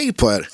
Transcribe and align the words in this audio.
Hej 0.00 0.12
på 0.12 0.32
er! 0.32 0.48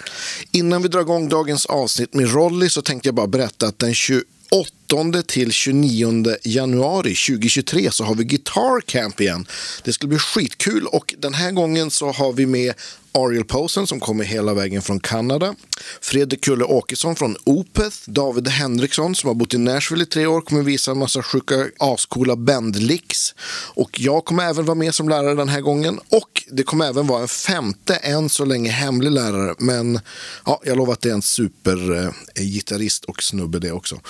Innan 0.52 0.82
vi 0.82 0.88
drar 0.88 1.00
igång 1.00 1.28
dagens 1.28 1.66
avsnitt 1.66 2.14
med 2.14 2.34
Rolly 2.34 2.68
så 2.68 2.82
tänkte 2.82 3.08
jag 3.08 3.14
bara 3.14 3.26
berätta 3.26 3.66
att 3.66 3.78
den 3.78 3.94
28 3.94 5.22
till 5.26 5.52
29 5.52 6.36
januari 6.42 7.14
2023 7.14 7.90
så 7.90 8.04
har 8.04 8.14
vi 8.14 8.24
Guitar 8.24 8.80
Camp 8.80 9.20
igen. 9.20 9.46
Det 9.84 9.92
ska 9.92 10.06
bli 10.06 10.18
skitkul 10.18 10.86
och 10.86 11.14
den 11.18 11.34
här 11.34 11.50
gången 11.50 11.90
så 11.90 12.12
har 12.12 12.32
vi 12.32 12.46
med 12.46 12.74
Ariel 13.16 13.44
Posen 13.44 13.86
som 13.86 14.00
kommer 14.00 14.24
hela 14.24 14.54
vägen 14.54 14.82
från 14.82 15.00
Kanada. 15.00 15.54
Fredrik 16.00 16.44
Kulle 16.44 16.64
Åkesson 16.64 17.16
från 17.16 17.36
Opeth. 17.44 17.96
David 18.06 18.48
Henriksson 18.48 19.14
som 19.14 19.28
har 19.28 19.34
bott 19.34 19.54
i 19.54 19.58
Nashville 19.58 20.02
i 20.02 20.06
tre 20.06 20.26
år 20.26 20.40
kommer 20.40 20.62
visa 20.62 20.90
en 20.90 20.98
massa 20.98 21.22
sjuka 21.22 21.54
ascoola 21.78 22.36
bandlicks. 22.36 23.34
Och 23.74 24.00
jag 24.00 24.24
kommer 24.24 24.44
även 24.44 24.64
vara 24.64 24.74
med 24.74 24.94
som 24.94 25.08
lärare 25.08 25.34
den 25.34 25.48
här 25.48 25.60
gången. 25.60 26.00
Och 26.08 26.44
det 26.50 26.62
kommer 26.62 26.86
även 26.86 27.06
vara 27.06 27.22
en 27.22 27.28
femte, 27.28 27.96
än 27.96 28.28
så 28.28 28.44
länge 28.44 28.70
hemlig 28.70 29.10
lärare. 29.10 29.54
Men 29.58 30.00
ja, 30.46 30.60
jag 30.64 30.76
lovar 30.76 30.92
att 30.92 31.00
det 31.00 31.08
är 31.08 31.14
en 31.14 31.22
supergitarrist 31.22 33.04
eh, 33.04 33.10
och 33.10 33.22
snubbe 33.22 33.58
det 33.58 33.72
också. 33.72 34.00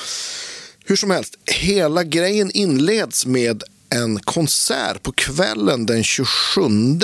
Hur 0.84 0.96
som 0.96 1.10
helst, 1.10 1.38
hela 1.44 2.04
grejen 2.04 2.50
inleds 2.54 3.26
med 3.26 3.62
en 3.90 4.18
konsert 4.20 5.02
på 5.02 5.12
kvällen 5.12 5.86
den 5.86 6.04
27 6.04 6.28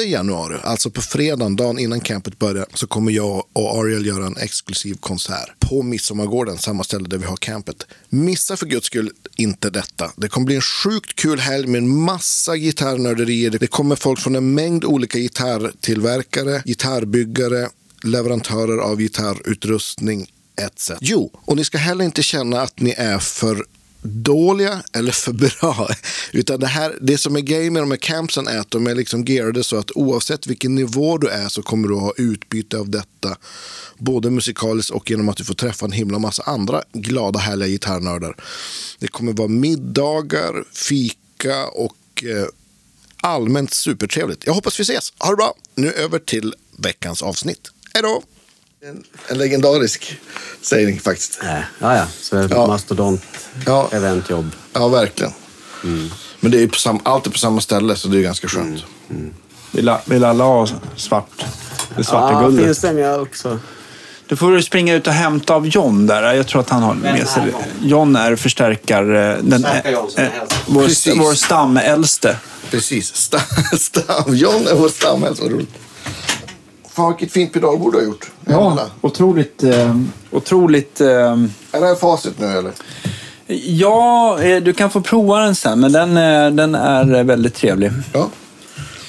januari, 0.06 0.56
alltså 0.64 0.90
på 0.90 1.02
fredagen, 1.02 1.56
dagen 1.56 1.78
innan 1.78 2.00
campet 2.00 2.38
börjar, 2.38 2.66
så 2.74 2.86
kommer 2.86 3.12
jag 3.12 3.44
och 3.52 3.78
Ariel 3.78 4.06
göra 4.06 4.26
en 4.26 4.36
exklusiv 4.36 4.94
konsert 4.94 5.50
på 5.58 5.82
Midsommargården, 5.82 6.58
samma 6.58 6.84
ställe 6.84 7.08
där 7.08 7.18
vi 7.18 7.26
har 7.26 7.36
campet. 7.36 7.86
Missa 8.08 8.56
för 8.56 8.66
guds 8.66 8.86
skull 8.86 9.10
inte 9.36 9.70
detta. 9.70 10.10
Det 10.16 10.28
kommer 10.28 10.44
bli 10.44 10.54
en 10.54 10.62
sjukt 10.62 11.14
kul 11.14 11.40
helg 11.40 11.66
med 11.66 11.78
en 11.78 11.98
massa 12.00 12.56
gitarrnörderier. 12.56 13.50
Det 13.50 13.66
kommer 13.66 13.96
folk 13.96 14.20
från 14.20 14.36
en 14.36 14.54
mängd 14.54 14.84
olika 14.84 15.18
gitarrtillverkare, 15.18 16.62
gitarrbyggare, 16.64 17.68
leverantörer 18.02 18.78
av 18.78 18.98
gitarrutrustning 18.98 20.26
etc. 20.56 20.92
Jo, 21.00 21.30
och 21.34 21.56
ni 21.56 21.64
ska 21.64 21.78
heller 21.78 22.04
inte 22.04 22.22
känna 22.22 22.60
att 22.60 22.80
ni 22.80 22.94
är 22.96 23.18
för 23.18 23.64
dåliga 24.02 24.82
eller 24.92 25.12
för 25.12 25.32
bra. 25.32 25.88
Utan 26.32 26.60
det, 26.60 26.66
här, 26.66 26.98
det 27.00 27.18
som 27.18 27.36
är 27.36 27.40
grejen 27.40 27.72
med 27.72 27.82
de 27.82 27.90
här 27.90 27.98
campsen 27.98 28.48
är 28.48 28.58
att 28.58 28.70
de 28.70 28.86
är 28.86 28.94
liksom 28.94 29.24
gearade 29.24 29.64
så 29.64 29.76
att 29.76 29.90
oavsett 29.90 30.46
vilken 30.46 30.74
nivå 30.74 31.18
du 31.18 31.28
är 31.28 31.48
så 31.48 31.62
kommer 31.62 31.88
du 31.88 31.94
ha 31.94 32.12
utbyte 32.16 32.78
av 32.78 32.90
detta. 32.90 33.36
Både 33.98 34.30
musikaliskt 34.30 34.90
och 34.90 35.10
genom 35.10 35.28
att 35.28 35.36
du 35.36 35.44
får 35.44 35.54
träffa 35.54 35.86
en 35.86 35.92
himla 35.92 36.18
massa 36.18 36.42
andra 36.42 36.82
glada 36.92 37.38
härliga 37.38 37.68
gitarrnördar. 37.68 38.36
Det 38.98 39.08
kommer 39.08 39.32
vara 39.32 39.48
middagar, 39.48 40.64
fika 40.72 41.66
och 41.66 42.24
eh, 42.24 42.46
allmänt 43.22 43.74
supertrevligt. 43.74 44.46
Jag 44.46 44.54
hoppas 44.54 44.80
vi 44.80 44.82
ses. 44.82 45.12
Ha 45.18 45.30
det 45.30 45.36
bra. 45.36 45.54
Nu 45.74 45.92
över 45.92 46.18
till 46.18 46.54
veckans 46.78 47.22
avsnitt. 47.22 47.70
Hej 47.94 48.02
då! 48.02 48.22
En, 48.88 49.04
en 49.28 49.38
legendarisk 49.38 50.20
sägning 50.62 51.00
faktiskt. 51.00 51.40
Nej, 51.42 51.62
ja, 51.78 51.96
ja. 51.96 52.06
Så 52.20 52.46
Ja. 52.50 52.66
mastodont 52.66 53.22
Ja. 53.66 53.88
eventjobb. 53.92 54.50
Ja, 54.72 54.88
verkligen. 54.88 55.32
Men 56.40 56.50
det 56.52 56.62
är 56.62 56.66
på 56.68 56.74
sam, 56.78 57.00
alltid 57.02 57.32
på 57.32 57.38
samma 57.38 57.60
ställe 57.60 57.96
så 57.96 58.08
det 58.08 58.18
är 58.18 58.22
ganska 58.22 58.48
skönt. 58.48 58.84
Vill, 59.72 59.88
a- 59.88 60.00
vill 60.04 60.24
alla 60.24 60.44
ha 60.44 60.68
svart? 60.96 61.44
Det 61.96 62.04
svarta 62.04 62.32
Ja, 62.32 62.40
guldet. 62.40 62.64
finns 62.64 62.78
det 62.78 62.92
mjölk 62.92 63.36
så. 63.36 63.58
Då 64.26 64.36
får 64.36 64.50
du 64.52 64.62
springa 64.62 64.94
ut 64.94 65.06
och 65.06 65.12
hämta 65.12 65.54
av 65.54 65.66
John 65.66 66.06
där. 66.06 66.32
Jag 66.34 66.46
tror 66.48 66.60
att 66.60 66.70
han 66.70 66.82
har 66.82 66.94
med 66.94 67.28
sig 67.28 67.42
är 67.42 67.46
det. 67.46 67.86
John? 67.88 68.16
Är 68.16 68.36
förstärkar... 68.36 69.02
eh, 69.32 69.36
Den, 69.42 69.64
äldst. 69.64 70.18
vår, 70.66 70.84
Precis. 70.86 71.14
vår 71.16 71.34
stamäldste. 71.34 72.36
Precis. 72.70 73.14
Stam, 73.16 73.40
stam. 73.78 74.34
John 74.36 74.66
är 74.66 74.74
vår 74.74 74.88
stamhäst. 74.88 75.40
Vad 75.40 75.50
roligt. 75.52 75.74
Fan 76.94 77.12
vilket 77.12 77.32
fint 77.32 77.52
pedalbord 77.52 77.92
du 77.92 77.98
har 77.98 78.04
gjort. 78.04 78.30
Jävlar. 78.46 78.86
otroligt... 79.00 79.62
Eh, 79.62 79.96
otroligt... 80.30 81.00
Eh, 81.00 81.08
Är 81.08 81.80
det 81.80 81.86
här 81.86 81.94
facit 81.94 82.40
nu 82.40 82.46
eller? 82.46 82.72
ja, 83.66 84.38
eh, 84.42 84.62
du 84.62 84.72
kan 84.72 84.90
få 84.90 85.00
prova 85.00 85.40
den 85.40 85.54
sen, 85.54 85.80
men 85.80 85.92
den, 85.92 86.16
eh, 86.16 86.50
den 86.50 86.74
är 86.74 87.24
väldigt 87.24 87.54
trevlig. 87.54 87.90
Ja. 88.12 88.28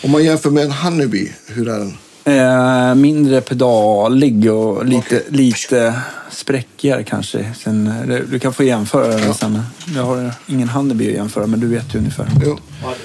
Om 0.04 0.12
man 0.12 0.24
jämför 0.24 0.50
med 0.50 0.64
en 0.64 0.72
Honeybee, 0.72 1.32
hur 1.48 1.70
är 1.70 1.80
den? 1.80 1.98
Eh, 2.26 2.96
mindre 2.96 3.42
pedalig 3.42 4.54
och 4.54 4.86
lite, 4.86 5.24
lite 5.30 5.94
spräckigare 6.32 7.04
kanske. 7.04 7.54
Sen, 7.58 7.88
eh, 7.88 8.08
du, 8.08 8.26
du 8.32 8.40
kan 8.40 8.54
få 8.54 8.64
jämföra 8.64 9.08
den 9.08 9.34
sen. 9.34 9.62
Jag 9.96 10.04
har 10.04 10.32
ingen 10.48 10.70
Honeybee 10.70 11.08
att 11.08 11.16
jämföra, 11.16 11.48
men 11.48 11.60
du 11.60 11.68
vet 11.68 11.96
ju 11.96 12.00
ungefär. 12.00 12.28
Jo. 12.46 12.58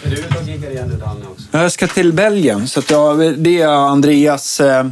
Är 0.04 0.10
du 0.10 0.16
ute 0.16 0.38
och 0.38 0.48
giggar 0.48 0.70
igen 0.70 0.88
nu 0.88 0.96
Danne 0.96 1.20
också? 1.30 1.44
Jag 1.50 1.72
ska 1.72 1.86
till 1.86 2.12
Belgien, 2.12 2.68
så 2.68 2.80
att 2.80 2.90
jag, 2.90 3.38
det 3.38 3.60
är 3.60 3.68
Andreas 3.68 4.60
eh, 4.60 4.86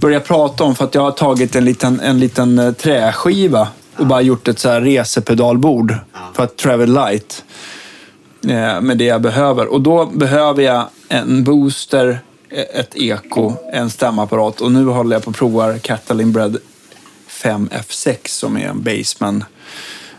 börjar 0.00 0.20
prata 0.20 0.64
om 0.64 0.74
för 0.74 0.84
att 0.84 0.94
jag 0.94 1.02
har 1.02 1.10
tagit 1.10 1.56
en 1.56 1.64
liten, 1.64 2.00
en 2.00 2.18
liten 2.18 2.58
eh, 2.58 2.72
träskiva 2.72 3.68
och 3.96 4.06
bara 4.06 4.20
gjort 4.20 4.48
ett 4.48 4.58
så 4.58 4.68
här 4.68 4.80
resepedalbord 4.80 5.94
för 6.34 6.44
att 6.44 6.56
travel 6.56 6.92
light 6.92 7.44
eh, 8.44 8.80
med 8.80 8.98
det 8.98 9.04
jag 9.04 9.22
behöver. 9.22 9.66
Och 9.72 9.80
då 9.80 10.06
behöver 10.06 10.62
jag 10.62 10.84
en 11.08 11.44
booster, 11.44 12.20
ett 12.50 12.96
eko, 12.96 13.52
en 13.72 13.90
stämapparat 13.90 14.60
och 14.60 14.72
nu 14.72 14.84
håller 14.86 15.16
jag 15.16 15.22
på 15.24 15.30
att 15.30 15.36
prova 15.36 15.78
Catalin 15.78 16.32
Bread 16.32 16.56
5F6 17.28 18.16
som 18.28 18.56
är 18.56 18.68
en 18.68 18.82
Baseman 18.82 19.44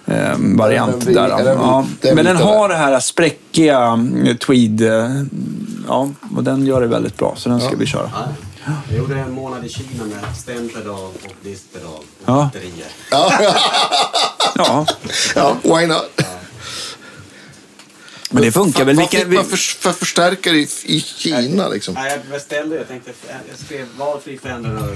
eh, 0.05 0.33
variant 0.37 1.07
är- 1.07 1.13
där. 1.13 1.29
är 1.29 1.43
den- 1.43 1.57
Ja. 1.57 1.85
den 2.01 2.15
Men 2.15 2.25
den 2.25 2.37
har 2.37 2.69
det 2.69 2.75
här 2.75 2.99
spräckiga 2.99 3.99
eh, 4.25 4.35
tweed, 4.35 4.81
eh, 4.81 5.09
ja, 5.87 6.09
och 6.35 6.43
den 6.43 6.65
gör 6.65 6.81
det 6.81 6.87
väldigt 6.87 7.17
bra 7.17 7.33
så 7.37 7.49
den 7.49 7.61
ska 7.61 7.75
vi 7.75 7.85
köra. 7.85 8.11
Ja. 8.13 8.71
Jag 8.89 8.97
gjorde 8.97 9.15
en 9.19 9.31
månad 9.31 9.65
i 9.65 9.69
Kina 9.69 10.03
med 10.03 10.35
stämpedal 10.37 10.99
och 10.99 11.33
diskpedal 11.43 11.89
och 11.91 12.03
Ja. 12.25 12.33
batterier. 12.53 12.87
Ja, 13.11 14.85
Ja, 15.35 15.55
why 15.77 15.87
not? 15.87 16.21
Men 18.29 18.41
det 18.43 18.51
funkar 18.51 18.85
väl. 18.85 18.95
Vad 18.95 19.09
fick 19.09 19.27
man 19.27 19.45
för, 19.45 19.57
för 19.57 19.91
förstärkare 19.91 20.57
i, 20.57 20.67
i 20.85 20.99
Kina 21.01 21.67
liksom? 21.67 21.93
Nej, 21.93 22.11
jag 22.11 22.31
beställde, 22.31 22.75
jag 22.75 22.87
tänkte, 22.87 23.11
jag 23.49 23.59
skrev 23.59 23.85
valfri 23.97 24.37
Fender 24.43 24.69
Amp 24.69 24.89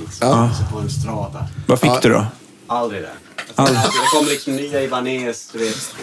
liksom. 0.00 0.28
Ja. 0.28 0.50
Så 0.58 0.72
på 0.74 0.78
en 0.80 0.90
Strata. 0.90 1.46
vad 1.66 1.80
fick 1.80 1.90
Ja. 1.90 1.98
du 2.02 2.08
då? 2.08 2.26
Aldrig 2.66 3.02
det. 3.02 3.08
Alltså, 3.54 3.74
det 3.74 4.18
kom 4.18 4.26
liksom 4.26 4.56
nya 4.56 4.82
Ibanez, 4.82 5.48
du 5.52 5.58
vet. 5.58 5.94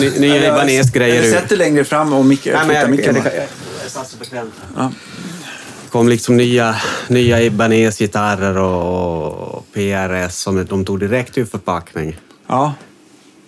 Ny- 0.00 0.18
Nya 0.20 0.46
Ibanez-grejer 0.48 1.22
ur. 1.22 1.32
Sätt 1.32 1.48
dig 1.48 1.58
längre 1.58 1.84
fram 1.84 2.12
och 2.12 2.24
mick, 2.24 2.44
Nej, 2.46 2.54
men 2.66 2.76
jag, 2.76 2.90
micken. 2.90 3.16
jag, 3.16 3.26
jag, 3.26 3.34
jag 3.82 3.90
satt 3.90 4.10
så 4.10 4.16
bekvämt. 4.16 4.54
Ja. 4.76 4.92
Det 5.84 5.90
kom 5.92 6.08
liksom 6.08 6.36
nya, 6.36 6.76
nya 7.08 7.40
Ibanez-gitarrer 7.42 8.56
och, 8.58 9.54
och 9.56 9.66
PRS 9.72 10.34
som 10.34 10.64
de 10.64 10.84
tog 10.84 11.00
direkt 11.00 11.38
ur 11.38 11.44
förpackning. 11.44 12.18
Ja. 12.46 12.74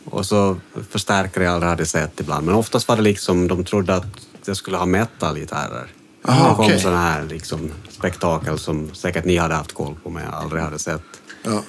Och 0.05 0.27
så 0.27 0.57
förstärkare 0.91 1.45
jag 1.45 1.53
aldrig 1.55 1.71
hade 1.71 1.87
sett 1.87 2.21
ibland. 2.21 2.47
Men 2.47 2.55
oftast 2.55 2.89
var 2.89 2.97
det 2.97 3.03
liksom, 3.03 3.49
de 3.49 3.65
trodde 3.65 3.95
att 3.95 4.07
jag 4.45 4.57
skulle 4.57 4.77
ha 4.77 4.87
metal-gitarrer. 4.87 5.87
Aha, 6.29 6.49
det 6.49 6.55
kom 6.55 6.65
okej. 6.65 6.81
sådana 6.81 7.01
här 7.01 7.25
liksom, 7.25 7.71
spektakel 7.91 8.59
som 8.59 8.95
säkert 8.95 9.25
ni 9.25 9.37
hade 9.37 9.55
haft 9.55 9.73
koll 9.73 9.95
på 10.03 10.11
men 10.11 10.23
jag 10.25 10.35
aldrig 10.35 10.63
hade 10.63 10.79
sett. 10.79 11.03
ja. 11.45 11.63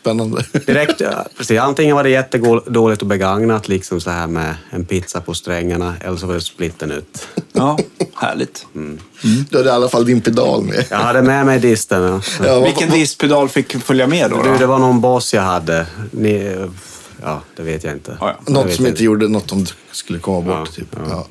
Spännande. 0.00 0.44
Direkt, 0.66 1.00
ja, 1.00 1.26
precis. 1.36 1.60
Antingen 1.60 1.96
var 1.96 2.02
det 2.04 2.10
jättedåligt 2.10 3.02
och 3.02 3.08
begagnat, 3.08 3.68
liksom 3.68 4.00
så 4.00 4.10
här 4.10 4.26
med 4.26 4.54
en 4.70 4.84
pizza 4.84 5.20
på 5.20 5.34
strängarna, 5.34 5.94
eller 6.00 6.16
så 6.16 6.26
var 6.26 6.34
det 6.34 6.40
splitten 6.40 6.90
ut. 6.90 7.28
ja, 7.52 7.78
härligt. 8.14 8.66
Du 9.50 9.56
hade 9.58 9.68
i 9.68 9.72
alla 9.72 9.88
fall 9.88 10.04
din 10.04 10.20
pedal 10.20 10.62
med. 10.64 10.84
Jag 10.90 10.96
hade 10.98 11.22
med 11.22 11.46
mig 11.46 11.58
disten. 11.58 12.02
Ja. 12.02 12.20
Ja, 12.46 12.60
Vilken 12.60 12.90
diskpedal 12.90 13.48
fick 13.48 13.82
följa 13.84 14.06
med 14.06 14.30
då? 14.30 14.42
Du, 14.42 14.58
det 14.58 14.66
var 14.66 14.78
någon 14.78 15.00
boss 15.00 15.34
jag 15.34 15.42
hade. 15.42 15.86
Ni, 16.10 16.56
ja, 17.22 17.40
det 17.56 17.62
vet 17.62 17.84
jag 17.84 17.92
inte. 17.92 18.16
Ja, 18.20 18.28
ja. 18.28 18.36
Det 18.46 18.52
Något 18.52 18.72
som 18.72 18.86
inte 18.86 19.04
gjorde 19.04 19.28
något 19.28 19.48
som 19.50 19.66
skulle 19.92 20.18
komma 20.18 20.40
bort. 20.40 20.68
Ja, 20.68 20.74
typ. 20.74 20.88
ja. 20.96 21.00
Ja. 21.10 21.26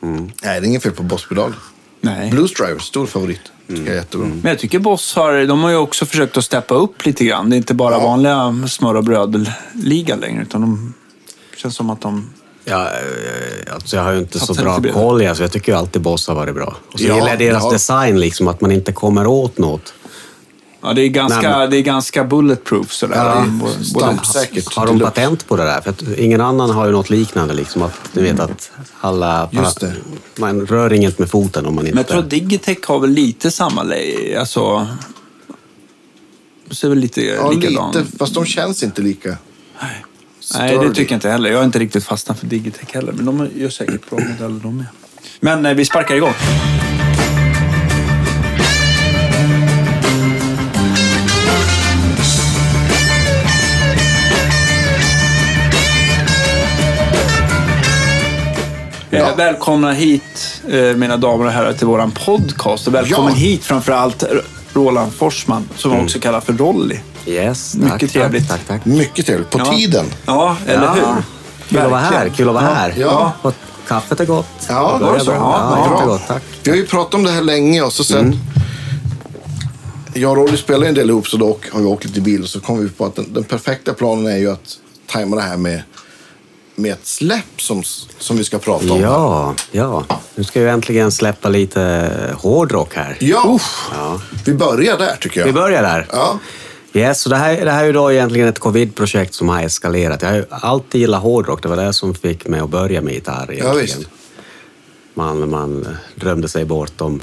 Nej, 0.00 0.30
det 0.42 0.48
är 0.48 0.64
inget 0.64 0.82
fel 0.82 0.92
på 0.92 1.02
Bosspedal. 1.02 1.54
Nej. 2.00 2.30
Blues 2.30 2.54
Driver, 2.54 2.78
stor 2.78 3.06
favorit. 3.06 3.40
Tycker 3.66 3.74
Mm. 3.80 3.86
jag 3.86 3.94
är 3.94 3.98
jättebra. 3.98 4.26
Men 4.26 4.44
jag 4.50 4.58
tycker 4.58 4.78
Boss 4.78 5.14
har, 5.14 5.46
de 5.46 5.62
har 5.62 5.70
ju 5.70 5.76
också 5.76 6.06
försökt 6.06 6.36
att 6.36 6.44
steppa 6.44 6.74
upp 6.74 7.06
lite 7.06 7.24
grann. 7.24 7.50
Det 7.50 7.56
är 7.56 7.58
inte 7.58 7.74
bara 7.74 7.94
Ja. 7.94 8.00
vanliga 8.00 8.68
smör 8.68 8.94
och 8.94 9.04
bröd-liga 9.04 10.16
längre, 10.16 10.42
utan 10.42 10.60
de 10.60 10.94
känns 11.56 11.76
som 11.76 11.90
att 11.90 12.00
de... 12.00 12.30
Ja, 12.64 12.82
eh, 12.86 13.74
alltså 13.74 13.96
jag 13.96 14.02
har 14.04 14.12
ju 14.12 14.18
inte 14.18 14.40
så 14.40 14.54
bra 14.54 14.82
koll, 14.92 15.26
alltså 15.26 15.44
jag 15.44 15.52
tycker 15.52 15.72
ju 15.72 15.78
alltid 15.78 16.02
Boss 16.02 16.28
har 16.28 16.34
varit 16.34 16.54
bra. 16.54 16.76
Och 16.92 17.00
så 17.00 17.06
Ja, 17.06 17.14
gillar 17.14 17.28
jag 17.28 17.38
deras 17.38 17.62
ja. 17.64 17.70
design, 17.70 18.20
liksom, 18.20 18.48
att 18.48 18.60
man 18.60 18.72
inte 18.72 18.92
kommer 18.92 19.26
åt 19.26 19.58
något. 19.58 19.94
Ja, 20.82 20.92
det 20.92 21.02
är 21.02 21.08
ganska, 21.08 21.40
Nej, 21.50 21.58
men- 21.58 21.70
det 21.70 21.76
är 21.76 21.82
ganska 21.82 22.24
bulletproof 22.24 22.92
sådär. 22.92 23.16
Ja, 23.16 23.46
Det 23.64 23.80
är 23.80 23.84
stampsäkert. 23.84 24.74
Har 24.74 24.86
de 24.86 25.00
patent 25.00 25.48
på 25.48 25.56
det 25.56 25.64
där? 25.64 25.80
För 25.80 25.90
att 25.90 26.02
ingen 26.18 26.40
annan 26.40 26.70
har 26.70 26.86
ju 26.86 26.92
något 26.92 27.10
liknande, 27.10 27.54
liksom, 27.54 27.82
att 27.82 27.94
du 28.12 28.22
vet 28.22 28.40
att 28.40 28.70
alla... 29.00 29.48
Just 29.52 29.80
det. 29.80 29.92
Man 30.38 30.66
rör 30.66 30.92
inget 30.92 31.18
med 31.18 31.30
foten 31.30 31.66
om 31.66 31.74
man 31.74 31.84
inte... 31.86 31.94
Men 31.94 32.00
jag 32.02 32.08
tror 32.08 32.18
att 32.18 32.30
Digitech 32.30 32.78
har 32.86 32.98
väl 33.00 33.10
lite 33.10 33.50
samma 33.50 33.86
alltså... 34.38 34.86
Det 36.68 36.74
ser 36.74 36.88
väl 36.88 36.98
lite 36.98 37.22
Ja, 37.24 37.50
likadan. 37.50 37.92
lite. 37.92 38.16
Fast 38.18 38.34
de 38.34 38.44
känns 38.44 38.82
inte 38.82 39.02
lika. 39.02 39.28
Nej, 39.82 40.02
det 40.38 40.46
sturdy. 40.78 40.94
tycker 40.94 41.12
jag 41.12 41.16
inte 41.16 41.30
heller. 41.30 41.50
Jag 41.50 41.58
har 41.58 41.64
inte 41.64 41.78
riktigt 41.78 42.04
fastnat 42.04 42.38
för 42.38 42.46
Digitech 42.46 42.94
heller, 42.94 43.12
men 43.12 43.24
de 43.26 43.48
gör 43.56 43.68
säkert 43.70 44.10
bra 44.10 44.18
modeller 44.18 44.60
de 44.62 44.76
med. 44.76 44.86
Men 45.40 45.66
eh, 45.66 45.74
vi 45.74 45.84
sparkar 45.84 46.14
igång. 46.14 46.34
Eh, 59.10 59.36
Välkomna 59.36 59.92
hit, 59.92 60.62
eh, 60.68 60.80
mina 60.96 61.16
damer 61.16 61.44
och 61.44 61.50
herrar, 61.52 61.72
till 61.72 61.86
våran 61.86 62.10
podcast. 62.10 62.86
Och 62.86 62.94
välkommen 62.94 63.32
Ja. 63.32 63.38
hit 63.38 63.64
framförallt 63.64 64.24
Roland 64.72 65.12
Forsman, 65.14 65.68
som 65.76 65.90
Mm. 65.90 66.02
vi 66.02 66.08
också 66.08 66.18
kallar 66.20 66.40
för 66.40 66.52
Rolly. 66.52 66.96
Yes, 67.26 67.74
Mycket 67.74 68.00
tack, 68.00 68.10
trevligt. 68.10 68.48
Tack, 68.48 68.60
tack, 68.66 68.68
tack. 68.68 68.84
Mycket 68.84 69.26
trevligt. 69.26 69.50
På 69.50 69.58
Ja. 69.58 69.64
tiden. 69.64 70.06
Ja, 70.26 70.56
eller 70.66 70.82
Ja. 70.84 70.92
hur? 70.92 71.22
Kul 71.68 71.78
att 71.78 71.90
vara 71.90 72.00
här. 72.00 72.28
Kul 72.28 72.48
att 72.48 72.54
vara 72.54 72.64
här. 72.64 72.94
Ja. 72.98 73.32
Och 73.42 73.54
kaffet 73.88 74.20
är 74.20 74.24
gott. 74.26 74.46
Ja, 74.68 74.92
det 74.92 74.98
börjar 74.98 75.12
bra 75.14 75.24
så. 75.24 75.30
bra. 75.30 75.38
Ja, 75.38 75.78
Ja, 75.78 75.88
bra. 75.88 75.94
jättegott. 75.96 76.22
Tack. 76.28 76.42
Vi 76.62 76.70
har 76.70 76.76
ju 76.76 76.86
pratat 76.86 77.14
om 77.14 77.22
det 77.24 77.30
här 77.30 77.42
länge 77.42 77.82
och 77.82 77.92
så 77.92 78.04
sen... 78.04 78.18
Mm. 78.20 78.38
Jag 80.14 80.30
och 80.30 80.36
Rolly 80.36 80.56
spelar 80.56 80.86
en 80.86 80.94
del 80.94 81.10
ihop 81.10 81.28
så 81.28 81.36
då 81.36 81.58
har 81.72 81.80
vi 81.80 81.86
åkt 81.86 82.04
lite 82.04 82.20
bil 82.20 82.42
och 82.42 82.48
så 82.48 82.60
kom 82.60 82.78
vi 82.82 82.88
på 82.88 83.04
att 83.06 83.16
den, 83.16 83.32
den 83.32 83.44
perfekta 83.44 83.92
planen 83.92 84.26
är 84.26 84.36
ju 84.36 84.52
att 84.52 84.76
tajma 85.06 85.36
det 85.36 85.42
här 85.42 85.56
med, 85.56 85.82
med 86.80 86.92
ett 86.92 87.06
släpp 87.06 87.62
som, 87.62 87.82
som 88.18 88.36
vi 88.36 88.44
ska 88.44 88.58
prata 88.58 88.92
om. 88.92 89.00
Ja, 89.00 89.54
ja. 89.70 90.04
Nu 90.34 90.44
ska 90.44 90.60
vi 90.60 90.68
äntligen 90.68 91.12
släppa 91.12 91.48
lite 91.48 92.10
hårdrock 92.38 92.94
här. 92.94 93.16
Ja. 93.20 93.60
Ja. 93.94 94.20
Vi 94.44 94.54
börjar 94.54 94.98
där 94.98 95.16
tycker 95.20 95.40
jag. 95.40 95.46
Vi 95.46 95.52
börjar 95.52 95.82
där. 95.82 96.06
Ja. 96.12 96.38
Yes, 96.92 97.20
så 97.20 97.28
det 97.28 97.36
här, 97.36 97.64
det 97.64 97.70
här 97.70 97.82
är 97.82 97.86
ju 97.86 97.92
då 97.92 98.12
egentligen 98.12 98.48
ett 98.48 98.58
covid-projekt 98.58 99.34
som 99.34 99.48
har 99.48 99.62
eskalerat. 99.62 100.22
Jag 100.22 100.28
har 100.28 100.36
ju 100.36 100.44
alltid 100.50 101.00
gillat 101.00 101.22
hårdrock. 101.22 101.62
Det 101.62 101.68
var 101.68 101.76
det 101.76 101.92
som 101.92 102.14
fick 102.14 102.46
mig 102.48 102.60
att 102.60 102.70
börja 102.70 103.00
med 103.00 103.14
gitarr 103.14 103.52
egentligen. 103.52 103.78
visst. 103.78 103.98
Man, 105.14 105.50
man 105.50 105.96
drömde 106.14 106.48
sig 106.48 106.64
bort 106.64 107.00
om 107.00 107.20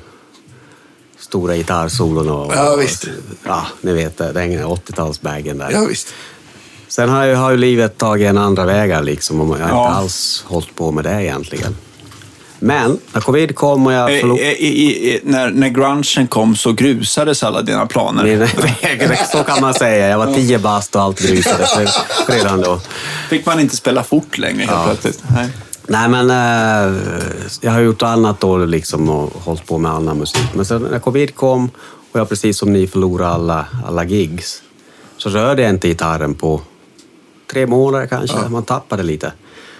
stora 1.20 1.56
gitarrsolon 1.56 2.30
och... 2.30 2.54
Ja, 2.56 2.76
visst. 2.76 3.08
Ja, 3.44 3.68
ni 3.82 3.94
vet. 3.94 4.18
Den 4.18 4.36
80-talsbagen 4.36 5.58
där. 5.60 5.72
ja, 5.72 5.86
visst. 5.86 6.14
Sen 6.88 7.10
har 7.10 7.26
ju, 7.26 7.34
har 7.36 7.52
ju 7.52 7.58
livet 7.58 7.98
tagit 7.98 8.28
en 8.30 8.38
andra 8.38 8.66
vägar 8.66 9.04
liksom 9.04 9.42
och 9.42 9.60
jag 9.60 9.64
har 9.68 9.70
Ja. 9.70 9.88
inte 9.88 9.98
alls 10.00 10.44
hållit 10.48 10.76
på 10.76 10.92
med 10.92 11.04
det 11.04 11.24
egentligen. 11.24 11.76
Men 12.60 12.98
när 13.14 13.22
covid 13.22 13.56
kom 13.56 13.88
och 13.88 13.94
jag 13.94 14.14
Eh, 14.16 14.20
förlorade... 14.20 14.52
eh, 14.52 15.20
när, 15.24 15.50
när 15.52 15.70
grungen 15.70 16.28
kom 16.28 16.56
så 16.56 16.72
grusades 16.72 17.44
alla 17.44 17.62
dina 17.62 17.86
planer. 17.86 18.48
Så 19.32 19.44
kan 19.44 19.62
man 19.62 19.74
säga. 19.74 20.08
Jag 20.08 20.18
var 20.18 20.34
tio 20.34 20.60
bast 20.60 20.96
och 20.96 21.02
allt 21.02 21.20
grusades 21.22 22.00
redan 22.28 22.62
då. 22.62 22.80
Fick 23.30 23.46
man 23.46 23.60
inte 23.60 23.76
spela 23.76 24.04
fort 24.04 24.38
längre 24.38 24.60
helt 24.60 24.72
Ja. 24.72 24.84
plötsligt. 24.86 25.24
Nej. 25.36 25.50
Nej, 25.88 26.10
men 26.10 26.30
eh, 26.30 27.02
jag 27.62 27.72
har 27.72 27.80
gjort 27.80 28.04
annat 28.04 28.40
då 28.40 28.58
liksom 28.58 29.10
och 29.10 29.34
hållit 29.44 29.66
på 29.68 29.78
med 29.78 29.92
annan 29.92 30.18
musik. 30.18 30.44
Men 30.56 30.66
sen 30.66 30.82
när 30.82 31.00
covid 31.00 31.36
kom 31.36 31.70
och 32.12 32.20
jag 32.20 32.30
precis 32.30 32.58
som 32.58 32.74
ni 32.74 32.88
förlorade 32.88 33.30
alla, 33.34 33.66
alla 33.88 34.04
gigs 34.04 34.62
så 35.18 35.30
rörde 35.30 35.62
jag 35.62 35.70
inte 35.72 35.88
gitarren 35.88 36.34
på 36.34 36.62
tre 37.52 37.68
månader 37.68 38.08
kanske. 38.08 38.50
Man 38.50 38.64
tappade 38.64 39.04
lite. 39.04 39.34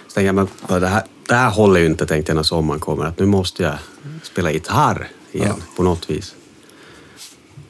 Så 0.08 0.14
tänkte 0.14 0.26
jag, 0.26 0.36
men 0.36 0.80
det 0.82 0.88
här, 0.88 1.04
det 1.28 1.36
här 1.36 1.50
håller 1.50 1.80
ju 1.80 1.86
inte 1.86 2.06
tänkte 2.06 2.32
jag 2.32 2.36
när 2.36 2.44
sommaren 2.44 2.80
kommer. 2.80 3.06
Att 3.06 3.20
nu 3.20 3.26
måste 3.26 3.64
jag 3.64 3.76
spela 4.24 4.52
gitarr 4.52 5.08
igen 5.32 5.64
på 5.78 5.84
något 5.84 6.10
vis. 6.10 6.34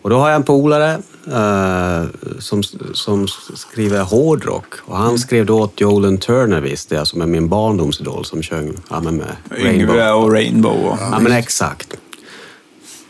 Och 0.01 0.09
då 0.09 0.17
har 0.17 0.29
jag 0.29 0.35
en 0.35 0.43
polare 0.43 1.01
eh, 1.27 2.09
som, 2.39 2.63
som 2.93 3.27
skriver 3.55 4.01
hårdrock. 4.03 4.73
Och 4.85 4.97
han 4.97 5.19
skrev 5.19 5.45
då 5.45 5.59
åt 5.61 5.81
Jolan 5.81 6.17
Turner 6.17 6.61
visste 6.61 6.95
jag, 6.95 7.07
som 7.07 7.21
är 7.21 7.25
min 7.25 7.49
barndomsidol 7.49 8.25
som 8.25 8.43
sjöng 8.43 8.73
ja, 8.89 9.01
men 9.01 9.15
med 9.17 9.35
Yngve 9.57 9.93
Rainbow. 9.93 10.23
och 10.23 10.31
Rainbow. 10.31 10.85
Och... 10.85 10.97
Ja, 11.11 11.19
men 11.19 11.31
exakt. 11.31 11.97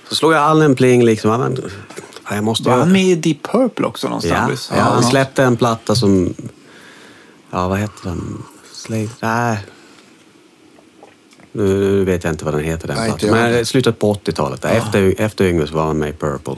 Så 0.09 0.15
slog 0.15 0.33
jag 0.33 0.39
all 0.39 0.61
en 0.61 0.75
pling 0.75 1.03
liksom. 1.05 1.31
Ja, 1.31 1.37
men, 1.37 1.57
jag 2.29 2.43
måste 2.43 2.69
Var 2.69 2.77
han 2.77 2.91
med 2.91 3.05
i 3.05 3.15
Deep 3.15 3.43
Purple 3.43 3.85
också 3.85 4.07
Ja, 4.07 4.09
någonstans? 4.09 4.71
ja, 4.75 4.81
han 4.81 5.03
släppte 5.03 5.43
en 5.43 5.57
platta 5.57 5.95
som... 5.95 6.33
Ja, 7.51 7.67
vad 7.67 7.79
heter 7.79 8.09
den? 8.09 8.43
Slave... 8.73 9.09
Nej. 9.21 9.59
Nu 11.51 12.03
vet 12.05 12.23
jag 12.23 12.33
inte 12.33 12.45
vad 12.45 12.53
den 12.53 12.63
heter, 12.63 12.87
den 12.87 12.97
Nej, 12.97 13.09
inte 13.09 13.19
plattan. 13.27 13.41
jag. 13.43 13.51
Men 13.51 13.65
slutet 13.65 13.99
på 13.99 14.13
80-talet. 14.13 14.61
där. 14.61 14.69
Efter, 14.69 15.13
efter 15.17 15.45
Yngve 15.45 15.67
så 15.67 15.73
var 15.73 15.85
han 15.85 15.97
med 15.97 16.09
i 16.09 16.13
Purple. 16.13 16.55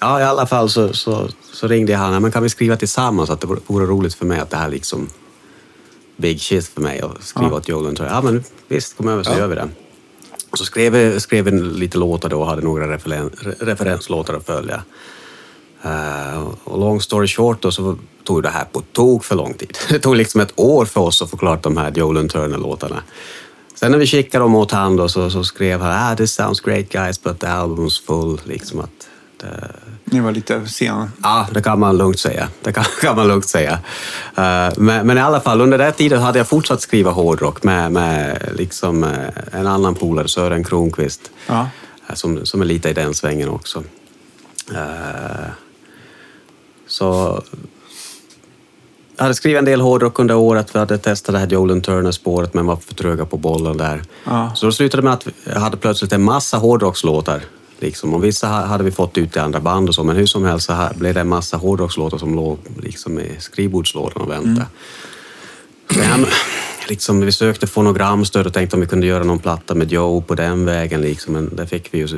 Ja, 0.00 0.20
i 0.20 0.24
alla 0.24 0.46
fall 0.46 0.70
så, 0.70 0.92
så, 0.92 1.28
så 1.52 1.68
ringde 1.68 1.92
jag 1.92 1.98
han. 1.98 2.12
Ja, 2.12 2.20
Men 2.20 2.32
kan 2.32 2.42
vi 2.42 2.48
skriva 2.48 2.76
tillsammans? 2.76 3.30
Att 3.30 3.40
det 3.40 3.46
vore, 3.46 3.60
vore 3.66 3.86
roligt 3.86 4.14
för 4.14 4.26
mig 4.26 4.40
att 4.40 4.50
det 4.50 4.56
här 4.56 4.68
liksom... 4.68 5.08
Big 6.16 6.40
shit 6.40 6.68
för 6.68 6.80
mig 6.80 7.00
att 7.00 7.22
skriva 7.22 7.56
åt 7.56 7.68
Jolan 7.68 7.94
Turner. 7.96 8.10
Ja, 8.10 8.20
men 8.22 8.44
visst, 8.68 8.96
kom 8.96 9.08
över 9.08 9.22
så 9.22 9.32
gör 9.32 9.46
vi 9.46 9.54
det. 9.54 9.68
Och 10.50 10.58
så 10.58 10.64
skrev 10.64 10.92
vi, 10.92 11.20
skrev 11.20 11.44
vi 11.44 11.50
lite 11.50 11.98
låtar 11.98 12.28
då 12.28 12.40
och 12.40 12.46
hade 12.46 12.62
några 12.62 12.94
referen, 12.94 13.30
re- 13.30 13.54
referenslåtar 13.64 14.34
att 14.34 14.46
följa. 14.46 14.82
Eh, 15.82 16.48
och 16.64 16.78
long 16.78 17.00
story 17.00 17.28
short 17.28 17.62
då 17.62 17.70
så 17.70 17.98
tog 18.28 18.42
det 18.42 18.48
här 18.50 18.64
på 18.72 18.80
tok 18.92 19.24
för 19.24 19.36
lång 19.36 19.54
tid. 19.54 19.78
Det 19.88 19.98
tog 19.98 20.16
liksom 20.16 20.40
ett 20.40 20.52
år 20.56 20.84
för 20.84 21.00
oss 21.00 21.22
att 21.22 21.30
få 21.30 21.36
klart 21.36 21.62
de 21.62 21.76
här 21.76 21.92
Jolan 21.94 22.28
Turner-låtarna. 22.28 23.02
Sen 23.74 23.90
när 23.90 23.98
vi 23.98 24.06
skickade 24.06 24.44
dem 24.44 24.54
åt 24.54 24.70
han 24.72 24.96
då 24.96 25.08
så, 25.08 25.30
så 25.30 25.44
skrev 25.44 25.80
han 25.80 26.12
ah, 26.12 26.16
“This 26.16 26.32
sounds 26.34 26.60
great 26.60 26.88
guys 26.88 27.22
but 27.22 27.40
the 27.40 27.46
album's 27.46 28.06
full”. 28.06 28.40
Liksom 28.44 28.80
att 28.80 29.08
det, 29.40 29.70
Ni 30.04 30.20
var 30.20 30.32
lite 30.32 30.66
sena. 30.66 31.10
Ja, 31.22 31.46
det 31.54 31.62
kan 31.62 31.78
man 31.80 31.96
lugnt 31.98 32.18
säga. 32.18 32.48
Det 32.62 32.72
kan, 32.72 32.84
kan 33.00 33.16
man 33.16 33.28
lugnt 33.28 33.48
säga. 33.48 33.72
Eh, 34.36 34.72
men, 34.76 35.06
men 35.06 35.18
i 35.18 35.20
alla 35.20 35.40
fall, 35.40 35.60
under 35.60 35.78
den 35.78 35.92
tiden 35.92 36.20
hade 36.22 36.38
jag 36.38 36.48
fortsatt 36.48 36.80
skriva 36.80 37.10
hårdrock 37.10 37.62
med, 37.62 37.92
med 37.92 38.48
liksom, 38.54 39.04
eh, 39.04 39.10
en 39.60 39.66
annan 39.66 39.94
polare, 39.94 40.28
Sören 40.28 40.64
Kronqvist, 40.64 41.30
Ja. 41.46 41.68
eh, 42.08 42.14
som, 42.14 42.46
som 42.46 42.60
är 42.60 42.64
lite 42.66 42.88
i 42.88 42.92
den 42.92 43.14
svängen 43.14 43.48
också. 43.48 43.84
Eh, 44.74 45.48
så 46.86 47.42
hade 49.18 49.34
skrivit 49.34 49.58
en 49.58 49.64
del 49.64 49.80
hårdrock 49.80 50.18
under 50.18 50.34
året. 50.36 50.74
Vi 50.74 50.78
hade 50.78 50.98
testat 50.98 51.32
det 51.32 51.38
här 51.38 51.46
Jolan 51.46 51.80
Turner-spåret 51.80 52.54
men 52.54 52.66
var 52.66 52.76
för 52.76 52.94
tröga 52.94 53.24
på 53.24 53.36
bollen 53.36 53.76
där. 53.76 54.02
Ja. 54.24 54.52
Så 54.54 54.66
då 54.66 54.72
slutade 54.72 55.02
med 55.02 55.12
att 55.12 55.26
jag 55.44 55.60
hade 55.60 55.76
plötsligt 55.76 56.12
en 56.12 56.22
massa 56.22 56.56
hårdrockslåtar. 56.56 57.42
Liksom. 57.80 58.14
Och 58.14 58.24
vissa 58.24 58.46
ha- 58.46 58.66
hade 58.66 58.84
vi 58.84 58.90
fått 58.90 59.18
ut 59.18 59.36
i 59.36 59.38
andra 59.38 59.60
band 59.60 59.88
och 59.88 59.94
så, 59.94 60.04
men 60.04 60.16
hur 60.16 60.26
som 60.26 60.44
helst 60.44 60.66
så 60.66 60.88
blev 60.94 61.14
det 61.14 61.20
en 61.20 61.28
massa 61.28 61.56
hårdrockslåtar 61.56 62.18
som 62.18 62.34
låg 62.34 62.58
liksom 62.82 63.18
i 63.18 63.36
skrivbordslådan 63.38 64.22
och 64.22 64.30
väntade. 64.30 64.66
Så 65.90 65.98
jag, 65.98 66.26
liksom, 66.88 67.20
vi 67.20 67.32
sökte 67.32 67.66
fonogramstöd 67.66 68.46
och 68.46 68.52
tänkte 68.52 68.76
om 68.76 68.80
vi 68.80 68.86
kunde 68.86 69.06
göra 69.06 69.24
någon 69.24 69.38
platta 69.38 69.74
med 69.74 69.92
Joe 69.92 70.22
på 70.22 70.34
den 70.34 70.64
vägen, 70.64 71.00
liksom, 71.00 71.32
men 71.34 71.56
det 71.56 71.66
fick 71.66 71.94
vi 71.94 71.98
ju 71.98 72.08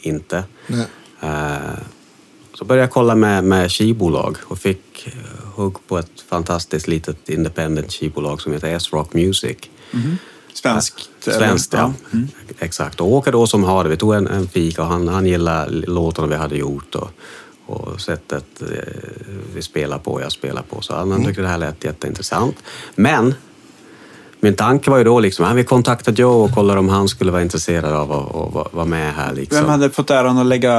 inte. 0.00 0.44
Nej. 0.66 0.86
Eh, 1.20 1.56
så 2.58 2.64
började 2.64 2.82
jag 2.82 2.90
kolla 2.90 3.14
med, 3.14 3.44
med 3.44 3.72
skivbolag 3.72 4.36
och 4.44 4.58
fick 4.58 5.06
eh, 5.06 5.12
hugg 5.54 5.76
på 5.88 5.98
ett 5.98 6.20
fantastiskt 6.28 6.88
litet 6.88 7.28
independent 7.28 7.92
skivbolag 7.92 8.40
som 8.40 8.52
heter 8.52 8.74
S-Rock 8.74 9.14
Music. 9.14 9.56
Svenskt? 10.52 11.08
eller? 11.26 11.38
Svenskt, 11.38 11.72
ja. 11.72 11.92
Exakt. 12.58 13.00
Och 13.00 13.12
Åke 13.12 13.30
då 13.30 13.46
som 13.46 13.64
har 13.64 13.84
det, 13.84 13.90
vi 13.90 13.96
tog 13.96 14.14
en, 14.14 14.26
en 14.26 14.48
fika 14.48 14.82
och 14.82 14.88
han, 14.88 15.08
han 15.08 15.26
gillade 15.26 15.70
låtarna 15.70 16.28
vi 16.28 16.34
hade 16.34 16.56
gjort 16.56 16.94
och, 16.94 17.10
och 17.66 18.00
sättet 18.00 18.62
eh, 18.62 18.68
vi 19.54 19.62
spelar 19.62 19.98
på 19.98 20.12
och 20.12 20.22
jag 20.22 20.32
spelar 20.32 20.62
på. 20.62 20.80
Så 20.80 20.94
han, 20.94 21.10
han 21.10 21.24
tyckte 21.24 21.42
det 21.42 21.48
här 21.48 21.58
lät 21.58 21.84
jätteintressant. 21.84 22.56
Men 22.94 23.34
min 24.46 24.54
tanke 24.56 24.90
var 24.90 24.98
ju 24.98 25.04
då 25.04 25.20
liksom, 25.20 25.56
vi 25.56 25.64
kontaktar 25.64 26.12
Joe 26.12 26.44
och 26.44 26.50
kollar 26.54 26.76
om 26.76 26.88
han 26.88 27.08
skulle 27.08 27.32
vara 27.32 27.42
intresserad 27.42 27.92
av 27.92 28.12
att, 28.12 28.56
att 28.56 28.74
vara- 28.74 28.84
med 28.84 29.14
här. 29.14 29.34
Liksom. 29.34 29.58
Vem 29.60 29.68
hade 29.68 29.90
fått 29.90 30.10
äran 30.10 30.38
att 30.38 30.46
lägga 30.46 30.74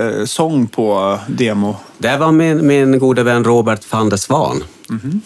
eh, 0.00 0.24
sång 0.24 0.66
på 0.66 1.18
demo? 1.26 1.76
Det 1.98 2.16
var 2.16 2.32
min, 2.32 2.66
min 2.66 2.98
gode 2.98 3.22
vän 3.22 3.44
Robert 3.44 3.92
van 3.92 4.08
der 4.08 4.16
Svan. 4.16 4.64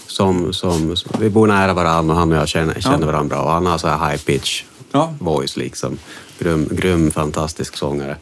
Som, 0.06 0.52
som, 0.52 0.96
som, 0.96 1.20
vi 1.20 1.30
bor 1.30 1.46
nära 1.46 1.74
varandra 1.74 2.14
och 2.14 2.20
han 2.20 2.32
och 2.32 2.38
jag 2.38 2.48
känner, 2.48 2.80
känner 2.80 3.06
varandra 3.06 3.36
bra. 3.36 3.44
Och 3.44 3.50
han 3.50 3.66
har 3.66 3.78
så 3.78 3.88
här 3.88 4.10
high 4.10 4.22
pitch 4.24 4.62
Ja. 4.92 5.14
voice 5.18 5.56
liksom. 5.56 5.98
Grym, 6.38 6.68
grym 6.70 7.10
fantastisk 7.10 7.76
sångare. 7.76 8.16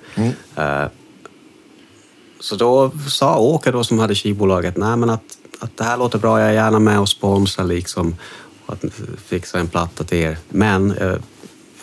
Eh, 0.56 0.84
så 2.40 2.56
då 2.56 2.90
sa 3.08 3.38
Åke 3.38 3.70
då 3.70 3.84
som 3.84 3.98
hade 3.98 4.14
skivbolaget, 4.14 4.76
nej 4.76 4.96
men 4.96 5.10
att, 5.10 5.22
att 5.60 5.76
det 5.76 5.84
här 5.84 5.96
låter 5.96 6.18
bra, 6.18 6.40
jag 6.40 6.48
är 6.48 6.52
gärna 6.52 6.78
med 6.78 7.00
och 7.00 7.08
sponsrar 7.08 7.64
liksom. 7.64 8.16
Att 8.66 8.84
fixa 9.26 9.58
en 9.58 9.68
platta 9.68 10.04
till 10.04 10.18
er. 10.18 10.38
Men 10.48 10.90
eh, 10.90 11.16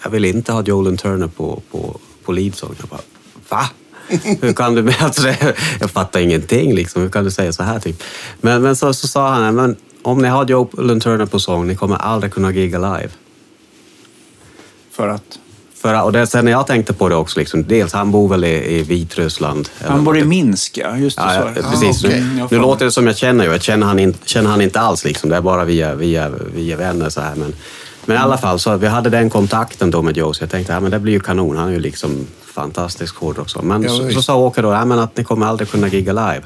jag 0.03 0.09
vill 0.09 0.25
inte 0.25 0.51
ha 0.51 0.63
Jolan 0.63 0.97
Turner 0.97 1.27
på, 1.27 1.61
på, 1.71 1.99
på 2.23 2.31
leadsång. 2.31 2.75
Jag 2.79 2.89
bara, 2.89 3.01
va? 3.49 3.69
Hur 4.41 4.53
kan 4.53 4.75
du... 4.75 4.93
Alltså 4.99 5.21
det, 5.21 5.55
jag 5.79 5.91
fattar 5.91 6.19
ingenting 6.19 6.75
liksom. 6.75 7.01
Hur 7.01 7.09
kan 7.09 7.23
du 7.23 7.31
säga 7.31 7.53
så 7.53 7.63
här 7.63 7.79
typ? 7.79 8.03
Men, 8.41 8.61
men 8.61 8.75
så, 8.75 8.93
så 8.93 9.07
sa 9.07 9.29
han, 9.29 9.55
men 9.55 9.75
om 10.01 10.17
ni 10.17 10.27
har 10.27 10.45
Jolan 10.45 10.99
Turner 10.99 11.25
på 11.25 11.39
sång, 11.39 11.67
ni 11.67 11.75
kommer 11.75 11.95
aldrig 11.95 12.33
kunna 12.33 12.51
gigga 12.51 12.77
live. 12.77 13.09
För 14.91 15.07
att? 15.07 15.39
För, 15.81 16.03
och 16.03 16.11
det, 16.11 16.27
sen 16.27 16.45
när 16.45 16.51
jag 16.51 16.67
tänkte 16.67 16.93
på 16.93 17.09
det 17.09 17.15
också, 17.15 17.39
liksom, 17.39 17.67
dels 17.67 17.93
han 17.93 18.11
bor 18.11 18.29
väl 18.29 18.43
i, 18.43 18.79
i 18.79 18.83
Vitryssland. 18.83 19.69
Han 19.85 20.03
bor 20.03 20.17
i. 20.17 20.23
Minsk, 20.23 20.77
ja. 20.77 20.97
Just 20.97 21.17
det, 21.17 21.23
Ja, 21.23 21.51
ja, 21.55 21.61
precis. 21.71 22.05
Ah, 22.05 22.07
jag 22.37 22.51
Nu 22.51 22.59
låter 22.59 22.85
det 22.85 22.91
som 22.91 23.07
jag 23.07 23.17
känner. 23.17 23.45
Jag 23.45 23.61
känner 23.61 23.87
han, 23.87 23.99
in, 23.99 24.15
känner 24.25 24.49
han 24.49 24.61
inte 24.61 24.79
alls. 24.79 25.05
Liksom. 25.05 25.29
Det 25.29 25.35
är 25.35 25.41
bara 25.41 25.65
via, 25.65 25.95
via, 25.95 26.29
via 26.53 26.77
vänner 26.77 27.09
så 27.09 27.21
här. 27.21 27.35
Men, 27.35 27.53
men 28.05 28.17
i 28.17 28.19
alla 28.19 28.37
fall, 28.37 28.59
så 28.59 28.77
vi 28.77 28.87
hade 28.87 29.09
den 29.09 29.29
kontakten 29.29 29.91
då 29.91 30.01
med 30.01 30.17
Joe, 30.17 30.33
så 30.33 30.43
jag 30.43 30.49
tänkte 30.49 30.75
att 30.75 30.83
ja, 30.83 30.89
det 30.89 30.99
blir 30.99 31.13
ju 31.13 31.19
kanon. 31.19 31.57
Han 31.57 31.69
är 31.69 31.73
ju 31.73 31.79
liksom 31.79 32.27
fantastisk 32.45 33.15
hårdrock. 33.15 33.49
så. 33.49 33.61
Men 33.61 33.83
Ja, 33.83 33.89
så, 33.89 34.11
så 34.11 34.21
sa 34.21 34.35
Åke 34.35 34.61
då 34.61 34.71
ja, 34.71 34.85
men 34.85 34.99
att 34.99 35.17
ni 35.17 35.23
kommer 35.23 35.45
aldrig 35.45 35.69
kunna 35.69 35.87
gigga 35.87 36.13
live. 36.13 36.41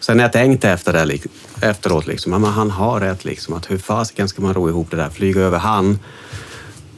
Sen 0.00 0.16
när 0.16 0.24
jag 0.24 0.32
tänkte 0.32 0.70
efter 0.70 0.92
det, 0.92 1.18
efteråt, 1.60 2.06
liksom, 2.06 2.32
ja, 2.32 2.38
men 2.38 2.50
han 2.50 2.70
har 2.70 3.00
rätt. 3.00 3.24
Liksom, 3.24 3.54
att 3.54 3.70
hur 3.70 3.78
fasiken 3.78 4.28
ska 4.28 4.42
man 4.42 4.54
ro 4.54 4.68
ihop 4.68 4.90
det 4.90 4.96
där? 4.96 5.10
Flyga 5.10 5.40
över 5.40 5.58
han 5.58 5.98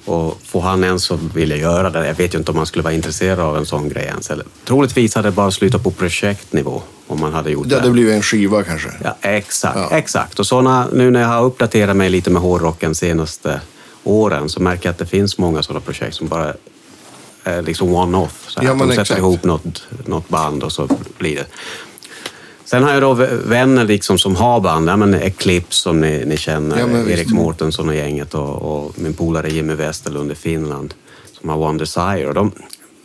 Och 0.07 0.39
får 0.45 0.61
han 0.61 0.85
ens 0.85 1.03
så 1.05 1.19
vill 1.35 1.51
jag 1.51 1.59
göra 1.59 1.91
det. 1.91 2.07
Jag 2.07 2.15
vet 2.15 2.35
ju 2.35 2.39
inte 2.39 2.51
om 2.51 2.57
han 2.57 2.67
skulle 2.67 2.83
vara 2.83 2.95
intresserad 2.95 3.41
av 3.41 3.57
en 3.57 3.67
sån 3.67 3.89
grej 3.89 4.05
ens. 4.05 4.31
Eller, 4.31 4.47
troligtvis 4.65 5.15
hade 5.15 5.29
det 5.29 5.33
bara 5.33 5.51
slutat 5.51 5.83
på 5.83 5.91
projektnivå 5.91 6.83
om 7.07 7.21
man 7.21 7.33
hade 7.33 7.51
gjort 7.51 7.69
Det 7.69 7.75
det. 7.75 7.81
hade 7.81 7.93
blivit 7.93 8.15
en 8.15 8.23
skiva 8.23 8.63
kanske. 8.63 8.89
Ja, 9.05 9.17
exakt. 9.21 9.77
Ja. 9.91 9.97
exakt. 9.97 10.39
Och 10.39 10.47
såna, 10.47 10.87
nu 10.93 11.11
när 11.11 11.21
jag 11.21 11.29
har 11.29 11.45
uppdaterat 11.45 11.97
mig 11.97 12.11
lite 12.11 12.31
med 12.31 12.43
hårdrocken 12.43 12.95
senaste 12.95 13.61
åren 14.05 14.49
så 14.49 14.61
märker 14.63 14.87
jag 14.87 14.91
att 14.93 14.99
det 14.99 15.07
finns 15.07 15.39
många 15.39 15.63
sådana 15.63 15.81
projekt 15.81 16.17
som 16.17 16.29
bara 16.29 16.55
är 17.45 17.63
liksom 17.63 17.95
one-off. 17.95 18.49
Ja, 18.61 18.75
de 18.75 18.79
sätter 18.89 19.01
exakt. 19.03 19.19
ihop 19.19 19.45
något, 19.45 19.83
något 20.07 20.29
band 20.29 20.63
och 20.63 20.73
så 20.73 20.89
blir 21.19 21.37
det. 21.37 21.47
Sen 22.67 22.83
har 22.83 22.93
jag 22.93 23.03
då 23.03 23.15
vänner 23.45 23.85
liksom 23.85 24.19
som 24.19 24.37
har 24.37 24.61
band. 24.61 24.89
Ja, 24.89 24.97
men 24.97 25.15
Eclipse 25.15 25.83
som 25.83 26.01
ni, 26.01 26.25
ni 26.25 26.37
känner, 26.37 26.79
Ja, 26.79 26.87
men 26.87 27.05
visst. 27.05 27.19
Erik 27.19 27.31
Mårtensson 27.33 27.89
och 27.89 27.95
gänget 27.95 28.35
och, 28.35 28.63
och 28.87 28.99
min 28.99 29.15
polare 29.15 29.49
Jimmy 29.51 29.75
Westerlund 29.75 30.33
i 30.33 30.35
Finland 30.35 30.95
som 31.41 31.49
har 31.49 31.57
One 31.57 31.79
Desire. 31.79 32.27
Och 32.29 32.35
de 32.35 32.53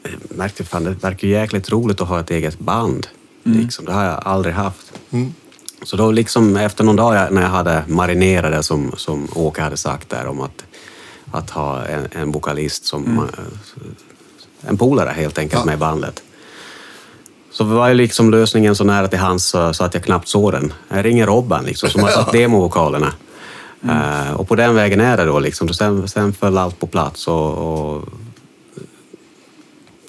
eh, 0.03 0.12
märkte 0.30 0.63
fan, 0.63 0.84
det 0.84 0.91
verkar 0.91 1.27
ju 1.27 1.34
jäkligt 1.34 1.72
roligt 1.72 2.01
att 2.01 2.08
ha 2.08 2.20
ett 2.20 2.32
eget 2.32 2.60
band. 2.60 3.08
Liksom. 3.44 3.86
Det 3.86 3.91
har 3.91 4.03
jag 4.06 4.22
aldrig 4.25 4.53
haft. 4.56 4.91
Så 5.84 5.98
då 5.98 6.12
liksom 6.12 6.58
efter 6.58 6.84
någon 6.84 6.96
dag 6.96 7.34
när 7.34 7.41
jag 7.41 7.50
hade 7.50 7.84
marinerat 7.88 8.51
det 8.51 8.63
som, 8.63 8.91
som 8.98 9.27
Åke 9.36 9.62
hade 9.62 9.77
sagt 9.77 10.10
där 10.10 10.27
om 10.27 10.41
att, 10.41 10.63
att 11.32 11.50
ha 11.50 11.86
en, 11.86 12.08
en 12.12 12.32
vokalist 12.32 12.86
som 12.86 13.18
eh, 13.18 14.70
en 14.70 14.77
polare 14.77 15.10
helt 15.10 15.38
enkelt 15.38 15.60
Ja. 15.62 15.65
med 15.65 15.74
i 15.74 15.77
bandet. 15.77 16.24
Så 17.51 17.63
var 17.63 17.88
ju 17.88 17.93
liksom 17.93 18.31
lösningen 18.31 18.75
så 18.75 18.84
nära 18.84 19.08
till 19.08 19.20
hans 19.20 19.55
så, 19.72 19.84
att 19.84 19.93
jag 19.93 20.03
knappt 20.03 20.27
såg 20.27 20.51
den. 20.51 20.74
Jag 20.89 21.05
ringer 21.05 21.25
Robban 21.25 21.65
liksom, 21.65 21.89
som 21.89 22.03
har 22.03 22.10
satt 22.10 22.31
demovokalerna. 22.31 23.13
Eh, 23.84 24.34
och 24.34 24.48
på 24.48 24.55
den 24.55 24.75
vägen 24.75 25.00
är 25.00 25.17
det 25.17 25.25
då 25.25 25.39
liksom. 25.39 25.67
Så 25.67 25.74
Sen, 25.74 26.08
sen 26.08 26.34
föll 26.34 26.58
allt 26.58 26.79
på 26.79 26.88
plats 26.88 27.27
och, 27.27 27.58
och 27.58 28.03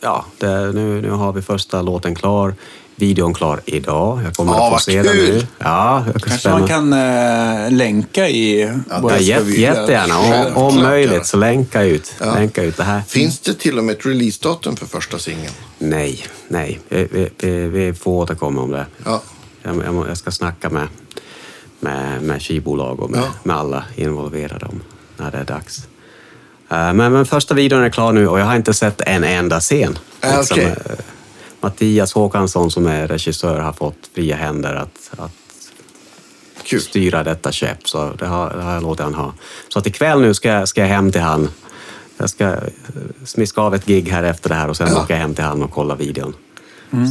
ja, 0.01 0.25
det, 0.39 0.73
nu, 0.73 1.01
nu 1.03 1.11
har 1.11 1.33
vi 1.33 1.43
första 1.43 1.83
låten 1.83 2.15
klar. 2.15 2.55
Videon 3.03 3.35
klar 3.35 3.61
idag. 3.65 4.21
Jag 4.25 4.35
kommer 4.35 4.53
Ja, 4.53 4.67
att 4.67 4.73
få 4.85 4.91
se 4.91 5.03
den 5.03 5.13
kul! 5.13 5.35
nu. 5.35 5.47
Ja, 5.59 6.05
jag 6.13 6.23
Kanske 6.23 6.49
man 6.51 6.69
kan 6.69 6.93
eh, 6.93 7.71
länka 7.71 8.29
i 8.29 8.61
Ja, 8.91 9.01
våra 9.01 9.17
vi- 9.17 9.61
jättegärna. 9.61 10.19
Om, 10.19 10.63
om 10.63 10.83
möjligt 10.83 11.27
så 11.27 11.37
länka 11.37 11.83
ut, 11.83 12.15
Ja. 12.21 12.35
länka 12.35 12.63
ut 12.63 12.77
det 12.77 12.83
här. 12.85 13.01
Finns 13.09 13.41
det 13.41 13.55
till 13.55 13.79
och 13.79 13.85
med 13.85 13.97
ett 13.99 14.07
releasedatum 14.07 14.77
för 14.77 14.87
första 14.87 15.19
singeln? 15.19 15.53
Nej, 15.79 16.25
nej. 16.49 16.81
Vi, 16.89 17.09
vi, 17.39 17.69
vi, 17.69 17.95
får 17.95 18.13
återkomma 18.13 18.61
om 18.63 18.71
det. 18.71 18.87
Ja. 19.05 19.23
Jag, 19.63 19.77
jag, 19.77 20.09
jag 20.09 20.17
ska 20.17 20.31
snacka 20.31 20.71
med, 20.71 20.89
med, 21.81 22.23
med 22.23 22.43
skivbolag 22.43 23.01
och 23.01 23.11
med, 23.11 23.21
Ja. 23.21 23.27
med 23.43 23.57
alla 23.57 23.85
involverade 23.97 24.67
om 24.67 24.81
när 25.17 25.31
det 25.31 25.39
är 25.39 25.45
dags. 25.45 25.79
Eh, 26.71 26.93
men, 26.93 27.13
men 27.13 27.27
första 27.27 27.55
videon 27.55 27.83
är 27.83 27.91
klar 27.91 28.13
nu 28.13 28.29
och 28.29 28.41
jag 28.41 28.45
har 28.45 28.57
inte 28.57 28.75
sett 28.75 29.01
en 29.01 29.25
enda 29.25 29.61
scen. 29.61 29.99
Ah, 30.21 30.41
okej. 30.41 30.65
eh, 30.65 30.75
Mattias 31.63 32.13
Håkansson 32.13 32.71
som 32.71 32.87
är 32.87 33.09
regissör 33.09 33.61
har 33.61 33.73
fått 33.73 34.11
fria 34.15 34.37
händer 34.37 34.75
att, 34.75 35.11
att 35.19 35.33
Kul. 36.65 36.81
styra 36.81 37.23
detta 37.25 37.53
skepp. 37.53 37.89
Så 37.89 38.13
det 38.19 38.27
har, 38.27 38.51
det 38.57 38.63
har 38.63 38.73
jag 38.75 38.83
låtit 38.83 39.05
han 39.05 39.15
ha. 39.15 39.35
Så 39.69 39.79
att 39.79 39.87
ikväll 39.87 40.21
nu 40.21 40.35
ska, 40.35 40.49
jag- 40.49 40.69
ska 40.69 40.81
jag 40.81 40.89
hem 40.89 41.13
till 41.13 41.21
han. 41.21 41.49
Jag 42.17 42.31
ska 42.31 42.45
eh, 42.45 42.57
smiska 43.25 43.61
av 43.61 43.75
ett 43.75 43.87
gig 43.87 44.09
här 44.09 44.23
efter 44.23 44.49
det 44.49 44.55
här 44.55 44.69
och 44.69 44.77
sen 44.77 44.89
Ja. 44.91 45.03
åka 45.03 45.17
hem 45.17 45.35
till 45.35 45.45
han 45.45 45.63
och 45.63 45.71
kolla 45.71 45.95
videon. 45.95 46.35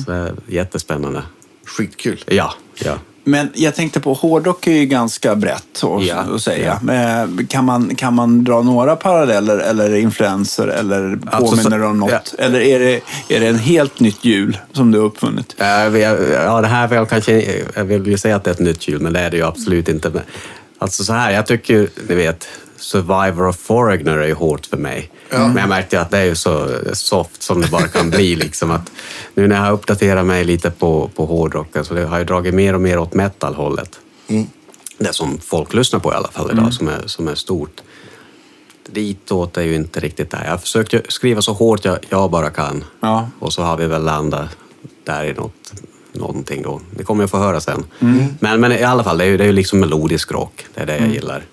Så 0.05 0.12
det 0.12 0.17
är 0.17 0.34
jättespännande. 0.48 1.24
Skitkul. 1.65 2.24
Ja, 2.27 2.53
ja. 2.75 2.98
Men 3.24 3.50
jag 3.54 3.75
tänkte 3.75 4.00
på, 4.00 4.13
hårdrock 4.13 4.68
är 4.68 4.72
ju 4.72 4.86
ganska 4.86 5.36
brett 5.36 5.84
att, 5.84 6.04
Ja, 6.06 6.16
att 6.36 6.42
säga. 6.42 6.66
ja. 6.66 6.80
Men 6.82 7.48
Kan, 7.48 7.66
man, 7.66 7.96
kan 7.96 8.13
man 8.13 8.44
dra 8.44 8.62
några 8.62 8.96
paralleller 8.96 9.58
eller 9.58 9.96
influenser 9.96 10.68
eller 10.68 11.20
Alltså, 11.32 11.56
påminner 11.56 11.80
så- 11.80 11.86
om 11.86 12.00
något? 12.00 12.12
ja. 12.38 12.44
Eller 12.46 12.60
är 12.62 12.80
det, 12.80 13.01
är 13.36 13.40
det 13.40 13.48
en 13.48 13.60
helt 13.60 14.00
nytt 14.00 14.25
hjul 14.25 14.58
som 14.74 14.92
du 14.92 15.00
har 15.00 15.06
uppfunnit? 15.06 15.56
Ja, 15.58 15.90
vi- 15.90 16.01
ja, 16.34 16.62
det 16.62 16.68
här 16.68 16.88
vill 16.88 16.96
jag 16.98 17.10
kanske... 17.10 17.62
Jag 17.75 17.86
vill 17.86 18.08
ju 18.08 18.18
säga 18.18 18.36
att 18.36 18.44
det 18.44 18.50
är 18.50 18.54
ett 18.54 18.60
nytt 18.60 18.88
hjul, 18.88 19.01
men 19.01 19.13
det 19.13 19.20
är 19.20 19.30
det 19.32 19.38
ju 19.38 19.44
absolut 19.46 19.90
inte. 19.90 20.10
Men, 20.10 20.22
alltså 20.78 21.04
så 21.04 21.13
här, 21.13 21.32
jag 21.32 21.46
tycker 21.48 21.74
ju, 21.74 21.88
ni 22.10 22.16
vet, 22.16 22.48
Survivor 22.81 23.47
of 23.47 23.55
Foreigner 23.55 24.17
är 24.17 24.27
ju 24.27 24.33
hårt 24.33 24.65
för 24.65 24.77
mig. 24.77 25.11
Men 25.29 25.57
jag 25.57 25.69
märkte 25.69 26.01
att 26.01 26.11
det 26.11 26.17
är 26.17 26.25
ju 26.25 26.35
så 26.35 26.69
soft 26.93 27.43
som 27.43 27.61
det 27.61 27.71
bara 27.71 27.88
kan 27.88 28.09
bli. 28.09 28.35
Liksom, 28.45 28.71
att 28.71 28.91
nu 29.33 29.47
när 29.47 29.55
jag 29.55 29.63
har 29.63 29.71
uppdaterat 29.71 30.25
mig 30.25 30.43
lite 30.43 30.71
på, 30.71 31.09
på 31.15 31.25
hårdrocken 31.25 31.85
så 31.85 31.93
det 31.93 32.05
har 32.05 32.17
jag 32.17 32.27
dragit 32.27 32.53
mer 32.53 32.75
och 32.75 32.81
mer 32.81 32.97
åt 32.97 33.13
metal-hållet. 33.13 34.00
Det 34.97 35.13
som 35.13 35.39
folk 35.39 35.73
lyssnar 35.73 36.00
på 36.00 36.11
i 36.11 36.15
alla 36.15 36.27
fall 36.27 36.51
idag, 36.51 36.73
som, 36.73 36.88
är, 36.88 37.01
som 37.05 37.27
är 37.27 37.35
stort. 37.35 37.81
Ditåt 38.89 39.57
är 39.57 39.61
ju 39.61 39.75
inte 39.75 40.00
riktigt 40.00 40.31
där. 40.31 40.43
Jag 40.43 40.51
har 40.51 40.57
försökt 40.57 41.11
skriva 41.11 41.41
så 41.41 41.53
hårt 41.53 41.85
jag, 41.85 41.97
jag 42.09 42.31
bara 42.31 42.50
kan. 42.50 42.83
Ja. 43.00 43.29
Och 43.39 43.53
så 43.53 43.63
har 43.63 43.77
vi 43.77 43.88
väl 43.88 44.03
landat 44.03 44.50
där 45.03 45.25
i 45.25 45.33
något, 45.33 45.73
någonting 46.11 46.61
då. 46.61 46.81
Det 46.97 47.03
kommer 47.03 47.23
jag 47.23 47.29
få 47.29 47.38
höra 47.38 47.61
sen. 47.61 47.83
Men, 48.39 48.61
men 48.61 48.71
i 48.71 48.83
alla 48.83 49.03
fall, 49.03 49.17
det 49.17 49.23
är 49.23 49.27
ju, 49.27 49.38
det 49.38 49.43
är 49.43 49.47
ju 49.47 49.53
liksom 49.53 49.79
melodisk 49.79 50.31
rock. 50.31 50.65
Det 50.73 50.81
är 50.81 50.85
det 50.85 50.97
jag 50.97 51.09
gillar. 51.09 51.43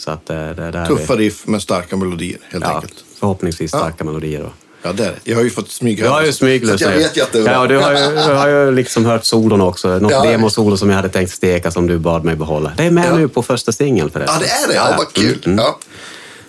Så 0.00 0.10
att 0.10 0.26
det, 0.26 0.54
det 0.54 0.62
är 0.62 0.72
där 0.72 0.86
Tuffa 0.86 1.16
riff 1.16 1.46
med 1.46 1.62
starka 1.62 1.96
melodier, 1.96 2.38
helt 2.50 2.64
ja, 2.64 2.74
enkelt. 2.74 2.94
Förhoppningsvis 3.18 3.70
starka 3.70 4.04
melodier 4.04 4.40
då. 4.40 4.50
Ja, 4.82 4.92
det 4.92 5.02
det. 5.04 5.14
Jag 5.24 5.36
har 5.36 5.42
ju 5.44 5.50
fått 5.50 5.70
smyga 5.70 6.04
Du 6.04 6.10
har 6.10 6.22
ju 6.22 6.28
att 6.74 6.80
jag 6.80 6.90
vet 6.90 7.16
ju 7.16 7.22
att 7.22 7.32
det 7.32 7.38
är 7.38 7.52
Ja, 7.52 7.66
du 7.66 7.78
har 7.78 7.92
ju, 7.92 7.98
du 8.14 8.34
har 8.34 8.48
ju 8.48 8.70
liksom 8.74 9.04
hört 9.06 9.24
solon 9.24 9.60
också. 9.60 9.98
Något 9.98 10.12
Ja. 10.12 10.22
demosolo 10.24 10.76
som 10.76 10.88
jag 10.88 10.96
hade 10.96 11.08
tänkt 11.08 11.32
steka 11.32 11.70
som 11.70 11.86
du 11.86 11.98
bad 11.98 12.24
mig 12.24 12.36
behålla. 12.36 12.72
Det 12.76 12.84
är 12.84 12.90
med 12.90 13.06
Ja. 13.10 13.16
nu 13.16 13.28
på 13.28 13.42
första 13.42 13.72
singeln 13.72 14.10
förresten. 14.10 14.36
Ja, 14.40 14.46
det 14.46 14.64
är 14.64 14.68
det. 14.68 14.74
Ja, 14.74 14.94
vad 14.98 15.12
kul. 15.12 15.42
Mm, 15.44 15.58
mm. 15.58 15.64
Ja. 15.64 15.78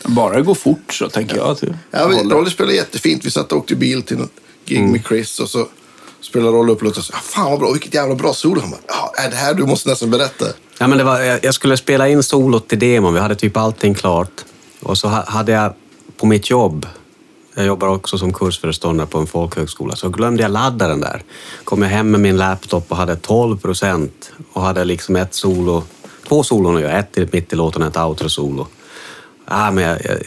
Bara 0.03 0.35
det 0.35 0.41
går 0.41 0.55
fort 0.55 0.93
så 0.93 1.09
tänker 1.09 1.37
jag. 1.37 1.57
Du 1.61 1.73
Ja. 1.91 1.99
Rolly 2.29 2.49
spelade 2.49 2.75
jättefint. 2.75 3.25
Vi 3.25 3.31
satt 3.31 3.51
och 3.51 3.57
åkte 3.57 3.75
bil 3.75 4.01
till 4.03 4.17
något 4.17 4.31
gig 4.65 4.77
Mm. 4.77 4.91
med 4.91 5.01
Chris 5.07 5.39
och 5.39 5.49
så 5.49 5.67
spelade 6.21 6.51
Rolly 6.51 6.71
upp 6.73 6.77
och 6.77 6.83
låten. 6.83 7.03
"Ah, 7.13 7.17
Fan 7.17 7.51
vad 7.51 7.59
bra, 7.59 7.71
vilket 7.71 7.93
jävla 7.93 8.15
bra 8.15 8.33
solo. 8.33 8.61
Han 8.61 8.71
bara, 8.71 8.79
ja, 8.87 9.13
är 9.25 9.29
det 9.29 9.35
här 9.35 9.53
du 9.53 9.65
måste 9.65 9.89
nästan 9.89 10.11
berätta. 10.11 10.45
Ja, 10.81 10.87
men 10.87 10.97
det 10.97 11.03
var, 11.03 11.19
jag 11.19 11.39
jag 11.45 11.53
skulle 11.53 11.77
spela 11.77 12.07
in 12.07 12.23
solot 12.23 12.67
till 12.67 12.79
demon. 12.79 13.13
Vi 13.13 13.19
hade 13.19 13.35
typ 13.35 13.57
allting 13.57 13.93
klart. 13.93 14.31
Och 14.83 14.97
så 14.97 15.07
ha- 15.07 15.25
hade 15.27 15.51
jag 15.51 15.73
på 16.17 16.25
mitt 16.25 16.49
jobb, 16.49 16.85
jag 17.55 17.65
jobbar 17.65 17.87
också 17.87 18.17
som 18.17 18.33
kursföreståndare 18.33 19.07
på 19.07 19.17
en 19.17 19.27
folkhögskola, 19.27 19.95
så 19.95 20.09
glömde 20.09 20.43
jag 20.43 20.51
ladda 20.51 20.87
den 20.87 20.99
där. 21.01 21.23
Kom 21.63 21.81
jag 21.81 21.89
hem 21.89 22.11
med 22.11 22.19
min 22.19 22.37
laptop 22.37 22.91
och 22.91 22.97
hade 22.97 23.15
12 23.15 23.57
procent 23.57 24.31
och 24.53 24.61
hade 24.61 24.83
liksom 24.83 25.15
ett 25.15 25.33
solo, 25.33 25.83
två 26.27 26.43
solon 26.43 26.75
att 26.75 26.81
göra. 26.81 26.91
Ett 26.91 27.33
mitt 27.33 27.53
i 27.53 27.55
låten 27.55 27.81
och 27.81 27.87
ett 27.87 27.97
outro-solo. 27.97 28.67
Ah, 29.45 29.71
men 29.71 29.83
jag, 29.83 29.97
jag, 30.05 30.17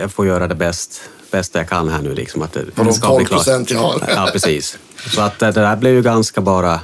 jag 0.00 0.12
får 0.12 0.26
göra 0.26 0.48
det 0.48 0.54
bäst, 0.54 1.00
bästa 1.30 1.58
jag 1.58 1.68
kan 1.68 1.88
här 1.88 2.02
nu. 2.02 2.14
Liksom, 2.14 2.42
att 2.42 2.52
det, 2.52 2.60
På 2.64 2.70
de 2.82 2.86
det 2.86 2.92
ska 2.92 3.06
bli 3.08 3.16
12 3.16 3.26
klart. 3.26 3.38
procent 3.38 3.70
jag 3.70 3.78
har. 3.82 4.02
Ja, 4.08 4.28
precis. 4.32 4.78
Så 5.14 5.20
att 5.20 5.38
det, 5.38 5.46
det 5.46 5.60
där 5.60 5.76
blev 5.76 5.94
ju 5.94 6.02
ganska 6.02 6.40
bara 6.40 6.80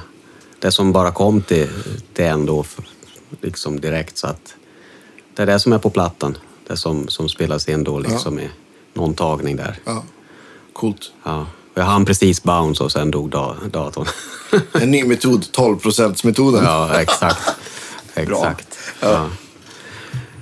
det 0.59 0.71
som 0.71 0.91
bara 0.91 1.11
kom 1.11 1.41
till, 1.41 1.67
till 2.13 2.25
en 2.25 2.45
då, 2.45 2.65
liksom 3.41 3.81
direkt. 3.81 4.17
Så 4.17 4.27
att 4.27 4.55
det 5.35 5.41
är 5.41 5.45
det 5.45 5.59
som 5.59 5.73
är 5.73 5.77
på 5.77 5.89
plattan. 5.89 6.37
Det 6.67 6.77
som, 6.77 7.07
som 7.07 7.29
spelas 7.29 7.69
in 7.69 7.83
då 7.83 7.99
liksom 7.99 8.39
i 8.39 8.49
någon 8.93 9.13
tagning 9.13 9.55
där. 9.55 9.79
Ja. 9.85 10.03
Coolt. 10.73 11.11
Ja. 11.23 11.45
Jag 11.73 11.83
hann 11.83 12.05
precis 12.05 12.43
bounce 12.43 12.83
och 12.83 12.91
sen 12.91 13.11
dog 13.11 13.29
da, 13.29 13.55
datorn. 13.71 14.05
En 14.71 14.91
ny 14.91 15.03
metod, 15.03 15.51
12 15.51 15.77
metoden 16.23 16.63
ja, 16.63 17.01
exakt. 17.01 17.41
Exakt. 18.13 18.77
Ja. 18.99 19.29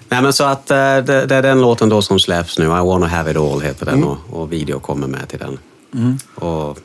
Nej, 0.10 0.22
men 0.22 0.34
så 0.34 0.44
att 0.44 0.72
eh, 0.72 0.78
det, 0.78 1.26
det 1.26 1.36
är 1.36 1.42
den 1.42 1.62
låten 1.62 1.90
då 1.90 2.02
som 2.02 2.20
släpps 2.20 2.58
nu. 2.58 2.66
I 2.66 2.68
wanna 2.68 3.08
have 3.08 3.32
it 3.32 3.38
all 3.38 3.62
heter 3.62 3.86
den 3.86 4.04
och, 4.04 4.18
och 4.30 4.54
video 4.54 4.80
kommer 4.80 5.08
med 5.08 5.30
till 5.30 5.40
den. 5.40 5.60
Och, 6.36 6.78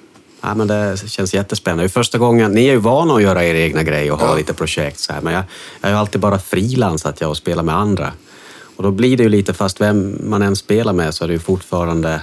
ja, 0.42 0.54
men 0.54 0.66
det 0.68 0.96
känns 1.10 1.34
jättespännande. 1.34 1.88
Första 1.88 2.18
gången, 2.18 2.52
ni 2.52 2.66
är 2.66 2.72
ju 2.72 2.76
vana 2.78 3.14
att 3.14 3.22
göra 3.22 3.44
er 3.44 3.54
egna 3.54 3.82
grejer 3.82 4.12
och 4.12 4.18
ha 4.20 4.26
Ja. 4.28 4.34
lite 4.36 4.54
projekt 4.54 4.98
så 4.98 5.12
här, 5.12 5.20
men 5.20 5.34
jag, 5.34 5.42
jag 5.80 5.88
har 5.90 5.96
alltid 5.96 6.20
bara 6.20 6.38
frilansat 6.38 7.20
jag 7.20 7.30
och 7.30 7.36
spelat 7.36 7.64
med 7.64 7.76
andra. 7.76 8.12
Och 8.76 8.82
då 8.82 8.90
blir 8.90 9.16
det 9.16 9.22
ju 9.22 9.28
lite, 9.28 9.52
fast 9.54 9.80
vem 9.80 10.18
man 10.30 10.42
än 10.42 10.56
spelar 10.56 10.92
med 10.92 11.14
så 11.14 11.24
är 11.24 11.28
det 11.28 11.34
ju 11.34 11.40
fortfarande 11.40 12.22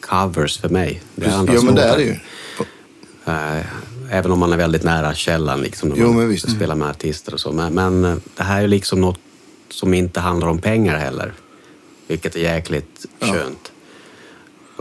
covers 0.00 0.58
för 0.58 0.68
mig. 0.68 1.02
Det 1.14 1.26
är 1.26 1.30
Ja, 1.30 1.36
andras 1.36 1.62
men 1.62 1.74
det 1.74 1.82
är 1.82 1.96
det 1.96 2.02
ju. 2.02 2.16
Eh, 3.26 3.64
Även 4.10 4.30
om 4.32 4.38
man 4.38 4.52
är 4.52 4.56
väldigt 4.56 4.82
nära 4.82 5.14
källan 5.14 5.60
liksom, 5.60 5.88
när 5.88 5.96
Jo, 5.96 6.12
man 6.12 6.28
men 6.28 6.38
spelar 6.38 6.74
med 6.74 6.88
artister 6.88 7.34
och 7.34 7.40
så. 7.40 7.52
Men, 7.52 7.74
men 7.74 8.04
eh, 8.04 8.14
det 8.36 8.42
här 8.42 8.56
är 8.56 8.60
ju 8.60 8.66
liksom 8.66 9.00
något 9.00 9.18
som 9.70 9.94
inte 9.94 10.20
handlar 10.20 10.48
om 10.48 10.58
pengar 10.58 10.98
heller. 10.98 11.32
Vilket 12.06 12.36
är 12.36 12.40
jäkligt 12.40 13.06
skönt. 13.20 13.32
Och 13.32 13.32
det 13.32 13.38
är 13.38 13.44
en- 13.46 13.56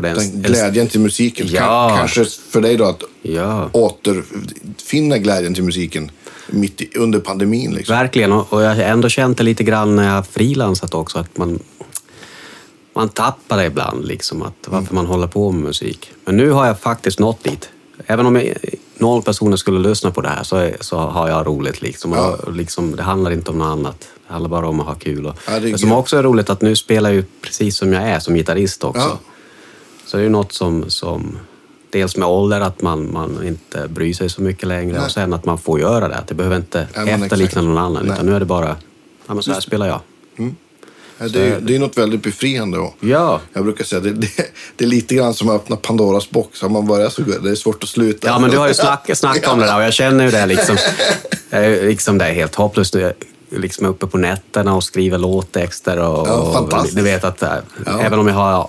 Den 0.02 0.18
en- 0.20 0.42
glädjen 0.42 0.88
till 0.88 1.00
musiken. 1.00 1.48
Ja. 1.50 1.62
Ka- 1.94 1.98
Kanske 1.98 2.26
för 2.26 2.62
dig 2.62 2.78
då 2.78 2.84
att 2.86 3.04
Ja, 3.22 3.70
återfinna 3.74 5.18
glädjen 5.18 5.54
till 5.54 5.64
musiken 5.64 6.12
mitt 6.48 6.82
i, 6.82 6.90
under 6.96 7.20
pandemin. 7.20 7.72
Liksom. 7.74 7.96
verkligen. 7.96 8.32
Och 8.32 8.64
jag 8.64 8.76
har 8.76 8.82
ändå 8.82 9.10
känt 9.10 9.38
det 9.38 9.44
lite 9.44 9.64
grann 9.64 9.96
när 9.96 10.16
jag 10.16 10.28
frilansat 10.28 10.94
också. 10.94 11.20
Att 11.20 11.38
man, 11.38 11.60
man 12.96 13.10
tappar 13.10 13.58
det 13.58 13.66
ibland, 13.66 14.06
liksom, 14.06 14.42
att 14.42 14.54
varför 14.68 14.96
man 14.96 15.06
håller 15.06 15.28
på 15.28 15.52
med 15.52 15.64
musik. 15.64 16.12
Men 16.26 16.38
nu 16.38 16.50
har 16.52 16.68
jag 16.68 16.80
faktiskt 16.80 17.20
nått 17.20 17.44
dit. 17.44 17.70
Även 18.08 18.26
om 18.26 18.36
jag 18.36 18.54
noll 18.98 19.22
personer 19.22 19.58
skulle 19.58 19.90
lyssna 19.90 20.12
på 20.12 20.22
det 20.22 20.30
här 20.30 20.44
så, 20.44 20.70
så 20.80 20.98
har 20.98 21.30
jag 21.30 21.48
roligt. 21.48 21.82
Liksom. 21.82 22.12
Ja. 22.12 22.36
Och, 22.48 22.54
liksom, 22.56 22.96
det 22.96 23.04
handlar 23.04 23.32
inte 23.32 23.52
om 23.52 23.58
något 23.58 23.66
annat. 23.72 24.08
Det 24.28 24.34
handlar 24.34 24.50
bara 24.50 24.68
om 24.68 24.80
att 24.80 24.86
ha 24.86 24.96
kul. 24.96 25.26
Och, 25.26 25.36
Ja, 25.52 25.60
det 25.60 25.78
som 25.78 25.92
också 25.92 26.18
är 26.18 26.24
roligt 26.24 26.50
att 26.50 26.62
nu 26.62 26.76
spelar 26.76 27.10
jag 27.10 27.16
ju 27.16 27.24
precis 27.42 27.78
som 27.78 27.94
jag 27.94 28.04
är 28.04 28.20
som 28.20 28.34
gitarrist 28.36 28.84
också. 28.84 29.02
Ja. 29.02 29.20
Så 30.14 30.18
det 30.18 30.22
är 30.24 30.26
ju 30.26 30.30
något 30.30 30.52
som, 30.54 30.90
som 30.90 31.38
dels 31.90 32.16
med 32.18 32.28
ålder, 32.28 32.62
att 32.62 32.82
man, 32.82 33.12
man 33.14 33.44
inte 33.48 33.88
bryr 33.88 34.14
sig 34.14 34.30
så 34.30 34.42
mycket 34.42 34.68
längre 34.68 34.98
Nej. 34.98 35.06
och 35.06 35.12
sen 35.12 35.34
att 35.34 35.46
man 35.46 35.58
får 35.58 35.80
göra 35.80 36.08
det. 36.08 36.16
Att 36.16 36.28
det 36.28 36.34
behöver 36.36 36.56
inte 36.56 36.88
Ja, 36.94 37.02
efterlikna 37.08 37.62
någon 37.62 37.78
annan 37.78 38.04
Nej. 38.06 38.14
utan 38.14 38.26
nu 38.26 38.36
är 38.36 38.40
det 38.40 38.46
bara, 38.46 38.76
ja 39.28 39.34
men 39.34 39.44
så 39.44 39.52
här 39.54 39.60
spelar 39.60 39.88
jag. 39.88 40.00
Ja, 41.18 41.28
Det 41.28 41.48
är, 41.48 41.60
det 41.60 41.76
är 41.76 41.80
något 41.80 41.98
väldigt 41.98 42.24
befriande. 42.24 42.78
Och 42.80 42.96
Ja, 43.00 43.42
jag 43.54 43.64
brukar 43.64 43.84
säga 43.84 44.00
det, 44.02 44.12
det, 44.12 44.28
det 44.76 44.84
är 44.86 44.90
lite 44.90 45.16
grann 45.16 45.34
som 45.34 45.50
att 45.50 45.56
öppna 45.56 45.76
Pandoras 45.76 46.30
box. 46.30 46.62
Har 46.62 46.70
man 46.70 46.88
börjar 46.88 47.10
så 47.10 47.22
det 47.22 47.50
är 47.50 47.56
svårt 47.56 47.84
att 47.84 47.90
sluta. 47.90 48.28
Ja, 48.28 48.40
men 48.40 48.50
du 48.50 48.58
har 48.58 48.68
ju 48.68 48.74
snackat 48.84 49.18
snack 49.18 49.48
om 49.54 49.60
det 49.60 49.66
där 49.66 49.78
och 49.78 49.84
jag 49.84 49.94
känner 49.94 50.26
ju 50.26 50.32
det 50.32 50.46
liksom. 50.46 50.78
Jag 51.50 51.84
liksom 51.84 52.18
det 52.18 52.26
är 52.26 52.34
helt 52.34 52.56
hopplöst. 52.56 52.96
Är 52.96 53.14
liksom 53.50 53.86
uppe 53.86 54.08
på 54.08 54.18
nätterna 54.18 54.76
och 54.76 54.84
skriver 54.84 55.18
låttexter 55.18 55.98
och, 56.00 56.28
Ja, 56.28 56.34
och 56.34 56.54
fantastiskt. 56.54 56.96
ni 56.96 57.02
vet 57.02 57.24
att 57.24 57.44
äh, 57.44 57.50
Ja. 57.86 58.02
även 58.02 58.20
om 58.20 58.28
jag 58.28 58.36
har 58.36 58.68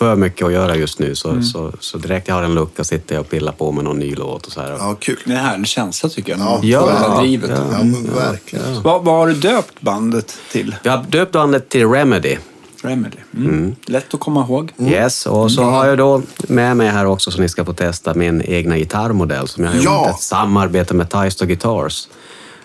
för 0.00 0.16
mycket 0.16 0.46
att 0.46 0.52
göra 0.52 0.76
just 0.76 0.98
nu 0.98 1.14
så, 1.14 1.28
Mm. 1.30 1.42
så, 1.42 1.72
så 1.80 1.98
direkt 1.98 2.28
jag 2.28 2.34
har 2.34 2.42
en 2.42 2.54
lucka 2.54 2.84
sitter 2.84 3.14
jag 3.14 3.20
och 3.22 3.30
pillar 3.30 3.52
på 3.52 3.72
med 3.72 3.84
någon 3.84 3.98
ny 3.98 4.14
låt 4.14 4.46
och 4.46 4.52
så 4.52 4.60
här. 4.60 4.70
Ja, 4.78 4.96
kul. 5.00 5.18
Det 5.24 5.32
är 5.32 5.54
en 5.54 5.64
känsla 5.64 6.08
tycker 6.08 6.32
jag. 6.32 6.40
Ja, 6.40 6.60
Ja, 6.62 6.86
det 6.86 6.92
här 6.92 7.08
ja, 7.14 7.20
drivet. 7.20 7.50
ja. 7.50 7.56
Ja, 7.72 7.78
men 7.84 8.14
verkligen. 8.14 8.82
Vad, 8.82 9.04
vad 9.04 9.14
har 9.14 9.26
du 9.26 9.34
döpt 9.34 9.80
bandet 9.80 10.38
till? 10.52 10.76
Vi 10.82 10.88
har 10.88 11.04
döpt 11.08 11.32
bandet 11.32 11.68
till 11.68 11.86
Remedy. 11.88 12.36
Remedy. 12.82 13.16
Mm. 13.36 13.74
Lätt 13.86 14.14
att 14.14 14.20
komma 14.20 14.40
ihåg. 14.44 14.72
Yes, 14.80 15.26
och 15.26 15.52
så 15.52 15.62
har 15.62 15.86
jag 15.86 15.98
då 15.98 16.22
med 16.38 16.76
mig 16.76 16.88
här 16.88 17.06
också 17.06 17.30
så 17.30 17.40
ni 17.40 17.48
ska 17.48 17.64
få 17.64 17.72
testa 17.72 18.14
min 18.14 18.42
egna 18.42 18.78
gitarrmodell 18.78 19.48
som 19.48 19.64
jag 19.64 19.70
har 19.72 19.80
Ja. 19.82 20.06
gjort 20.06 20.14
ett 20.16 20.22
samarbete 20.22 20.94
med 20.94 21.10
Taisto 21.10 21.46
Guitars. 21.46 22.08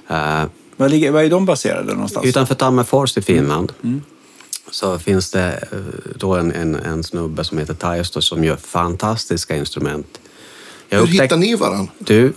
Eh, 0.10 0.44
Var, 0.78 0.90
ligger, 0.90 1.12
var 1.12 1.22
är 1.22 1.30
de 1.30 1.46
baserade 1.46 1.94
någonstans? 1.94 2.26
Utanför 2.26 2.56
Tammerfors 2.56 3.18
i 3.18 3.22
Finland 3.22 3.72
Mm. 3.84 4.02
Så 4.72 5.00
finns 5.00 5.32
det 5.32 5.68
eh, 5.72 5.78
då 6.16 6.36
en, 6.36 6.52
en, 6.52 6.76
en 6.76 7.04
snubbe 7.04 7.44
som 7.44 7.58
heter 7.58 7.74
Taisto 7.74 8.22
som 8.22 8.44
gör 8.44 8.56
fantastiska 8.56 9.56
instrument. 9.56 10.20
Jag 10.90 10.98
Hur 10.98 11.04
upptäckte- 11.06 11.24
hittar 11.24 11.38
ni 11.38 11.56
varandra? 11.56 11.92
Du, 12.00 12.34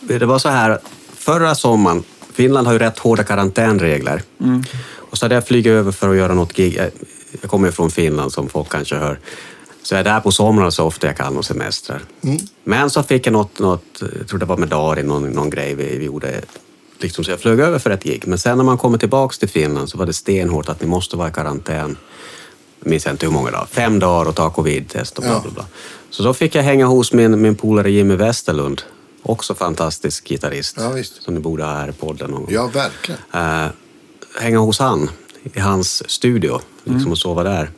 det 0.00 0.26
var 0.26 0.38
så 0.38 0.48
här, 0.48 0.78
förra 1.14 1.54
sommaren, 1.54 2.02
Finland 2.32 2.66
har 2.66 2.74
ju 2.74 2.78
rätt 2.78 2.98
hårda 2.98 3.24
karantänregler. 3.24 4.22
Och 4.90 5.18
så 5.18 5.24
hade 5.24 5.34
jag 5.34 5.46
flugit 5.46 5.66
över 5.70 5.92
för 5.92 6.10
att 6.10 6.16
göra 6.16 6.34
något 6.34 6.52
gig. 6.54 6.76
Jag- 6.76 6.90
kommer 7.50 7.68
ju 7.68 7.72
från 7.72 7.90
Finland 7.90 8.32
som 8.32 8.48
folk 8.48 8.68
kanske 8.68 8.94
hör. 8.96 9.18
Så 9.82 9.94
jag 9.94 10.00
är 10.00 10.04
där 10.04 10.20
på 10.20 10.32
somrarna 10.32 10.70
så 10.70 10.84
ofta 10.84 11.06
jag 11.06 11.16
kan 11.16 11.36
och 11.36 11.44
semestrar. 11.44 12.02
Men 12.64 12.90
så 12.90 13.02
fick 13.02 13.26
jag 13.26 13.32
något, 13.32 13.58
något, 13.58 14.02
jag 14.18 14.28
tror 14.28 14.38
det 14.38 14.46
var 14.46 14.56
med 14.56 14.68
Darin, 14.68 15.06
någon, 15.06 15.30
någon 15.30 15.50
grej 15.50 15.74
vi, 15.74 15.96
vi 15.98 16.04
gjorde. 16.04 16.40
Liksom, 16.98 17.24
så 17.24 17.30
jag 17.30 17.40
flög 17.40 17.60
över 17.60 17.78
för 17.78 17.90
ett 17.90 18.02
gig. 18.02 18.22
Men 18.26 18.38
sen 18.38 18.56
när 18.56 18.64
man 18.64 18.78
kommer 18.78 18.98
tillbaks 18.98 19.38
till 19.38 19.48
Finland 19.48 19.88
så 19.88 19.98
var 19.98 20.06
det 20.06 20.12
stenhårt 20.12 20.68
att 20.68 20.80
ni 20.80 20.86
måste 20.86 21.16
vara 21.16 21.28
i 21.28 21.32
karantän. 21.32 21.96
Jag 22.80 22.90
minns 22.90 23.06
inte 23.06 23.26
hur 23.26 23.32
många 23.32 23.50
dagar. 23.50 23.66
Fem 23.70 23.98
dagar 23.98 24.28
och 24.28 24.34
ta 24.34 24.50
covid-test 24.50 25.18
och 25.18 25.24
bla 25.24 25.40
bla 25.40 25.50
bla. 25.50 25.66
Så 26.10 26.22
då 26.22 26.34
fick 26.34 26.54
jag 26.54 26.62
hänga 26.62 26.86
hos 26.86 27.12
min, 27.12 27.42
min 27.42 27.54
polare 27.54 27.90
Jimmy 27.90 28.14
Westerlund. 28.16 28.82
Också 29.22 29.54
fantastisk 29.54 30.28
gitarrist. 30.28 30.76
Ja, 30.78 30.90
visst. 30.90 31.22
Som 31.22 31.34
ni 31.34 31.40
borde 31.40 31.64
ha 31.64 31.72
här 31.74 31.88
i 31.88 31.92
podden 31.92 32.30
någon 32.30 32.40
gång. 32.40 32.54
Ja, 32.54 32.66
verkligen. 32.66 33.20
Eh, 33.32 33.70
hänga 34.40 34.58
hos 34.58 34.78
han 34.78 35.10
i 35.42 35.60
hans 35.60 36.10
studio 36.10 36.60
liksom, 36.84 37.10
och 37.10 37.18
sova 37.18 37.42
där. 37.42 37.70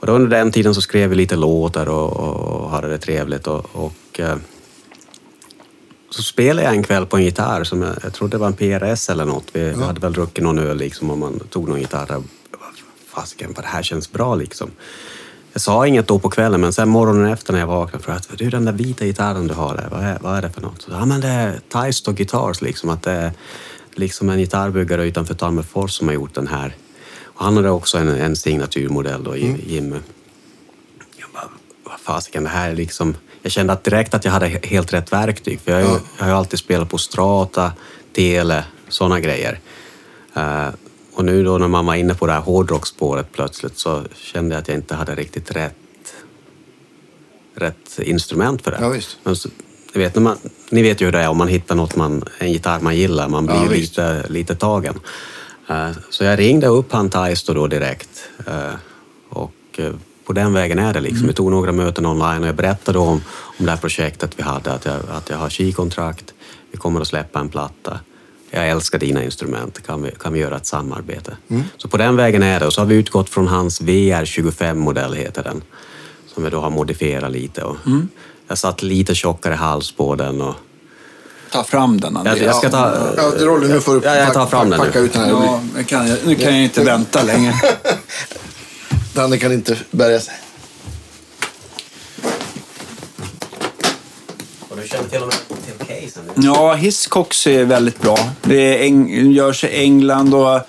Och 0.00 0.06
då 0.06 0.12
under 0.12 0.36
den 0.36 0.52
tiden 0.52 0.74
så 0.74 0.80
skrev 0.80 1.10
vi 1.10 1.16
lite 1.16 1.36
låtar 1.36 1.88
och, 1.88 2.12
och 2.16 2.70
hade 2.70 2.88
det 2.88 2.98
trevligt. 2.98 3.46
Och, 3.46 3.66
och, 3.72 4.20
eh, 4.20 4.36
så 6.10 6.22
spelade 6.22 6.66
jag 6.66 6.74
en 6.74 6.82
kväll 6.82 7.06
på 7.06 7.16
en 7.16 7.24
gitarr 7.24 7.64
som 7.64 7.82
jag, 7.82 7.94
jag 8.02 8.12
trodde 8.12 8.38
var 8.38 8.46
en 8.46 8.52
PRS 8.52 9.10
eller 9.10 9.24
något. 9.24 9.44
Vi, 9.52 9.60
vi 9.70 9.82
hade 9.82 10.00
väl 10.00 10.12
druckit 10.12 10.44
någon 10.44 10.58
öl 10.58 10.76
liksom 10.76 11.10
och 11.10 11.18
man 11.18 11.38
tog 11.38 11.68
någon 11.68 11.80
gitarr. 11.80 12.22
Fasiken, 13.08 13.52
vad 13.56 13.64
det 13.64 13.68
här 13.68 13.82
känns 13.82 14.12
bra 14.12 14.34
liksom. 14.34 14.70
Jag 15.52 15.60
sa 15.62 15.86
inget 15.86 16.08
då 16.08 16.18
på 16.18 16.30
kvällen, 16.30 16.60
men 16.60 16.72
sen 16.72 16.88
morgonen 16.88 17.32
efter 17.32 17.52
när 17.52 17.60
jag 17.60 17.66
vaknade 17.66 18.04
frågade 18.04 18.24
jag 18.28 18.38
du 18.38 18.50
den 18.50 18.64
där 18.64 18.72
vita 18.72 19.04
gitarren 19.04 19.46
du 19.46 19.54
har 19.54 19.76
där, 19.76 19.88
vad 19.90 20.00
är, 20.04 20.18
vad 20.22 20.38
är 20.38 20.42
det 20.42 20.50
för 20.50 20.60
något? 20.60 20.82
Så, 20.82 20.90
ja, 20.90 21.04
men 21.06 21.20
det 21.20 21.28
är 21.28 21.60
Taisto 21.68 22.12
Guitars, 22.12 22.62
liksom, 22.62 22.90
att 22.90 23.02
det 23.02 23.12
är 23.12 23.32
liksom 23.94 24.30
en 24.30 24.38
gitarrbyggare 24.38 25.04
utanför 25.04 25.34
Tammerfors 25.34 25.92
som 25.92 26.08
har 26.08 26.14
gjort 26.14 26.34
den 26.34 26.46
här. 26.46 26.76
Och 27.24 27.44
han 27.44 27.56
hade 27.56 27.70
också 27.70 27.98
en, 27.98 28.08
en 28.08 28.36
signaturmodell 28.36 29.24
då, 29.24 29.36
Jim- 29.36 29.60
Jimmy. 29.66 29.96
Jag 31.16 31.28
bara, 31.34 31.48
vad 31.84 32.00
fasiken, 32.00 32.42
det 32.42 32.48
här 32.48 32.70
är 32.70 32.74
liksom... 32.74 33.14
Jag 33.46 33.52
kände 33.52 33.72
att 33.72 33.84
direkt 33.84 34.14
att 34.14 34.24
jag 34.24 34.32
hade 34.32 34.46
he- 34.48 34.66
helt 34.66 34.92
rätt 34.92 35.12
verktyg. 35.12 35.60
För 35.60 35.72
jag, 35.72 35.82
Ja. 35.82 36.00
jag 36.18 36.24
har 36.24 36.30
ju 36.32 36.36
alltid 36.36 36.58
spelat 36.58 36.88
på 36.90 36.98
strata, 36.98 37.72
tele, 38.14 38.64
sådana 38.88 39.20
grejer. 39.20 39.60
Eh, 40.34 40.68
och 41.14 41.24
nu 41.24 41.44
då 41.44 41.58
när 41.58 41.68
man 41.68 41.86
var 41.86 41.94
inne 41.94 42.14
på 42.14 42.26
det 42.26 42.32
här 42.32 42.40
hårdrocksspåret 42.40 43.32
plötsligt 43.32 43.78
så 43.78 44.02
kände 44.14 44.54
jag 44.54 44.62
att 44.62 44.68
jag 44.68 44.76
inte 44.76 44.94
hade 44.94 45.14
riktigt 45.14 45.50
rätt, 45.50 45.74
rätt 47.54 47.98
instrument 47.98 48.62
för 48.62 48.70
det. 48.70 48.78
Ja, 48.80 48.88
visst. 48.88 49.18
Men 49.22 49.36
så, 49.36 49.48
ni, 49.94 50.00
vet, 50.00 50.14
när 50.14 50.22
man, 50.22 50.38
ni 50.70 50.82
vet 50.82 51.00
ju 51.00 51.04
hur 51.04 51.12
det 51.12 51.18
är 51.20 51.28
om 51.28 51.36
man 51.38 51.48
hittar 51.48 51.74
något 51.74 51.96
man, 51.96 52.24
en 52.38 52.52
gitarr 52.52 52.80
man 52.80 52.96
gillar, 52.96 53.28
man 53.28 53.46
blir 53.46 53.56
Ja, 53.56 53.68
lite, 53.70 54.24
lite 54.28 54.54
tagen. 54.54 55.00
Eh, 55.68 55.90
så 56.10 56.24
jag 56.24 56.38
ringde 56.38 56.66
upp 56.66 56.92
han 56.92 57.10
Taisto 57.10 57.54
då 57.54 57.66
direkt. 57.66 58.28
eh, 58.46 58.74
och 59.28 59.80
på 60.26 60.32
den 60.32 60.52
vägen 60.52 60.78
är 60.78 60.92
det 60.92 61.00
liksom. 61.00 61.18
Mm. 61.18 61.28
Vi 61.28 61.34
tog 61.34 61.50
några 61.50 61.72
möten 61.72 62.06
online 62.06 62.42
och 62.42 62.48
jag 62.48 62.54
berättade 62.56 62.98
om, 62.98 63.20
om 63.58 63.64
det 63.66 63.70
här 63.70 63.78
projektet 63.78 64.30
vi 64.36 64.42
hade, 64.42 64.72
att 64.72 64.84
jag, 64.84 64.94
att 65.10 65.30
jag 65.30 65.36
har 65.36 65.50
skikontrakt, 65.50 66.34
vi 66.70 66.78
kommer 66.78 67.00
att 67.00 67.08
släppa 67.08 67.40
en 67.40 67.48
platta. 67.48 68.00
Jag 68.50 68.68
älskar 68.68 68.98
dina 68.98 69.24
instrument, 69.24 69.86
kan 69.86 70.02
vi, 70.02 70.10
kan 70.10 70.32
vi 70.32 70.38
göra 70.40 70.56
ett 70.56 70.66
samarbete? 70.66 71.36
Mm. 71.48 71.62
Så 71.76 71.88
på 71.88 71.96
den 71.96 72.16
vägen 72.16 72.42
är 72.42 72.60
det. 72.60 72.66
Och 72.66 72.72
så 72.72 72.80
har 72.80 72.86
vi 72.86 72.94
utgått 72.94 73.28
från 73.30 73.46
hans 73.48 73.80
VR25-modell, 73.80 75.14
heter 75.14 75.42
den. 75.42 75.62
Som 76.34 76.44
vi 76.44 76.50
då 76.50 76.60
har 76.60 76.70
modifierat 76.70 77.32
lite. 77.32 77.62
Och 77.62 77.76
Mm. 77.86 78.08
Jag 78.48 78.58
satt 78.58 78.82
lite 78.82 79.14
tjockare 79.14 79.54
hals 79.54 79.92
på 79.92 80.14
den. 80.14 80.40
Och 80.42 80.54
Ta 81.52 81.64
fram 81.64 82.00
den, 82.00 82.16
Andreas. 82.16 82.38
jag, 82.38 82.48
jag 82.48 82.56
ska 82.56 82.70
ta... 82.70 82.96
Ja, 83.16 83.32
Rolle, 83.46 83.68
nu 83.68 83.80
får 83.80 83.94
du 83.94 84.00
Ja, 84.04 84.14
jag 84.16 84.32
tar 84.32 84.46
fram 84.46 84.70
den 84.70 84.80
nu. 84.80 84.86
packa 84.86 84.98
ut 84.98 85.12
den. 85.12 85.22
Det 85.22 85.28
Ja, 85.28 85.60
nu 85.76 85.84
kan 85.84 86.08
jag, 86.08 86.18
nu 86.26 86.34
kan 86.34 86.54
jag 86.54 86.64
inte 86.64 86.84
vänta 86.84 87.22
längre. 87.22 87.54
Danne 89.16 89.38
kan 89.38 89.52
inte 89.52 89.76
bärga 89.90 90.20
sig. 90.20 90.34
Och 94.68 94.76
du 94.82 94.88
känner 94.88 95.08
till 95.08 95.22
och 95.22 95.26
med 95.26 95.36
till 95.64 95.86
casen? 95.86 96.22
Ja, 96.34 96.74
Hiscox 96.74 97.46
är 97.46 97.64
väldigt 97.64 98.00
bra. 98.00 98.18
Det 98.42 98.56
är 98.56 98.84
Eng, 98.84 99.30
görs 99.32 99.64
i 99.64 99.68
England 99.82 100.34
och 100.34 100.60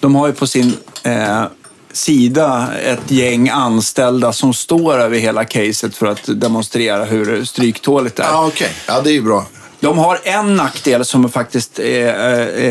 de 0.00 0.14
har 0.14 0.26
ju 0.26 0.32
på 0.32 0.46
sin 0.46 0.76
eh, 1.02 1.44
sida 1.92 2.68
ett 2.84 3.10
gäng 3.10 3.48
anställda 3.48 4.32
som 4.32 4.54
står 4.54 4.98
över 4.98 5.18
hela 5.18 5.44
caset 5.44 5.96
för 5.96 6.06
att 6.06 6.40
demonstrera 6.40 7.04
hur 7.04 7.44
stryktåligt 7.44 8.16
det 8.16 8.22
är. 8.22 8.26
Ja, 8.26 8.46
okej. 8.46 8.70
Ja, 8.88 9.00
det 9.00 9.10
är 9.10 9.14
ju 9.14 9.22
bra. 9.22 9.46
De 9.80 9.98
har 9.98 10.20
en 10.24 10.56
nackdel 10.56 11.04
som 11.04 11.30
faktiskt 11.30 11.78
är, 11.78 12.14
är, 12.14 12.64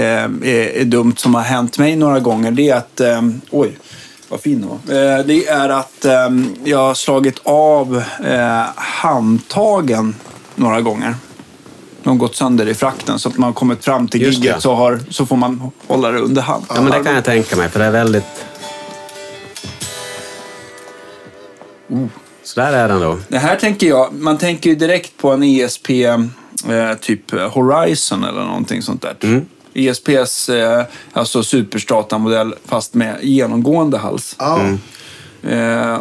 är, 0.43 0.77
är 0.81 0.85
dumt 0.85 1.15
som 1.17 1.35
har 1.35 1.41
hänt 1.41 1.77
mig 1.77 1.95
några 1.95 2.19
gånger. 2.19 2.51
Det 2.51 2.69
är 2.69 2.75
att... 2.75 2.99
Eh, 2.99 3.21
oj, 3.49 3.77
vad 4.33 4.41
fin 4.41 4.61
den 4.61 4.69
var. 4.69 5.17
Eh, 5.17 5.25
det 5.25 5.47
är 5.47 5.69
att 5.69 6.05
eh, 6.05 6.29
jag 6.63 6.77
har 6.77 6.93
slagit 6.93 7.39
av 7.43 8.03
eh, 8.25 8.63
handtagen 8.75 10.15
några 10.55 10.81
gånger. 10.81 11.15
De 12.03 12.09
har 12.09 12.15
gått 12.15 12.35
sönder 12.35 12.67
i 12.67 12.73
frakten 12.73 13.19
så 13.19 13.29
att 13.29 13.37
man 13.37 13.47
har 13.47 13.53
kommit 13.53 13.85
fram 13.85 14.07
till 14.07 14.21
Just 14.21 14.41
det. 14.41 14.47
gigget 14.47 14.61
så, 14.61 14.73
har, 14.73 14.99
så 15.09 15.25
får 15.25 15.35
man 15.35 15.71
hålla 15.87 16.11
det 16.11 16.19
under 16.19 16.41
hand. 16.41 16.65
Ja, 16.69 16.81
men 16.81 16.91
det 16.91 17.03
kan 17.03 17.15
jag 17.15 17.23
tänka 17.23 17.55
mig, 17.55 17.69
för 17.69 17.79
det 17.79 17.85
är 17.85 17.91
väldigt... 17.91 18.45
Så 22.43 22.59
där 22.59 22.73
är 22.73 22.87
den 22.87 23.01
då. 23.01 23.17
Det 23.27 23.37
här 23.37 23.55
tänker 23.55 23.87
jag, 23.87 24.13
man 24.13 24.37
tänker 24.37 24.69
ju 24.69 24.75
direkt 24.75 25.17
på 25.17 25.31
en 25.31 25.43
ESP, 25.43 25.89
eh, 25.89 26.19
typ 27.01 27.31
Horizon 27.31 28.23
eller 28.23 28.41
någonting 28.41 28.81
sånt 28.81 29.01
där. 29.01 29.15
Mm. 29.21 29.45
ESPs, 29.73 30.49
eh, 30.49 30.83
alltså 31.13 31.43
superstrata-modell 31.43 32.55
fast 32.65 32.93
med 32.93 33.17
genomgående 33.21 33.97
hals. 33.97 34.35
Mm. 34.39 34.79
Eh, 35.43 35.99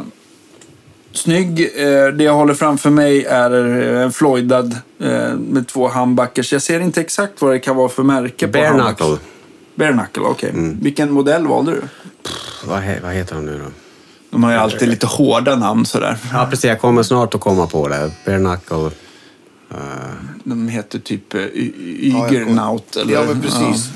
snygg. 1.12 1.60
Eh, 1.60 2.06
det 2.06 2.24
jag 2.24 2.34
håller 2.34 2.54
framför 2.54 2.90
mig 2.90 3.24
är 3.24 3.50
en 3.50 4.12
Floydad 4.12 4.76
eh, 5.00 5.34
med 5.34 5.68
två 5.68 5.88
handbackers. 5.88 6.52
Jag 6.52 6.62
ser 6.62 6.80
inte 6.80 7.00
exakt 7.00 7.42
vad 7.42 7.52
det 7.52 7.58
kan 7.58 7.76
vara 7.76 7.88
för 7.88 8.02
märke 8.02 8.46
på 8.46 8.52
Bare 8.52 8.68
knuckle. 8.68 9.16
Bare 9.74 9.92
knuckle, 9.92 10.22
okej. 10.22 10.50
Mm. 10.50 10.78
Vilken 10.80 11.12
modell 11.12 11.46
valde 11.46 11.72
du? 11.72 11.82
Vad, 12.66 12.80
he, 12.80 13.00
vad 13.02 13.12
heter 13.12 13.34
de 13.34 13.46
nu 13.46 13.58
då? 13.58 13.70
De 14.30 14.44
har 14.44 14.52
ju 14.52 14.56
alltid 14.56 14.88
lite 14.88 15.06
hårda 15.06 15.56
namn 15.56 15.86
sådär. 15.86 16.16
Ja, 16.32 16.46
precis. 16.50 16.64
Jag 16.64 16.80
kommer 16.80 17.02
snart 17.02 17.34
att 17.34 17.40
komma 17.40 17.66
på 17.66 17.88
det. 17.88 18.10
Bare 18.26 18.38
knuckle. 18.38 18.90
Eh, 19.74 19.78
De 20.44 20.68
heter 20.68 20.98
typ 20.98 21.34
Ja, 21.34 21.40
jag 21.50 22.32
Ygernaut 22.32 22.96
eller 22.96 23.12
Ja, 23.14 23.24
men 23.24 23.42
precis. 23.42 23.88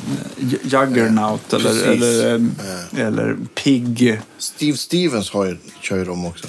ja, 0.71 0.87
Juggernaut 0.87 1.53
eller, 1.53 1.65
Precis. 1.65 1.87
eller, 1.87 2.35
eh, 2.35 3.07
eller 3.07 3.37
Pig. 3.55 4.21
Steve 4.39 4.77
Stevens 4.77 5.31
har 5.31 5.45
ju, 5.47 5.57
kör 5.81 5.97
ju 5.97 6.05
dem 6.05 6.27
också. 6.27 6.47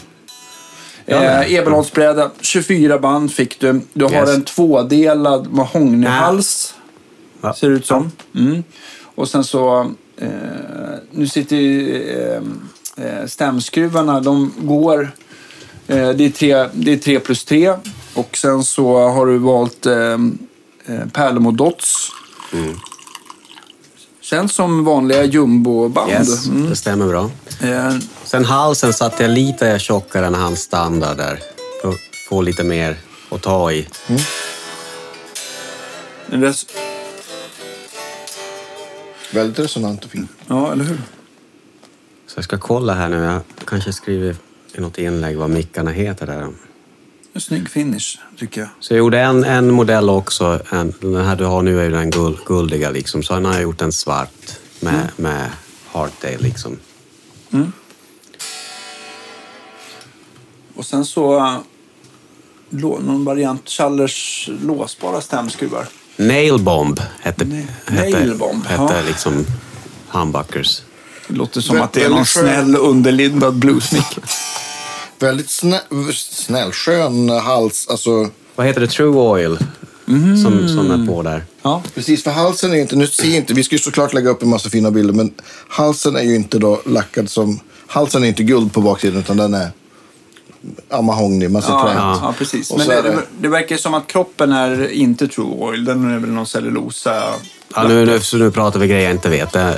Eh, 1.05 1.53
Ebenholtsbräda, 1.53 2.31
24 2.41 2.99
band 2.99 3.31
fick 3.33 3.59
du. 3.59 3.81
Du 3.93 4.05
har 4.05 4.11
Yes. 4.11 4.35
en 4.35 4.43
tvådelad 4.43 5.51
mahognyhals. 5.53 6.73
Ja. 7.41 7.53
Ser 7.53 7.69
det 7.69 7.75
ut 7.75 7.85
som. 7.85 8.11
Mm. 8.35 8.63
Och 9.15 9.29
sen 9.29 9.43
så... 9.43 9.91
Eh, 10.17 10.27
nu 11.11 11.27
sitter 11.27 11.55
ju, 11.55 12.01
eh, 12.03 12.41
eh, 13.05 13.25
stämskruvarna, 13.27 14.21
de 14.21 14.53
går... 14.57 15.11
Eh, 15.87 16.09
det, 16.09 16.25
är 16.25 16.29
tre, 16.29 16.67
det 16.73 16.93
är 16.93 16.97
tre 16.97 17.19
plus 17.19 17.45
tre. 17.45 17.73
Och 18.17 18.37
sen 18.37 18.63
så 18.63 19.07
har 19.09 19.25
du 19.25 19.37
valt 19.37 19.85
eh, 19.85 19.95
eh, 20.85 21.07
Pärlemo 21.13 21.51
Dots. 21.51 22.09
Känns 24.21 24.53
som 24.53 24.85
vanliga 24.85 25.23
jumboband. 25.23 26.11
Yes, 26.11 26.47
Mm. 26.47 26.69
det 26.69 26.75
stämmer 26.75 27.07
bra. 27.07 27.31
Eh, 27.61 27.95
Sen 28.23 28.45
halsen 28.45 28.93
satte 28.93 29.23
jag 29.23 29.29
lite 29.31 29.79
tjockare 29.79 30.25
än 30.25 30.33
hans 30.35 30.59
standard 30.61 31.17
där. 31.17 31.39
För 31.81 31.89
att 31.89 31.95
få 32.29 32.41
lite 32.41 32.63
mer 32.63 32.97
att 33.29 33.41
ta 33.41 33.71
i. 33.71 33.87
det 36.29 36.37
där- 36.37 36.55
Väldigt 39.33 39.59
resonant 39.59 40.05
och 40.05 40.11
fin. 40.11 40.27
ja, 40.47 40.71
eller 40.71 40.83
hur? 40.83 41.01
Så 42.27 42.37
jag 42.37 42.43
ska 42.43 42.57
kolla 42.57 42.93
här 42.93 43.09
nu. 43.09 43.23
Jag 43.23 43.41
kanske 43.65 43.93
skriver 43.93 44.35
i 44.73 44.81
något 44.81 44.97
inlägg 44.97 45.37
vad 45.37 45.49
mickarna 45.49 45.91
heter 45.91 46.25
där. 46.27 46.47
En 47.37 47.41
snygg 47.41 47.69
finish, 47.69 48.19
tycker 48.37 48.61
jag. 48.61 48.69
Så 48.79 48.93
jag 48.93 48.97
gjorde 48.97 49.19
en, 49.19 49.43
en 49.43 49.73
modell 49.73 50.09
också. 50.09 50.59
En, 50.69 50.93
den 51.01 51.25
här 51.25 51.35
du 51.35 51.45
har 51.45 51.61
nu 51.61 51.79
är 51.79 51.83
ju 51.83 51.91
den 51.91 52.09
guld, 52.09 52.37
guldiga 52.45 52.91
liksom. 52.91 53.23
Så 53.23 53.33
har 53.33 53.53
jag 53.53 53.61
gjort 53.61 53.81
en 53.81 53.91
svart 53.91 54.59
med, 54.79 55.09
med 55.15 55.49
Heartdale 55.93 56.37
liksom. 56.37 56.77
Och 60.75 60.85
sen 60.85 61.05
så 61.05 61.55
någon 62.69 63.25
variant 63.25 63.69
Challers 63.69 64.49
låsbara 64.61 65.21
stämskruvar. 65.21 65.87
Nailbomb 66.15 66.99
hette, 67.21 67.65
hette, 67.85 68.09
Nailbomb, 68.09 68.65
hette 68.65 68.93
ja. 68.95 69.01
liksom 69.07 69.45
humbuckers. 70.07 70.81
Det 71.27 71.35
låter 71.35 71.61
som 71.61 71.77
Vä- 71.77 71.83
att 71.83 71.93
det 71.93 72.03
är 72.03 72.09
någon 72.09 72.25
snäll 72.25 72.75
underlindad 72.75 73.55
bluesmick. 73.55 74.19
Väldigt 75.19 75.49
snä, 75.49 75.81
snäll, 76.13 76.71
skön 76.71 77.29
hals. 77.29 77.87
Alltså, 77.89 78.29
Vad 78.55 78.67
heter 78.67 78.81
det? 78.81 78.87
True 78.87 79.15
Oil 79.17 79.57
som, 80.43 80.67
som 80.69 80.91
är 80.91 81.07
på 81.07 81.21
där. 81.21 81.43
ja. 81.61 81.83
precis, 81.95 82.23
för 82.23 82.31
halsen 82.31 82.71
är 82.71 82.75
ju 82.75 82.81
inte, 82.81 82.95
nu 82.95 83.07
ser 83.07 83.35
inte, 83.37 83.53
vi 83.53 83.63
ska 83.63 83.75
ju 83.75 83.79
såklart 83.79 84.13
lägga 84.13 84.29
upp 84.29 84.43
en 84.43 84.49
massa 84.49 84.69
fina 84.69 84.91
bilder, 84.91 85.13
men 85.13 85.33
halsen 85.69 86.15
är 86.15 86.21
ju 86.21 86.35
inte 86.35 86.59
då 86.59 86.81
lackad 86.85 87.29
som, 87.29 87.59
halsen 87.87 88.23
är 88.23 88.27
inte 88.27 88.43
guld 88.43 88.73
på 88.73 88.81
baksidan 88.81 89.19
utan 89.19 89.37
den 89.37 89.53
är 89.53 89.71
ja, 90.89 91.01
mahogny, 91.01 91.47
man 91.47 91.61
ser 91.61 91.69
Ja, 91.69 91.93
ja, 91.95 92.19
ja, 92.21 92.33
precis. 92.37 92.71
Och 92.71 92.77
Men 92.77 92.87
det, 92.87 93.01
det- 93.01 93.21
det 93.41 93.47
verkar 93.47 93.77
som 93.77 93.93
att 93.93 94.07
kroppen 94.07 94.51
är 94.51 94.89
inte 94.91 95.27
true 95.27 95.45
oil. 95.47 95.85
Den 95.85 96.11
är 96.15 96.19
väl 96.19 96.29
någon 96.29 96.45
cellulosa. 96.47 97.23
Ja, 97.75 97.87
nu, 97.87 98.05
nu, 98.05 98.19
så 98.19 98.37
nu 98.37 98.51
pratar 98.51 98.79
vi 98.79 98.87
grejer 98.87 99.03
jag 99.03 99.11
inte 99.11 99.29
vet. 99.29 99.53
Det, 99.53 99.77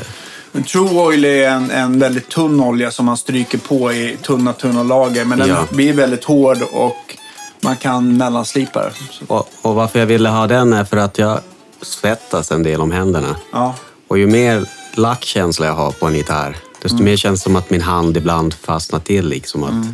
Men 0.51 0.63
true 0.63 0.89
oil 1.01 1.25
är 1.25 1.49
en, 1.49 1.71
en 1.71 1.99
väldigt 1.99 2.29
tunn 2.29 2.59
olja 2.61 2.91
som 2.91 3.05
man 3.05 3.17
stryker 3.17 3.57
på 3.57 3.93
i 3.93 4.17
tunna, 4.21 4.53
tunna 4.53 4.83
lager. 4.83 5.25
Men 5.25 5.39
den 5.39 5.49
Ja. 5.49 5.65
blir 5.69 5.93
väldigt 5.93 6.23
hård 6.23 6.57
och 6.71 7.15
man 7.61 7.75
kan 7.77 8.17
mellanslipa. 8.17 8.89
Så- 9.11 9.25
och, 9.35 9.49
och 9.61 9.75
varför 9.75 9.99
jag 9.99 10.05
ville 10.05 10.29
ha 10.29 10.47
den 10.47 10.73
är 10.73 10.83
för 10.85 10.97
att 10.97 11.17
jag 11.17 11.39
svettas 11.81 12.51
en 12.51 12.63
del 12.63 12.81
om 12.81 12.91
händerna. 12.91 13.35
Ja. 13.51 13.75
Och 14.07 14.19
ju 14.19 14.27
mer 14.27 14.65
lackkänsla 14.95 15.65
jag 15.65 15.73
har 15.73 15.91
på 15.91 16.05
en 16.05 16.15
gitarr, 16.15 16.57
desto 16.81 16.95
Mm. 16.95 17.05
mer 17.05 17.15
känns 17.17 17.39
det 17.39 17.43
som 17.43 17.55
att 17.55 17.69
min 17.69 17.81
hand 17.81 18.17
ibland 18.17 18.53
fastnar 18.53 18.99
till. 18.99 19.27
Liksom 19.29 19.63
att, 19.63 19.85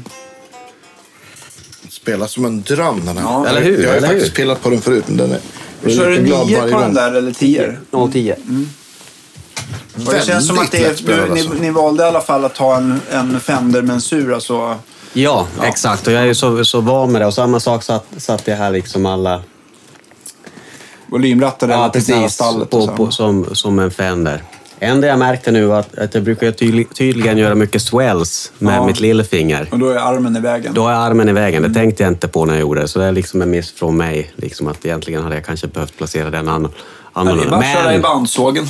Spelar 1.90 2.28
som 2.28 2.46
en 2.46 2.62
dröm 2.62 3.02
den 3.06 3.18
här. 3.18 3.24
Ja, 3.24 3.48
eller 3.48 3.62
hur? 3.62 3.72
Jag 3.84 3.88
har 3.88 3.94
ju 3.94 3.98
Eller 3.98 4.08
faktiskt 4.08 4.26
hur? 4.26 4.32
spelat 4.32 4.64
på 4.64 4.70
den 4.70 4.82
förut, 4.82 5.04
men 5.08 5.18
den 5.18 5.32
är... 5.32 5.40
jag 5.84 5.92
är 5.92 6.06
det 6.06 6.10
lite 6.10 6.24
glad 6.24 6.48
nio 6.48 6.60
varje 6.60 6.74
på 6.74 6.80
den 6.80 6.88
gång. 6.88 6.96
där 6.96 7.14
eller 7.14 7.32
tio? 7.32 7.78
010. 8.14 8.36
Och 10.08 10.14
det 10.14 10.26
känns 10.26 10.48
som 10.48 10.60
att 10.60 10.72
det 10.72 10.86
är, 10.86 10.96
du, 11.06 11.34
ni, 11.34 11.40
alltså. 11.42 11.54
ni 11.62 11.70
valde 11.72 12.04
i 12.04 12.06
alla 12.08 12.22
fall 12.22 12.46
att 12.46 12.56
ta 12.56 12.76
en, 12.78 13.02
en 13.12 13.40
Fender-mensur. 13.40 14.34
Alltså, 14.34 14.76
Ja, 15.18 15.48
exakt. 15.64 16.08
Och 16.08 16.14
jag 16.14 16.22
är 16.22 16.26
ju 16.26 16.36
så, 16.36 16.66
så 16.66 16.82
van 16.82 17.12
med 17.12 17.22
det. 17.22 17.26
Och 17.26 17.34
samma 17.34 17.60
sak 17.60 17.84
satt, 17.84 18.06
satt 18.18 18.48
jag 18.48 18.56
här 18.56 18.72
liksom 18.72 19.06
alla... 19.06 19.42
volymratten 21.08 21.70
Ja, 21.70 21.76
relativt 21.78 22.08
nära 22.08 22.18
precis. 22.22 22.36
stallet. 22.36 22.70
På, 22.70 22.88
på, 22.88 23.12
som, 23.12 23.56
som 23.56 23.80
en 23.80 23.92
Fender. 23.92 24.44
enda 24.80 25.08
jag 25.08 25.20
märkte 25.20 25.52
nu 25.52 25.66
var 25.66 25.80
att, 25.80 25.98
att 25.98 26.14
jag 26.14 26.24
brukar 26.24 26.52
tydlig, 26.52 26.94
tydligen 26.96 27.38
göra 27.38 27.56
mycket 27.56 27.82
swells 27.82 28.52
med 28.60 28.76
Ja. 28.78 28.86
mitt 28.86 29.00
lillfinger. 29.00 29.68
Och 29.72 29.80
då 29.80 29.90
är 29.90 29.96
armen 29.96 30.36
i 30.36 30.40
vägen. 30.40 30.74
Då 30.74 30.88
är 30.88 30.94
armen 30.94 31.30
i 31.30 31.34
vägen. 31.34 31.64
Det 31.64 31.74
tänkte 31.74 32.04
jag 32.04 32.12
inte 32.12 32.28
på 32.28 32.46
när 32.46 32.54
jag 32.54 32.62
gjorde 32.62 32.82
det. 32.82 32.88
Så 32.88 33.00
det 33.00 33.06
är 33.06 33.12
liksom 33.12 33.42
en 33.42 33.50
miss 33.50 33.72
från 33.72 33.98
mig. 33.98 34.32
Liksom 34.36 34.68
att 34.68 34.86
egentligen 34.86 35.24
hade 35.24 35.36
jag 35.36 35.46
kanske 35.46 35.68
behövt 35.68 35.98
placera 35.98 36.30
den 36.30 36.50
an, 36.50 36.64
det 36.64 36.70
annorlunda. 37.20 37.50
bara 37.52 37.60
att 37.60 37.74
köra 37.74 37.96
i 37.96 38.00
bandsågen 38.00 38.68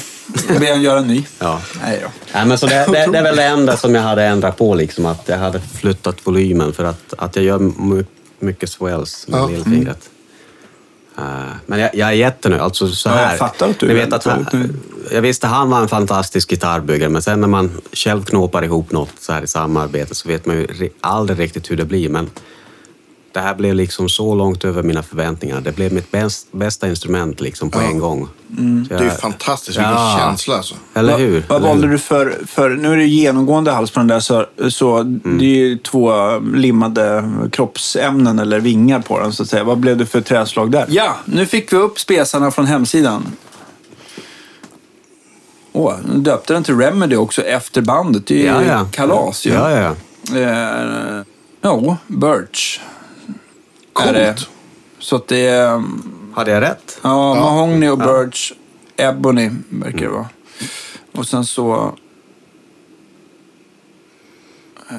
och 0.55 0.59
be 0.59 0.65
göra 0.65 0.99
en 0.99 1.07
ny. 1.07 1.23
Ja. 1.39 1.61
Nej 1.81 1.99
då. 2.03 2.09
Nej, 2.33 2.45
men 2.45 2.57
så 2.57 2.65
det, 2.67 2.85
det, 2.91 3.07
det 3.11 3.17
är 3.17 3.23
väl 3.23 3.35
det 3.35 3.43
enda 3.43 3.77
som 3.77 3.95
jag 3.95 4.01
hade 4.01 4.23
ändrat 4.23 4.57
på, 4.57 4.75
liksom, 4.75 5.05
att 5.05 5.21
jag 5.25 5.37
hade 5.37 5.59
flyttat 5.61 6.15
volymen 6.23 6.73
för 6.73 6.83
att, 6.83 7.13
att 7.17 7.35
jag 7.35 7.45
gör 7.45 7.59
my, 7.59 8.03
mycket 8.39 8.69
swells 8.69 9.25
med 9.27 9.39
Ja. 9.39 9.47
lillfingret. 9.47 10.09
Eh, 11.17 11.23
men 11.65 11.79
jag, 11.79 11.89
jag 11.95 12.07
är 12.09 12.13
jättenöjd. 12.13 12.61
Alltså 12.61 12.87
så 12.87 13.09
Ja, 13.09 13.21
jag 13.21 13.27
här. 13.27 13.37
fattar 13.37 13.69
att 13.69 13.79
du 13.79 13.93
vet 13.93 14.13
att 14.13 14.23
han. 14.25 14.45
Jag 15.11 15.21
visste 15.21 15.47
han 15.47 15.69
var 15.69 15.81
en 15.81 15.87
fantastisk 15.87 16.49
gitarrbyggare, 16.49 17.09
men 17.09 17.21
sen 17.21 17.41
när 17.41 17.47
man 17.47 17.71
själv 17.93 18.23
knåpar 18.23 18.63
ihop 18.63 18.91
något 18.91 19.09
så 19.19 19.33
här 19.33 19.41
i 19.41 19.47
samarbete 19.47 20.15
så 20.15 20.27
vet 20.29 20.45
man 20.45 20.55
ju 20.55 20.65
ri- 20.67 20.89
aldrig 21.01 21.39
riktigt 21.39 21.71
hur 21.71 21.77
det 21.77 21.85
blir. 21.85 22.09
Men 22.09 22.29
det 23.35 23.41
här 23.41 23.55
blev 23.55 23.75
liksom 23.75 24.09
så 24.09 24.35
långt 24.35 24.65
över 24.65 24.83
mina 24.83 25.03
förväntningar. 25.03 25.61
Det 25.61 25.71
blev 25.75 25.93
mitt 25.93 26.11
bäst, 26.11 26.47
bästa 26.51 26.87
instrument 26.87 27.41
liksom 27.41 27.69
på 27.69 27.79
en 27.79 27.99
gång. 27.99 28.27
Så 28.47 28.61
Det 28.89 28.95
är 28.95 28.99
ju 28.99 29.05
jag- 29.05 29.19
fantastiskt, 29.19 29.77
vilken 29.77 29.91
Ja. 29.93 30.15
känsla 30.19 30.55
alltså. 30.55 30.75
Eller 30.93 31.17
hur? 31.17 31.31
Vad, 31.33 31.43
vad 31.49 31.57
Eller 31.57 31.67
valde 31.69 31.87
hur? 31.87 31.91
du 31.93 31.97
för, 31.99 32.37
för... 32.47 32.69
Nu 32.69 32.93
är 32.93 32.97
det 32.97 33.05
genomgående 33.05 33.71
hals 33.71 33.91
på 33.91 33.99
den 33.99 34.07
där, 34.07 34.19
så, 34.19 34.45
så 34.69 34.97
Mm. 34.97 35.21
det 35.39 35.45
är 35.45 35.49
ju 35.67 35.77
två 35.77 36.11
limmade 36.39 37.31
kroppsämnen 37.51 38.39
eller 38.39 38.59
vingar 38.59 38.99
på 38.99 39.19
den, 39.19 39.33
så 39.33 39.43
att 39.43 39.49
säga. 39.49 39.63
Vad 39.63 39.77
blev 39.77 39.97
det 39.97 40.05
för 40.05 40.21
träslag 40.21 40.71
där? 40.71 40.85
Ja, 40.89 41.15
nu 41.25 41.45
fick 41.45 41.73
vi 41.73 41.77
upp 41.77 41.99
spesarna 41.99 42.51
från 42.51 42.65
hemsidan. 42.65 43.25
Åh, 45.71 45.93
nu 46.13 46.19
döpte 46.19 46.53
den 46.53 46.63
till 46.63 46.77
Remedy 46.77 47.15
också 47.15 47.41
efter 47.41 47.81
bandet. 47.81 48.27
Det 48.27 48.47
är 48.47 48.59
ju 48.61 48.67
Ja, 48.67 48.73
ja. 48.79 48.87
kalas 48.91 49.45
ju. 49.45 49.51
Ja, 49.53 49.71
ja, 49.71 49.79
ja. 49.81 49.95
Eh, 50.39 51.23
ja, 51.61 51.97
Birch. 52.07 52.79
Är 53.99 54.13
det. 54.13 54.33
Coolt. 54.37 54.49
Så 54.99 55.15
att 55.15 55.27
det 55.27 55.47
är... 55.47 55.83
Hade 56.33 56.51
jag 56.51 56.61
rätt? 56.61 56.99
Ja, 57.01 57.35
Mahogny 57.35 57.87
och 57.89 57.97
Birch. 57.97 58.51
Ebony 58.97 59.49
verkar 59.69 59.99
det 59.99 60.07
vara. 60.09 60.29
Och 61.11 61.27
sen 61.27 61.45
så... 61.45 61.95
eh, 64.89 64.95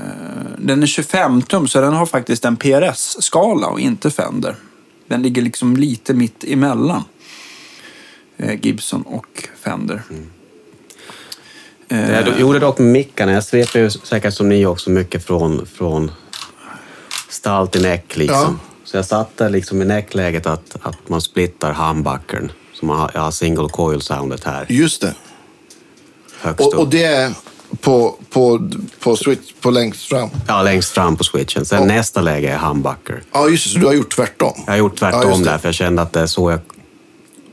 Den 0.58 0.82
är 0.82 0.86
25 0.86 1.42
tum, 1.42 1.68
så 1.68 1.80
den 1.80 1.92
har 1.92 2.06
faktiskt 2.06 2.44
en 2.44 2.56
PRS-skala 2.56 3.66
och 3.66 3.80
inte 3.80 4.10
Fender. 4.10 4.56
Den 5.06 5.22
ligger 5.22 5.42
liksom 5.42 5.76
lite 5.76 6.14
mitt 6.14 6.44
emellan 6.44 7.04
eh, 8.36 8.60
Gibson 8.66 9.02
och 9.02 9.48
Fender. 9.60 10.02
Eh, 11.88 12.10
Jag 12.12 12.40
gjorde 12.40 12.58
dock 12.58 12.78
med 12.78 12.88
mickarna. 12.92 13.32
Jag 13.32 13.44
sveper 13.44 13.78
ju 13.78 13.90
säkert 13.90 14.34
som 14.34 14.48
ni 14.48 14.66
också 14.66 14.90
mycket 14.90 15.26
från, 15.26 15.66
från 15.66 16.10
stall 17.28 17.68
till 17.68 17.82
näck. 17.82 18.16
Liksom. 18.16 18.60
Ja. 18.62 18.75
Så 18.86 18.96
jag 18.96 19.04
satte 19.06 19.48
liksom 19.48 19.82
i 19.82 19.84
näckläget 19.84 20.46
att, 20.46 20.76
att 20.82 21.08
man 21.08 21.20
splittar 21.20 21.72
humbuckern. 21.72 22.52
Så 22.72 22.86
man 22.86 22.98
har, 22.98 23.10
jag 23.14 23.20
har 23.20 23.30
single 23.30 23.68
coil 23.68 24.00
soundet 24.00 24.44
här 24.44 24.66
Just 24.68 25.00
det. 25.00 25.14
högst 26.40 26.60
Och, 26.60 26.72
upp. 26.74 26.78
och 26.80 26.88
det 26.88 27.04
är 27.04 27.32
på, 27.80 28.16
på, 28.30 28.70
på 29.00 29.16
switch, 29.16 29.52
på 29.60 29.70
längst 29.70 30.08
fram. 30.08 30.28
Ja, 30.48 30.62
längst 30.62 30.90
fram 30.92 31.16
på 31.16 31.24
switchen. 31.24 31.64
Sen 31.64 31.80
Och- 31.80 31.86
nästa 31.86 32.20
läge 32.20 32.48
är 32.52 32.58
humbucker. 32.58 33.22
Ja, 33.32 33.48
just 33.48 33.64
det. 33.64 33.70
Så 33.70 33.78
du 33.78 33.86
har 33.86 33.92
gjort 33.94 34.14
tvärtom. 34.16 34.52
Jag 34.66 34.72
har 34.72 34.78
gjort 34.78 35.00
Ja, 35.00 35.10
tvärtom 35.10 35.42
det. 35.42 35.50
där, 35.50 35.58
för 35.58 35.68
jag 35.68 35.74
kände 35.74 36.02
att 36.02 36.12
det 36.12 36.20
är 36.20 36.26
så 36.26 36.50
jag... 36.50 36.60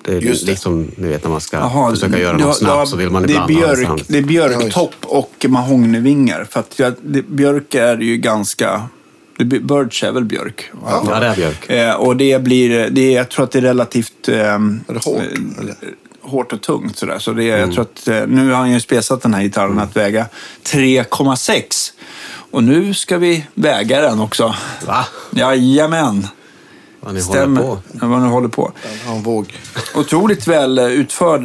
Det 0.06 0.14
är 0.18 0.22
Just 0.22 0.46
det. 0.46 0.52
liksom, 0.52 0.92
ni 0.98 1.08
vet 1.08 1.24
när 1.24 1.32
man 1.32 1.42
ska 1.42 1.58
Jaha, 1.58 1.90
försöka 1.90 2.20
göra 2.20 2.32
något 2.32 2.42
du 2.42 2.46
har- 2.48 2.54
snabbt 2.54 2.90
så 2.90 2.98
vill 2.98 3.10
man 3.10 3.24
det 3.24 3.28
är 3.28 3.32
ibland 3.34 3.52
ha 3.54 3.68
det 3.68 3.76
björk. 3.76 4.04
Det 4.08 4.18
är 4.18 4.22
Ja, 4.22 4.28
björktopp 4.28 4.94
och 5.06 5.46
mahognyvingar. 5.50 6.44
För 6.50 6.60
att 6.60 6.80
jag, 6.80 6.94
det, 7.02 7.22
björk 7.22 7.74
är 7.76 7.98
ju 7.98 8.18
ganska... 8.18 8.82
Det, 9.38 9.46
blir- 9.46 9.60
Birch 9.60 10.04
är 10.04 10.12
väl 10.12 10.26
björk? 10.26 10.72
Ja, 10.86 11.20
det 11.20 11.26
är 11.26 11.36
björk. 11.36 11.70
Eh, 11.70 11.94
och 11.96 12.18
det 12.18 12.42
blir, 12.44 12.90
det 12.90 13.02
är, 13.02 13.16
jag 13.18 13.30
tror 13.30 13.44
att 13.46 13.52
det 13.52 13.60
är 13.60 13.62
relativt 13.62 14.28
ehm, 14.30 14.84
Är 14.88 14.94
det 14.94 15.04
hårt, 15.06 15.18
eh, 15.22 15.60
eller? 15.62 15.76
hårt 16.22 16.54
och 16.54 16.62
tungt. 16.62 16.98
Sådär. 16.98 17.20
Så 17.20 17.32
det 17.34 17.44
är, 17.44 17.58
Mm. 17.58 17.60
jag 17.60 17.74
tror 17.74 17.82
att, 17.84 18.08
eh, 18.08 18.28
nu 18.28 18.50
har 18.52 18.58
han 18.58 18.72
ju 18.72 18.80
spesat 18.80 19.22
den 19.22 19.34
här 19.34 19.42
gitarren 19.42 19.80
att 19.80 19.96
väga 19.98 20.26
3,6. 20.64 21.94
Och 22.52 22.64
nu 22.64 22.94
ska 22.94 23.18
vi 23.18 23.46
väga 23.54 24.02
den 24.02 24.20
också. 24.20 24.56
Va? 24.88 25.06
Jajamän. 25.32 26.28
Vad 27.00 27.14
ni 27.14 27.22
Stämmer. 27.22 27.62
håller 27.62 27.76
på. 27.76 27.82
Ja, 28.02 28.08
vad 28.08 28.22
ni 28.22 28.28
håller 28.30 28.48
på. 28.48 28.72
En 29.08 29.24
våg. 29.24 29.54
Otroligt 29.96 30.48
väl 30.48 30.80
utförd 30.80 31.44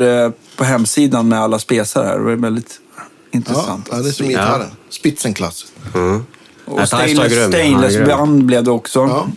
på 0.56 0.64
hemsidan 0.64 1.28
med 1.28 1.40
alla 1.40 1.58
spesar 1.58 2.04
här. 2.04 2.18
Det 2.18 2.24
var 2.24 2.32
väldigt 2.32 2.80
Ja, 2.96 3.02
intressant. 3.30 3.88
ja, 3.90 3.96
det 3.96 4.08
är 4.08 4.12
som 4.12 4.28
gitarren. 4.28 4.66
Spitzenklass. 4.90 5.66
Mm. 5.94 6.26
Och 6.70 6.76
Nej, 6.78 6.86
stainless, 6.86 7.32
grym. 7.32 7.52
Stainless 7.52 8.06
band 8.08 8.44
blev 8.44 8.64
det 8.64 8.70
också. 8.70 8.98
Ja. 8.98 9.28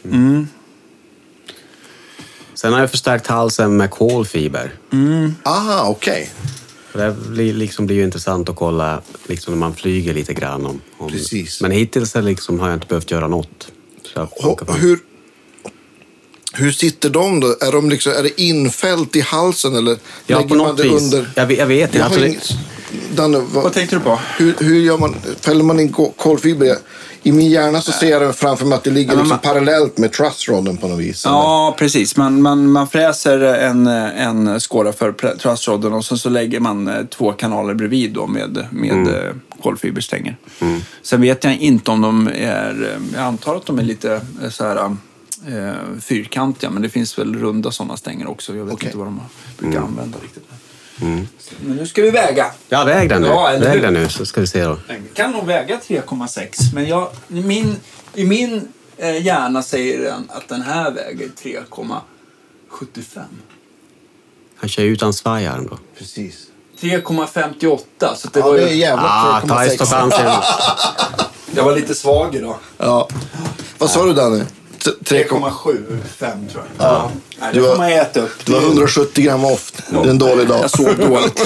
Sen 2.54 2.74
har 2.74 2.80
jag 2.80 2.92
förstärkt 2.92 3.28
halsen 3.28 3.78
med 3.78 3.92
kolfiber. 3.92 4.74
Aha, 5.44 5.86
okej. 5.90 6.30
För 6.92 7.00
Det 7.00 7.12
blir, 7.30 7.54
liksom, 7.54 7.86
blir 7.86 7.96
ju 7.98 8.04
intressant 8.04 8.50
att 8.50 8.56
kolla 8.56 9.02
liksom, 9.28 9.54
när 9.54 9.60
man 9.60 9.76
flyger 9.76 10.14
lite 10.14 10.34
grann. 10.34 10.66
Om, 10.66 10.82
om. 10.98 11.12
Precis. 11.12 11.62
Men 11.62 11.72
hittills 11.72 12.16
liksom, 12.16 12.60
har 12.60 12.68
jag 12.68 12.76
inte 12.76 12.88
behövt 12.88 13.12
göra 13.12 13.28
något. 13.28 13.72
På- 14.14 14.74
Hur, 14.80 15.00
hur 16.54 16.72
sitter 16.72 17.10
de 17.10 17.40
då? 17.40 17.48
Är, 17.62 17.72
de 17.72 17.90
liksom, 17.90 18.12
är 18.14 18.24
det 18.24 18.42
infällt 18.42 19.16
i 19.16 19.22
halsen 19.22 19.76
eller 19.76 19.98
Ja, 20.26 20.38
lägger 20.38 20.50
på 20.50 20.56
man 20.56 20.68
något 20.68 20.78
det 20.78 20.84
vis. 20.84 21.02
under? 21.14 21.30
Jag, 21.36 21.46
vet- 21.48 21.58
jag 21.60 21.66
vet 21.68 21.90
inte. 21.90 21.98
Jag 21.98 22.06
Alltså, 22.06 22.26
inget... 22.26 22.50
Danne, 23.16 23.40
vad, 23.40 23.64
Vad 23.64 23.74
tänkte 23.74 23.96
du 23.96 24.00
på? 24.00 24.20
hur, 24.38 24.56
hur 24.60 24.80
gör 24.80 24.98
man? 24.98 25.16
Fäller 25.42 25.64
man 25.64 25.80
in 25.80 25.92
ko- 25.92 26.14
kolfiber? 26.18 26.78
I 27.24 27.32
min 27.32 27.50
hjärna 27.50 27.82
så 27.82 27.92
ser 27.92 28.10
jag 28.12 28.22
det 28.22 28.34
framför 28.34 28.66
mig 28.66 28.76
att 28.76 28.84
det 28.84 28.90
ligger 28.90 29.12
liksom 29.12 29.30
man- 29.30 29.40
parallellt 29.40 29.98
med 29.98 30.12
trussrodden 30.12 30.78
på 30.78 30.88
något 30.88 31.00
vis. 31.00 31.26
eller? 31.26 31.36
Ja, 31.36 31.76
precis. 31.80 32.18
Man, 32.18 32.42
man, 32.42 32.72
man 32.72 32.88
fräser 32.88 33.40
en, 33.42 33.88
en 33.88 34.60
skåra 34.60 34.94
för 34.94 35.36
trussrodden 35.38 35.94
och 35.94 36.06
sen 36.06 36.18
så 36.18 36.30
lägger 36.30 36.60
man 36.60 36.88
eh, 36.88 37.06
två 37.06 37.32
kanaler 37.32 37.74
bredvid 37.74 38.14
då 38.14 38.28
med, 38.28 38.68
med 38.72 38.92
mm. 38.92 39.42
kolfiberstänger. 39.64 40.38
Sen 41.02 41.22
vet 41.22 41.44
jag 41.44 41.58
inte 41.58 41.92
om 41.92 42.02
de 42.02 42.28
är... 42.28 42.92
eh, 42.96 43.14
Jag 43.18 43.24
antar 43.24 43.56
att 43.56 43.66
de 43.66 43.80
är 43.80 43.84
lite 43.84 44.22
eh, 44.44 44.50
så 44.50 44.64
här 44.64 44.78
eh, 45.48 45.74
fyrkantiga, 46.00 46.70
men 46.70 46.82
det 46.82 46.90
finns 46.90 47.20
väl 47.20 47.36
runda 47.36 47.72
sådana 47.72 47.98
stänger 47.98 48.30
också. 48.30 48.56
Jag 48.56 48.66
vet 48.66 48.74
Okej. 48.74 48.88
inte 48.88 48.98
vad 48.98 49.08
de 49.08 49.20
brukar 49.58 49.80
använda 49.80 50.18
riktigt. 50.24 50.44
Men 51.02 51.28
nu 51.76 51.86
ska 51.88 52.02
vi 52.02 52.10
väga. 52.12 52.52
Ja, 52.70 52.84
väg 52.84 53.10
den 53.10 53.22
nu. 53.22 53.28
Ja, 53.28 53.50
eller 53.50 53.66
väg 53.66 53.76
hur? 53.76 53.82
den 53.82 53.94
nu 53.94 54.10
så 54.10 54.26
ska 54.26 54.42
vi 54.42 54.48
se 54.48 54.64
då. 54.64 54.78
Den 54.88 55.08
kan 55.14 55.32
nog 55.32 55.46
väga 55.46 55.80
3,6 55.88 56.74
men 56.74 56.88
jag, 56.88 57.08
i 57.28 57.42
min, 57.42 57.76
i 58.14 58.26
min 58.26 58.68
eh, 58.98 59.22
hjärna 59.26 59.64
säger 59.64 60.00
den 60.04 60.28
att 60.30 60.48
den 60.48 60.62
här 60.62 60.92
väger 60.92 61.28
3,75. 61.44 63.22
Han 64.56 64.70
kör 64.70 64.84
ju 64.84 64.90
utan 64.94 65.14
svajar 65.14 65.68
då. 65.70 65.78
Precis. 65.98 66.48
3,58 66.80 67.80
så 68.16 68.28
det 68.34 68.40
Ja, 68.40 68.46
var 68.46 68.56
det 68.58 68.64
är 68.64 68.70
ju... 68.70 68.76
jävla 68.76 69.04
Ah, 69.04 69.42
3,6. 69.44 69.48
Taisto 69.48 69.86
chansen. 69.86 70.32
Jag 71.56 71.64
var 71.64 71.76
lite 71.76 71.96
svag 71.96 72.36
idag. 72.36 72.56
Ja. 72.78 73.08
Vad 73.78 73.90
sa 73.90 74.06
du 74.06 74.14
Danne? 74.14 74.46
T- 74.86 74.90
3,7. 75.06 75.26
3,75 76.20 76.52
tror 76.52 76.64
jag. 76.78 76.88
Ja. 76.88 77.12
Nej, 77.40 77.50
det 77.54 77.60
Du 77.60 77.64
får 77.66 77.70
var- 77.72 77.78
man 77.78 77.92
äta 77.92 78.20
upp. 78.22 78.46
Du 78.46 78.52
var 78.54 78.62
170 78.62 79.24
gram 79.24 79.46
off. 79.46 79.72
Det 79.90 79.96
är 79.98 80.10
en 80.10 80.18
dålig 80.20 80.48
dag. 80.48 80.60
Jag 80.64 80.72
sov 80.72 80.96
dåligt. 81.10 81.40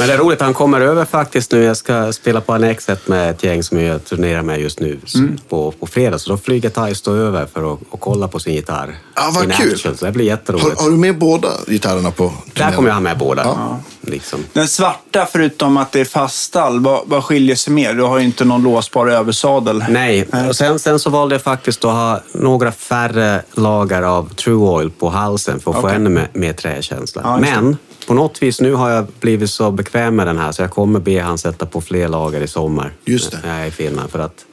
Men 0.00 0.08
det 0.08 0.14
är 0.14 0.18
roligt, 0.18 0.40
han 0.40 0.54
kommer 0.54 0.80
över 0.80 1.04
faktiskt 1.04 1.52
nu. 1.52 1.62
Jag 1.62 1.76
ska 1.76 2.12
spela 2.12 2.40
på 2.40 2.52
Annexet 2.52 3.08
med 3.08 3.30
ett 3.30 3.42
gäng 3.44 3.62
som 3.62 3.80
jag 3.80 4.04
turnerar 4.04 4.42
med 4.42 4.60
just 4.60 4.80
nu 4.80 4.98
Mm. 5.14 5.38
på, 5.48 5.70
på 5.80 5.86
fredag. 5.86 6.18
Så 6.18 6.30
då 6.30 6.36
flyger 6.36 6.68
Taisto 6.70 7.12
över 7.14 7.46
för 7.54 7.72
att, 7.72 7.78
att 7.92 8.00
kolla 8.00 8.28
på 8.28 8.38
sin 8.38 8.54
gitarr. 8.54 8.96
Ja, 9.16 9.30
vad 9.34 9.52
kul. 9.52 9.72
action. 9.72 9.96
Så 9.96 10.04
det 10.04 10.12
blir 10.12 10.24
Har, 10.24 10.30
jätteroligt. 10.30 10.80
har 10.80 10.90
du 10.90 10.96
med 10.96 11.18
båda 11.18 11.48
gitarrerna 11.66 12.10
på 12.10 12.24
Där 12.24 12.52
turnén? 12.54 12.72
kommer 12.76 12.88
jag 12.88 12.94
ha 12.94 13.00
med 13.00 13.18
båda. 13.18 13.42
Ja. 13.44 13.80
Liksom. 14.00 14.44
Den 14.52 14.68
svarta, 14.68 15.26
förutom 15.32 15.76
att 15.76 15.92
det 15.92 16.00
är 16.00 16.04
faststall, 16.04 16.80
vad, 16.80 17.02
vad 17.06 17.24
skiljer 17.24 17.56
sig 17.56 17.72
mer? 17.72 17.94
Du 17.94 18.02
har 18.02 18.18
ju 18.18 18.24
inte 18.24 18.44
någon 18.44 18.62
låsbar 18.62 19.06
översadel. 19.06 19.84
Nej, 19.88 20.28
och 20.48 20.56
sen, 20.56 20.78
sen 20.78 20.98
så 20.98 21.10
valde 21.10 21.34
jag 21.34 21.42
faktiskt 21.42 21.84
att 21.84 21.90
ha 21.92 22.20
några 22.32 22.72
färre 22.72 23.42
lager 23.52 24.02
av 24.02 24.34
True 24.34 24.54
Oil 24.68 24.90
på 24.90 25.08
halsen 25.08 25.60
för 25.60 25.70
att 25.70 25.76
få 25.76 25.82
Okej. 25.82 25.96
ännu 25.96 26.10
mer, 26.10 26.28
mer 26.32 26.52
träkänsla. 26.52 27.22
Ja. 27.24 27.38
Men 27.40 27.76
på 28.10 28.14
något 28.14 28.42
vis 28.42 28.60
nu 28.60 28.72
har 28.72 28.90
jag 28.90 29.06
blivit 29.20 29.50
så 29.50 29.70
bekväm 29.70 30.16
med 30.16 30.26
den 30.26 30.38
här 30.38 30.52
så 30.52 30.62
jag 30.62 30.70
kommer 30.70 31.00
be 31.00 31.20
han 31.20 31.38
sätta 31.38 31.66
på 31.66 31.80
fler 31.80 32.08
lager 32.08 32.40
i 32.40 32.46
sommar. 32.46 32.92
Just 33.04 33.30
det. 33.30 33.38
När 33.44 33.56
jag 33.56 33.62
är 33.62 33.68
i 33.68 33.70
Finland. 33.70 34.10
För 34.10 34.18
att 34.18 34.46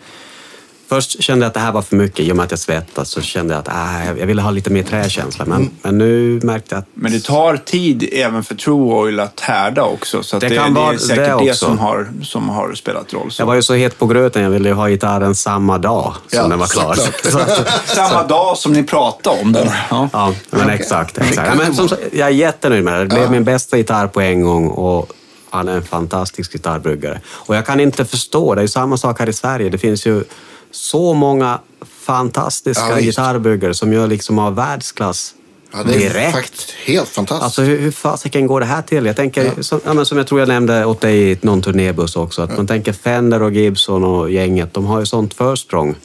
Först 0.90 1.24
kände 1.24 1.44
jag 1.46 1.48
att 1.48 1.54
det 1.54 1.60
här 1.60 1.72
var 1.72 1.82
för 1.82 1.96
mycket. 1.96 2.20
I 2.20 2.32
och 2.32 2.36
med 2.36 2.44
att 2.46 2.52
jag 2.52 2.60
svettas 2.60 3.10
så 3.10 3.22
kände 3.22 3.54
jag 3.54 3.60
att 3.62 3.68
äh, 3.68 4.20
jag 4.20 4.26
ville 4.28 4.42
ha 4.42 4.52
lite 4.52 4.70
mer 4.70 4.84
träkänsla. 4.84 5.46
Men, 5.46 5.58
Mm. 5.58 5.72
men 5.82 5.98
nu 5.98 6.40
märkte 6.44 6.76
jag 6.76 6.80
att 6.80 6.88
Men 6.94 7.12
det 7.12 7.20
tar 7.24 7.58
tid 7.58 8.10
även 8.14 8.44
för 8.44 8.56
True 8.56 8.94
Oil 8.94 9.20
att 9.20 9.40
härda 9.40 9.84
också. 9.84 10.24
Så 10.24 10.40
Det 10.40 10.50
det, 10.50 10.56
kan 10.56 10.74
det, 10.74 10.80
vara 10.80 10.94
är 10.94 10.98
säkert 10.98 11.40
det 11.40 11.46
det, 11.46 11.54
som, 11.54 11.78
har, 11.80 12.08
som 12.24 12.50
har 12.50 12.74
spelat 12.74 13.14
roll. 13.14 13.32
Så. 13.32 13.42
jag 13.42 13.48
var 13.48 13.56
ju 13.56 13.62
så 13.62 13.74
het 13.74 14.00
på 14.00 14.06
gröten. 14.08 14.44
Jag 14.44 14.50
ville 14.50 14.70
ju 14.70 14.76
ha 14.76 14.88
gitarren 14.90 15.36
samma 15.36 15.78
dag 15.78 16.14
som 16.28 16.40
Ja, 16.40 16.48
den 16.48 16.60
var 16.60 16.68
klar. 16.68 16.96
Samma 17.96 18.24
dag 18.24 18.58
som 18.58 18.74
ni 18.74 18.84
pratade 18.84 19.42
om 19.42 19.54
den. 19.54 19.68
Ja. 19.90 20.10
Ja, 20.14 20.34
men 20.50 20.62
Okej. 20.62 20.76
exakt. 20.76 21.18
Exakt. 21.18 21.48
Ja, 21.50 21.56
men 21.64 21.76
som, 21.76 21.90
jag 22.12 22.28
är 22.28 22.32
jättenöjd 22.34 22.84
med 22.84 22.94
det. 22.94 23.00
Det 23.00 23.06
blev 23.08 23.24
Ja. 23.24 23.30
min 23.30 23.44
bästa 23.44 23.78
gitarr 23.78 24.08
på 24.08 24.22
en 24.22 24.42
gång 24.44 24.68
och 24.68 25.12
han 25.50 25.68
är 25.68 25.76
en 25.76 25.84
fantastisk 25.84 26.52
gitarrbryggare. 26.54 27.22
Och 27.28 27.56
jag 27.56 27.66
kan 27.66 27.80
inte 27.80 28.06
förstå, 28.06 28.56
det 28.56 28.60
är 28.62 28.64
ju 28.64 28.68
samma 28.68 28.98
sak 28.98 29.20
här 29.20 29.30
i 29.30 29.34
Sverige. 29.34 29.70
Det 29.70 29.78
finns 29.78 30.06
ju 30.06 30.24
så 30.72 31.14
många 31.14 31.60
fantastiska 32.06 32.84
Ja, 32.90 32.96
visst. 32.96 33.06
gitarrbryggare 33.06 33.74
som 33.74 33.94
gör 33.94 34.08
liksom 34.08 34.40
av 34.40 34.56
världsklass 34.56 35.34
Ja, 35.74 35.84
det 35.84 35.94
är 35.96 36.00
direkt. 36.00 36.36
faktiskt 36.36 36.72
helt 36.72 37.10
fantastiskt. 37.10 37.44
Alltså 37.44 37.62
hur, 37.62 37.80
hur 37.80 37.92
fasiken 37.92 38.48
går 38.48 38.60
det 38.60 38.66
här 38.66 38.82
till? 38.82 39.06
Jag 39.06 39.16
tänker, 39.16 39.62
som, 39.62 39.80
ja, 39.86 39.94
men 39.94 40.06
som 40.06 40.18
jag 40.18 40.28
tror 40.28 40.40
jag 40.40 40.48
nämnde 40.48 40.86
åt 40.86 41.02
dig 41.02 41.32
i 41.32 41.38
någon 41.42 41.62
turnébuss 41.62 42.16
också, 42.16 42.42
att 42.42 42.58
man 42.58 42.68
tänker 42.68 42.94
Fender 42.94 43.42
och 43.42 43.52
Gibson 43.52 44.04
och 44.04 44.32
gänget, 44.32 44.74
de 44.74 44.86
har 44.86 45.00
ju 45.00 45.06
sånt 45.06 45.34
försprång. 45.34 45.96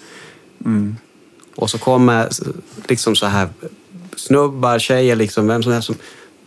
Och 1.57 1.71
så 1.71 1.79
kommer 1.79 2.29
liksom 2.89 3.17
så 3.17 3.27
här 3.27 3.49
snubbar, 4.17 4.79
tjejer, 4.79 5.17
liksom, 5.17 5.47
vem 5.47 5.63
som 5.63 5.73
helst 5.73 5.87
som 5.87 5.97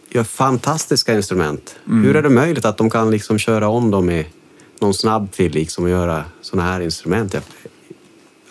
gör 0.09 0.23
fantastiska 0.23 1.13
instrument. 1.13 1.75
Hur 1.85 2.15
är 2.15 2.21
det 2.21 2.29
möjligt 2.29 2.65
att 2.65 2.77
de 2.77 2.89
kan 2.89 3.11
liksom 3.11 3.37
köra 3.39 3.67
om 3.67 3.91
dem 3.91 4.09
i 4.09 4.25
någon 4.79 4.93
snabbfil 4.93 5.51
liksom, 5.51 5.83
och 5.83 5.89
göra 5.89 6.23
såna 6.41 6.63
här 6.63 6.81
instrument? 6.81 7.35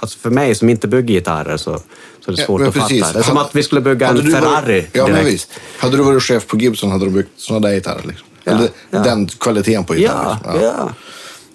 Alltså 0.05 0.19
för 0.19 0.31
mig 0.31 0.55
som 0.55 0.69
inte 0.69 0.89
bygger 0.89 1.15
gitarrer 1.15 1.57
så, 1.57 1.79
så 2.25 2.31
är 2.31 2.35
det 2.37 2.41
Ja, 2.43 2.47
svårt 2.47 2.61
men 2.61 2.69
att 2.69 2.75
precis. 2.75 3.01
fatta. 3.03 3.13
Det 3.13 3.19
är 3.19 3.23
som 3.23 3.37
att 3.37 3.57
vi 3.57 3.63
skulle 3.63 3.81
bygga 3.81 4.09
en 4.09 4.15
du 4.17 4.21
varit- 4.23 4.35
Ferrari 4.35 4.87
Ja, 4.93 5.03
men 5.03 5.13
direkt. 5.13 5.29
visst. 5.35 5.51
Hade 5.79 5.97
du 5.97 6.03
varit 6.03 6.23
chef 6.23 6.47
på 6.47 6.57
Gibson 6.59 6.91
hade 6.91 7.05
de 7.05 7.11
byggt 7.11 7.29
sådana 7.37 7.69
där 7.69 7.75
gitarrer. 7.75 8.03
Liksom. 8.07 8.27
Ja, 8.45 8.53
Eller 8.53 8.69
ja. 8.91 8.99
den 8.99 9.27
kvaliteten 9.29 9.85
på 9.85 9.95
gitarrer. 9.95 10.37
Ja, 10.45 10.61
ja. 10.63 10.93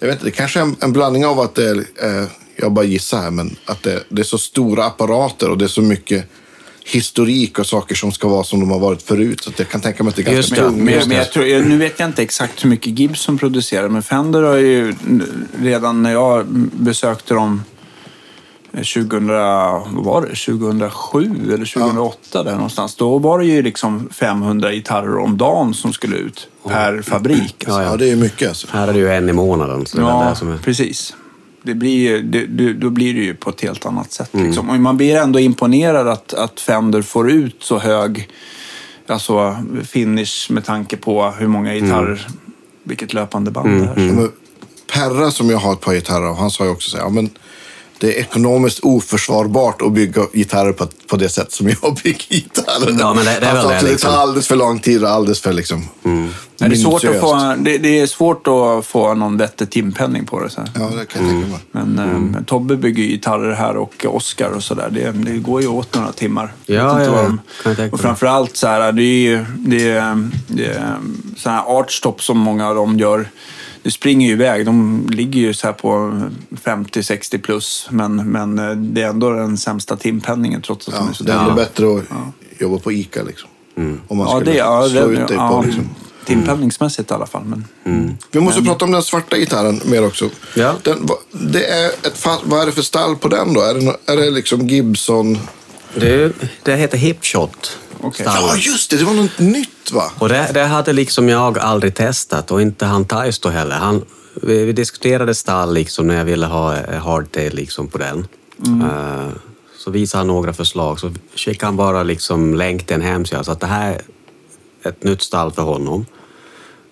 Jag 0.00 0.06
vet 0.06 0.14
inte, 0.16 0.24
det 0.24 0.30
kanske 0.30 0.58
är 0.58 0.62
en, 0.62 0.76
en 0.80 0.92
blandning 0.92 1.26
av 1.26 1.40
att 1.40 1.54
det 1.54 1.68
är, 1.70 1.76
eh, 1.76 2.26
jag 2.56 2.72
bara 2.72 2.84
gissar 2.84 3.20
här, 3.22 3.30
men 3.30 3.56
att 3.64 3.82
det, 3.82 4.04
det 4.08 4.22
är 4.22 4.24
så 4.24 4.38
stora 4.38 4.84
apparater 4.84 5.50
och 5.50 5.58
det 5.58 5.64
är 5.64 5.68
så 5.68 5.82
mycket 5.82 6.24
historik 6.84 7.58
och 7.58 7.66
saker 7.66 7.94
som 7.94 8.12
ska 8.12 8.28
vara 8.28 8.44
som 8.44 8.60
de 8.60 8.70
har 8.70 8.78
varit 8.78 9.02
förut. 9.02 9.42
Så 9.42 9.50
att 9.50 9.58
jag 9.58 9.68
kan 9.68 9.80
tänka 9.80 10.02
mig 10.04 10.10
att 10.10 10.16
det 10.16 10.22
är 10.28 10.34
ganska 10.34 10.56
tungt. 10.56 10.76
Men, 10.76 11.08
men 11.08 11.16
jag 11.16 11.32
tror, 11.32 11.46
jag- 11.46 11.66
nu 11.66 11.78
vet 11.78 11.98
jag 12.00 12.08
inte 12.08 12.22
exakt 12.22 12.64
hur 12.64 12.68
mycket 12.70 12.98
Gibson 12.98 13.38
producerar, 13.38 13.88
men 13.88 14.02
Fender 14.02 14.42
har 14.42 14.56
ju 14.56 14.94
redan 15.62 16.02
när 16.02 16.12
jag 16.12 16.46
besökte 16.72 17.34
dem 17.34 17.62
2000, 18.72 19.26
vad 19.28 20.04
var 20.04 20.22
det, 20.22 20.26
2007 20.26 21.52
eller 21.54 21.74
2008 21.74 22.42
där 22.42 22.54
någonstans. 22.54 22.94
Då 22.96 23.18
var 23.18 23.38
det 23.38 23.44
ju 23.44 23.62
liksom 23.62 24.08
500 24.12 24.72
gitarrer 24.72 25.18
om 25.18 25.36
dagen 25.36 25.74
som 25.74 25.92
skulle 25.92 26.16
ut 26.16 26.48
per 26.68 27.02
fabrik. 27.02 27.64
Ja, 27.66 27.82
Ja, 27.82 27.96
det 27.96 28.04
är 28.04 28.08
ju 28.08 28.16
mycket 28.16 28.48
alltså. 28.48 28.66
Här 28.70 28.88
är 28.88 28.92
det 28.92 28.98
ju 28.98 29.10
en 29.10 29.28
i 29.28 29.32
månaden. 29.32 29.86
Så 29.86 30.00
Ja, 30.00 30.26
det 30.30 30.36
som 30.36 30.52
är... 30.52 30.58
precis. 30.58 31.14
Det 31.62 31.74
blir 31.74 32.22
det, 32.22 32.46
det, 32.46 32.72
då 32.72 32.90
blir 32.90 33.14
det 33.14 33.20
ju 33.20 33.34
på 33.34 33.50
ett 33.50 33.60
helt 33.60 33.86
annat 33.86 34.12
sätt. 34.12 34.34
Mm. 34.34 34.46
Liksom. 34.46 34.70
Och 34.70 34.80
man 34.80 34.96
blir 34.96 35.16
ändå 35.16 35.40
imponerad 35.40 36.08
att, 36.08 36.34
att 36.34 36.60
Fender 36.60 37.02
får 37.02 37.30
ut 37.30 37.56
så 37.60 37.78
hög 37.78 38.28
alltså, 39.06 39.56
finish 39.84 40.50
med 40.50 40.64
tanke 40.64 40.96
på 40.96 41.30
hur 41.30 41.46
många 41.46 41.74
gitarrer, 41.74 42.26
vilket 42.82 43.14
löpande 43.14 43.50
band 43.50 43.68
Mm, 43.68 43.80
det 43.80 44.00
är. 44.00 44.06
Ja, 44.06 44.12
men 44.12 44.30
Perra 44.92 45.30
som 45.30 45.50
jag 45.50 45.58
har 45.58 45.72
ett 45.72 45.80
par 45.80 45.94
gitarrer 45.94 46.26
av, 46.26 46.36
han 46.36 46.50
sa 46.50 46.64
ju 46.64 46.70
också 46.70 46.90
så 46.90 46.96
här, 46.96 47.04
ja, 47.04 47.10
men 47.10 47.30
det 48.00 48.16
är 48.16 48.20
ekonomiskt 48.20 48.80
oförsvarbart 48.82 49.82
att 49.82 49.92
bygga 49.92 50.22
gitarrer 50.32 50.72
på, 50.72 50.86
på 51.06 51.16
det 51.16 51.28
sätt 51.28 51.52
som 51.52 51.68
jag 51.68 51.94
bygger 52.04 52.18
gitarrer. 52.28 52.96
Ja, 53.00 53.14
men 53.14 53.24
det- 53.24 53.30
det 53.40 53.46
är 53.46 53.54
Han 53.54 53.54
väl 53.54 53.62
sa 53.80 53.86
det, 53.86 53.90
liksom. 53.90 54.10
tar 54.10 54.18
alldeles 54.18 54.46
för 54.48 54.56
lång 54.56 54.78
tid 54.78 55.04
och 55.04 55.10
alldeles 55.10 55.40
för 55.40 55.52
liksom, 55.52 55.84
Ja, 56.62 56.68
det, 56.68 56.74
är 56.74 56.76
svårt 56.76 57.04
att 57.04 57.20
få, 57.20 57.54
det, 57.58 57.78
det 57.78 58.00
är 58.00 58.06
svårt 58.06 58.46
att 58.48 58.86
få 58.86 59.14
någon 59.14 59.36
vettig 59.36 59.70
timpenning 59.70 60.26
på 60.26 60.40
det. 60.42 60.50
Så 60.50 60.60
här. 60.60 60.70
Ja, 60.74 60.80
det 60.98 61.06
kan 61.06 61.22
jag 61.22 61.30
tänka 61.30 61.48
mig. 61.48 61.58
Men 61.72 61.98
Mm. 61.98 62.34
eh, 62.34 62.42
Tobbe 62.44 62.76
bygger 62.76 63.02
gitarrer 63.04 63.52
här 63.54 63.76
och 63.76 64.06
Oscar 64.08 64.50
och 64.50 64.62
sådär. 64.62 64.88
Det, 64.90 65.10
det 65.12 65.38
går 65.38 65.60
ju 65.62 65.68
åt 65.68 65.94
några 65.94 66.12
timmar. 66.12 66.52
Ja, 66.66 66.74
ja, 66.74 67.04
ja. 67.04 67.22
de- 67.64 67.74
tänka 67.74 67.94
och 67.94 68.00
framförallt 68.00 68.56
så 68.56 68.66
här, 68.66 68.92
det 68.92 69.02
är 69.02 69.20
ju 69.30 69.44
det 69.56 69.90
är, 69.90 70.28
det 70.46 70.66
är, 70.66 70.96
så 71.36 71.50
här 71.50 71.62
artstop 71.66 72.22
som 72.22 72.38
många 72.38 72.68
av 72.68 72.74
dem 72.74 72.98
gör. 72.98 73.28
Det 73.82 73.90
springer 73.90 74.26
ju 74.26 74.32
iväg. 74.32 74.66
De 74.66 75.06
ligger 75.10 75.40
ju 75.40 75.54
så 75.54 75.66
här 75.66 75.74
på 75.74 76.20
50-60 76.64 77.42
plus. 77.42 77.86
Men, 77.90 78.16
men 78.16 78.58
eh, 78.58 78.70
det 78.70 79.02
är 79.02 79.08
ändå 79.08 79.30
den 79.30 79.56
sämsta 79.58 79.96
timpenningen 79.96 80.62
trots 80.62 80.88
att 80.88 80.94
de 80.94 81.04
Ja, 81.04 81.10
är 81.10 81.14
så 81.14 81.24
det 81.24 81.32
är 81.32 81.38
ändå 81.38 81.54
bättre 81.54 81.98
att 81.98 82.60
jobba 82.60 82.78
på 82.78 82.92
ICA 82.92 83.22
liksom. 83.22 83.48
Om 84.08 84.18
man 84.18 84.26
Ja, 84.26 84.36
skulle 84.36 84.50
det, 84.50 84.58
ja, 84.58 84.88
slå 84.88 85.06
det, 85.06 85.12
ut 85.12 85.28
dig 85.28 85.36
ja, 85.36 85.48
på 85.48 85.62
liksom. 85.62 85.88
Timpenningsmässigt 86.24 87.10
i 87.10 87.14
alla 87.14 87.26
fall. 87.26 87.44
Men, 87.44 88.18
Vi 88.30 88.40
måste 88.40 88.62
prata 88.62 88.84
om 88.84 88.90
den 88.90 89.02
svarta 89.02 89.36
gitarren 89.36 89.80
mer 89.84 90.06
också. 90.06 90.30
Ja. 90.56 90.74
Den, 90.82 91.08
det 91.32 91.64
är 91.64 91.86
ett, 91.88 92.26
vad 92.44 92.62
är 92.62 92.66
det 92.66 92.72
för 92.72 92.82
stall 92.82 93.16
på 93.16 93.28
den 93.28 93.54
då? 93.54 93.60
Är 93.60 93.74
det, 93.74 94.12
är 94.12 94.16
det 94.16 94.30
liksom 94.30 94.68
Gibson? 94.68 95.38
Det, 95.94 96.32
det 96.62 96.76
heter 96.76 96.98
Hipshot. 96.98 97.78
Stall. 98.14 98.26
Ja, 98.26 98.56
just 98.56 98.90
det. 98.90 98.96
Det 98.96 99.04
var 99.04 99.14
något 99.14 99.38
nytt 99.38 99.92
va? 99.92 100.10
Och 100.18 100.28
det, 100.28 100.50
det 100.54 100.64
hade 100.64 100.92
liksom 100.92 101.28
jag 101.28 101.58
aldrig 101.58 101.94
testat 101.94 102.50
och 102.50 102.62
inte 102.62 102.86
han 102.86 103.04
Taisto 103.04 103.48
heller. 103.48 103.76
Han 103.76 104.04
vi, 104.34 104.64
vi 104.64 104.72
diskuterade 104.72 105.34
stall 105.34 105.74
liksom 105.74 106.06
när 106.06 106.16
jag 106.16 106.24
ville 106.24 106.46
ha 106.46 106.76
eh, 106.76 107.02
hardtail 107.02 107.54
liksom 107.54 107.88
på 107.88 107.98
den. 107.98 108.26
Eh, 108.82 109.28
så 109.76 109.90
visade 109.90 110.20
han 110.20 110.26
några 110.26 110.52
förslag. 110.52 111.00
Så 111.00 111.12
skickade 111.34 111.66
han 111.66 111.76
bara 111.76 112.02
liksom 112.02 112.54
länk 112.54 112.86
till 112.86 112.96
en 112.96 113.02
hemsida. 113.02 113.44
Så 113.44 113.52
att 113.52 113.60
det 113.60 113.66
här 113.66 114.00
är 114.82 114.88
ett 114.88 115.04
nytt 115.04 115.22
stall 115.22 115.52
för 115.52 115.62
honom 115.62 116.06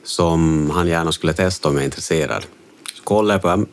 som 0.05 0.71
han 0.71 0.87
gärna 0.87 1.13
skulle 1.13 1.33
testa 1.33 1.69
om 1.69 1.75
jag 1.75 1.81
är 1.81 1.85
intresserad. 1.85 2.47
Så 2.95 3.03
kollade 3.03 3.35
jag 3.35 3.43
på 3.43 3.67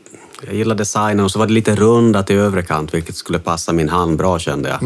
jag 0.45 0.55
gillade 0.55 0.77
designen 0.77 1.25
och 1.25 1.31
så 1.31 1.39
var 1.39 1.47
det 1.47 1.53
lite 1.53 1.75
rundat 1.75 2.29
i 2.29 2.33
övre 2.33 2.63
kant 2.63 2.93
vilket 2.93 3.15
skulle 3.15 3.39
passa 3.39 3.73
min 3.73 3.89
hand 3.89 4.17
bra 4.17 4.39
kände 4.39 4.69
jag. 4.69 4.79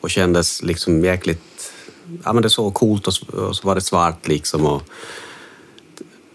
Och 0.00 0.10
kändes 0.10 0.62
liksom 0.62 1.04
jäkligt... 1.04 1.72
Ja 2.24 2.32
men 2.32 2.42
det 2.42 2.50
såg 2.50 2.74
coolt 2.74 3.06
och, 3.06 3.34
och 3.34 3.56
så 3.56 3.66
var 3.66 3.74
det 3.74 3.80
svart 3.80 4.28
liksom. 4.28 4.66
Och, 4.66 4.82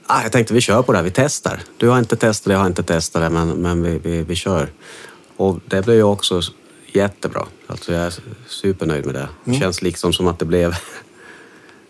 ah, 0.08 0.22
jag 0.24 0.32
tänkte 0.32 0.54
vi 0.54 0.62
kör 0.62 0.82
på 0.82 0.92
det 0.92 0.98
här, 0.98 1.06
vi 1.06 1.12
testar. 1.12 1.62
Du 1.78 1.90
har 1.90 2.00
inte 2.00 2.16
testat 2.16 2.46
det, 2.46 2.54
jag 2.54 2.60
har 2.60 2.68
inte 2.68 2.84
testat 2.84 3.22
det 3.22 3.30
men, 3.30 3.50
men 3.50 3.84
vi, 3.84 3.98
vi, 3.98 4.24
vi 4.24 4.36
kör. 4.36 4.70
Och 5.38 5.60
det 5.66 5.86
blev 5.86 5.98
ju 5.98 6.04
också 6.04 6.42
jättebra. 6.94 7.46
Alltså 7.68 7.94
jag 7.94 8.06
är 8.06 8.14
supernöjd 8.48 9.06
med 9.06 9.16
det. 9.16 9.28
Det 9.44 9.54
känns 9.54 9.82
liksom 9.82 10.14
som 10.14 10.28
att 10.28 10.40
det 10.40 10.46
blev... 10.46 10.76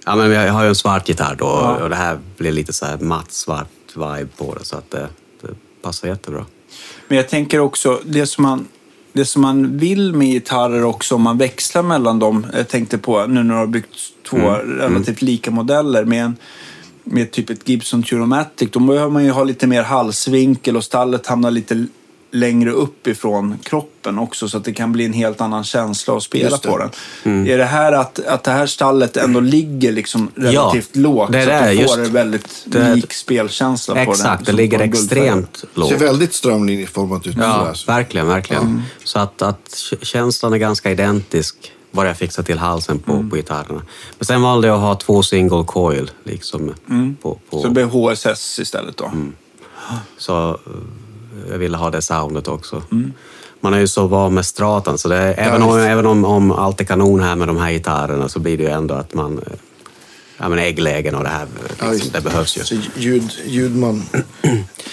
Ja, 0.07 0.15
men 0.15 0.31
jag 0.31 0.53
har 0.53 0.63
ju 0.63 0.69
en 0.69 0.75
svart 0.75 1.09
gitarr 1.09 1.35
då 1.35 1.45
och 1.83 1.89
det 1.89 1.95
här 1.95 2.19
blir 2.37 2.51
lite 2.51 2.73
så 2.73 2.85
här 2.85 2.97
matt 2.97 3.31
svart 3.31 3.67
vibe 3.95 4.27
på 4.37 4.55
det 4.55 4.65
så 4.65 4.77
att 4.77 4.91
det, 4.91 5.09
det 5.41 5.47
passar 5.81 6.07
jättebra. 6.07 6.45
Men 7.07 7.17
jag 7.17 7.29
tänker 7.29 7.59
också, 7.59 8.01
det 8.05 8.25
som 8.25 8.43
man, 8.43 8.67
det 9.13 9.25
som 9.25 9.41
man 9.41 9.77
vill 9.77 10.13
med 10.13 10.27
gitarrer 10.27 10.83
också, 10.83 11.15
om 11.15 11.21
man 11.21 11.37
växlar 11.37 11.83
mellan 11.83 12.19
dem. 12.19 12.47
Jag 12.53 12.67
tänkte 12.67 12.97
på 12.97 13.25
nu 13.25 13.43
när 13.43 13.53
du 13.53 13.59
har 13.59 13.67
byggt 13.67 13.95
två 14.29 14.37
relativt 14.65 15.21
lika 15.21 15.51
modeller 15.51 16.05
med 16.05 16.25
en 16.25 16.37
med 17.07 17.31
typ 17.31 17.49
ett 17.49 17.69
Gibson 17.69 18.03
Turomatic, 18.03 18.69
då 18.71 18.79
behöver 18.79 19.11
man 19.11 19.23
ju 19.23 19.31
ha 19.31 19.43
lite 19.43 19.67
mer 19.67 19.83
halsvinkel 19.83 20.77
och 20.77 20.83
stallet 20.83 21.27
hamnar 21.27 21.51
lite 21.51 21.85
längre 22.35 22.71
upp 22.71 23.07
ifrån 23.07 23.57
kroppen 23.63 24.19
också 24.19 24.49
så 24.49 24.57
att 24.57 24.63
det 24.63 24.73
kan 24.73 24.91
bli 24.91 25.05
en 25.05 25.13
helt 25.13 25.41
annan 25.41 25.63
känsla 25.63 26.17
att 26.17 26.23
spela 26.23 26.57
det. 26.57 26.67
på 26.67 26.77
den. 27.23 27.47
Är 27.47 27.57
det 27.57 27.65
här 27.65 27.91
att, 27.91 28.19
att 28.25 28.43
det 28.43 28.51
här 28.51 28.65
stallet 28.65 29.17
ändå 29.17 29.39
ligger 29.39 29.91
liksom 29.91 30.31
relativt 30.35 30.95
lågt 30.95 31.31
det 31.31 31.45
så 31.45 31.51
att 31.51 31.77
du 31.77 31.87
får 31.87 32.03
en 32.03 32.11
väldigt 32.13 32.63
det- 32.65 32.95
lik 32.95 33.13
spelkänsla 33.13 33.93
på 33.93 33.99
den? 33.99 34.09
Exakt, 34.09 34.45
det 34.45 34.51
ligger 34.51 34.79
extremt 34.79 35.61
Det 35.73 35.79
lågt. 35.79 35.89
ser 35.89 35.97
väldigt 35.97 36.33
strömlinjeformat 36.33 37.27
ut. 37.27 37.35
Ja, 37.37 37.59
sådär, 37.59 37.73
så. 37.73 37.91
verkligen, 37.91 38.27
verkligen. 38.27 38.81
Så 39.03 39.19
att, 39.19 39.41
att 39.41 39.83
känslan 40.01 40.53
är 40.53 40.57
ganska 40.57 40.91
identisk 40.91 41.71
bara 41.91 42.07
jag 42.07 42.17
fixar 42.17 42.43
till 42.43 42.57
halsen 42.57 42.99
på, 42.99 43.29
på 43.29 43.35
gitarrerna. 43.35 43.81
Men 44.19 44.25
sen 44.25 44.41
valde 44.41 44.67
jag 44.67 44.75
att 44.75 44.81
ha 44.81 44.95
två 44.95 45.23
single 45.23 45.63
coil. 45.67 46.11
Liksom, 46.23 46.73
på, 47.21 47.39
på, 47.49 47.61
Så 47.61 47.67
det 47.67 47.73
blir 47.73 47.85
HSS 47.85 48.59
istället 48.59 48.97
då? 48.97 49.11
Så 50.17 50.49
eh, 50.49 50.57
jag 51.51 51.57
ville 51.57 51.77
ha 51.77 51.89
det 51.89 52.01
soundet 52.01 52.47
också. 52.47 52.81
Man 53.61 53.73
är 53.73 53.79
ju 53.79 53.87
så 53.87 54.07
van 54.07 54.33
med 54.33 54.45
stratan, 54.45 54.97
så 54.97 55.07
det 55.09 55.15
är, 55.17 55.33
även, 55.47 55.61
om, 55.63 55.77
även 55.79 56.05
om, 56.05 56.25
om 56.25 56.51
allt 56.51 56.81
är 56.81 56.85
kanon 56.85 57.19
här 57.19 57.35
med 57.35 57.47
de 57.47 57.57
här 57.57 57.71
gitarrerna 57.71 58.29
så 58.29 58.39
blir 58.39 58.57
det 58.57 58.63
ju 58.63 58.69
ändå 58.69 58.93
att 58.95 59.13
man... 59.13 59.37
eh, 59.37 59.53
Ja, 60.37 60.49
men 60.49 60.59
ägglägen 60.59 61.15
och 61.15 61.23
det 61.23 61.29
här, 61.29 61.47
Ja, 61.59 61.69
liksom, 61.69 61.91
visst. 61.91 62.13
det 62.13 62.21
behövs 62.21 62.57
ju. 62.57 62.63
Så 62.63 62.75
ljud, 62.95 63.31
ljud 63.45 63.75
man 63.75 64.03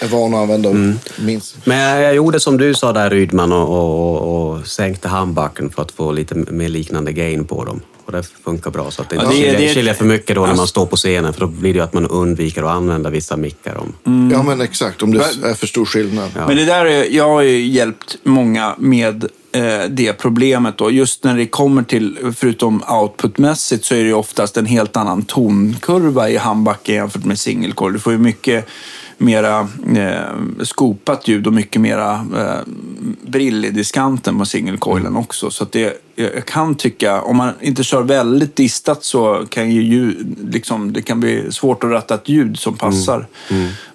är 0.01 0.07
van 0.07 0.33
att 0.33 0.39
använda 0.41 0.69
Mm. 0.69 0.99
minst. 1.19 1.55
Men 1.65 1.77
jag, 1.77 2.03
jag 2.03 2.15
gjorde 2.15 2.39
som 2.39 2.57
du 2.57 2.73
sa 2.73 2.93
där 2.93 3.09
Rydman 3.09 3.51
och, 3.51 3.69
och, 3.69 4.15
och, 4.21 4.51
och 4.57 4.67
sänkte 4.67 5.07
handbacken 5.07 5.69
för 5.69 5.81
att 5.81 5.91
få 5.91 6.11
lite 6.11 6.35
mer 6.35 6.69
liknande 6.69 7.11
gain 7.11 7.45
på 7.45 7.65
dem. 7.65 7.81
Och 8.05 8.11
det 8.11 8.23
funkar 8.43 8.71
bra 8.71 8.91
så 8.91 9.01
att 9.01 9.09
det 9.09 9.15
Ja, 9.15 9.21
inte 9.21 9.33
det 9.35 9.39
är- 9.41 9.43
skiljer, 9.43 9.59
det 9.59 9.69
är- 9.69 9.73
skiljer 9.75 9.93
för 9.93 10.05
mycket 10.05 10.35
då 10.35 10.45
när 10.45 10.55
man 10.55 10.67
står 10.67 10.85
på 10.85 10.95
scenen 10.95 11.33
för 11.33 11.39
då 11.39 11.47
blir 11.47 11.73
det 11.73 11.77
ju 11.77 11.83
att 11.83 11.93
man 11.93 12.07
undviker 12.07 12.63
att 12.63 12.71
använda 12.75 13.09
vissa 13.09 13.37
mickar. 13.37 13.77
Om. 13.77 14.29
Ja, 14.33 14.43
men 14.43 14.61
exakt. 14.61 15.03
Om 15.03 15.11
det 15.13 15.19
är 15.43 15.53
för 15.53 15.67
stor 15.67 15.85
skillnad. 15.85 16.29
Men 16.47 16.57
det 16.57 16.65
där 16.65 16.85
är, 16.85 17.03
jag 17.11 17.27
har 17.29 17.41
ju 17.41 17.65
hjälpt 17.67 18.15
många 18.23 18.75
med 18.77 19.23
eh, 19.51 19.81
det 19.89 20.13
problemet 20.13 20.77
då. 20.77 20.91
Just 20.91 21.23
när 21.23 21.37
det 21.37 21.45
kommer 21.45 21.83
till, 21.83 22.17
förutom 22.35 22.83
outputmässigt, 22.89 23.85
så 23.85 23.95
är 23.95 23.99
det 23.99 24.05
ju 24.05 24.13
oftast 24.13 24.57
en 24.57 24.65
helt 24.65 24.97
annan 24.97 25.21
tonkurva 25.25 26.29
i 26.29 26.37
handbacken 26.37 26.95
jämfört 26.95 27.25
med 27.25 27.39
singelcoil. 27.39 27.93
Du 27.93 27.99
får 27.99 28.11
ju 28.13 28.19
mycket 28.19 28.67
mera 29.17 29.67
eh, 29.95 30.63
skopat 30.63 31.27
ljud 31.27 31.47
och 31.47 31.53
mycket 31.53 31.81
mera 31.81 32.13
eh, 32.13 32.73
brill 33.21 33.65
i 33.65 33.69
diskanten 33.69 34.39
på 34.39 34.45
singelcoilen 34.45 35.15
också. 35.15 35.51
Så 35.51 35.63
att 35.63 35.71
det, 35.71 36.01
jag 36.15 36.45
kan 36.45 36.75
tycka, 36.75 37.21
om 37.21 37.37
man 37.37 37.53
inte 37.61 37.83
kör 37.83 38.03
väldigt 38.03 38.55
distat 38.55 39.03
så 39.03 39.45
kan 39.49 39.71
ju 39.71 39.83
ljud, 39.83 40.37
liksom, 40.53 40.93
det 40.93 41.01
kan 41.01 41.19
bli 41.19 41.51
svårt 41.51 41.83
att 41.83 41.91
ratta 41.91 42.15
ett 42.15 42.29
ljud 42.29 42.59
som 42.59 42.77
passar 42.77 43.27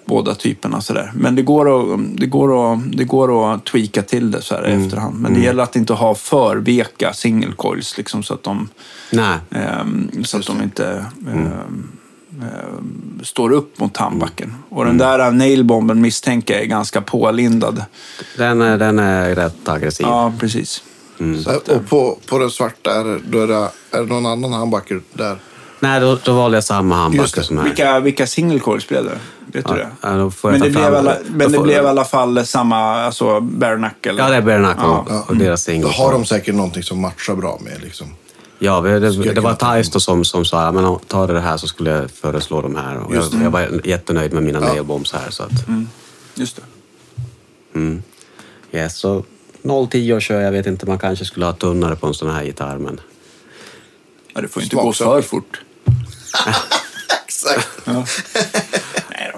båda 0.05 0.35
typerna. 0.35 0.81
Sådär. 0.81 1.11
Men 1.15 1.35
det 1.35 1.41
går, 1.41 1.93
att, 1.93 1.99
det, 2.13 2.25
går 2.25 2.73
att, 2.73 2.79
det 2.91 3.03
går 3.03 3.53
att 3.53 3.65
tweaka 3.65 4.01
till 4.01 4.31
det 4.31 4.41
så 4.41 4.55
här 4.55 4.67
i 4.67 4.85
efterhand. 4.85 5.19
Men 5.19 5.33
det 5.33 5.39
gäller 5.45 5.63
att 5.63 5.75
inte 5.75 5.93
ha 5.93 6.15
för 6.15 6.55
veka 6.55 7.13
singelcoils 7.13 7.97
liksom, 7.97 8.23
så 8.23 8.33
att 8.33 8.43
de, 8.43 8.69
ehm, 9.51 10.11
så 10.23 10.37
att 10.37 10.45
de 10.45 10.61
inte 10.63 11.05
ehm, 11.27 11.87
står 13.23 13.51
upp 13.51 13.79
mot 13.79 13.97
handbacken. 13.97 14.55
Och 14.69 14.85
den 14.85 14.97
där 14.97 15.31
nailbomben 15.31 16.01
misstänker 16.01 16.53
jag 16.53 16.63
är 16.63 16.67
ganska 16.67 17.01
pålindad. 17.01 17.83
den, 18.37 18.61
är- 18.61 18.77
den 18.77 18.99
är 18.99 19.35
rätt 19.35 19.69
aggressiv. 19.69 20.05
Ja, 20.09 20.33
precis. 20.39 20.83
Så, 21.43 21.75
och 21.75 21.89
på, 21.89 22.17
på 22.29 22.37
den 22.39 22.49
svarta, 22.49 22.91
är 22.99 23.03
det, 23.03 23.19
då 23.29 23.39
är, 23.41 23.47
det, 23.47 23.55
är 23.91 23.99
det 24.01 24.05
någon 24.05 24.25
annan 24.25 24.53
handbacker 24.53 25.01
där? 25.13 25.37
Nej, 25.79 25.99
då, 25.99 26.17
då 26.23 26.33
valde 26.33 26.57
jag 26.57 26.63
samma 26.63 26.95
Just 26.95 27.01
handbacke 27.03 27.39
det. 27.39 27.43
som 27.43 27.57
här. 27.57 27.63
Vilka, 27.63 27.99
vilka 27.99 28.27
single 28.27 28.59
coils 28.59 28.87
blev 28.87 29.03
det? 29.03 29.17
Vet 29.53 29.65
du 29.67 29.71
Ja, 29.71 29.75
det? 29.77 29.87
ja, 30.01 30.09
då 30.09 30.31
Men 30.49 30.59
det, 30.61 30.69
blev, 30.69 30.95
alla, 30.95 31.13
då 31.13 31.17
men 31.29 31.51
det 31.51 31.57
får- 31.57 31.63
blev 31.63 31.83
i 31.83 31.87
alla 31.87 32.05
fall 32.05 32.45
samma, 32.45 32.77
alltså 33.01 33.39
bare 33.41 33.77
knuckle? 33.77 34.13
Ja, 34.17 34.29
det 34.29 34.35
är 34.35 34.41
bare 34.41 34.57
knuckle 34.63 34.83
Ja. 34.83 35.25
och 35.27 35.35
deras 35.37 35.65
Då 35.65 35.71
single. 35.71 35.89
har 35.89 36.11
de 36.11 36.25
säkert 36.25 36.55
någonting 36.55 36.83
som 36.83 37.01
matchar 37.01 37.35
bra 37.35 37.59
med. 37.63 37.81
Liksom. 37.83 38.07
Ja, 38.59 38.81
det, 38.81 38.99
det, 38.99 39.09
det 39.09 39.17
var 39.17 39.33
kunna 39.33 39.55
ta 39.55 39.55
Thais 39.55 39.89
då 39.89 39.99
som, 39.99 40.25
som 40.25 40.45
sa, 40.45 40.63
ja, 40.63 40.71
men 40.71 40.99
ta 41.07 41.27
det 41.27 41.39
här 41.39 41.57
så 41.57 41.67
skulle 41.67 41.89
jag 41.89 42.11
föreslå 42.11 42.61
de 42.61 42.75
här. 42.75 42.97
Och 42.97 43.15
jag, 43.15 43.25
jag 43.43 43.51
var 43.51 43.81
jättenöjd 43.87 44.33
med 44.33 44.43
mina 44.43 44.59
nailbombs 44.59 45.13
här. 45.13 45.29
Så 45.29 45.43
att, 45.43 45.51
Just 46.35 46.59
det. 47.73 48.01
yes, 48.71 48.97
så 48.97 49.23
0-10 49.63 50.19
kör 50.19 50.41
jag, 50.41 50.51
vet 50.51 50.65
inte, 50.65 50.85
man 50.85 50.99
kanske 50.99 51.25
skulle 51.25 51.45
ha 51.45 51.53
tunnare 51.53 51.95
på 51.95 52.07
en 52.07 52.13
sån 52.13 52.29
här 52.29 52.43
gitarr, 52.43 52.77
men 52.77 52.99
Ja, 54.33 54.41
det 54.41 54.47
får 54.47 54.63
inte 54.63 54.75
Smaksak. 54.75 55.07
gå 55.07 55.13
för 55.13 55.21
fort. 55.21 55.61
Exakt. 57.25 57.67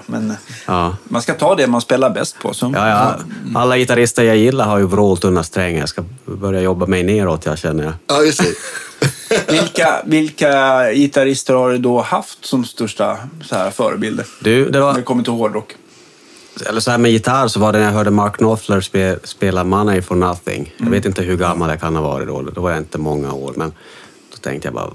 Men 0.06 0.34
ja. 0.68 0.96
man 1.04 1.22
ska 1.22 1.34
ta 1.34 1.56
det 1.56 1.68
man 1.68 1.82
spelar 1.82 2.10
bäst 2.10 2.40
på. 2.42 2.54
Så. 2.54 2.72
Ja, 2.76 2.90
ja. 2.90 3.16
Alla 3.56 3.78
gitarrister 3.78 4.24
jag 4.24 4.38
gillar 4.38 4.66
har 4.66 4.80
ju 4.80 4.88
vråltunna 4.88 5.44
strängar. 5.44 5.80
Jag 5.80 5.90
ska 5.90 6.04
börja 6.26 6.62
jobba 6.62 6.86
mig 6.86 7.04
neråt, 7.04 7.46
jag 7.46 7.58
känner 7.58 7.84
jag. 7.84 7.94
Ja, 8.08 8.24
just 8.24 8.40
det. 8.40 8.54
Vilka, 9.52 10.02
vilka 10.06 10.84
gitarrister 10.94 11.54
har 11.54 11.72
du 11.72 11.78
då 11.78 12.02
haft 12.02 12.46
som 12.46 12.66
största 12.66 13.18
så 13.44 13.56
här, 13.56 13.72
förebilder? 13.72 14.26
Du, 14.40 14.66
det 14.66 14.72
När 14.72 14.80
det 14.80 14.86
var, 14.86 15.02
kommer 15.02 15.24
till 15.24 15.34
hårdrock. 15.34 15.76
eller 16.70 16.80
så 16.80 16.92
här 16.92 16.98
med 16.98 17.12
gitarr 17.12 17.48
så 17.48 17.60
var 17.60 17.74
det 17.74 17.80
när 17.80 17.86
jag 17.86 17.94
hörde 17.94 18.12
Mark 18.12 18.38
Knopfler 18.38 18.82
spe, 18.82 19.20
spela 19.24 19.64
Money 19.64 20.02
for 20.02 20.16
Nothing. 20.16 20.74
Jag 20.78 20.90
vet 20.90 21.06
inte 21.06 21.22
hur 21.24 21.38
gammal 21.38 21.70
jag 21.70 21.80
kan 21.80 21.96
ha 21.96 22.04
varit 22.04 22.28
då. 22.28 22.42
Då 22.42 22.62
var 22.62 22.70
jag 22.70 22.80
inte 22.80 22.98
många 22.98 23.34
år, 23.34 23.54
men 23.56 23.74
då 24.32 24.38
tänkte 24.38 24.68
jag 24.68 24.76
bara, 24.76 24.92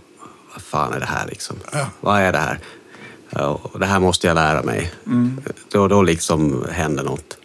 vad 0.52 0.62
fan 0.62 0.92
är 0.92 1.00
det 1.00 1.06
här 1.06 1.26
liksom? 1.26 1.56
Vad 2.00 2.20
är 2.20 2.32
det 2.32 2.38
här? 2.38 2.58
Ja, 3.38 3.60
det 3.80 3.86
här 3.86 4.00
måste 4.00 4.26
jag 4.26 4.34
lära 4.34 4.62
mig. 4.62 4.92
Då, 5.72 5.88
då 5.88 6.02
liksom 6.02 6.64
hände 6.70 7.02
något. 7.02 7.36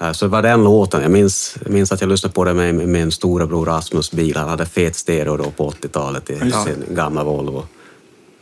Eh, 0.00 0.12
Så 0.12 0.24
det 0.24 0.30
var 0.30 0.42
den 0.42 0.64
låten. 0.64 1.02
Jag 1.02 1.10
minns, 1.10 1.56
minns 1.66 1.92
att 1.92 2.00
jag 2.00 2.08
lyssnade 2.10 2.32
på 2.32 2.44
den 2.44 2.56
med 2.56 2.74
min 2.74 3.12
stora 3.12 3.46
bror 3.46 3.66
Rasmus 3.66 4.12
bil. 4.12 4.36
Han 4.36 4.48
hade 4.48 4.66
fet 4.66 4.96
stereo 4.96 5.36
då 5.36 5.50
på 5.50 5.70
80-talet 5.70 6.30
i 6.30 6.38
sin 6.64 6.84
gamla 6.94 7.24
Volvo. 7.24 7.64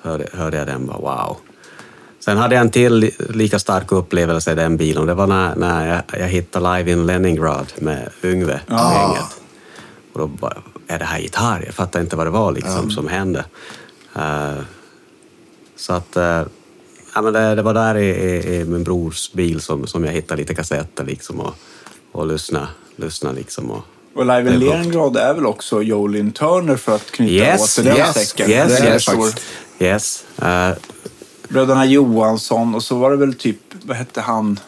Hörde, 0.03 0.29
hörde 0.33 0.57
jag 0.57 0.67
den 0.67 0.87
bara 0.87 0.99
wow. 0.99 1.37
Sen 2.21 2.37
hade 2.37 2.55
jag 2.55 2.63
en 2.63 2.71
till 2.71 2.95
li- 2.95 3.15
lika 3.19 3.59
stark 3.59 3.93
upplevelse 3.93 4.53
i 4.53 4.55
den 4.55 4.77
bilen. 4.77 5.07
Det 5.07 5.15
var 5.15 5.27
när, 5.27 5.57
när 5.57 5.89
jag, 6.09 6.21
jag 6.21 6.29
hittade 6.29 6.77
Live 6.79 6.91
in 6.93 7.07
Leningrad 7.07 7.67
med 7.79 8.11
Yngve 8.23 8.61
och 8.67 8.73
gänget. 8.73 9.41
Och 10.13 10.19
då 10.21 10.27
bara, 10.27 10.57
är 10.87 10.99
det 10.99 11.05
här 11.05 11.19
gitarr? 11.19 11.63
Jag 11.67 11.75
fattade 11.75 12.03
inte 12.05 12.17
vad 12.17 12.27
det 12.27 12.31
var 12.31 12.53
liksom 12.53 12.91
som 12.91 13.09
hände. 13.09 13.45
Eh, 14.17 14.53
så 15.77 15.93
att, 15.93 16.17
eh, 16.17 16.43
ja, 17.19 17.23
men 17.23 17.33
det, 17.33 17.55
det 17.55 17.63
var 17.63 17.75
där 17.75 17.95
i, 17.97 18.09
i, 18.09 18.57
i 18.61 18.65
min 18.65 18.85
brors 18.85 19.33
bil 19.33 19.61
som, 19.61 19.87
som 19.87 20.05
jag 20.05 20.13
hittade 20.13 20.41
lite 20.41 20.55
kassetter 20.55 21.05
liksom 21.05 21.41
och, 21.41 21.55
och 22.13 22.27
lyssna, 22.27 22.69
lyssna 22.97 23.33
liksom. 23.33 23.71
Och, 23.71 23.85
Och 24.15 24.27
Live 24.27 24.55
in. 24.55 24.59
Leningrad 24.61 25.17
är 25.17 25.35
väl 25.35 25.47
också 25.47 25.83
Jolin 25.83 26.33
Turner 26.33 26.77
för 26.77 26.95
att 26.95 27.11
knyta 27.11 27.33
Yes, 27.33 27.63
åt 27.63 27.71
till 27.71 27.85
den 27.85 27.97
yes, 27.97 28.15
säcken. 28.15 28.51
yes, 28.51 28.81
yes, 28.85 29.03
stor. 29.03 29.31
yes. 29.79 30.25
Eh, 30.43 30.71
Bröderna 31.49 31.85
Johansson 31.87 32.75
och 32.75 32.83
så 32.83 32.99
var 32.99 33.11
det 33.11 33.17
väl 33.17 33.35
typ, 33.35 33.59
vad 33.83 33.97
hette 33.97 34.21
han, 34.21 34.61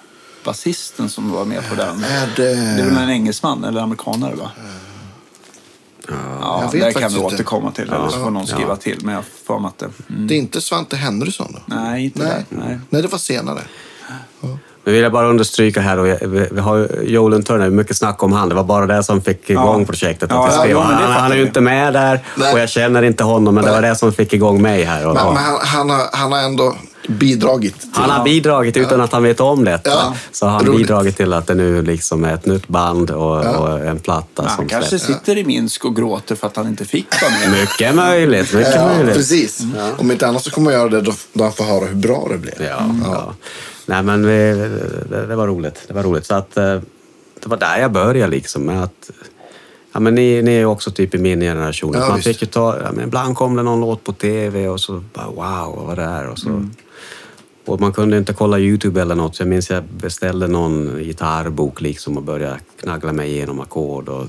basisten 0.44 1.08
som 1.08 1.30
var 1.32 1.44
med 1.44 1.68
på 1.68 1.74
den? 1.74 2.04
Är 2.04 2.26
det... 2.36 2.54
Det 2.54 2.82
är 2.82 2.84
väl 2.84 2.96
en 2.96 3.10
engelsman 3.10 3.64
eller 3.64 3.80
amerikanare 3.80 4.34
va? 4.34 4.50
Ja, 6.40 6.62
jag 6.64 6.72
vet 6.80 6.94
det 6.94 7.00
kan 7.00 7.10
vi 7.10 7.14
inte. 7.20 7.34
återkomma 7.34 7.70
till. 7.70 7.84
Eller 7.92 8.08
så 8.08 8.18
får 8.18 8.30
någon 8.30 8.46
skriva 8.46 8.70
Ja. 8.70 8.76
till. 8.76 8.98
Men 9.04 9.14
jag 9.14 9.24
mig 9.60 9.68
att 9.68 9.78
det... 9.78 9.88
Mm. 10.14 10.26
Det 10.26 10.34
är 10.34 10.38
inte 10.38 10.60
Svante 10.60 10.96
Henrysson 10.96 11.52
då? 11.52 11.74
Nej, 11.76 12.04
inte 12.04 12.18
Nej. 12.18 12.28
där. 12.48 12.58
Nej. 12.66 12.78
Nej, 12.90 13.02
det 13.02 13.08
var 13.08 13.18
senare. 13.18 13.60
Men 14.40 14.58
Nu 14.84 14.92
vill 14.92 15.02
jag 15.02 15.12
bara 15.12 15.26
understryka 15.28 15.80
här, 15.80 15.98
och 15.98 16.06
vi 16.52 16.60
har 16.60 17.02
Joel 17.02 17.44
Turner, 17.44 17.70
mycket 17.70 17.96
snack 17.96 18.22
om 18.22 18.32
han. 18.32 18.48
Det 18.48 18.54
var 18.54 18.64
bara 18.64 18.86
det 18.86 19.02
som 19.02 19.22
fick 19.22 19.50
igång 19.50 19.80
Ja. 19.80 19.86
projektet. 19.86 20.30
Ja, 20.32 20.48
Att 20.48 20.54
ja, 20.56 20.66
ja, 20.66 20.80
han, 20.80 21.12
han 21.12 21.32
är 21.32 21.36
ju 21.36 21.42
inte 21.46 21.60
med 21.60 21.92
där 21.92 22.20
Nej. 22.36 22.52
och 22.52 22.58
jag 22.60 22.68
känner 22.68 23.02
inte 23.02 23.24
honom, 23.24 23.54
men 23.54 23.64
det 23.64 23.70
var 23.70 23.82
det 23.82 23.96
som 23.96 24.12
fick 24.12 24.32
igång 24.32 24.62
mig 24.62 24.84
här. 24.84 25.06
Och, 25.08 25.14
Men, 25.14 25.26
men 25.26 25.36
han, 25.36 25.58
han, 25.62 25.90
har, 25.90 26.02
han 26.12 26.32
har 26.32 26.38
ändå 26.38 26.74
bidragit 27.08 27.80
till... 27.80 27.90
han 27.92 28.10
har 28.10 28.24
bidragit 28.24 28.76
utan 28.76 29.00
att 29.00 29.12
han 29.12 29.22
vet 29.22 29.40
om 29.40 29.64
det. 29.64 29.80
Ja, 29.84 30.14
Så 30.32 30.46
har 30.46 30.52
han 30.52 30.66
roligt. 30.66 30.78
bidragit 30.78 31.16
till 31.16 31.32
att 31.32 31.46
det 31.46 31.54
nu 31.54 31.82
liksom 31.82 32.24
är 32.24 32.34
ett 32.34 32.46
nytt 32.46 32.68
band 32.68 33.10
och, 33.10 33.44
och 33.60 33.80
en 33.80 33.98
platta 33.98 34.42
Han 34.42 34.56
som 34.56 34.68
kanske 34.68 34.88
släpps. 34.98 35.06
sitter 35.20 35.38
i 35.38 35.44
Minsk 35.44 35.84
och 35.84 35.96
gråter 35.96 36.34
för 36.34 36.46
att 36.46 36.56
han 36.56 36.66
inte 36.66 36.84
fick 36.84 37.22
vara 37.22 37.32
med. 37.32 37.60
Mycket 37.60 37.94
möjligt, 37.94 38.52
mycket 38.54 38.74
Ja, 38.74 38.86
möjligt. 38.88 39.14
precis. 39.14 39.62
Om 39.98 40.10
inte 40.10 40.26
annat 40.28 40.44
så 40.44 40.50
kommer 40.50 40.70
jag 40.70 40.80
göra 40.80 41.00
det 41.00 41.12
då, 41.32 41.42
han 41.44 41.52
får 41.52 41.64
höra 41.64 41.84
hur 41.86 41.94
bra 41.94 42.28
det 42.30 42.38
blev. 42.38 42.54
Ja, 42.58 42.94
ja. 43.04 43.34
Nej, 43.86 44.02
men 44.02 44.26
vi, 44.26 44.52
det, 45.10 45.26
det 45.26 45.36
var 45.36 45.46
roligt. 45.46 45.82
Det 45.88 45.94
var 45.94 46.02
roligt. 46.02 46.26
Så 46.26 46.34
att, 46.34 46.56
eh, 46.56 46.64
det 47.42 47.48
var 47.48 47.56
där 47.56 47.78
jag 47.80 47.92
började 47.92 48.30
liksom 48.30 48.62
med 48.62 48.82
att 48.84 49.10
Ja, 49.92 50.00
men 50.00 50.14
ni, 50.14 50.42
ni 50.42 50.50
är 50.54 50.58
ju 50.58 50.64
också 50.66 50.90
typ 50.90 51.14
i 51.14 51.18
min 51.18 51.40
generation. 51.40 51.94
Ja, 51.94 52.08
Man 52.08 52.16
visst. 52.16 52.28
fick 52.28 52.42
ju 52.42 52.46
ta, 52.48 52.78
ja, 52.82 52.92
men 52.92 53.04
ibland 53.04 53.36
kom 53.36 53.56
det 53.56 53.62
någon 53.62 53.80
låt 53.80 54.04
på 54.04 54.12
tv 54.12 54.68
och 54.68 54.80
så 54.80 55.02
bara 55.14 55.26
wow, 55.26 55.76
vad 55.76 55.86
var 55.86 55.96
det 55.96 56.02
här? 56.04 56.28
Och, 56.28 56.38
så, 56.38 56.48
Mm. 56.48 56.70
och 57.66 57.80
man 57.80 57.92
kunde 57.92 58.18
inte 58.18 58.32
kolla 58.32 58.58
Youtube 58.58 59.00
eller 59.00 59.14
något. 59.14 59.36
Så 59.36 59.42
jag 59.42 59.48
minns 59.48 59.70
jag 59.70 59.84
beställde 59.84 60.46
någon 60.48 60.98
gitarrbok 60.98 61.80
liksom 61.80 62.16
och 62.16 62.22
började 62.22 62.60
knaggla 62.80 63.12
mig 63.12 63.30
igenom 63.30 63.60
ackord 63.60 64.08
och 64.08 64.26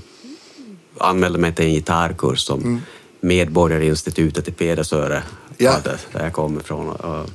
anmälde 0.98 1.40
mig 1.40 1.56
till 1.56 1.66
en 1.66 1.74
gitarrkurs 1.74 2.40
som 2.40 2.82
Medborgarinstitutet 3.20 4.48
i 4.48 4.52
Pedersöre 4.52 5.16
Mm. 5.16 5.24
Ja. 5.58 5.72
hade, 5.72 5.98
där 6.14 6.24
jag 6.24 6.34
kommer 6.34 6.62
ifrån. 6.62 6.90
Och, 6.90 7.26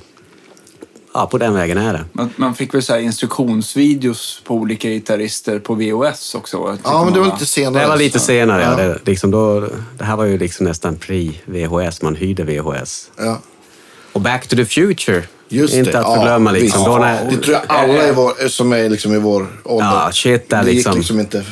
ja, 1.17 1.27
på 1.27 1.37
den 1.37 1.53
vägen 1.53 1.77
är 1.77 1.93
det. 1.93 2.05
Man, 2.11 2.29
man 2.35 2.55
fick 2.55 2.73
väl 2.73 2.81
så 2.83 2.93
här 2.93 2.99
instruktionsvideos 2.99 4.41
på 4.45 4.55
olika 4.55 4.89
gitarrister 4.89 5.59
på 5.59 5.75
VHS 5.75 6.35
också. 6.35 6.77
Ja, 6.83 7.03
men 7.03 7.13
det 7.13 7.19
var 7.19 7.27
va? 7.27 7.33
lite 7.33 7.45
senare. 7.45 7.83
Det 7.83 7.89
var 7.89 7.97
lite 7.97 8.19
senare, 8.19 8.61
ja. 8.61 8.81
Ja. 8.83 8.87
Det, 8.87 8.99
liksom 9.05 9.31
då, 9.31 9.67
det 9.97 10.03
här 10.03 10.15
var 10.15 10.25
ju 10.25 10.37
liksom 10.37 10.65
nästan 10.65 10.95
pre-VHS, 10.97 12.03
man 12.03 12.15
hyrde 12.15 12.43
VHS. 12.43 13.09
Ja. 13.17 13.39
Och 14.13 14.21
Back 14.21 14.47
to 14.47 14.55
the 14.55 14.65
Future, 14.65 15.23
Just 15.49 15.73
inte 15.73 15.91
det. 15.91 15.99
att 15.99 16.05
Ja, 16.05 16.15
förglömma. 16.15 16.51
liksom. 16.51 16.79
visst. 16.79 16.85
Då 16.85 16.97
när, 16.97 17.25
Det 17.31 17.37
tror 17.37 17.53
jag 17.53 17.61
alla 17.67 18.07
i 18.07 18.11
vår, 18.11 18.47
som 18.47 18.73
är 18.73 18.89
liksom 18.89 19.13
i 19.13 19.19
vår 19.19 19.47
ålder. 19.63 19.85
Ja, 19.87 20.09
shit, 20.11 20.49
där 20.49 20.63
det 20.63 20.67
gick 20.69 20.75
liksom. 20.75 20.97
liksom 20.97 21.19
inte... 21.19 21.43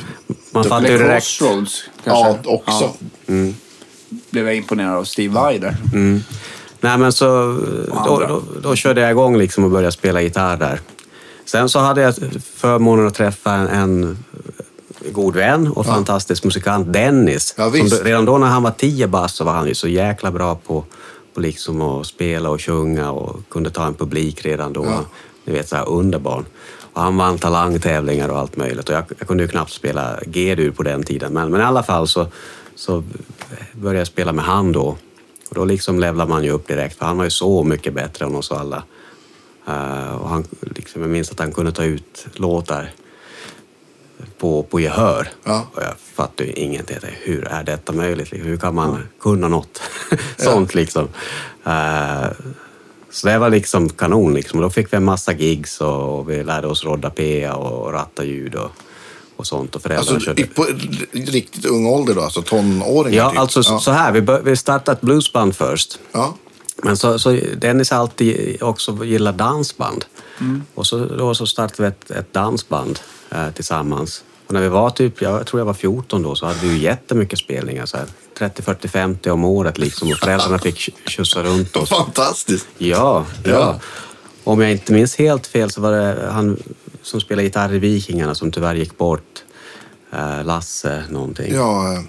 man 0.52 0.64
det- 0.64 0.70
fattar 0.70 0.88
ju 0.90 0.98
direkt. 0.98 1.12
Crossroads 1.40 1.84
kanske. 2.04 2.28
Ja, 2.44 2.54
också. 2.54 2.94
Blev 4.30 4.46
jag 4.46 4.56
imponerad 4.56 4.96
av 4.98 5.04
Steve 5.04 5.34
Vai 5.34 5.58
där. 5.58 5.78
Mm. 5.94 6.24
Nej, 6.86 6.98
men 6.98 7.12
så, 7.12 7.26
då, 8.06 8.20
då, 8.28 8.42
då 8.62 8.76
körde 8.76 9.02
jag 9.02 9.12
igång 9.12 9.38
liksom 9.38 9.64
och 9.64 9.72
började 9.72 9.92
spela 9.92 10.22
gitarr 10.22 10.58
där. 10.58 10.80
Sen 11.46 11.70
så 11.70 11.80
hade 11.80 12.02
jag 12.02 12.16
förmånen 12.56 13.08
att 13.08 13.14
träffa 13.14 13.52
en, 13.52 13.68
en 13.68 14.18
god 15.12 15.36
vän 15.36 15.68
och 15.68 15.86
fantastisk 15.86 16.44
musikant, 16.44 16.94
Dennis. 16.94 17.56
Ja, 17.58 17.72
som 17.72 17.90
redan 18.04 18.26
då 18.26 18.38
när 18.38 18.48
han 18.48 18.64
var 18.64 18.72
tio 18.72 19.08
bast 19.08 19.36
så 19.36 19.44
var 19.44 19.54
han 19.54 19.68
ju 19.68 19.76
så 19.76 19.88
jäkla 19.88 20.32
bra 20.32 20.56
på, 20.56 20.84
på 21.34 21.42
liksom 21.42 21.82
att 21.82 22.08
spela 22.08 22.50
och 22.50 22.62
sjunga 22.62 23.12
och 23.12 23.50
kunde 23.50 23.70
ta 23.70 23.86
en 23.86 23.94
publik 23.94 24.46
redan 24.46 24.74
då. 24.74 24.86
Ja. 24.86 25.06
Ni 25.44 25.54
vet, 25.54 25.70
så 25.70 25.76
här 25.76 25.90
underbarn. 25.90 26.46
Och 26.94 27.02
han 27.02 27.18
vann 27.18 27.38
talangtävlingar 27.38 28.30
och 28.30 28.40
allt 28.40 28.58
möjligt. 28.58 28.90
Och 28.90 28.96
jag, 28.96 29.04
jag 29.20 29.28
kunde 29.28 29.44
ju 29.44 29.50
knappt 29.50 29.72
spela 29.72 30.20
G-dur 30.26 30.72
på 30.72 30.84
den 30.84 31.04
tiden. 31.04 31.34
Men, 31.34 31.52
men 31.52 31.62
i 31.62 31.64
alla 31.64 31.84
fall 31.84 32.08
så, 32.08 32.28
så 32.76 33.04
började 33.74 34.00
jag 34.00 34.08
spela 34.08 34.34
med 34.34 34.46
han 34.46 34.72
då. 34.72 34.98
Och 35.50 35.56
då 35.56 35.66
liksom 35.66 36.00
levlar 36.00 36.28
man 36.28 36.44
ju 36.44 36.50
upp 36.50 36.68
direkt, 36.68 36.98
för 36.98 37.06
han 37.06 37.18
var 37.18 37.24
ju 37.24 37.30
så 37.30 37.64
mycket 37.64 37.94
bättre 37.94 38.26
än 38.26 38.36
oss 38.36 38.52
alla. 38.52 38.84
Eh, 39.68 40.16
och 40.16 40.30
han, 40.30 40.46
liksom, 40.62 41.02
jag 41.02 41.12
minns 41.12 41.32
att 41.32 41.40
han 41.40 41.52
kunde 41.52 41.72
ta 41.72 41.84
ut 41.84 42.28
låtar 42.34 42.92
på, 44.38 44.64
på 44.64 44.80
gehör. 44.80 45.28
Ja. 45.44 45.68
Och 45.74 45.84
jag 45.84 45.94
fattade 46.14 46.50
ju 46.50 46.54
ingenting. 46.54 46.98
Hur 47.02 47.48
är 47.48 47.64
detta 47.64 47.94
möjligt? 47.94 48.32
Liksom, 48.32 48.50
Hur 48.50 48.58
kan 48.58 48.76
man 48.76 49.08
kunna 49.20 49.48
något 49.48 49.82
sånt 50.38 50.76
liksom? 50.76 51.08
Eh, 51.66 52.28
så 53.10 53.28
det 53.28 53.38
var 53.38 53.50
liksom 53.50 53.90
kanon. 53.90 54.34
Liksom. 54.34 54.62
Då 54.62 54.70
fick 54.70 54.94
vi 54.94 54.98
en 54.98 55.06
massa 55.06 55.34
gigs 55.34 55.82
och, 55.82 56.20
och 56.20 56.30
vi 56.30 56.44
lärde 56.44 56.68
oss 56.68 56.84
rodda 56.84 57.10
PA 57.10 57.56
och 57.56 57.94
ratta 57.94 58.24
ljud 58.24 58.56
och, 58.56 58.72
och 59.36 59.48
sånt. 59.48 59.76
Och 59.76 59.82
föräldrarna 59.82 60.16
Alltså, 60.16 60.26
körde... 60.26 60.44
på 60.48 60.66
riktigt 61.12 61.66
ung 61.66 61.86
ålder 61.88 62.16
då, 62.16 62.22
alltså 62.22 62.42
tonåringar 62.42 63.18
Ja, 63.24 63.30
typ. 63.30 63.40
alltså 63.40 63.62
ja. 63.66 63.80
så 63.80 63.92
här. 63.92 64.12
Vi, 64.12 64.22
bör, 64.22 64.42
vi 64.42 64.56
startade 64.56 64.96
ett 64.98 65.02
bluesband 65.02 65.56
först. 65.56 66.00
Ja. 66.12 66.36
Men 66.84 66.98
så, 66.98 67.20
så 67.20 67.40
Dennis 67.58 67.92
har 67.92 67.98
alltid 67.98 68.64
också 68.64 69.06
gillat 69.06 69.38
dansband. 69.38 70.06
Mm. 70.40 70.64
Och 70.76 70.88
så, 70.88 70.98
då 71.06 71.36
så 71.36 71.46
startade 71.48 71.82
vi 71.84 71.88
ett, 71.88 72.12
ett 72.12 72.34
dansband 72.34 73.00
eh, 73.32 73.50
tillsammans. 73.52 74.24
Och 74.48 74.54
när 74.54 74.62
vi 74.62 74.68
var 74.70 74.90
typ, 74.90 75.22
jag 75.22 75.46
tror 75.48 75.60
jag 75.60 75.66
var 75.66 75.74
14 75.74 76.24
då, 76.24 76.36
så 76.36 76.46
hade 76.46 76.60
vi 76.60 76.68
ju 76.68 76.78
jättemycket 76.78 77.40
spelningar. 77.40 77.86
Så 77.86 77.98
här, 77.98 78.06
30, 78.38 78.62
40, 78.62 78.88
50 78.88 79.30
om 79.30 79.46
året 79.46 79.78
liksom. 79.78 80.12
Och 80.12 80.18
föräldrarna 80.18 80.60
fick 80.60 80.76
sk- 80.76 81.10
skjutsa 81.10 81.44
runt 81.44 81.76
oss. 81.76 81.90
Fantastiskt. 81.90 82.68
Ja, 82.78 83.26
ja. 83.44 83.52
Ja. 83.52 83.80
Om 84.44 84.62
jag 84.62 84.72
inte 84.72 84.94
minns 84.94 85.16
helt 85.16 85.48
fel 85.48 85.72
så 85.72 85.82
var 85.82 85.92
det 85.92 86.30
han 86.32 86.58
som 87.06 87.22
spelade 87.22 87.44
gitarr 87.44 87.74
i 87.74 87.80
Vikingarna 87.80 88.36
som 88.36 88.52
tyvärr 88.52 88.76
gick 88.76 88.98
bort. 88.98 89.44
Eh, 90.14 90.46
Lasse 90.46 91.04
någonting. 91.10 91.54
Ja, 91.56 91.94
eh, 91.94 92.00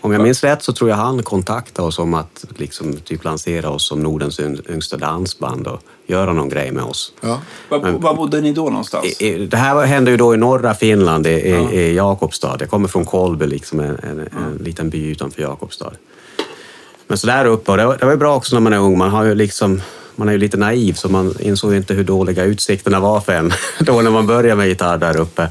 Om 0.00 0.12
jag 0.12 0.22
minns 0.22 0.44
rätt 0.44 0.62
så 0.62 0.72
tror 0.72 0.90
jag 0.90 0.96
han 0.96 1.22
kontaktade 1.22 1.88
oss 1.88 1.98
om 1.98 2.14
att 2.14 2.44
liksom, 2.56 2.96
typ 2.96 3.24
lansera 3.24 3.70
oss 3.70 3.88
som 3.88 4.02
Nordens 4.02 4.40
yng- 4.40 4.70
yngsta 4.72 4.96
dansband 4.96 5.66
och 5.66 5.80
göra 6.06 6.32
någon 6.32 6.48
grej 6.48 6.72
med 6.72 6.84
oss. 6.84 7.12
ja. 7.20 7.40
Var, 7.68 7.78
var 7.78 8.14
bodde 8.14 8.40
ni 8.40 8.52
då 8.52 8.64
någonstans? 8.64 9.20
I- 9.20 9.46
Det 9.46 9.56
här 9.56 9.84
hände 9.86 10.10
ju 10.10 10.16
då 10.16 10.34
i 10.34 10.36
norra 10.36 10.74
Finland, 10.74 11.26
i, 11.26 11.30
i, 11.30 11.80
i 11.80 11.94
Jakobstad. 11.94 12.56
Jag 12.60 12.70
kommer 12.70 12.88
från 12.88 13.04
Kolby, 13.04 13.46
liksom, 13.46 13.80
en, 13.80 13.98
en, 14.02 14.18
en 14.18 14.56
liten 14.60 14.90
by 14.90 15.06
utanför 15.10 15.42
Jakobstad. 15.42 15.92
Men 17.06 17.18
så 17.18 17.26
där 17.26 17.44
uppe, 17.44 17.70
och 17.70 17.76
det 17.76 17.86
var, 17.86 17.96
det 17.96 18.04
var 18.04 18.12
ju 18.12 18.18
bra 18.18 18.36
också 18.36 18.56
när 18.56 18.60
man 18.60 18.72
är 18.72 18.78
ung. 18.78 18.98
Man, 18.98 19.10
har 19.10 19.24
ju 19.24 19.34
liksom, 19.34 19.82
man 20.16 20.28
är 20.28 20.32
ju 20.32 20.38
lite 20.38 20.56
naiv, 20.56 20.92
så 20.92 21.08
man 21.08 21.34
insåg 21.40 21.74
inte 21.74 21.94
hur 21.94 22.04
dåliga 22.04 22.44
utsikterna 22.44 23.00
var 23.00 23.20
för 23.20 23.32
en 23.32 23.52
då 23.80 24.00
när 24.02 24.10
man 24.10 24.26
började 24.26 24.56
med 24.56 24.68
gitarr 24.68 24.98
där 24.98 25.16
uppe. 25.20 25.48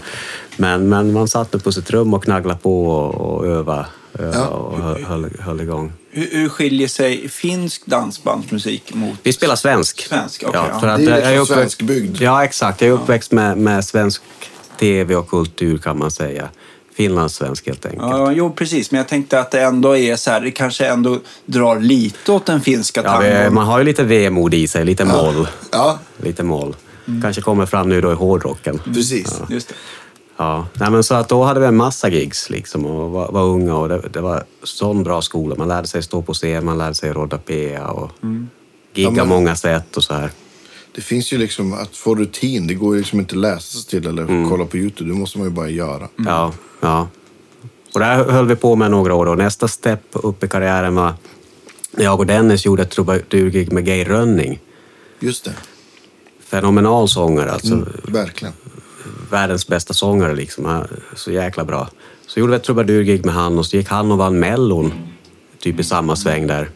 Men, 0.58 0.90
men 0.90 1.14
man 1.14 1.28
satt 1.28 1.54
nu 1.54 1.60
på 1.60 1.72
sitt 1.72 1.90
rum 1.90 2.14
och 2.14 2.24
knaggade 2.24 2.56
på 2.56 2.88
och, 2.88 3.16
och 3.16 3.46
övade 3.48 3.86
öva 4.20 4.34
Ja. 4.40 4.48
och 4.48 4.78
höll, 4.78 5.04
höll, 5.04 5.30
höll 5.40 5.62
igång. 5.62 5.94
Hur, 6.12 6.30
hur 6.32 6.50
skiljer 6.50 6.88
sig 6.88 7.30
finsk 7.30 7.86
dansbandsmusik 7.86 8.94
mot... 8.94 9.20
Vi 9.24 9.34
spelar 9.34 9.56
svensk. 9.56 10.02
Svensk, 10.02 10.44
okej, 10.48 10.62
ja. 10.72 10.80
för 10.80 10.88
att 10.88 11.06
Det 11.06 11.12
är 11.12 11.32
jag 11.34 11.40
liksom 11.40 11.56
uppväxt- 11.56 11.60
svensk 11.60 11.82
bygd. 11.82 12.22
Ja, 12.22 12.44
exakt. 12.44 12.82
Jag 12.82 12.88
är 12.90 12.94
uppväxt 12.94 13.32
med, 13.32 13.58
med 13.58 13.86
svensk 13.86 14.22
tv 14.80 15.16
och 15.16 15.30
kultur 15.30 15.78
kan 15.78 15.98
man 16.00 16.12
säga. 16.12 16.50
Finlandssvensk 16.96 17.68
helt 17.68 17.86
enkelt. 17.86 18.02
Ja, 18.10 18.32
jo, 18.32 18.52
precis. 18.54 18.92
Men 18.92 18.98
jag 18.98 19.08
tänkte 19.08 19.40
att 19.40 19.52
det 19.52 19.62
ändå 19.62 19.98
är 19.98 20.16
så 20.16 20.32
här, 20.32 20.42
det 20.42 20.52
kanske 20.52 20.86
ändå 20.88 21.20
drar 21.46 21.80
lite 21.80 22.32
åt 22.32 22.46
den 22.46 22.62
finska 22.62 23.02
Ja, 23.04 23.10
tangon. 23.12 23.24
vi, 23.44 23.50
man 23.50 23.66
har 23.66 23.80
ju 23.80 23.86
lite 23.86 24.04
vemod 24.04 24.54
i 24.54 24.68
sig, 24.68 24.86
lite 24.86 25.06
moll. 25.06 25.48
ja, 25.72 26.00
Lite 26.18 26.44
moll. 26.44 26.76
Kanske 27.22 27.42
kommer 27.42 27.66
fram 27.66 27.90
nu 27.90 28.02
då 28.02 28.12
i 28.12 28.16
hårdrocken. 28.16 28.80
precis. 28.86 29.42
Just 29.50 29.68
det. 29.70 29.76
Ja, 30.38 30.68
nej, 30.74 30.92
men 30.92 31.04
så 31.04 31.16
att 31.16 31.30
då 31.30 31.44
hade 31.44 31.60
vi 31.60 31.66
en 31.66 31.76
massa 31.76 32.10
gigs 32.10 32.50
liksom 32.50 32.86
och 32.86 33.12
var, 33.12 33.32
var 33.32 33.44
unga 33.44 33.76
och 33.76 33.90
det, 33.90 34.02
det 34.14 34.22
var 34.22 34.44
sån 34.64 35.04
bra 35.04 35.22
skola. 35.22 35.56
Man 35.58 35.68
lärde 35.68 35.88
sig 35.88 36.04
stå 36.04 36.22
på 36.22 36.34
scen, 36.34 36.66
man 36.66 36.78
lärde 36.78 36.94
sig 36.96 37.14
rodda 37.14 37.38
PA 37.38 37.88
och 37.92 38.12
gigga 38.94 39.10
Ja, 39.10 39.12
men- 39.12 39.28
många 39.28 39.56
sätt 39.56 39.98
och 39.98 40.04
så 40.04 40.14
här. 40.14 40.30
Det 40.96 41.02
finns 41.02 41.34
ju 41.34 41.38
liksom 41.38 41.74
att 41.74 41.96
få 41.98 42.16
rutin. 42.16 42.68
Det 42.68 42.74
går 42.74 42.94
ju 42.96 43.00
liksom 43.02 43.20
inte 43.20 43.36
att 43.36 43.42
läsa 43.42 43.78
sig 43.80 43.90
till 43.90 44.08
eller 44.10 44.24
Mm. 44.24 44.50
kolla 44.50 44.66
på 44.66 44.78
YouTube. 44.78 45.10
Det 45.10 45.16
måste 45.16 45.38
man 45.38 45.48
ju 45.48 45.54
bara 45.54 45.70
göra. 45.70 46.10
Ja, 46.26 46.54
ja. 46.82 47.08
Och 47.94 48.00
det 48.00 48.06
här 48.06 48.24
höll 48.24 48.48
vi 48.48 48.56
på 48.56 48.76
med 48.76 48.92
några 48.92 49.14
år 49.14 49.26
och 49.26 49.38
nästa 49.38 49.68
step 49.68 50.02
upp 50.12 50.44
i 50.44 50.48
karriären 50.48 50.96
var 50.96 51.14
när 51.92 52.04
jag 52.04 52.20
och 52.20 52.26
Dennis 52.26 52.66
gjorde 52.66 52.84
ett 52.84 52.90
trubadurgig 52.90 53.72
med 53.72 53.86
Gay 53.86 54.04
Rönning. 54.04 54.60
Just 55.20 55.46
det. 55.46 55.54
Fenomenal 56.46 57.10
sångare, 57.10 57.52
alltså. 57.52 57.74
Mm, 57.74 57.88
verkligen. 58.08 58.54
världens 59.32 59.68
bästa 59.68 59.94
sångare 59.94 60.36
liksom. 60.36 60.84
Så 61.16 61.32
jäkla 61.32 61.66
bra. 61.66 61.90
Så 62.28 62.40
gjorde 62.40 62.52
vi 62.52 62.56
ett 62.58 62.64
trubadurgig 62.64 63.26
med 63.26 63.34
han 63.34 63.58
och 63.58 63.66
så 63.66 63.78
gick 63.78 63.88
han 63.90 64.12
och 64.12 64.18
vann 64.18 64.40
Mellon 64.40 64.94
typ 65.60 65.80
i 65.80 65.84
samma 65.84 66.16
sväng 66.16 66.48
där 66.48 66.70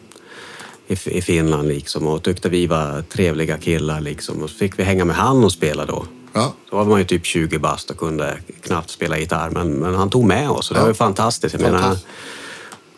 i, 0.90 1.10
i 1.18 1.22
Finland 1.22 1.68
liksom 1.68 2.06
och 2.06 2.22
tyckte 2.22 2.48
vi 2.48 2.66
var 2.66 3.02
trevliga 3.02 3.58
killar 3.58 4.00
liksom. 4.00 4.42
Och 4.42 4.50
så 4.50 4.56
fick 4.56 4.78
vi 4.78 4.82
hänga 4.82 5.04
med 5.04 5.16
han 5.16 5.44
och 5.44 5.52
spela 5.52 5.86
då. 5.86 6.04
Ja. 6.32 6.52
Då 6.70 6.76
var 6.76 6.84
man 6.84 6.98
ju 6.98 7.04
typ 7.04 7.24
20 7.26 7.58
bast 7.58 7.90
och 7.90 7.96
kunde 7.98 8.38
knappt 8.62 8.90
spela 8.90 9.18
gitarr 9.18 9.50
men, 9.50 9.72
men 9.72 9.94
han 9.94 10.10
tog 10.10 10.24
med 10.24 10.50
oss 10.50 10.70
och 10.70 10.74
det 10.74 10.80
Ja. 10.80 10.82
var 10.84 10.90
ju 10.90 10.94
fantastiskt. 10.94 11.52
Jag 11.54 11.62
menar, 11.72 11.96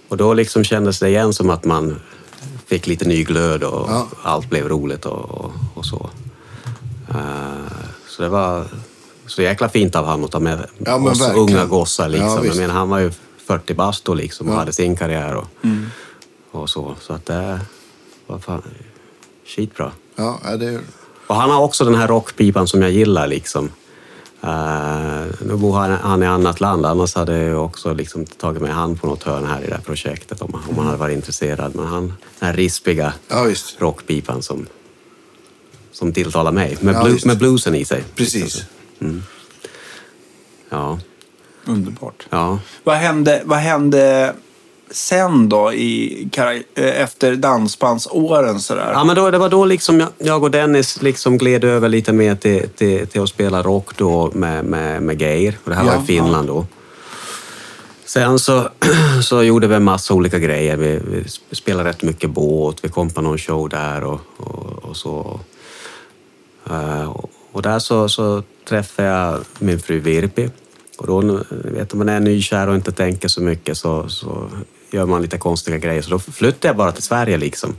och 0.09 0.17
då 0.17 0.35
liksom 0.35 0.65
kändes 0.65 0.99
det 0.99 1.09
igen 1.09 1.33
som 1.33 1.51
att 1.51 1.65
man 1.65 2.01
fick 2.67 2.87
lite 2.87 3.05
ny 3.09 3.25
glöd 3.25 3.63
och 3.63 3.91
Ja. 3.91 4.09
allt 4.23 4.51
blev 4.51 4.69
roligt 4.69 5.07
och, 5.07 5.31
och, 5.31 5.53
och 5.75 5.85
så. 5.87 6.11
Eh, 7.09 7.73
så 8.09 8.23
det 8.23 8.29
var 8.29 8.65
så 9.27 9.43
jäkla 9.43 9.69
fint 9.69 9.97
av 9.97 10.05
honom 10.05 10.25
att 10.25 10.31
ta 10.31 10.41
med 10.41 10.67
Ja, 10.79 10.99
men 10.99 11.09
oss 11.09 11.21
verkligen. 11.21 11.49
unga 11.49 11.65
gossar. 11.67 12.09
Liksom. 12.09 12.47
Ja, 12.47 12.55
menar, 12.55 12.75
han 12.75 12.89
var 12.89 12.99
ju 12.99 13.11
40 13.47 13.75
bast 13.75 14.05
då 14.05 14.15
liksom 14.15 14.49
och 14.49 14.55
Ja. 14.55 14.59
hade 14.59 14.73
sin 14.73 14.97
karriär 14.97 15.35
och, 15.37 15.47
Mm. 15.65 15.87
och 16.51 16.71
så. 16.71 16.95
Så 17.01 17.13
att 17.13 17.27
det 17.27 17.61
var 18.33 18.39
fan 18.39 18.63
skitbra. 19.47 19.93
Ja, 20.17 20.41
ja, 20.45 20.57
det 20.57 20.67
är... 20.67 20.81
Och 21.27 21.35
han 21.35 21.51
har 21.51 21.61
också 21.63 21.85
den 21.85 21.95
här 21.95 22.09
rockpipan 22.09 22.67
som 22.69 22.83
jag 22.83 22.91
gillar. 22.91 23.27
liksom. 23.27 23.71
Uh, 24.45 25.25
nu 25.47 25.57
bor 25.57 25.73
han, 25.77 25.91
han 25.91 26.23
i 26.23 26.27
annat 26.27 26.61
land, 26.61 26.87
annars 26.87 27.15
hade 27.15 27.39
jag 27.39 27.65
också 27.65 27.95
liksom 27.95 28.27
tagit 28.27 28.63
med 28.63 28.75
han 28.75 28.97
på 28.97 29.07
något 29.07 29.23
hörn 29.23 29.47
här 29.47 29.65
i 29.65 29.67
det 29.67 29.75
här 29.75 29.83
projektet 29.83 30.43
om, 30.43 30.55
om 30.69 30.77
han 30.77 30.87
hade 30.87 30.99
varit 30.99 31.17
intresserad. 31.17 31.75
Men 31.77 31.87
han, 31.87 32.07
den 32.39 32.49
här 32.49 32.53
rispiga 32.53 33.13
Ja, 33.29 33.47
rockpipan 33.79 34.43
som, 34.43 34.67
som 35.93 36.13
tilltalar 36.13 36.53
mig, 36.53 36.79
med, 36.81 36.95
Ja, 36.95 37.17
med 37.25 37.39
bluesen 37.39 37.75
i 37.75 37.85
sig. 37.85 38.05
Precis. 38.15 38.65
Ja, 40.69 40.99
Underbart. 41.65 42.27
ja. 42.31 42.59
Vad 42.85 42.97
hände, 42.97 43.43
vad 43.45 43.59
hände 43.59 44.35
sen 44.93 45.49
då 45.49 45.73
i, 45.73 46.29
eh, 46.75 47.03
efter 47.03 47.37
dansbandsåren 47.37 48.61
sådär? 48.61 48.91
Ja, 48.93 49.05
men 49.05 49.17
då, 49.17 49.31
det 49.31 49.39
var 49.39 49.49
då 49.49 49.65
liksom 49.65 50.01
jag, 50.01 50.09
jag 50.19 50.43
och 50.43 50.51
Dennis 50.51 51.03
liksom 51.03 51.39
gled 51.39 51.65
över 51.65 51.89
lite 51.89 52.13
mer 52.13 52.35
till, 52.35 52.69
till, 52.69 53.07
till 53.07 53.23
att 53.23 53.29
spela 53.29 53.63
rock 53.63 53.97
då 53.97 54.31
med, 54.35 54.65
med, 54.65 55.03
med 55.03 55.21
Geir. 55.21 55.59
Och 55.65 55.71
det 55.71 55.77
här 55.77 55.87
Ja, 55.87 55.93
var 55.93 56.03
i 56.03 56.07
Finland 56.07 56.49
då. 56.49 56.67
Sen 58.05 58.39
så, 58.39 58.69
så 59.23 59.43
gjorde 59.43 59.67
vi 59.67 59.75
en 59.75 59.85
massa 59.85 60.15
olika 60.15 60.39
grejer. 60.39 60.77
Vi, 60.77 61.01
vi 61.07 61.25
spelade 61.57 61.89
rätt 61.89 62.03
mycket 62.03 62.31
båt, 62.31 62.77
vi 62.83 62.89
kom 62.89 63.11
på 63.11 63.21
någon 63.21 63.39
show 63.39 63.69
där 63.69 64.05
och, 64.05 64.21
och, 64.37 64.85
och 64.85 64.97
så. 64.97 65.41
Eh, 66.71 67.11
och, 67.11 67.31
och 67.53 67.63
där 67.63 67.79
så, 67.79 68.09
så 68.09 68.43
träffade 68.69 69.09
jag 69.09 69.41
min 69.59 69.79
fru 69.79 69.99
Virpi. 69.99 70.51
Och 70.99 71.07
då, 71.07 71.41
vet, 71.51 71.93
om 71.93 71.99
man 71.99 72.09
är 72.09 72.21
nykär 72.21 72.69
och 72.69 72.75
inte 72.75 72.93
tänker 72.93 73.29
så 73.29 73.43
mycket 73.43 73.79
så, 73.79 74.09
så 74.09 74.51
gör 74.93 75.07
man 75.07 75.23
lite 75.23 75.39
konstiga 75.39 75.79
grejer. 75.79 76.03
Så 76.03 76.11
då 76.11 76.19
flyttade 76.19 76.69
jag 76.69 76.77
bara 76.77 76.93
till 76.93 77.03
Sverige 77.03 77.37
liksom. 77.37 77.77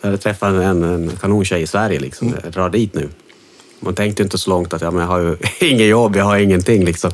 Jag 0.00 0.20
träffat 0.20 0.48
en, 0.54 0.82
en 0.82 1.10
kanontjej 1.20 1.62
i 1.62 1.66
Sverige 1.66 2.00
liksom. 2.00 2.34
Jag 2.42 2.52
drar 2.52 2.70
dit 2.70 2.94
nu. 2.94 3.08
Man 3.80 3.94
tänkte 3.94 4.22
inte 4.22 4.38
så 4.38 4.50
långt 4.50 4.74
att 4.74 4.82
ja, 4.82 4.90
men 4.90 5.00
jag 5.00 5.08
har 5.08 5.18
ju 5.18 5.36
inget 5.70 5.88
jobb, 5.88 6.16
jag 6.16 6.24
har 6.24 6.36
ingenting 6.36 6.84
liksom. 6.84 7.10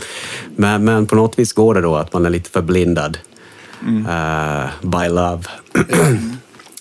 Men, 0.57 0.85
men 0.85 1.07
på 1.07 1.15
något 1.15 1.39
vis 1.39 1.53
går 1.53 1.75
det 1.75 1.81
då 1.81 1.97
att 1.97 2.13
man 2.13 2.27
är 2.27 2.31
lite 2.31 2.51
förblindad 2.51 3.19
eh, 4.09 4.67
by 4.83 5.09
love. 5.09 5.43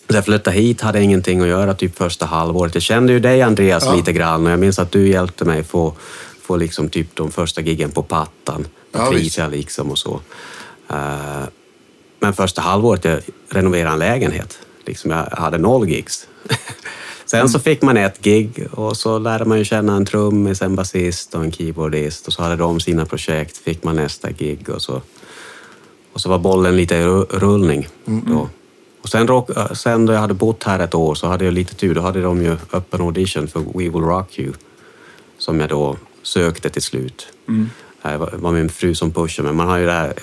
Så 0.10 0.16
jag 0.16 0.26
flyttade 0.26 0.56
hit, 0.56 0.82
hade 0.82 1.02
ingenting 1.02 1.42
att 1.42 1.48
göra 1.48 1.74
typ 1.74 1.98
första 1.98 2.26
halvåret. 2.26 2.74
Jag 2.74 2.84
kände 2.84 3.14
ju 3.14 3.20
dig 3.20 3.42
Andreas 3.42 3.84
Ja. 3.86 3.96
lite 3.96 4.14
grann 4.14 4.46
och 4.46 4.52
jag 4.52 4.60
minns 4.60 4.80
att 4.80 4.92
du 4.92 5.08
hjälpte 5.10 5.46
mig 5.46 5.64
få, 5.64 5.94
få 6.42 6.58
liksom 6.58 6.90
typ 6.90 7.08
de 7.16 7.32
första 7.32 7.62
giggen 7.62 7.92
på 7.92 8.04
Pattan, 8.04 8.68
Ja, 8.92 9.12
liksom 9.52 9.92
och 9.92 9.98
så. 9.98 10.22
Eh, 10.90 11.44
men 12.20 12.34
första 12.34 12.62
halvåret 12.62 13.06
jag 13.06 13.20
renoverade 13.50 13.94
en 13.94 14.00
lägenhet. 14.00 14.60
Liksom 14.86 15.12
jag 15.12 15.26
hade 15.26 15.58
noll 15.58 15.90
gigs. 15.90 16.28
Sen 17.26 17.50
så 17.50 17.60
fick 17.60 17.82
man 17.82 17.98
ett 17.98 18.22
gig 18.22 18.68
och 18.72 18.98
så 18.98 19.20
lärde 19.20 19.46
man 19.46 19.58
ju 19.58 19.66
känna 19.66 19.96
en 19.96 20.06
trummis, 20.06 20.62
en 20.62 20.76
basist 20.76 21.36
och 21.36 21.44
en 21.44 21.52
keyboardist 21.52 22.28
och 22.28 22.34
så 22.34 22.44
hade 22.44 22.56
de 22.56 22.80
sina 22.80 23.06
projekt. 23.06 23.58
Fick 23.58 23.84
man 23.84 23.96
nästa 23.96 24.32
gig 24.32 24.70
och 24.70 24.82
så, 24.82 25.02
och 26.14 26.22
så 26.22 26.30
var 26.30 26.40
bollen 26.40 26.78
lite 26.78 26.96
i 26.96 27.04
ru- 27.04 27.26
rullning. 27.40 27.88
Då. 28.06 28.50
Och 29.02 29.10
sen, 29.10 29.28
råk, 29.28 29.50
sen 29.74 30.06
då 30.06 30.14
jag 30.14 30.20
hade 30.20 30.34
bott 30.34 30.64
här 30.64 30.80
ett 30.80 30.96
år 30.96 31.16
så 31.16 31.28
hade 31.28 31.46
jag 31.46 31.54
lite 31.54 31.76
tur. 31.76 31.96
Då 31.96 32.02
hade 32.02 32.22
de 32.22 32.42
ju 32.44 32.58
öppen 32.74 33.02
audition 33.02 33.48
för 33.48 33.60
We 33.60 33.68
Will 33.74 33.92
Rock 34.02 34.40
You 34.40 34.54
som 35.38 35.60
jag 35.60 35.70
då 35.70 35.98
sökte 36.24 36.70
till 36.70 36.82
slut. 36.82 37.28
Det 38.02 38.18
var, 38.18 38.34
var 38.36 38.52
min 38.52 38.70
fru 38.70 38.96
som 38.96 39.12
pushade 39.12 39.46
mig. 39.48 39.56
Man 39.56 39.68
har 39.68 39.78
ju 39.78 39.86
det 39.86 39.92
här 39.92 40.14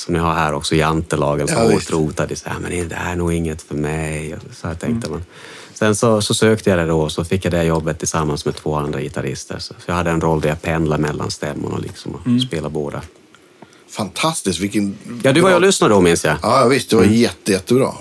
som 0.00 0.14
ni 0.14 0.20
har 0.20 0.34
här 0.34 0.52
också, 0.54 0.74
jantelagen 0.74 1.48
som 1.48 1.56
Ja, 1.56 1.72
hårt 1.72 1.90
rotad 1.90 2.32
i 2.32 2.36
så 2.36 2.48
här, 2.48 2.58
men 2.58 2.88
det 2.88 2.94
här 2.94 3.12
är 3.12 3.16
nog 3.16 3.32
inget 3.32 3.62
för 3.62 3.74
mig. 3.74 4.36
Så 4.52 4.68
här 4.68 4.74
tänkte 4.74 5.10
man. 5.10 5.24
Sen 5.74 5.94
så, 5.96 6.20
så 6.22 6.34
sökte 6.34 6.70
jag 6.70 6.78
det 6.78 6.86
då 6.86 7.00
och 7.00 7.12
så 7.12 7.24
fick 7.24 7.44
jag 7.44 7.52
det 7.52 7.64
jobbet 7.64 7.98
tillsammans 7.98 8.44
med 8.44 8.56
två 8.56 8.74
andra 8.74 9.00
gitarrister. 9.00 9.58
Så 9.58 9.74
jag 9.86 9.94
hade 9.94 10.10
en 10.10 10.20
roll 10.20 10.40
där 10.40 10.48
jag 10.48 10.62
pendlade 10.62 11.02
mellan 11.02 11.30
stämmorna 11.30 11.78
liksom 11.78 12.12
och 12.14 12.42
spelade 12.42 12.72
båda. 12.74 13.02
Fantastiskt. 13.90 14.60
Vilken... 14.60 14.96
Ja, 15.22 15.32
du 15.32 15.40
var 15.40 15.48
ju 15.48 15.54
och 15.54 15.60
lyssnade 15.60 15.94
då 15.94 16.00
minns 16.00 16.24
jag. 16.24 16.36
Ja, 16.42 16.66
visst. 16.66 16.90
Det 16.90 16.96
Mm. 16.96 17.08
var 17.08 17.14
jätte, 17.16 17.52
jättebra. 17.52 17.92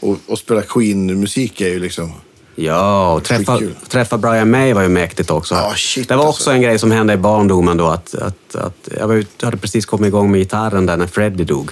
Och, 0.00 0.18
och 0.26 0.38
spela 0.38 0.62
Queen-musik 0.62 1.60
är 1.60 1.68
ju 1.68 1.78
liksom... 1.80 2.12
Ja, 2.54 3.12
och 3.12 3.24
träffa, 3.24 3.60
träffa 3.88 4.18
Brian 4.18 4.50
May 4.50 4.72
var 4.72 4.82
ju 4.82 4.88
mäktigt 4.88 5.30
också. 5.30 5.54
Ja, 5.54 5.72
shit, 5.76 6.08
det 6.08 6.16
var 6.16 6.22
också 6.24 6.30
alltså. 6.36 6.50
en 6.50 6.62
grej 6.62 6.78
som 6.78 6.90
hände 6.90 7.12
i 7.12 7.16
barndomen 7.16 7.76
då. 7.76 7.86
Att, 7.86 8.14
att, 8.14 8.54
att 8.56 8.88
jag 8.98 9.08
var, 9.08 9.14
ute- 9.14 9.46
hade 9.46 9.56
precis 9.56 9.86
kommit 9.86 10.08
igång 10.08 10.30
med 10.30 10.40
gitarren 10.40 10.86
där 10.86 10.96
när 10.96 11.06
Freddie 11.06 11.44
dog. 11.44 11.70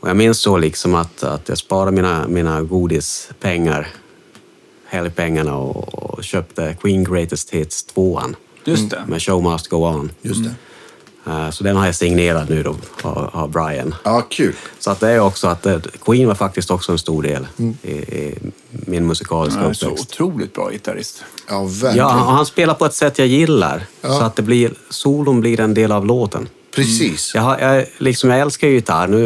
Och 0.00 0.08
jag 0.08 0.16
minns 0.16 0.38
så 0.38 0.56
liksom 0.56 0.94
att, 0.94 1.22
att 1.22 1.48
jag 1.48 1.58
sparade 1.58 1.92
mina, 1.92 2.28
mina 2.28 2.62
godispengar, 2.62 3.88
helgpengarna 4.86 5.56
och, 5.56 5.94
och 5.94 6.24
köpte 6.24 6.76
Queen 6.80 7.04
Greatest 7.04 7.50
Hits 7.50 7.84
2 7.84 8.20
Just 8.64 8.90
det. 8.90 9.02
med 9.06 9.22
Show 9.22 9.42
Must 9.42 9.68
Go 9.68 9.76
On. 9.76 10.10
Just 10.22 10.44
det. 10.44 10.54
Eh, 11.26 11.50
Så 11.50 11.64
den 11.64 11.76
har 11.76 11.86
jag 11.86 11.94
signerat 11.94 12.48
nu 12.48 12.62
då 12.62 12.76
av, 13.02 13.50
Brian. 13.50 13.94
Ja, 14.04 14.20
kul. 14.30 14.54
Så 14.78 14.90
att 14.90 15.00
det 15.00 15.08
är 15.10 15.18
också 15.20 15.48
att 15.48 15.66
eh, 15.66 15.78
Queen 16.04 16.28
var 16.28 16.34
faktiskt 16.34 16.70
också 16.70 16.92
en 16.92 16.98
stor 16.98 17.22
del 17.22 17.46
i, 17.82 17.90
i 17.92 18.38
min 18.70 19.06
musikaliska 19.06 19.60
Han 19.60 19.70
är 19.70 19.74
så 19.74 19.86
uppväxt. 19.86 20.12
otroligt 20.20 20.54
bra 20.54 20.70
gitarrist. 20.70 21.24
Ja, 21.48 21.62
verkligen. 21.64 21.96
Ja, 21.96 22.08
han, 22.08 22.34
han 22.34 22.46
spelar 22.46 22.74
på 22.74 22.84
ett 22.86 22.94
sätt 22.94 23.18
jag 23.18 23.28
gillar. 23.28 23.86
Ja. 24.00 24.08
Så 24.18 24.24
att 24.24 24.36
det 24.36 24.42
blir, 24.42 24.72
solon 24.90 25.40
blir 25.40 25.60
en 25.60 25.74
del 25.74 25.92
av 25.92 26.06
låten. 26.06 26.48
Precis. 26.74 27.32
Jag, 27.34 27.42
har, 27.42 27.58
jag, 27.58 27.86
liksom, 27.98 28.30
jag 28.30 28.40
älskar 28.40 28.68
ju 28.68 28.74
gitarr. 28.74 29.06
Nu, 29.08 29.18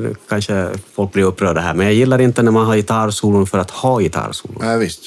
nu 0.00 0.14
kanske 0.28 0.68
folk 0.94 1.12
blir 1.12 1.24
upprörda 1.24 1.60
här, 1.60 1.74
men 1.74 1.86
jag 1.86 1.94
gillar 1.94 2.20
inte 2.20 2.42
när 2.42 2.50
man 2.52 2.66
har 2.66 2.76
gitarrsolon 2.76 3.46
för 3.46 3.58
att 3.58 3.70
ha 3.70 3.98
gitarrsolon. 4.00 4.56
Ja, 4.62 4.76
visst. 4.76 5.00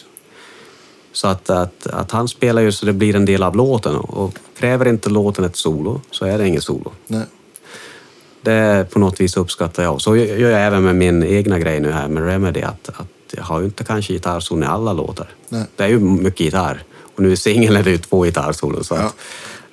Så 1.15 1.27
att, 1.27 1.49
att, 1.49 1.87
att 1.87 2.11
han 2.11 2.27
spelar 2.27 2.61
ju 2.61 2.71
så 2.71 2.85
det 2.85 2.93
blir 2.93 3.15
en 3.15 3.25
del 3.25 3.43
av 3.43 3.55
låten. 3.55 3.95
Och 3.95 4.33
kräver 4.57 4.87
inte 4.87 5.09
låten 5.09 5.45
ett 5.45 5.55
solo, 5.55 6.01
så 6.11 6.25
är 6.25 6.37
det 6.37 6.47
inget 6.47 6.63
solo. 6.63 6.91
Nej. 7.07 7.23
Det 8.41 8.87
på 8.91 8.99
något 8.99 9.19
vis 9.21 9.37
uppskattar 9.37 9.83
jag. 9.83 10.01
Så 10.01 10.15
gör 10.15 10.49
jag 10.49 10.61
även 10.65 10.83
med 10.83 10.95
min 10.95 11.23
egna 11.23 11.59
grej 11.59 11.79
nu 11.79 11.91
här 11.91 12.07
med 12.07 12.25
Remedy. 12.25 12.61
Att, 12.61 12.89
att 12.89 13.07
jag 13.31 13.43
har 13.43 13.59
ju 13.59 13.65
inte 13.65 13.83
kanske 13.83 14.13
gitarrsolon 14.13 14.63
i 14.63 14.65
alla 14.65 14.93
låtar. 14.93 15.27
Nej. 15.49 15.63
Det 15.75 15.83
är 15.83 15.87
ju 15.87 15.99
mycket 15.99 16.39
gitarr. 16.39 16.83
Och 17.15 17.19
nu 17.23 17.31
i 17.31 17.37
singeln 17.37 17.75
är 17.75 17.83
det 17.83 17.91
ju 17.91 17.97
två 17.97 18.21
gitarrsolon. 18.23 18.83
Så 18.83 18.95
Ja. 18.95 19.01
att, 19.01 19.15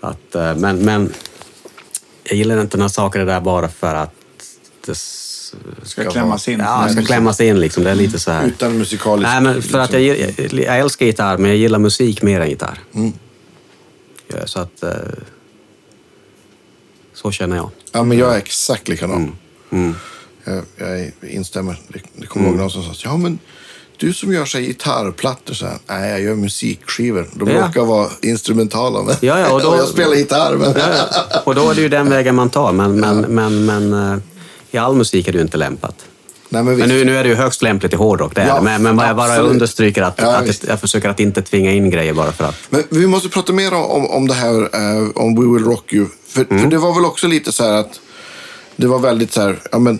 att, 0.01 0.35
eh, 0.35 0.57
men, 0.61 0.79
men 0.85 1.13
jag 2.25 2.37
gillar 2.37 2.61
inte 2.61 2.77
när 2.77 2.89
saker 2.89 3.21
är 3.21 3.27
där 3.27 3.41
bara 3.41 3.69
för 3.69 3.95
att 3.95 4.15
det 4.87 4.95
s- 5.83 5.89
Ska 5.91 6.11
klämmas 6.11 6.49
in. 6.49 6.59
Ja, 6.59 6.89
ska 6.93 7.03
klämmas 7.03 7.41
in 7.41 7.61
liksom. 7.61 7.85
Det 7.85 7.91
är 7.91 7.95
lite 7.95 8.19
så 8.19 8.31
här. 8.31 8.47
Utan 8.47 8.79
musikalisk... 8.79 9.29
Nej, 9.29 9.41
men 9.41 9.63
för 9.63 9.79
att 9.79 9.93
jag, 9.93 10.03
gill- 10.03 10.35
jag, 10.37 10.53
jag 10.65 10.79
älskar 10.79 11.07
gitarr, 11.07 11.39
men 11.39 11.51
jag 11.51 11.57
gillar 11.59 11.79
musik 11.79 12.23
mer 12.23 12.41
än 12.41 12.49
gitarr. 12.51 12.79
Mm. 12.95 13.13
Ja, 14.29 14.47
så 14.47 14.59
att... 14.61 14.83
eh, 14.83 14.91
Så 17.15 17.31
känner 17.31 17.57
jag. 17.57 17.71
Ja, 17.93 18.05
men 18.05 18.19
jag 18.19 18.35
är 18.35 18.39
exakt 18.39 18.89
likadan. 18.89 19.37
Mm. 19.71 19.95
Jag, 20.45 20.63
jag 20.77 21.13
instämmer. 21.31 21.81
Det, 21.89 22.27
kommer 22.27 22.49
ihåg 22.49 22.57
någon 22.57 22.71
som 22.71 22.83
sa 22.83 22.93
ja 23.05 23.17
men 23.17 23.39
du 23.97 24.13
som 24.13 24.33
gör 24.33 24.45
här 24.55 24.61
gitarrplattor 24.61 25.55
så 25.55 25.67
här. 25.67 25.79
Nej, 25.87 26.11
jag 26.11 26.21
gör 26.21 26.35
musikskivor. 26.35 27.29
De 27.35 27.51
Ja. 27.51 27.67
råkar 27.67 27.85
vara 27.85 28.09
instrumentala. 28.23 29.03
Men... 29.03 29.15
Ja, 29.21 29.39
ja, 29.39 29.53
och 29.53 29.61
då- 29.63 29.77
jag 29.79 29.89
spelar 29.89 30.15
gitarr. 30.15 30.57
Men... 30.57 30.73
Ja, 30.77 30.89
ja. 31.31 31.41
Och 31.45 31.55
då 31.55 31.71
är 31.71 31.75
det 31.75 31.81
ju 31.81 31.89
den 31.89 32.09
vägen 32.11 32.35
man 32.35 32.51
tar. 32.51 32.73
Men, 32.73 33.01
men, 33.01 33.21
men, 33.21 33.65
men 33.67 33.93
eh, 34.13 34.19
i 34.75 34.79
all 34.79 34.95
musik 34.95 35.29
är 35.29 35.33
det 35.33 35.37
ju 35.39 35.43
inte 35.43 35.57
lämpat. 35.57 35.95
Nej, 36.49 36.63
men. 36.63 36.79
Men 36.79 36.89
nu, 36.89 37.05
nu 37.05 37.19
är 37.19 37.23
det 37.23 37.29
ju 37.29 37.35
högst 37.35 37.63
lämpligt 37.63 37.93
i 37.93 37.97
hårdrock, 37.97 38.35
det 38.35 38.47
Ja. 38.47 38.61
Men, 38.61 38.83
men 38.83 38.99
jag 38.99 39.17
bara 39.17 39.39
understryker 39.39 40.03
att, 40.03 40.15
Ja, 40.21 40.37
att 40.37 40.65
jag, 40.69 40.81
försöker 40.81 41.09
att 41.09 41.21
inte 41.21 41.43
tvinga 41.43 41.73
in 41.73 41.91
grejer 41.91 42.15
bara 42.15 42.33
för 42.33 42.45
att... 42.45 42.55
Men 42.71 42.83
vi 42.91 43.07
måste 43.07 43.29
prata 43.29 43.53
mer 43.53 43.75
om, 43.75 43.85
om, 43.85 44.11
om 44.11 44.29
det 44.29 44.35
här, 44.35 44.55
eh, 44.63 45.09
om 45.15 45.35
We 45.35 45.55
Will 45.59 45.65
Rock 45.65 45.93
You. 45.93 46.07
För, 46.27 46.45
Mm. 46.51 46.63
för 46.63 46.71
det 46.71 46.79
var 46.79 46.95
väl 46.95 47.05
också 47.05 47.27
lite 47.27 47.53
så 47.53 47.65
här 47.65 47.73
att 47.73 48.01
det 48.77 48.87
var 48.87 48.99
väldigt 48.99 49.33
så 49.33 49.41
här, 49.41 49.59
ja 49.73 49.79
men 49.79 49.99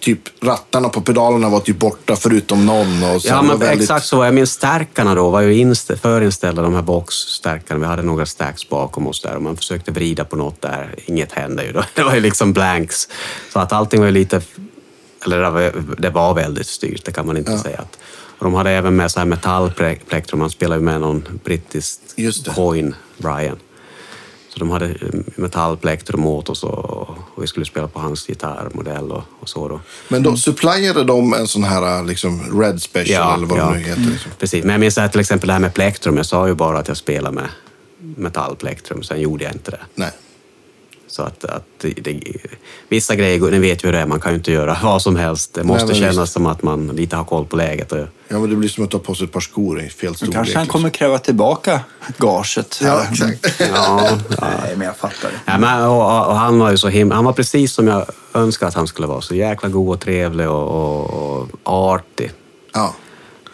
typ 0.00 0.20
rattarna 0.44 0.88
på 0.88 1.00
pedalerna 1.00 1.48
var 1.48 1.60
typ 1.60 1.78
borta 1.78 2.16
förutom 2.16 2.66
någon. 2.66 3.04
Och 3.04 3.20
Ja, 3.24 3.42
men 3.42 3.58
väldigt, 3.58 3.80
exakt 3.80 4.06
så. 4.06 4.24
Jag 4.24 4.34
minns 4.34 4.52
stärkarna 4.52 5.14
då 5.14 5.30
var 5.30 5.40
ju 5.40 5.52
inst- 5.54 5.96
förinställda, 6.00 6.62
de 6.62 6.74
här 6.74 6.82
boxstärkarna. 6.82 7.80
Vi 7.80 7.86
hade 7.86 8.02
några 8.02 8.26
stacks 8.26 8.68
bakom 8.68 9.06
oss 9.06 9.22
där 9.22 9.36
och 9.36 9.42
man 9.42 9.56
försökte 9.56 9.90
vrida 9.90 10.24
på 10.24 10.36
något 10.36 10.62
där. 10.62 10.94
Inget 11.06 11.32
hände 11.32 11.64
ju 11.64 11.72
då. 11.72 11.82
Det 11.94 12.02
var 12.02 12.14
ju 12.14 12.20
liksom 12.20 12.52
blanks. 12.52 13.08
Så 13.52 13.58
att 13.58 13.72
allting 13.72 14.00
var 14.00 14.06
ju 14.06 14.12
lite... 14.12 14.40
Eller 15.24 15.38
det 15.98 16.10
var, 16.10 16.34
väldigt 16.34 16.66
styrt, 16.66 17.04
det 17.04 17.12
kan 17.12 17.26
man 17.26 17.36
inte 17.36 17.58
säga. 17.58 17.78
Att, 17.78 17.98
och 18.38 18.44
de 18.44 18.54
hade 18.54 18.70
även 18.70 18.96
med 18.96 19.10
så 19.10 19.18
här 19.18 19.26
metallplektrum. 19.26 20.40
Man 20.40 20.50
spelade 20.50 20.80
ju 20.80 20.84
med 20.84 21.00
någon 21.00 21.40
brittisk 21.44 22.00
coin, 22.54 22.94
Brian. 23.18 23.58
Så 24.52 24.58
de 24.58 24.70
hade 24.70 24.94
metallplektrum 25.36 26.26
åt 26.26 26.48
oss 26.48 26.64
och, 26.64 27.08
vi 27.40 27.46
skulle 27.46 27.66
spela 27.66 27.88
på 27.88 28.00
hans 28.00 28.26
gitarrmodell 28.26 29.12
och, 29.12 29.22
och 29.40 29.48
så 29.48 29.68
då. 29.68 29.80
Men 30.08 30.22
då 30.22 30.36
supplyade 30.36 31.04
de 31.04 31.34
en 31.34 31.48
sån 31.48 31.64
här 31.64 32.04
liksom 32.04 32.60
Red 32.60 32.82
Special 32.82 33.34
eller 33.36 33.46
vad 33.46 33.58
det 33.58 33.78
nu 33.78 33.78
heter. 33.78 34.02
Liksom. 34.02 34.30
Precis, 34.38 34.64
men 34.64 34.72
jag 34.72 34.80
minns 34.80 34.94
till 34.94 35.20
exempel 35.20 35.46
det 35.46 35.52
här 35.52 35.60
med 35.60 35.74
plektrum. 35.74 36.16
Jag 36.16 36.26
sa 36.26 36.48
ju 36.48 36.54
bara 36.54 36.78
att 36.78 36.88
jag 36.88 36.96
spelar 36.96 37.32
med 37.32 37.48
metallplektrum, 37.98 39.02
sen 39.02 39.20
gjorde 39.20 39.44
jag 39.44 39.52
inte 39.52 39.70
det. 39.70 39.80
Nej. 39.94 40.10
Så 41.10 41.22
att, 41.22 41.44
att 41.44 41.64
det, 41.78 42.22
vissa 42.88 43.14
grejer, 43.14 43.50
ni 43.50 43.58
vet 43.58 43.84
ju 43.84 43.88
hur 43.88 43.92
det 43.92 43.98
är, 43.98 44.06
man 44.06 44.20
kan 44.20 44.32
ju 44.32 44.38
inte 44.38 44.52
göra 44.52 44.78
vad 44.82 45.02
som 45.02 45.16
helst. 45.16 45.54
Det 45.54 45.64
måste 45.64 45.86
men 45.86 45.94
kännas 45.94 46.18
visst. 46.18 46.32
som 46.32 46.46
att 46.46 46.62
man 46.62 46.88
lite 46.88 47.16
har 47.16 47.24
koll 47.24 47.44
på 47.46 47.56
läget. 47.56 47.92
Och, 47.92 47.98
Ja, 48.28 48.38
men 48.38 48.50
det 48.50 48.56
blir 48.56 48.68
som 48.68 48.84
att 48.84 48.90
ta 48.90 48.98
på 48.98 49.14
sig 49.14 49.24
ett 49.24 49.32
par 49.32 49.40
skor 49.40 49.80
i 49.80 49.88
fel 49.88 50.14
storlek. 50.14 50.34
kanske 50.34 50.54
han 50.56 50.64
liksom. 50.64 50.78
kommer 50.80 50.90
kräva 50.90 51.18
tillbaka 51.18 51.80
gaget. 52.18 52.80
Ja, 52.82 53.04
exakt. 53.10 53.60
ja, 53.74 54.10
Nej, 54.40 54.76
men 54.76 54.86
jag 54.86 54.96
fattar. 54.96 55.30
Ja, 55.44 55.58
men, 55.58 55.84
och, 55.84 56.26
och 56.28 56.36
han 56.36 56.58
var 56.58 56.70
ju 56.70 56.76
så 56.76 56.88
himla, 56.88 57.14
han 57.14 57.24
var 57.24 57.32
precis 57.32 57.72
som 57.72 57.86
jag 57.86 58.06
önskade 58.34 58.68
att 58.68 58.74
han 58.74 58.86
skulle 58.86 59.06
vara. 59.06 59.20
Så 59.20 59.34
jäkla 59.34 59.68
god 59.68 59.88
och 59.94 60.00
trevlig 60.00 60.48
och, 60.48 60.68
och, 60.70 61.40
och 61.40 61.48
artig. 61.64 62.32
Ja. 62.72 62.94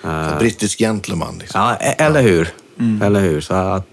Så 0.03 0.39
Brittisk 0.39 0.79
gentleman. 0.79 1.39
Liksom. 1.39 1.61
Ja, 1.61 1.77
e- 1.77 1.95
eller 1.99 2.23
hur? 2.23 2.49
Eller 3.03 3.21
hur? 3.21 3.41
Så 3.41 3.55
att, 3.55 3.87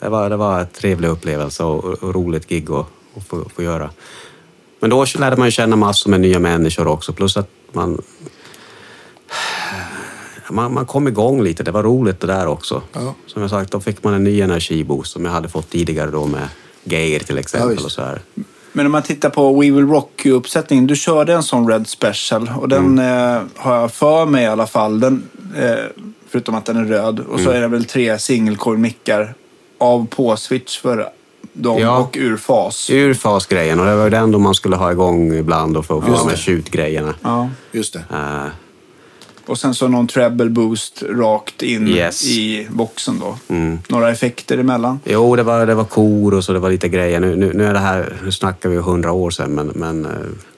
det, 0.00 0.08
var, 0.08 0.30
det 0.30 0.36
var 0.36 0.60
en 0.60 0.66
trevlig 0.66 1.08
upplevelse 1.08 1.64
och, 1.64 1.84
och 1.84 2.14
roligt 2.14 2.48
gig 2.48 2.70
att, 2.70 2.86
att 3.16 3.28
få, 3.28 3.48
få 3.54 3.62
göra. 3.62 3.90
Men 4.80 4.90
då 4.90 5.06
lärde 5.18 5.36
man 5.36 5.46
ju 5.46 5.52
känna 5.52 5.76
massor 5.76 6.10
med 6.10 6.20
nya 6.20 6.38
människor 6.38 6.86
också. 6.86 7.12
Plus 7.12 7.36
att 7.36 7.48
man, 7.72 8.02
man, 10.50 10.74
man 10.74 10.86
kom 10.86 11.08
igång 11.08 11.42
lite. 11.42 11.62
Det 11.62 11.70
var 11.70 11.82
roligt 11.82 12.20
det 12.20 12.26
där 12.26 12.46
också. 12.46 12.82
Ja. 12.92 13.14
Som 13.26 13.42
jag 13.42 13.50
sagt, 13.50 13.72
då 13.72 13.80
fick 13.80 14.04
man 14.04 14.14
en 14.14 14.24
ny 14.24 14.40
energiboost 14.40 15.12
som 15.12 15.24
jag 15.24 15.32
hade 15.32 15.48
fått 15.48 15.70
tidigare 15.70 16.10
då 16.10 16.26
med 16.26 16.48
Geir 16.84 17.20
till 17.20 17.38
exempel. 17.38 17.70
visst. 17.70 17.84
och 17.84 17.92
så 17.92 18.02
här. 18.02 18.20
Men 18.72 18.86
om 18.86 18.92
man 18.92 19.02
tittar 19.02 19.30
på 19.30 19.60
We 19.60 19.70
Will 19.70 19.86
Rock 19.86 20.26
You-uppsättningen. 20.26 20.86
Du 20.86 20.96
körde 20.96 21.32
en 21.32 21.42
sån 21.42 21.68
Red 21.68 21.88
Special 21.88 22.50
och 22.60 22.68
den 22.68 22.98
eh, 22.98 23.42
har 23.56 23.76
jag 23.80 23.92
för 23.92 24.26
mig 24.26 24.44
i 24.44 24.46
alla 24.46 24.66
fall. 24.66 25.00
Den, 25.00 25.28
eh, 25.56 25.74
förutom 26.28 26.54
att 26.54 26.64
den 26.64 26.76
är 26.76 26.84
röd. 26.84 27.20
Och 27.20 27.40
så 27.40 27.50
är 27.50 27.60
det 27.60 27.68
väl 27.68 27.84
tre 27.84 28.18
singelcore-mickar 28.18 29.34
av 29.78 30.06
på-switch 30.06 30.80
för 30.80 31.08
dem 31.52 31.78
Ja. 31.78 31.98
och 31.98 32.16
ur 32.20 32.36
fas. 32.36 32.90
Ur 32.90 33.14
fasgrejen 33.14 33.80
och 33.80 33.86
det 33.86 33.96
var 33.96 34.04
ju 34.04 34.10
den 34.10 34.30
då 34.32 34.38
man 34.38 34.54
skulle 34.54 34.76
ha 34.76 34.92
igång 34.92 35.32
ibland 35.34 35.76
och 35.76 35.86
få 35.86 35.94
Just 36.08 36.18
de 36.22 36.28
här 36.28 36.36
det. 36.36 36.42
shoot-grejerna. 36.42 37.14
Ja. 37.22 37.48
Just 37.72 37.92
det. 37.92 38.04
Eh, 38.10 38.46
Och 39.46 39.58
sen 39.58 39.74
så 39.74 39.88
någon 39.88 40.06
treble 40.06 40.50
boost 40.50 41.02
rakt 41.10 41.62
in 41.62 41.88
Yes. 41.88 42.24
i 42.26 42.66
boxen 42.70 43.18
då. 43.18 43.38
Mm. 43.54 43.78
Några 43.88 44.10
effekter 44.10 44.58
emellan. 44.58 45.00
Jo, 45.04 45.36
det 45.36 45.42
var, 45.42 45.66
det 45.66 45.74
var 45.74 45.84
kor 45.84 46.34
och 46.34 46.44
så 46.44 46.52
det 46.52 46.58
var 46.58 46.70
lite 46.70 46.88
grejer. 46.88 47.20
Nu, 47.20 47.36
nu, 47.36 47.52
nu 47.54 47.64
är 47.66 47.72
det 47.72 47.78
här, 47.78 48.16
nu 48.24 48.32
snackar 48.32 48.68
vi 48.68 48.76
hundra 48.76 49.12
år 49.12 49.30
sedan, 49.30 49.54
men, 49.54 49.66
men 49.66 50.04
eh, 50.04 50.10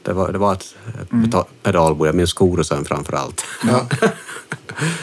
det, 0.02 0.12
var, 0.12 0.32
det 0.32 0.38
var 0.38 0.52
ett, 0.52 0.74
peta- 1.10 1.44
pedalbord. 1.62 2.08
Jag 2.08 2.14
minns 2.14 2.32
korusen 2.32 2.84
framför 2.84 3.12
allt. 3.16 3.44
Ja. 3.68 3.80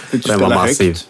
Fick 0.09 0.23
du 0.25 0.31
Den 0.31 0.39
var 0.39 0.47
spela 0.47 0.61
massiv. 0.61 0.87
högt? 0.87 1.07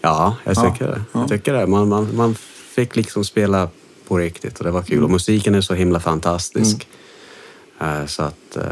Ja, 0.00 0.36
jag 0.44 0.56
Ja, 0.56 0.62
tycker 0.72 0.86
det. 0.86 1.02
ja. 1.12 1.20
Jag 1.20 1.28
tycker 1.28 1.52
det. 1.52 1.66
Man, 1.66 1.88
man, 1.88 2.08
man 2.16 2.34
fick 2.74 2.96
liksom 2.96 3.24
spela 3.24 3.68
på 4.08 4.18
riktigt 4.18 4.58
och 4.58 4.64
det 4.64 4.70
var 4.70 4.82
kul. 4.82 4.92
Mm. 4.92 5.04
Och 5.04 5.10
musiken 5.10 5.54
är 5.54 5.60
så 5.60 5.74
himla 5.74 6.00
fantastisk. 6.00 6.88
Eh, 7.80 8.06
Så 8.06 8.22
att 8.22 8.56
eh, 8.56 8.62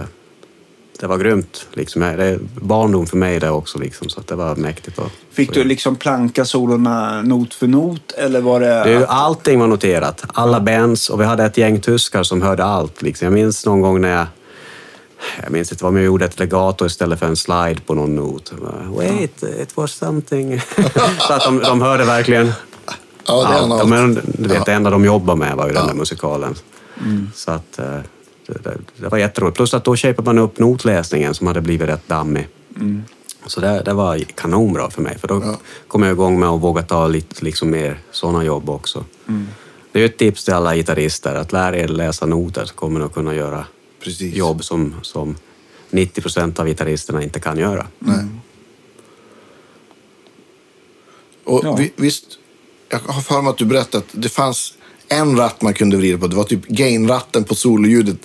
det 1.00 1.06
var 1.06 1.18
grymt. 1.18 1.66
Liksom. 1.72 2.02
Det 2.02 2.24
är 2.24 2.38
barndom 2.54 3.06
för 3.06 3.16
mig 3.16 3.40
det 3.40 3.50
också, 3.50 3.78
liksom, 3.78 4.08
så 4.08 4.20
att 4.20 4.26
det 4.26 4.34
var 4.34 4.56
mäktigt. 4.56 4.98
att 4.98 5.12
Fick 5.30 5.54
du 5.54 5.64
liksom 5.64 5.96
planka 5.96 6.44
solorna 6.44 7.22
not 7.22 7.54
för 7.54 7.66
not 7.66 8.12
eller 8.12 8.40
var 8.40 8.60
det... 8.60 8.84
Du, 8.84 9.06
allting 9.06 9.60
var 9.60 9.66
noterat. 9.66 10.24
Alla 10.26 10.60
bands 10.60 11.10
och 11.10 11.20
vi 11.20 11.24
hade 11.24 11.44
ett 11.44 11.58
gäng 11.58 11.80
tyskar 11.80 12.22
som 12.22 12.42
hörde 12.42 12.64
allt. 12.64 13.02
Liksom. 13.02 13.24
Jag 13.26 13.32
minns 13.32 13.66
någon 13.66 13.80
gång 13.80 14.00
när 14.00 14.16
jag 14.16 14.26
jag 15.42 15.52
minns 15.52 15.72
inte 15.72 15.84
vad 15.84 15.94
jag 15.94 16.04
gjorde 16.04 16.24
ett 16.24 16.38
legato 16.38 16.86
istället 16.86 17.18
för 17.18 17.26
en 17.26 17.36
slide 17.36 17.80
på 17.86 17.94
någon 17.94 18.14
not. 18.14 18.52
Wait, 18.96 19.42
it 19.42 19.76
was 19.76 19.92
something. 19.92 20.60
så 21.18 21.32
att 21.32 21.44
de, 21.44 21.58
de 21.58 21.82
hörde 21.82 22.04
verkligen 22.04 22.52
Ja, 23.26 23.34
det 23.48 23.54
är 23.54 23.58
allt. 23.58 23.72
en 23.72 23.78
Ja, 23.78 23.84
men, 23.84 24.14
du 24.38 24.48
vet, 24.48 24.66
det 24.66 24.72
enda 24.72 24.90
de 24.90 25.04
jobbade 25.04 25.38
med 25.38 25.56
var 25.56 25.66
ju 25.66 25.72
den 25.72 25.82
Ja. 25.82 25.86
där 25.88 25.94
musikalen. 25.94 26.54
Så 27.34 27.50
att, 27.50 27.78
eh, 27.78 27.98
det, 28.46 28.62
det, 28.64 28.76
det 28.96 29.08
var 29.08 29.18
jätteroligt. 29.18 29.56
Plus 29.56 29.74
att 29.74 29.84
då 29.84 29.96
shapade 29.96 30.26
man 30.26 30.38
upp 30.38 30.58
notläsningen 30.58 31.34
som 31.34 31.46
hade 31.46 31.60
blivit 31.60 31.88
rätt 31.88 32.08
dammig. 32.08 32.48
Så 33.46 33.60
det, 33.60 33.82
det 33.84 33.92
var 33.94 34.18
kanonbra 34.18 34.90
för 34.90 35.02
mig, 35.02 35.18
för 35.18 35.28
då 35.28 35.42
Ja. 35.44 35.56
kom 35.88 36.02
jag 36.02 36.12
igång 36.12 36.40
med 36.40 36.48
att 36.48 36.60
våga 36.60 36.82
ta 36.82 37.06
lite 37.06 37.44
liksom 37.44 37.70
mer 37.70 37.98
sådana 38.10 38.44
jobb 38.44 38.70
också. 38.70 39.04
Det 39.92 40.00
är 40.00 40.04
ett 40.06 40.16
tips 40.18 40.44
till 40.44 40.54
alla 40.54 40.74
gitarrister, 40.76 41.34
att 41.34 41.52
lära 41.52 41.76
er 41.76 41.88
läsa 41.88 42.26
noter 42.26 42.64
så 42.64 42.74
kommer 42.74 43.00
ni 43.00 43.06
att 43.06 43.14
kunna 43.14 43.34
göra 43.34 43.64
Precis. 44.04 44.34
jobb 44.34 44.64
som, 44.64 44.94
som 45.02 45.36
90 45.90 46.20
procent 46.22 46.58
av 46.60 46.66
gitarristerna 46.66 47.22
inte 47.22 47.40
kan 47.40 47.58
göra. 47.58 47.86
Nej. 47.98 48.24
Och 51.44 51.60
Ja. 51.64 51.74
vi, 51.76 51.92
visst, 51.96 52.38
jag 52.92 53.12
har 53.12 53.20
för 53.22 53.42
mig 53.42 53.50
att 53.50 53.58
du 53.58 53.64
berättade 53.64 53.98
att 53.98 54.22
det 54.22 54.28
fanns 54.28 54.74
en 55.08 55.36
ratt 55.36 55.62
man 55.62 55.74
kunde 55.74 55.96
vrida 55.96 56.18
på. 56.18 56.26
Det 56.26 56.36
var 56.36 56.44
typ 56.44 56.66
gain-ratten 56.68 57.44
på 57.44 57.54
sololjudet. 57.54 58.16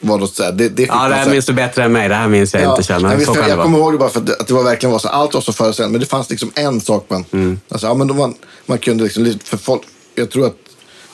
Var 0.00 0.18
något 0.18 0.34
så 0.34 0.42
här. 0.42 0.52
Det, 0.52 0.68
det 0.68 0.82
fick 0.82 0.88
Ja, 0.90 1.08
det 1.08 1.14
här 1.14 1.24
här- 1.24 1.30
minns 1.30 1.46
du 1.46 1.52
bättre 1.52 1.84
än 1.84 1.92
mig. 1.92 2.08
Det 2.08 2.14
här 2.14 2.28
minns 2.28 2.54
jag 2.54 2.70
inte 2.72 2.82
själv. 2.82 3.10
jag, 3.10 3.16
visst, 3.16 3.34
jag, 3.34 3.48
vara. 3.56 3.62
kommer 3.62 3.78
ihåg 3.78 3.92
det 3.94 3.98
bara 3.98 4.08
för 4.10 4.20
att 4.20 4.26
det, 4.26 4.36
att 4.36 4.46
det 4.46 4.54
var 4.54 4.62
verkligen 4.62 4.92
var 4.92 4.98
så. 4.98 5.08
Allt 5.08 5.34
var 5.34 5.40
så 5.40 5.52
föreställt, 5.52 5.90
men 5.90 6.00
det 6.00 6.06
fanns 6.06 6.30
liksom 6.30 6.50
en 6.54 6.80
sak 6.80 7.06
man... 7.08 7.24
Mm. 7.32 7.60
Alltså, 7.68 7.86
ja, 7.86 7.94
men 7.94 8.06
då 8.06 8.14
man, 8.14 8.34
man 8.66 8.78
kunde 8.78 9.04
liksom, 9.04 9.38
för 9.44 9.56
folk, 9.56 9.82
jag 10.14 10.30
tror 10.30 10.46
att 10.46 10.56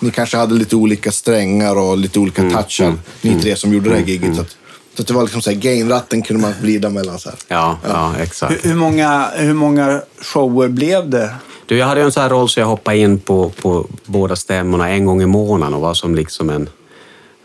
ni 0.01 0.11
kanske 0.11 0.37
hade 0.37 0.55
lite 0.55 0.77
olika 0.77 1.13
strängar 1.13 1.77
och 1.79 1.99
lite 1.99 2.19
olika 2.19 2.43
Mm. 2.43 2.55
touchar, 2.55 2.95
ni 3.23 3.41
tre 3.43 3.57
som 3.57 3.73
gjorde 3.75 3.91
det 3.91 3.97
här 3.97 4.03
giget. 4.05 4.35
Så, 4.37 4.41
att, 4.41 4.57
så 4.95 5.03
att 5.03 5.09
det 5.09 5.14
var 5.14 5.22
liksom 5.22 5.43
så 5.43 5.51
här, 5.51 5.57
gain-ratten 5.57 6.22
kunde 6.22 6.43
man 6.43 6.53
vrida 6.62 6.90
mellan 6.90 7.18
så 7.18 7.28
här. 7.28 7.38
Ja, 7.49 7.78
ja, 7.84 8.14
exakt. 8.18 8.64
Hur, 8.64 8.70
hur, 8.70 8.76
många, 8.76 9.30
hur 9.34 9.55
många 9.55 10.03
shower 10.20 10.68
blev 10.68 11.11
det? 11.11 11.34
Du, 11.66 11.76
jag 11.76 11.86
hade 11.86 12.01
ju 12.01 12.05
en 12.05 12.12
sån 12.12 12.22
här 12.22 12.30
roll 12.30 12.49
så 12.49 12.61
jag 12.61 12.66
hoppade 12.66 12.97
in 12.97 13.18
på, 13.18 13.51
på 13.51 13.86
båda 14.05 14.36
stämmorna 14.36 14.90
en 14.90 15.07
gång 15.07 15.22
i 15.22 15.26
månaden 15.26 15.74
och 15.74 15.80
var 15.80 15.95
som 15.95 16.14
liksom 16.14 16.51
en, 16.51 16.68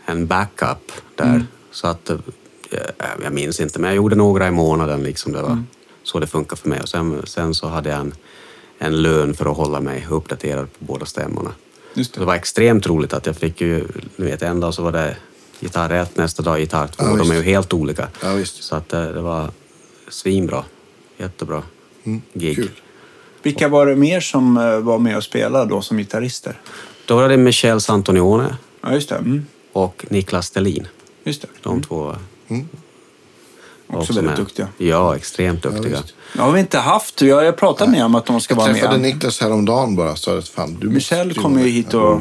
en 0.06 0.26
backup 0.26 0.92
där. 1.16 1.46
Så 1.70 1.86
att, 1.86 2.10
eh, 2.10 2.16
jag 3.24 3.32
minns 3.32 3.60
inte, 3.60 3.78
men 3.78 3.88
jag 3.88 3.96
gjorde 3.96 4.16
några 4.16 4.48
i 4.48 4.50
månaden. 4.50 5.02
Liksom. 5.02 5.32
Det 5.32 5.42
var 5.42 5.62
så 6.02 6.18
det 6.20 6.26
funkar 6.26 6.56
för 6.56 6.68
mig. 6.68 6.80
Och 6.80 6.88
sen, 6.88 7.22
sen 7.24 7.54
så 7.54 7.68
hade 7.68 7.88
jag 7.88 8.00
en, 8.00 8.14
en 8.78 9.02
lön 9.02 9.34
för 9.34 9.50
att 9.50 9.56
hålla 9.56 9.80
mig 9.80 10.06
uppdaterad 10.10 10.66
på 10.78 10.84
båda 10.84 11.06
stämmorna. 11.06 11.50
Just 11.94 12.14
Det 12.14 12.24
var 12.24 12.34
extremt 12.34 12.86
roligt 12.86 13.12
att 13.12 13.26
jag 13.26 13.36
fick 13.36 13.60
ju, 13.60 13.88
ni 14.16 14.26
vet, 14.26 14.42
en 14.42 14.60
dag 14.60 14.74
så 14.74 14.82
var 14.82 14.92
det 14.92 15.16
gitarr 15.60 15.90
1, 15.90 16.16
nästa 16.16 16.42
dag 16.42 16.60
gitarr 16.60 16.86
2. 16.86 17.04
Ja, 17.04 17.16
De 17.16 17.30
är 17.30 17.34
ju 17.34 17.42
helt 17.42 17.72
olika. 17.72 18.08
Ja, 18.22 18.32
visst. 18.32 18.62
Så 18.62 18.76
att 18.76 18.88
det, 18.88 19.12
det 19.12 19.20
var 19.20 19.50
svinbra. 20.08 20.64
Jättebra 21.18 21.62
gig. 22.32 22.56
Kul. 22.56 22.70
Vilka 23.42 23.68
var 23.68 23.86
det 23.86 23.96
mer 23.96 24.20
som 24.20 24.56
eh, 24.56 24.78
var 24.78 24.98
med 24.98 25.16
och 25.16 25.24
spelade 25.24 25.70
då 25.70 25.82
som 25.82 25.96
gitarrister? 25.98 26.60
Då 27.06 27.16
var 27.16 27.28
det 27.28 27.36
Michel 27.36 27.80
Santonione 27.80 28.56
Ja, 28.82 28.92
just 28.92 29.08
det. 29.08 29.14
Mm. 29.16 29.46
och 29.72 30.06
Niklas 30.10 30.46
Stelin. 30.46 30.88
Just 31.24 31.42
det. 31.42 31.48
De 31.62 31.82
två 31.82 32.04
var 32.04 32.18
Också 33.86 34.12
väldigt 34.12 34.24
med. 34.24 34.36
duktiga. 34.36 34.68
Ja, 34.78 35.16
extremt 35.16 35.62
duktiga. 35.62 36.02
Det 36.34 36.40
har 36.40 36.52
vi 36.52 36.60
inte 36.60 36.78
haft. 36.78 37.22
Jag 37.22 37.44
har 37.44 37.52
pratat 37.52 37.90
med 37.90 38.04
om 38.04 38.14
att 38.14 38.26
de 38.26 38.40
ska 38.40 38.54
Jag 38.54 38.58
vara 38.60 38.72
träffade 38.72 38.98
med. 38.98 39.14
Niklas 39.14 39.40
häromdagen 39.40 39.96
bara. 39.96 40.16
Så 40.16 40.38
att 40.38 40.48
fan, 40.48 40.76
du 40.80 40.88
Michel 40.88 41.34
kommer 41.34 41.62
ju 41.62 41.68
hit 41.68 41.94
och 41.94 42.20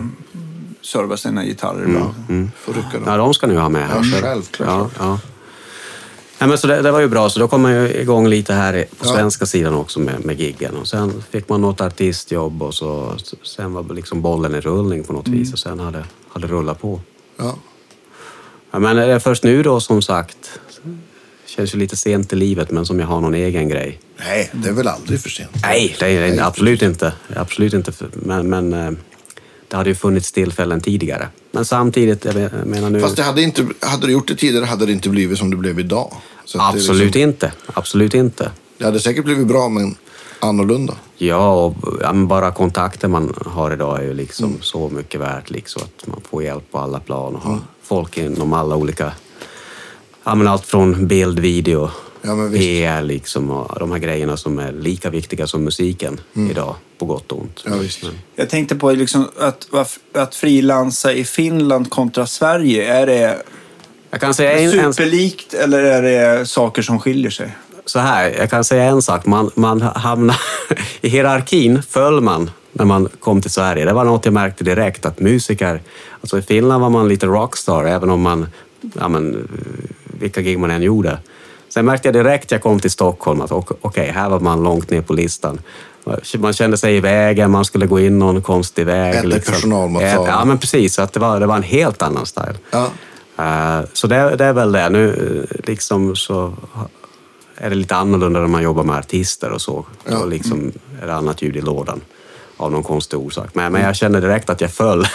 servar 0.88 1.16
sina 1.16 1.46
gitarrer 1.46 1.84
ibland. 1.84 2.50
Får 2.60 2.74
rycka 2.74 2.90
dem. 2.94 3.04
Ja, 3.06 3.18
de 3.18 3.34
ska 3.34 3.48
nu 3.48 3.58
ha 3.58 3.70
med 3.70 3.88
här. 3.88 3.96
Ja, 3.96 4.04
självklart. 4.22 4.68
Ja, 4.70 4.90
ja. 5.00 5.20
Nej, 6.40 6.50
men 6.50 6.58
så 6.58 6.68
det, 6.68 6.82
det 6.82 6.92
var 6.92 7.00
ju 7.00 7.08
bra, 7.08 7.30
så 7.30 7.40
då 7.40 7.48
kom 7.48 7.62
man 7.62 7.72
ju 7.74 7.94
igång 7.94 8.28
lite 8.28 8.54
här 8.54 8.86
på 9.00 9.06
Ja. 9.08 9.14
svenska 9.14 9.46
sidan 9.46 9.74
också 9.74 10.00
med, 10.00 10.26
med 10.26 10.40
giggen. 10.40 10.76
Och 10.76 10.88
sen 10.88 11.24
fick 11.32 11.50
man 11.50 11.62
något 11.62 11.82
artistjobb 11.82 12.62
och 12.64 12.74
så, 12.74 13.16
sen 13.44 13.74
var 13.74 13.94
liksom 13.94 14.22
bollen 14.22 14.56
i 14.56 14.62
rullning 14.62 15.04
på 15.04 15.14
något 15.14 15.28
vis 15.28 15.54
och 15.54 15.60
sen 15.60 15.80
hade 15.80 16.04
hade 16.30 16.48
rullat 16.48 16.82
på. 16.82 17.02
Ja. 17.38 17.56
Ja, 18.72 18.80
men 18.80 18.96
det 18.96 19.04
är 19.06 19.20
först 19.20 19.44
nu 19.44 19.64
då 19.64 19.80
som 19.80 20.02
sagt, 20.02 20.60
känns 21.46 21.76
ju 21.76 21.80
lite 21.80 21.96
sent 21.98 22.34
i 22.34 22.36
livet 22.36 22.72
men 22.72 22.86
som 22.86 23.00
jag 23.00 23.08
har 23.08 23.22
någon 23.22 23.34
egen 23.34 23.70
grej. 23.70 24.00
Nej, 24.20 24.50
det 24.54 24.70
är 24.70 24.74
väl 24.74 24.88
aldrig 24.88 25.22
för 25.22 25.30
sent. 25.30 25.50
Nej, 25.62 25.96
det 26.00 26.06
är 26.06 26.36
det 26.36 26.46
absolut 26.46 26.82
inte. 26.82 27.14
Absolut 27.36 27.74
inte. 27.74 27.92
för- 27.92 28.10
Men, 28.14 28.50
men 28.50 28.74
eh, 28.74 28.92
det 29.68 29.76
hade 29.78 29.90
ju 29.90 29.96
funnits 29.96 30.32
tillfällen 30.32 30.82
tidigare. 30.82 31.30
Men 31.52 31.66
samtidigt, 31.66 32.26
jag 32.26 32.36
men- 32.36 32.44
jag 32.44 32.68
menar 32.68 32.90
nu... 32.90 33.00
Fast 33.00 33.16
det 33.16 33.24
hade, 33.24 33.42
inte, 33.42 33.68
hade 33.80 34.08
du 34.08 34.14
gjort 34.14 34.28
det 34.28 34.36
tidigare 34.36 34.66
hade 34.66 34.86
det 34.86 34.92
inte 34.92 35.10
blivit 35.10 35.38
som 35.38 35.50
det 35.50 35.58
blev 35.58 35.80
idag. 35.80 36.14
Så 36.46 36.58
är 36.60 36.70
absolut 36.70 37.02
liksom, 37.02 37.22
inte. 37.22 37.52
Absolut 37.74 38.14
inte. 38.14 38.52
Det 38.78 38.86
hade 38.86 39.00
säkert 39.00 39.26
blivit 39.26 39.48
bra, 39.48 39.70
men 39.70 39.96
annorlunda. 40.40 40.94
Ja, 41.18 41.66
och 41.66 41.76
bara 42.28 42.52
kontakter 42.52 43.08
man 43.08 43.34
har 43.46 43.72
idag 43.74 44.00
är 44.00 44.04
ju 44.04 44.14
liksom 44.14 44.58
så 44.62 44.90
mycket 44.90 45.22
värt. 45.22 45.50
Liksom, 45.50 45.82
att 45.82 46.08
man 46.08 46.22
får 46.30 46.44
hjälp 46.44 46.72
på 46.72 46.80
alla 46.80 47.00
plan 47.00 47.36
och 47.36 47.42
har 47.42 47.60
folk 47.84 48.18
inom 48.18 48.54
alla 48.54 48.76
olika... 48.76 49.12
Ja, 50.24 50.50
allt 50.50 50.66
från 50.66 51.08
bild, 51.08 51.40
video, 51.40 51.90
Ja, 52.22 52.36
men 52.36 52.52
visst. 52.52 52.64
PR 52.64 53.02
liksom, 53.02 53.68
de 53.80 53.92
här 53.92 54.00
grejerna 54.00 54.38
som 54.38 54.60
är 54.60 54.72
lika 54.72 55.10
viktiga 55.10 55.48
som 55.48 55.64
musiken 55.64 56.20
idag, 56.52 56.76
på 56.98 57.06
gott 57.06 57.32
och 57.32 57.42
ont. 57.42 57.64
Ja, 57.66 58.10
Jag 58.36 58.50
tänkte 58.50 58.76
på 58.76 58.92
liksom 58.92 59.28
att, 59.40 59.68
att 60.14 60.36
frilansa 60.36 61.14
i 61.14 61.24
Finland 61.26 61.90
kontra 61.90 62.28
Sverige. 62.28 62.94
Är 62.94 63.06
det 63.08 63.42
Jag 64.10 64.22
kan 64.22 64.34
säga 64.34 64.60
en, 64.60 64.80
en, 64.80 64.94
superlikt 64.94 65.54
eller 65.54 65.84
är 65.84 66.02
det 66.02 66.46
saker 66.46 66.82
som 66.82 67.00
skiljer 67.00 67.32
sig? 67.32 67.56
så 67.90 68.00
här, 68.00 68.36
jag 68.38 68.50
kan 68.50 68.64
säga 68.64 68.84
en 68.84 69.02
sak. 69.02 69.26
Man, 69.26 69.52
man 69.56 69.82
hamnar... 69.82 70.38
I 71.02 71.10
hierarkin 71.10 71.84
föll 71.84 72.22
man 72.22 72.52
när 72.72 72.86
man 72.86 73.10
kom 73.20 73.42
till 73.42 73.52
Sverige. 73.52 73.86
Det 73.86 73.94
var 73.94 74.06
något 74.06 74.26
jag 74.26 74.34
märkte 74.34 74.64
direkt, 74.64 75.06
att 75.06 75.20
musiker... 75.20 75.82
Alltså 76.22 76.40
i 76.40 76.42
Finland 76.42 76.82
var 76.82 76.90
man 76.90 77.08
lite 77.10 77.26
rockstar, 77.26 77.86
även 77.86 78.10
om 78.10 78.22
man... 78.22 78.48
Ja, 79.00 79.08
men, 79.08 79.48
vilka 80.20 80.42
gig 80.42 80.60
man 80.60 80.72
än 80.72 80.82
gjorde. 80.82 81.18
Sen 81.78 81.86
märkte 81.86 82.08
jag 82.08 82.16
direkt 82.16 82.52
jag 82.52 82.62
kom 82.62 82.80
till 82.80 82.92
Stockholm 82.92 83.42
att 83.42 83.52
okej, 83.52 83.78
okay, 83.82 84.12
här 84.12 84.30
var 84.30 84.40
man 84.40 84.64
långt 84.64 84.90
ner 84.90 85.02
på 85.02 85.14
listan. 85.14 85.62
Man 86.38 86.54
kände 86.54 86.78
sig 86.78 86.96
i 86.96 87.00
vägen, 87.00 87.52
man 87.52 87.66
skulle 87.66 87.86
gå 87.86 88.00
in 88.00 88.20
någon 88.20 88.42
konstig 88.42 88.86
väg. 88.86 89.16
Äta 89.16 89.28
liksom. 89.28 89.54
personalmatsalen. 89.54 90.32
Ja, 90.32 90.46
men 90.46 90.58
precis. 90.58 90.94
Så 90.94 91.02
att 91.02 91.14
det, 91.14 91.20
var, 91.20 91.40
det 91.40 91.46
var 91.46 91.56
en 91.56 91.64
helt 91.64 92.02
annan 92.02 92.26
style. 92.26 92.56
Ja. 92.72 92.90
Uh, 93.40 93.86
så 93.94 94.08
det, 94.08 94.36
det, 94.36 94.46
är 94.46 94.54
väl 94.54 94.72
det. 94.72 94.90
Nu 94.90 95.08
uh, 95.08 95.66
liksom 95.68 96.16
så 96.16 96.54
är 97.56 97.70
det 97.70 97.76
lite 97.76 97.96
annorlunda 97.96 98.40
när 98.40 98.48
man 98.48 98.64
jobbar 98.64 98.84
med 98.84 98.98
artister 98.98 99.52
och 99.52 99.62
så. 99.62 99.86
Ja. 100.06 100.20
Då 100.20 100.26
liksom 100.26 100.72
är 101.02 101.08
det 101.08 101.14
annat 101.14 101.42
ljud 101.42 101.56
i 101.56 101.62
lådan 101.62 102.02
av 102.58 102.72
någon 102.72 102.84
konstig 102.84 103.20
orsak. 103.20 103.50
Men, 103.54 103.72
men 103.72 103.82
jag 103.82 103.96
kände 103.96 104.20
direkt 104.20 104.50
att 104.50 104.62
jag 104.62 104.72
föll. 104.72 105.08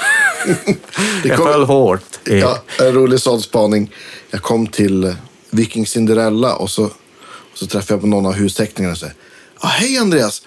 jag 1.24 1.36
kom- 1.36 1.46
föll 1.46 1.64
hårt. 1.64 2.18
i- 2.24 2.40
Ja, 2.40 2.58
en 2.80 2.92
rolig 2.92 3.20
sån 3.20 3.42
spaning. 3.42 3.94
Jag 4.30 4.42
kom 4.42 4.66
till 4.66 5.04
eh, 5.04 5.14
Viking 5.53 5.86
Cinderella 5.86 6.55
och 6.55 6.70
så, 6.70 6.84
och 6.84 7.59
så 7.59 7.66
träffade 7.66 7.92
jag 7.92 8.00
på 8.00 8.07
någon 8.07 8.26
av 8.26 8.32
husteckningarna 8.32 8.92
och 8.92 8.98
sa 8.98 9.07
ah, 9.59 9.68
Hej 9.68 9.98
Andreas! 9.98 10.42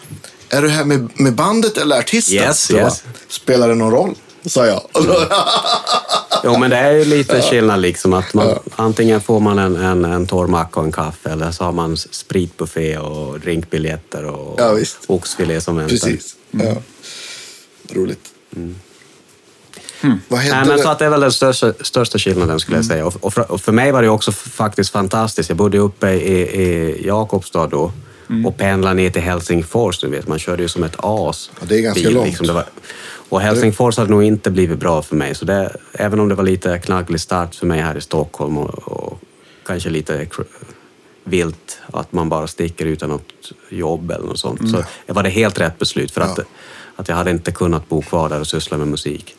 Är 0.49 0.62
du 0.62 0.70
här 0.70 0.86
med, 0.86 1.10
med 1.20 1.36
bandet 1.36 1.78
eller 1.78 1.99
artisten? 1.99 2.36
Yes, 2.36 2.60
Så 2.60 2.74
yes. 2.74 3.03
bara, 3.03 3.14
Spelar 3.28 3.70
det 3.70 3.76
någon 3.76 3.91
roll? 3.91 4.16
Sa 4.45 4.66
jag. 4.66 4.82
Jo, 6.43 6.58
men 6.58 6.70
det 6.70 6.78
är 6.78 6.91
ju 6.91 7.06
lite 7.06 7.41
skillnad 7.41 7.82
liksom. 7.82 8.14
Att 8.14 8.34
man, 8.34 8.60
Antingen 8.76 9.22
får 9.22 9.39
man 9.39 9.60
en, 9.60 9.76
en, 9.76 10.06
en 10.06 10.28
torr 10.28 10.47
macka 10.47 10.80
och 10.80 10.86
en 10.86 10.91
kaffe 10.91 11.30
eller 11.30 11.51
så 11.51 11.64
har 11.64 11.72
man 11.72 11.97
spritbuffé 11.97 12.97
och 12.97 13.39
drinkbiljetter 13.39 14.26
och 14.26 14.56
Ja, 14.60 14.80
oxfilé 15.08 15.62
som 15.62 15.76
väntar. 15.76 15.89
Precis. 15.89 16.36
Ja. 16.51 16.76
Roligt. 17.89 18.34
Vad 20.28 20.39
hette 20.39 20.56
Nej, 20.56 20.66
men 20.68 20.78
det? 20.78 20.84
så 20.84 20.89
att 20.89 21.00
det 21.00 21.06
är 21.06 21.10
väl 21.10 21.20
den 21.22 21.32
största, 21.32 21.74
största 21.82 22.18
skillnaden 22.20 22.60
skulle 22.60 22.78
jag 22.78 22.86
säga. 22.86 23.06
Och, 23.06 23.14
och, 23.22 23.34
för, 23.34 23.52
och 23.52 23.62
för 23.62 23.72
mig 23.72 23.91
var 23.91 24.02
det 24.02 24.10
också 24.10 24.32
faktiskt 24.32 24.89
fantastiskt. 24.89 25.50
Jag 25.50 25.58
bodde 25.58 25.78
uppe 25.78 26.10
i, 26.12 26.41
i 26.41 27.08
Jakobstad 27.08 27.68
då 27.68 27.91
och 28.46 28.58
pendlade 28.58 28.96
ner 28.96 29.10
till 29.10 29.22
Helsingfors. 29.22 30.00
Du 30.00 30.08
vet. 30.08 30.28
Man 30.28 30.39
körde 30.39 30.64
ju 30.64 30.70
som 30.70 30.84
ett 30.84 30.96
as. 30.98 31.52
Ja, 31.60 31.66
det 31.70 31.78
är 31.78 31.82
ganska 31.82 32.04
bil, 32.04 32.14
långt. 32.14 32.28
liksom. 32.28 32.48
Det 32.48 32.54
var, 32.54 32.66
och 33.30 33.41
Helsingfors 33.41 33.98
hade 33.98 34.10
nog 34.12 34.24
inte 34.24 34.52
blivit 34.52 34.80
bra 34.80 35.02
för 35.02 35.16
mig. 35.16 35.36
Så 35.36 35.46
det, 35.46 35.76
även 35.93 36.20
om 36.20 36.30
det 36.30 36.36
var 36.36 36.43
lite 36.43 36.80
knagglig 36.80 37.22
start 37.22 37.56
för 37.56 37.66
mig 37.66 37.82
här 37.82 37.98
i 37.98 38.02
Stockholm 38.02 38.58
och, 38.58 38.88
och 38.88 39.20
kanske 39.66 39.89
lite 39.89 40.28
vilt 41.24 41.80
att 41.93 42.14
man 42.14 42.30
bara 42.30 42.48
sticker 42.48 42.86
utan 42.86 43.10
något 43.10 43.52
jobb 43.70 44.12
eller 44.12 44.26
något 44.28 44.39
sånt. 44.39 44.70
Så 44.72 44.84
det 45.06 45.14
var 45.14 45.24
det 45.24 45.30
helt 45.30 45.60
rätt 45.60 45.78
beslut 45.80 46.12
för 46.12 46.22
att, 46.22 46.38
Ja. 46.38 46.43
att 46.96 47.08
jag 47.10 47.16
hade 47.16 47.32
inte 47.32 47.52
kunnat 47.52 47.89
bo 47.89 48.02
kvar 48.02 48.30
där 48.30 48.39
och 48.39 48.48
syssla 48.48 48.78
med 48.78 48.88
musik. 48.88 49.36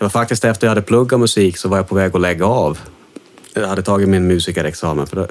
Det 0.00 0.04
var 0.04 0.10
faktiskt 0.10 0.44
efter 0.44 0.66
jag 0.66 0.70
hade 0.70 0.82
pluggat 0.82 1.20
musik 1.20 1.56
så 1.56 1.68
var 1.68 1.76
jag 1.76 1.88
på 1.88 1.94
väg 1.94 2.14
att 2.14 2.20
lägga 2.20 2.46
av. 2.46 2.78
Jag 3.54 3.66
hade 3.68 3.82
tagit 3.82 4.08
min 4.08 4.26
musikerexamen 4.26 5.06
för 5.06 5.16
då, 5.16 5.26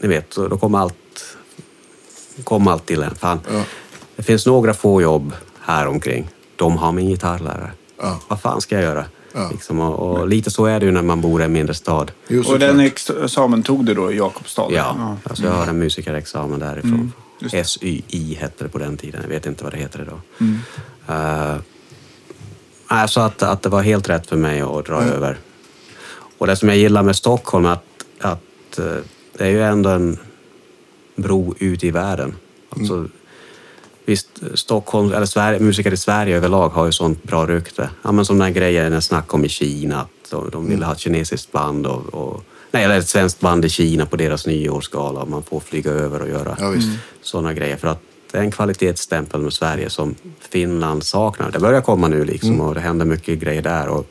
ni 0.00 0.08
vet, 0.08 0.30
då 0.36 0.48
då 0.48 0.58
kom 0.58 0.74
allt, 0.74 1.36
kom 2.44 2.68
allt 2.68 2.86
till 2.86 3.02
en. 3.02 3.14
Fan, 3.14 3.40
Ja. 3.52 3.62
Det 4.16 4.22
finns 4.22 4.46
några 4.46 4.74
få 4.74 5.02
jobb 5.02 5.32
här 5.60 5.86
omkring. 5.86 6.28
De 6.56 6.76
har 6.76 6.92
min 6.92 7.08
gitarrlärare. 7.08 7.70
Ja. 7.98 8.20
Vad 8.28 8.40
fan 8.40 8.60
ska 8.60 8.74
jag 8.74 8.84
göra? 8.84 9.04
Ja. 9.32 9.48
Liksom, 9.52 9.80
och, 9.80 10.18
och 10.20 10.28
lite 10.28 10.50
så 10.50 10.64
är 10.66 10.80
det 10.80 10.86
ju 10.86 10.92
när 10.92 11.02
man 11.02 11.20
bor 11.20 11.42
i 11.42 11.44
en 11.44 11.52
mindre 11.52 11.74
stad. 11.74 12.12
Och 12.46 12.58
den 12.58 12.80
ex- 12.80 13.10
examen 13.24 13.62
tog 13.62 13.84
du 13.84 13.94
då 13.94 14.12
i 14.12 14.16
Jakobstad? 14.16 14.66
Ja, 14.70 15.16
alltså 15.24 15.44
jag 15.44 15.52
har 15.52 15.66
en 15.66 15.78
musikerexamen 15.78 16.58
därifrån. 16.60 17.12
Mm. 17.52 17.64
SYI 17.64 18.34
hette 18.40 18.64
det 18.64 18.70
på 18.70 18.78
den 18.78 18.96
tiden. 18.96 19.20
Jag 19.22 19.28
vet 19.28 19.46
inte 19.46 19.64
vad 19.64 19.72
det 19.72 19.78
heter 19.78 20.00
idag. 20.02 20.20
Mm. 20.40 20.58
Uh, 21.10 21.60
nej, 22.92 23.08
så 23.08 23.20
att, 23.20 23.42
att 23.42 23.62
det 23.62 23.68
var 23.68 23.82
helt 23.82 24.08
rätt 24.08 24.26
för 24.26 24.36
mig 24.36 24.60
att 24.60 24.86
dra 24.86 25.00
Mm. 25.02 25.14
över. 25.14 25.38
Och 26.38 26.46
det 26.46 26.56
som 26.56 26.68
jag 26.68 26.78
gillar 26.78 27.02
med 27.02 27.16
Stockholm 27.16 27.64
är 27.66 27.72
att, 27.72 27.84
att 28.20 28.78
eh, 28.78 28.84
det 29.38 29.44
är 29.44 29.50
ju 29.50 29.62
ändå 29.62 29.90
en 29.90 30.18
bro 31.16 31.54
ut 31.58 31.84
i 31.84 31.90
världen. 31.90 32.34
Alltså, 32.70 32.94
Mm. 32.94 33.10
Visst, 34.04 34.28
Stockholm, 34.54 35.12
eller 35.12 35.26
Sverige, 35.26 35.60
musiker 35.60 35.92
i 35.92 35.96
Sverige 35.96 36.36
överlag 36.36 36.68
har 36.68 36.86
ju 36.86 36.92
sånt 36.92 37.22
bra 37.22 37.46
rykte. 37.46 37.90
Ja, 38.02 38.12
men 38.12 38.24
som 38.24 38.38
den 38.38 38.44
här 38.46 38.52
grejen 38.54 38.92
jag 38.92 39.02
snackade 39.02 39.32
om 39.34 39.44
i 39.44 39.48
Kina, 39.48 40.00
att 40.00 40.30
de, 40.30 40.50
de 40.50 40.56
Mm. 40.58 40.70
ville 40.70 40.86
ha 40.86 40.92
ett 40.92 40.98
kinesiskt 40.98 41.52
band 41.52 41.86
och, 41.86 42.14
och 42.14 42.42
nej, 42.70 42.84
eller 42.84 42.98
ett 42.98 43.08
svenskt 43.08 43.40
band 43.40 43.64
i 43.64 43.68
Kina 43.68 44.06
på 44.06 44.16
deras 44.16 44.46
nyårsgala 44.46 45.20
och 45.20 45.28
man 45.28 45.42
får 45.42 45.60
flyga 45.60 45.90
över 45.90 46.22
och 46.22 46.28
göra 46.28 46.56
Ja, 46.60 46.74
sådana 47.22 47.52
grejer. 47.54 47.76
För 47.76 47.88
att 47.88 48.02
det 48.32 48.38
är 48.38 48.42
en 48.42 48.50
kvalitetsstämpel 48.50 49.40
med 49.40 49.52
Sverige 49.52 49.90
som 49.90 50.14
Finland 50.40 51.04
saknar. 51.04 51.50
Det 51.50 51.58
börjar 51.58 51.80
komma 51.80 52.08
nu 52.08 52.24
liksom 52.24 52.60
och 52.60 52.74
det 52.74 52.80
händer 52.80 53.06
mycket 53.06 53.38
grejer 53.38 53.62
där. 53.62 53.88
Och 53.88 54.06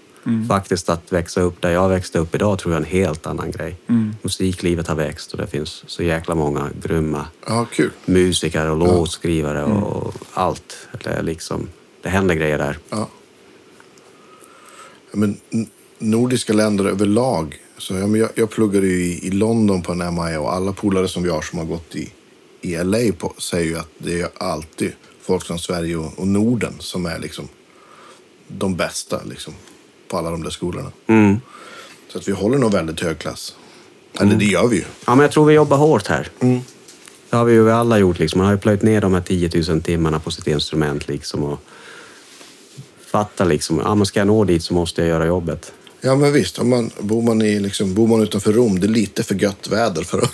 Faktiskt 0.47 0.89
att 0.89 1.11
växa 1.11 1.41
upp 1.41 1.61
där 1.61 1.69
jag 1.69 1.89
växte 1.89 2.19
upp 2.19 2.35
idag 2.35 2.59
tror 2.59 2.73
jag 2.73 2.81
är 2.81 2.85
en 2.85 2.91
helt 2.91 3.25
annan 3.25 3.51
grej. 3.51 3.75
Musiklivet 4.21 4.87
har 4.87 4.95
växt 4.95 5.31
och 5.31 5.37
det 5.37 5.47
finns 5.47 5.83
så 5.87 6.03
jäkla 6.03 6.35
många 6.35 6.69
grymma 6.81 7.25
Ja, 7.47 7.67
musiker 8.05 8.69
och 8.69 8.77
låtskrivare 8.77 9.63
och 9.63 10.13
allt. 10.33 10.87
Det, 11.03 11.21
liksom, 11.21 11.67
det 12.01 12.09
händer 12.09 12.35
grejer 12.35 12.57
där. 12.57 12.77
Ja. 12.89 13.09
Ja, 15.11 15.17
Men, 15.17 15.37
nordiska 15.99 16.53
länder 16.53 16.85
överlag. 16.85 17.59
Så, 17.77 17.93
ja, 17.93 18.07
jag, 18.07 18.29
jag 18.35 18.49
pluggade 18.49 18.87
ju 18.87 19.05
i, 19.05 19.27
i 19.27 19.31
London 19.31 19.81
på 19.81 19.91
en 19.91 20.15
MIA 20.15 20.41
och 20.41 20.53
alla 20.53 20.73
polare 20.73 21.07
som 21.07 21.29
har 21.29 21.41
som 21.41 21.59
har 21.59 21.65
gått 21.65 21.95
i, 21.95 22.11
i 22.61 22.83
LA 22.83 23.13
på, 23.17 23.33
säger 23.37 23.65
ju 23.65 23.77
att 23.77 23.89
det 23.97 24.21
är 24.21 24.29
alltid 24.37 24.91
folk 25.21 25.45
från 25.45 25.59
Sverige 25.59 25.95
och, 25.95 26.27
Norden 26.27 26.73
som 26.79 27.05
är 27.05 27.19
liksom 27.19 27.47
de 28.47 28.75
bästa 28.75 29.21
liksom, 29.23 29.53
på 30.07 30.17
alla 30.17 30.31
de 30.31 30.43
där 30.43 30.49
skolorna. 30.49 30.91
Mm. 31.07 31.39
Så 32.07 32.17
att 32.17 32.27
vi 32.27 32.31
håller 32.31 32.57
nog 32.57 32.71
väldigt 32.71 32.99
hög 32.99 33.19
klass. 33.19 33.55
Eller 34.19 34.35
det 34.35 34.45
gör 34.45 34.67
vi 34.67 34.75
ju. 34.75 34.83
Ja, 35.05 35.15
men 35.15 35.19
jag 35.19 35.31
tror 35.31 35.45
vi 35.45 35.53
jobbar 35.53 35.77
hårt 35.77 36.07
här. 36.07 36.29
Det 37.29 37.37
har 37.37 37.45
vi 37.45 37.53
ju 37.53 37.71
alla 37.71 37.97
gjort. 37.97 38.19
Liksom. 38.19 38.37
Man 38.37 38.45
har 38.45 38.53
ju 38.53 38.59
plöjt 38.59 38.81
ner 38.81 39.01
de 39.01 39.13
här 39.13 39.21
10 39.21 39.49
000 39.69 39.81
timmarna 39.81 40.19
på 40.19 40.31
sitt 40.31 40.47
instrument. 40.47 41.07
Liksom, 41.07 41.43
och 41.43 41.59
fattar 43.11 43.45
liksom, 43.45 43.77
ja, 43.77 43.95
men 43.95 44.05
ska 44.05 44.19
jag 44.19 44.27
nå 44.27 44.43
dit 44.43 44.63
så 44.63 44.73
måste 44.73 45.01
jag 45.01 45.07
göra 45.07 45.25
jobbet. 45.25 45.73
Ja, 46.01 46.15
men 46.15 46.33
visst. 46.33 46.59
Om 46.59 46.69
man, 46.69 46.91
bor, 46.99 47.21
man 47.21 47.41
i, 47.41 47.59
liksom, 47.59 47.93
bor 47.93 48.07
man 48.07 48.21
utanför 48.21 48.53
Rom, 48.53 48.79
det 48.79 48.87
är 48.87 48.89
lite 48.89 49.23
för 49.23 49.35
gött 49.35 49.67
väder 49.67 50.03
för 50.03 50.17
att 50.17 50.33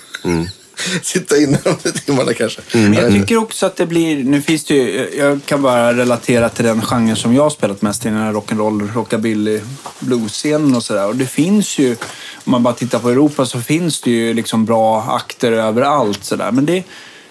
sitta 1.02 1.38
inne 1.38 1.60
de 1.64 1.76
där 1.84 1.92
timmarna 1.92 2.34
kanske. 2.34 2.62
Men 2.74 2.94
jag 2.94 3.12
tycker 3.12 3.38
också 3.38 3.66
att 3.66 3.76
det 3.76 3.86
blir, 3.86 4.24
nu 4.24 4.42
finns 4.42 4.64
det 4.64 4.74
ju, 4.74 5.10
jag 5.18 5.40
kan 5.46 5.62
bara 5.62 5.94
relatera 5.94 6.50
till 6.50 6.66
den 6.66 6.82
genren 6.82 7.16
som 7.16 7.34
jag 7.34 7.44
har 7.44 7.50
spelat 7.50 7.82
mest 7.82 8.06
i, 8.06 8.10
den 8.10 8.18
här 8.18 8.34
rock'n'roll, 8.34 8.94
rockabilly, 8.94 9.62
blues-scenen 10.00 10.76
och 10.76 10.84
sådär. 10.84 11.08
Och 11.08 11.16
det 11.16 11.26
finns 11.26 11.80
ju, 11.80 11.96
om 12.44 12.52
man 12.52 12.64
bara 12.64 12.74
tittar 12.74 13.00
på 13.00 13.10
Europa 13.10 13.46
så 13.46 13.62
finns 13.62 14.02
det 14.02 14.12
ju 14.12 14.34
liksom 14.34 14.66
bra 14.66 15.02
akter 15.02 15.52
överallt 15.52 16.24
sådär. 16.24 16.52
Men 16.52 16.66
det, 16.66 16.84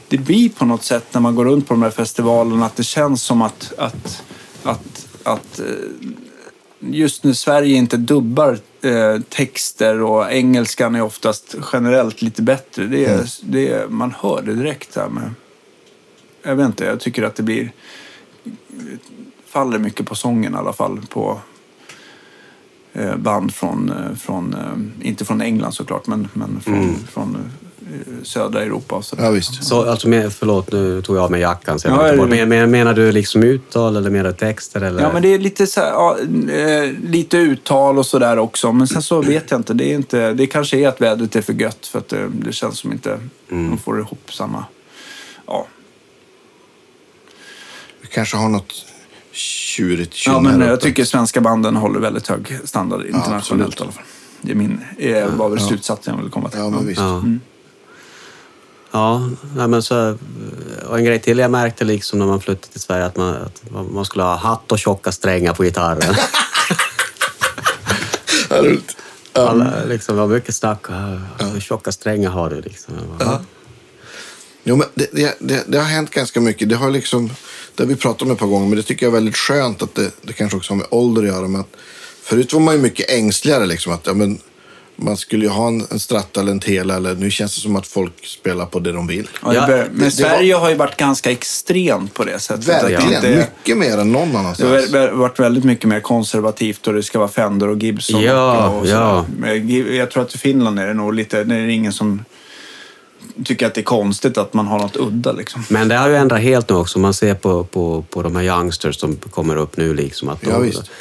det 0.08 0.18
blir 0.18 0.48
på 0.48 0.64
något 0.64 0.84
sätt 0.84 1.04
när 1.12 1.20
man 1.20 1.34
går 1.34 1.44
runt 1.44 1.68
på 1.68 1.74
de 1.74 1.82
här 1.82 1.90
festivalerna 1.90 2.66
att 2.66 2.76
det 2.76 2.84
känns 2.84 3.22
som 3.22 3.42
att, 3.42 3.72
att, 3.78 4.22
att, 4.62 5.06
att 5.22 5.60
eh, 5.60 5.66
just 6.90 7.24
när 7.24 7.32
Sverige 7.32 7.76
inte 7.76 7.96
dubbar 7.96 8.58
eh, 8.82 9.20
texter 9.28 10.02
och 10.02 10.32
engelskan 10.32 10.94
är 10.94 11.02
oftast 11.02 11.54
generellt 11.72 12.22
lite 12.22 12.42
bättre. 12.42 12.86
Det 12.86 13.04
är, 13.04 13.26
det 13.42 13.68
är, 13.68 13.88
man 13.88 14.14
hör 14.20 14.42
det 14.42 14.54
direkt 14.54 14.94
där 14.94 15.08
med... 15.08 15.30
Jag 16.42 16.56
vet 16.56 16.66
inte, 16.66 16.84
jag 16.84 17.00
tycker 17.00 17.22
att 17.22 17.36
det 17.36 17.42
blir... 17.42 17.72
faller 19.46 19.78
mycket 19.78 20.06
på 20.06 20.14
sången 20.14 20.54
i 20.54 20.56
alla 20.56 20.72
fall 20.72 21.06
på 21.10 21.40
eh, 22.92 23.16
band 23.16 23.54
från, 23.54 23.90
eh, 23.90 24.14
från 24.14 24.54
eh, 24.54 25.08
inte 25.08 25.24
från 25.24 25.40
England 25.40 25.72
såklart, 25.72 26.06
men, 26.06 26.28
men 26.32 26.60
från, 26.60 26.96
från 27.12 27.34
eh, 27.34 27.65
södra 28.22 28.62
Europa 28.62 28.94
och 28.94 29.04
sådär. 29.04 29.24
Ja, 29.24 29.30
visst. 29.30 29.64
Så, 29.64 29.90
alltså, 29.90 30.08
förlåt, 30.30 30.72
nu 30.72 31.02
tog 31.02 31.16
jag 31.16 31.24
av 31.24 31.30
mig 31.30 31.40
jackan. 31.40 31.78
Så 31.80 31.88
jag 31.88 32.18
Ja, 32.18 32.26
men, 32.26 32.48
men, 32.48 32.70
menar 32.70 32.94
du 32.94 33.12
liksom 33.12 33.42
uttal 33.42 33.96
eller 33.96 34.10
menar 34.10 34.32
texter? 34.32 34.80
Eller? 34.80 35.02
Ja, 35.02 35.12
men 35.12 35.22
det 35.22 35.34
är 35.34 35.38
lite, 35.38 35.66
så 35.66 35.80
här, 35.80 35.88
ja, 35.88 36.18
eh, 36.52 36.92
lite 37.02 37.36
uttal 37.36 37.98
och 37.98 38.06
sådär 38.06 38.38
också. 38.38 38.72
Men 38.72 38.88
sen 38.88 39.02
så 39.02 39.22
vet 39.22 39.50
jag 39.50 39.60
inte. 39.60 39.74
Det, 39.74 39.84
är 39.84 39.94
inte. 39.94 40.32
det 40.32 40.46
kanske 40.46 40.78
är 40.78 40.88
att 40.88 41.00
vädret 41.00 41.36
är 41.36 41.42
för 41.42 41.52
gött 41.52 41.86
för 41.86 41.98
att 41.98 42.08
det, 42.08 42.28
det 42.28 42.52
känns 42.52 42.78
som 42.78 42.92
inte 42.92 43.18
de 43.48 43.78
får 43.78 44.00
ihop 44.00 44.32
samma... 44.34 44.64
Ja, 45.46 45.66
Vi 48.00 48.08
kanske 48.08 48.36
har 48.36 48.48
något 48.48 48.72
tjurigt 49.32 50.26
ja 50.26 50.40
men 50.40 50.60
jag 50.60 50.80
tycker 50.80 51.04
svenska 51.04 51.40
banden 51.40 51.76
håller 51.76 52.00
väldigt 52.00 52.28
hög 52.28 52.58
standard 52.64 53.06
internationellt 53.06 53.42
absolut. 53.42 53.80
i 53.80 53.82
alla 53.82 53.92
fall. 53.92 54.04
Det 54.40 54.52
är 54.52 54.56
min, 54.56 54.80
är, 54.98 55.26
var 55.26 55.48
väl 55.48 55.60
slutsatsen 55.60 56.14
jag 56.14 56.22
vill 56.22 56.32
komma 56.32 56.48
till. 56.48 56.58
Ja, 56.58 56.70
men 56.70 56.86
visst. 56.86 57.00
Ja. 57.00 57.22
Ja, 58.96 59.28
men 59.66 59.82
så, 59.82 60.18
och 60.88 60.98
en 60.98 61.04
grej 61.04 61.20
till 61.20 61.38
jag 61.38 61.50
märkte 61.50 61.84
liksom 61.84 62.18
när 62.18 62.26
man 62.26 62.40
flyttade 62.40 62.72
till 62.72 62.80
Sverige 62.80 63.04
att 63.04 63.16
man, 63.16 63.34
att 63.34 63.62
man 63.92 64.04
skulle 64.04 64.24
ha 64.24 64.36
hatt 64.36 64.72
och 64.72 64.78
tjocka 64.78 65.12
strängar 65.12 65.54
på 65.54 65.62
gitarren. 65.62 66.14
Ja. 69.32 69.48
Alla, 69.48 69.84
liksom, 69.84 70.16
det 70.16 70.20
var 70.20 70.28
mycket 70.28 70.54
snack. 70.54 70.86
Hur 71.38 71.60
tjocka 71.60 71.92
strängar 71.92 72.30
har 72.30 72.50
du? 72.50 72.60
Liksom. 72.60 72.94
Bara, 73.18 73.44
Jo, 74.64 74.76
men 74.76 74.86
det, 74.94 75.08
det, 75.12 75.36
det, 75.38 75.64
det 75.66 75.78
har 75.78 75.84
hänt 75.84 76.10
ganska 76.10 76.40
mycket. 76.40 76.68
Det 76.68 76.76
har 76.76 76.90
liksom, 76.90 77.30
det 77.74 77.82
har 77.82 77.88
vi 77.88 77.96
pratat 77.96 78.22
om 78.22 78.30
ett 78.30 78.38
par 78.38 78.46
gånger, 78.46 78.68
men 78.68 78.76
det 78.76 78.82
tycker 78.82 79.06
jag 79.06 79.10
är 79.10 79.14
väldigt 79.14 79.36
skönt 79.36 79.82
att 79.82 79.94
det, 79.94 80.10
det 80.22 80.32
kanske 80.32 80.56
också 80.56 80.72
har 80.72 80.76
med 80.76 80.86
ålder 80.90 81.22
att 81.22 81.28
göra. 81.28 81.48
Men 81.48 81.60
att, 81.60 81.76
förut 82.22 82.52
var 82.52 82.60
man 82.60 82.74
ju 82.74 82.80
mycket 82.80 83.10
ängsligare 83.10 83.66
liksom. 83.66 83.92
Att, 83.92 84.06
ja, 84.06 84.14
men, 84.14 84.38
man 84.96 85.16
skulle 85.16 85.44
ju 85.44 85.50
ha 85.50 85.68
en, 85.68 85.86
en 85.90 86.00
stratta 86.00 86.40
eller 86.40 86.52
en 86.52 86.60
tela. 86.60 86.96
Eller, 86.96 87.14
nu 87.14 87.30
känns 87.30 87.54
det 87.54 87.60
som 87.60 87.76
att 87.76 87.86
folk 87.86 88.26
spelar 88.26 88.66
på 88.66 88.78
det 88.78 88.92
de 88.92 89.06
vill. 89.06 89.28
Ja, 89.42 89.48
det 89.52 89.60
bör- 89.60 89.66
det- 89.76 89.88
men 89.92 90.04
det 90.04 90.10
Sverige 90.10 90.54
har 90.54 90.68
ju 90.70 90.74
varit 90.76 90.96
ganska 90.96 91.30
extremt 91.30 92.14
på 92.14 92.24
det 92.24 92.38
sättet. 92.38 92.68
Verkligen, 92.68 93.22
det- 93.22 93.36
mycket 93.58 93.76
mer 93.78 93.98
än 93.98 94.12
någon 94.12 94.32
Det 94.32 94.38
annanstans. 94.38 94.70
har 94.70 94.98
vä- 94.98 95.14
varit 95.16 95.40
väldigt 95.40 95.64
mycket 95.64 95.84
mer 95.88 96.00
konservativt 96.00 96.86
och 96.86 96.94
det 96.94 97.02
ska 97.02 97.18
vara 97.18 97.28
Fender 97.28 97.68
och 97.68 97.82
Gibson. 97.82 98.22
Ja, 98.22 98.68
och, 98.68 98.80
och 98.80 98.86
ja. 98.86 99.24
Men 99.38 99.96
Jag 99.96 100.10
tror 100.10 100.22
att 100.22 100.34
i 100.34 100.38
Finland 100.38 100.78
är 100.78 100.86
det 100.86 100.94
nog 100.94 101.14
lite, 101.14 101.44
det 101.44 101.54
är 101.54 101.66
ingen 101.68 101.92
som 101.92 102.24
tycker 103.44 103.66
att 103.66 103.74
det 103.74 103.80
är 103.80 103.84
konstigt 103.84 104.38
att 104.38 104.54
man 104.54 104.66
har 104.66 104.78
något 104.78 104.96
udda 104.96 105.32
liksom. 105.32 105.64
Men 105.68 105.88
det 105.88 105.94
har 105.96 106.08
ju 106.08 106.16
ändrat 106.16 106.40
helt 106.40 106.68
nu 106.70 106.76
också. 106.76 106.98
Man 106.98 107.14
ser 107.14 107.34
på, 107.34 107.64
på, 107.64 108.04
på 108.10 108.22
de 108.22 108.36
här 108.36 108.42
youngsters 108.42 108.96
som 109.00 109.16
kommer 109.16 109.56
upp 109.56 109.76
nu. 109.76 109.94
Liksom, 109.94 110.28
att 110.28 110.40
de, 110.40 110.50
Ja, 110.50 110.58
visst. 110.58 110.78
Ja, 110.84 110.92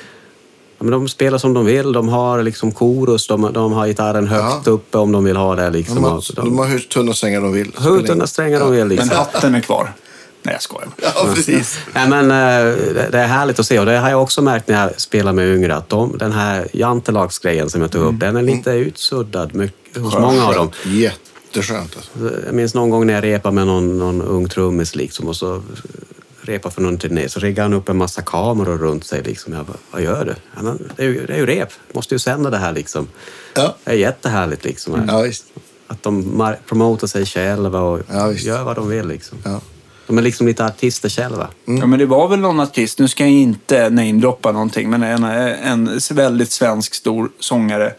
men 0.79 0.91
de 0.91 1.07
spelar 1.07 1.37
som 1.37 1.53
de 1.53 1.65
vill. 1.65 1.91
De 1.93 2.09
har 2.09 2.43
liksom 2.43 2.71
korus, 2.71 3.27
de, 3.27 3.53
de 3.53 3.73
har 3.73 3.87
gitarren 3.87 4.27
högt 4.27 4.65
Ja. 4.67 4.71
uppe 4.71 4.97
om 4.97 5.11
de 5.11 5.23
vill 5.23 5.35
ha 5.37 5.55
det. 5.55 5.69
Liksom. 5.69 5.95
De 5.95 6.03
har, 6.03 6.15
Och 6.17 6.23
de 6.35 6.57
har 6.57 6.65
hur 6.65 6.79
tunna 6.79 7.13
strängar 7.13 7.41
de 7.41 7.53
vill. 7.53 7.71
hur 7.79 8.01
tunna 8.03 8.27
strängar 8.27 8.59
de 8.59 8.71
vill. 8.71 8.79
Men 8.79 8.89
Liksom. 8.89 9.09
hatten 9.17 9.55
är 9.55 9.61
kvar. 9.61 9.93
Nej, 10.43 10.53
jag 10.55 10.61
skojar. 10.61 10.89
Ja, 11.01 11.11
precis. 11.35 11.79
Nej, 11.93 12.09
men, 12.09 12.23
eh, 12.31 12.75
det 13.11 13.19
är 13.19 13.27
härligt 13.27 13.59
att 13.59 13.65
se 13.65 13.79
och 13.79 13.85
det 13.85 13.97
har 13.97 14.09
jag 14.09 14.21
också 14.21 14.41
märkt 14.41 14.67
när 14.67 14.81
jag 14.81 15.01
spelar 15.01 15.33
med 15.33 15.55
yngre 15.55 15.75
att 15.75 15.89
de, 15.89 16.17
den 16.17 16.31
här 16.31 16.67
jantelagsgrejen 16.73 17.69
som 17.69 17.81
jag 17.81 17.91
tog 17.91 18.01
upp, 18.03 18.19
den 18.19 18.35
är 18.37 18.41
lite 18.41 18.71
utsuddad 18.71 19.55
mycket, 19.55 20.01
hos 20.01 20.13
många 20.13 20.45
av 20.47 20.53
dem. 20.53 20.71
Jätteskönt 20.85 21.95
alltså. 21.95 22.11
Jag 22.45 22.53
minns 22.55 22.73
någon 22.73 22.89
gång 22.89 23.07
när 23.07 23.13
jag 23.13 23.23
repade 23.23 23.55
med 23.55 23.67
någon, 23.67 23.99
någon 23.99 24.21
ung 24.21 24.49
trummis 24.49 24.95
liksom, 24.95 25.27
och 25.27 25.35
så 25.35 25.61
repade 26.45 26.75
för 26.75 26.81
någon 26.81 26.97
turné 26.97 27.29
så 27.29 27.39
riggade 27.39 27.61
han 27.61 27.73
upp 27.73 27.89
en 27.89 27.97
massa 27.97 28.21
kameror 28.21 28.77
runt 28.77 29.05
sig. 29.05 29.23
Liksom. 29.23 29.53
Jag 29.53 29.65
bara, 29.65 29.77
vad 29.91 30.01
gör 30.01 30.25
du? 30.25 30.35
Ja, 30.55 30.63
men 30.63 30.89
det, 30.95 31.03
är 31.03 31.07
ju, 31.07 31.25
det 31.25 31.33
är 31.33 31.37
ju 31.37 31.45
rep, 31.45 31.69
måste 31.93 32.15
ju 32.15 32.19
sända 32.19 32.49
det 32.49 32.57
här 32.57 32.73
liksom. 32.73 33.07
Ja. 33.55 33.75
Det 33.83 33.91
är 33.91 33.95
jättehärligt 33.95 34.63
liksom. 34.63 35.05
Ja, 35.07 35.21
visst. 35.21 35.45
Att 35.87 36.03
de 36.03 36.55
promotar 36.67 37.07
sig 37.07 37.25
själva 37.25 37.79
och 37.81 37.99
Ja, 38.11 38.31
gör 38.31 38.63
vad 38.63 38.75
de 38.75 38.89
vill 38.89 39.07
liksom. 39.07 39.37
Ja. 39.43 39.61
De 40.07 40.17
är 40.17 40.21
liksom 40.21 40.47
lite 40.47 40.65
artister 40.65 41.09
själva. 41.09 41.47
Ja, 41.65 41.85
men 41.85 41.99
det 41.99 42.05
var 42.05 42.27
väl 42.27 42.39
någon 42.39 42.59
artist, 42.59 42.99
nu 42.99 43.07
ska 43.07 43.23
jag 43.23 43.33
inte 43.33 43.89
namedroppa 43.89 44.51
någonting, 44.51 44.89
men 44.89 45.03
en, 45.03 45.23
en 45.23 45.99
väldigt 46.11 46.51
svensk 46.51 46.93
stor 46.93 47.29
sångare. 47.39 47.93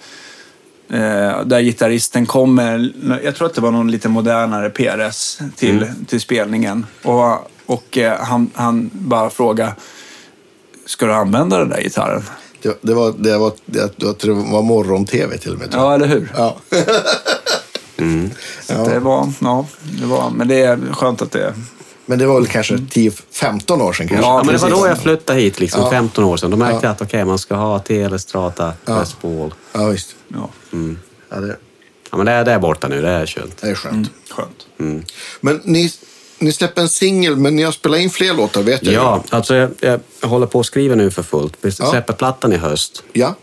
Eh, 0.91 1.45
där 1.45 1.61
gitarristen 1.61 2.27
kom 2.27 2.55
med, 2.55 2.93
jag 3.25 3.37
tror 3.37 3.47
att 3.47 3.55
det 3.55 3.61
var 3.61 3.71
någon 3.71 3.91
lite 3.91 4.09
modernare 4.09 4.71
PRS 4.71 5.39
till, 5.57 5.87
till 6.07 6.21
spelningen. 6.21 6.87
Och, 7.03 7.51
och 7.67 7.99
eh, 7.99 8.19
han, 8.21 8.51
han 8.55 8.91
bara 8.93 9.31
frågade, 9.31 9.75
ska 10.87 11.07
du 11.07 11.13
använda 11.13 11.59
den 11.59 11.69
där 11.69 11.81
gitarren? 11.83 12.23
Det, 12.63 12.79
det, 12.83 12.95
var, 12.95 13.15
det, 13.19 13.39
var, 13.39 13.53
det, 13.67 13.93
jag 13.97 14.19
tror 14.19 14.35
det 14.35 14.53
var 14.53 14.63
morgon-tv 14.63 15.39
till 15.39 15.53
och 15.53 15.59
med. 15.59 15.69
Ja, 15.73 15.95
eller 15.95 16.07
hur? 16.07 16.33
Ja. 16.37 16.57
Så 18.67 18.73
det 18.89 18.99
var, 19.01 19.33
ja, 19.41 19.67
det 20.01 20.07
var, 20.07 20.31
men 20.31 20.49
det 20.49 20.55
är 20.63 20.79
skönt 20.93 21.23
att 21.23 21.31
det 21.33 21.55
Men 22.07 22.19
det 22.19 22.27
var 22.27 22.35
väl 22.41 22.47
kanske 22.47 22.75
10-15 22.75 23.83
år 23.83 23.93
sedan 23.93 24.09
kanske. 24.09 24.27
Ja, 24.27 24.39
Ja, 24.39 24.43
men 24.45 24.55
det 24.55 24.61
var 24.63 24.71
då 24.71 24.87
jag 24.87 24.99
flyttade 24.99 25.41
hit, 25.41 25.61
liksom, 25.61 25.83
Ja. 25.83 25.91
15 25.91 26.25
år 26.25 26.37
sedan. 26.37 26.51
Då 26.51 26.57
märkte 26.57 26.75
Ja. 26.77 26.81
jag 26.83 26.91
att 26.93 27.03
okej, 27.03 27.25
man 27.25 27.39
ska 27.39 27.55
ha 27.55 27.79
Telestrata, 27.79 28.73
Ja. 28.85 28.99
Les 29.01 29.15
Paul. 29.15 29.55
Ja, 29.73 29.87
visst. 29.87 30.17
ja, 30.29 30.49
Ja, 31.31 31.41
det, 31.41 31.57
Ja, 32.11 32.17
men 32.17 32.27
det, 32.27 32.33
är- 32.33 32.45
det 32.45 32.53
är 32.53 32.59
borta 32.59 32.89
nu, 32.89 33.03
det 33.03 33.09
är 33.11 33.27
skönt. 33.27 33.57
det 33.61 33.71
är 33.71 33.75
skönt. 33.75 34.11
skönt. 34.31 34.67
Men 35.41 35.61
ni, 35.65 35.91
ni 36.39 36.53
släpper 36.53 36.83
en 36.83 36.89
singel, 36.89 37.37
men 37.37 37.57
ni 37.57 37.63
har 37.63 37.73
spelat 37.73 38.01
in 38.01 38.11
fler 38.11 38.35
låtar 38.35 38.63
vet 38.63 38.83
jag. 38.83 38.93
ju. 38.93 38.99
Ja, 38.99 39.25
alltså 39.31 39.55
jag, 39.55 39.71
jag 39.81 40.01
håller 40.29 40.47
på 40.47 40.61
att 40.61 40.67
skriva 40.67 40.95
nu 40.95 41.11
för 41.11 41.23
fullt. 41.23 41.55
Vi 41.61 41.71
Ja. 41.79 41.91
släpper 41.91 42.13
plattan 42.13 42.53
i 42.53 42.57
höst. 42.57 43.03
Ja, 43.13 43.35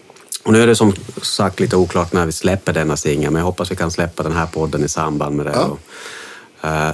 Och 0.43 0.53
nu 0.53 0.63
är 0.63 0.67
det 0.67 0.75
som 0.75 0.93
sagt 1.21 1.59
lite 1.59 1.75
oklart 1.75 2.13
när 2.13 2.25
vi 2.25 2.31
släpper 2.31 2.73
denna 2.73 2.97
singel, 2.97 3.31
men 3.31 3.39
jag 3.39 3.45
hoppas 3.45 3.71
vi 3.71 3.75
kan 3.75 3.91
släppa 3.91 4.23
den 4.23 4.31
här 4.31 4.45
podden 4.45 4.83
i 4.83 4.89
samband 4.89 5.35
med 5.35 5.45
det. 5.45 5.51
Ja. 5.55 5.77
Och, 6.61 6.67
eh, 6.69 6.91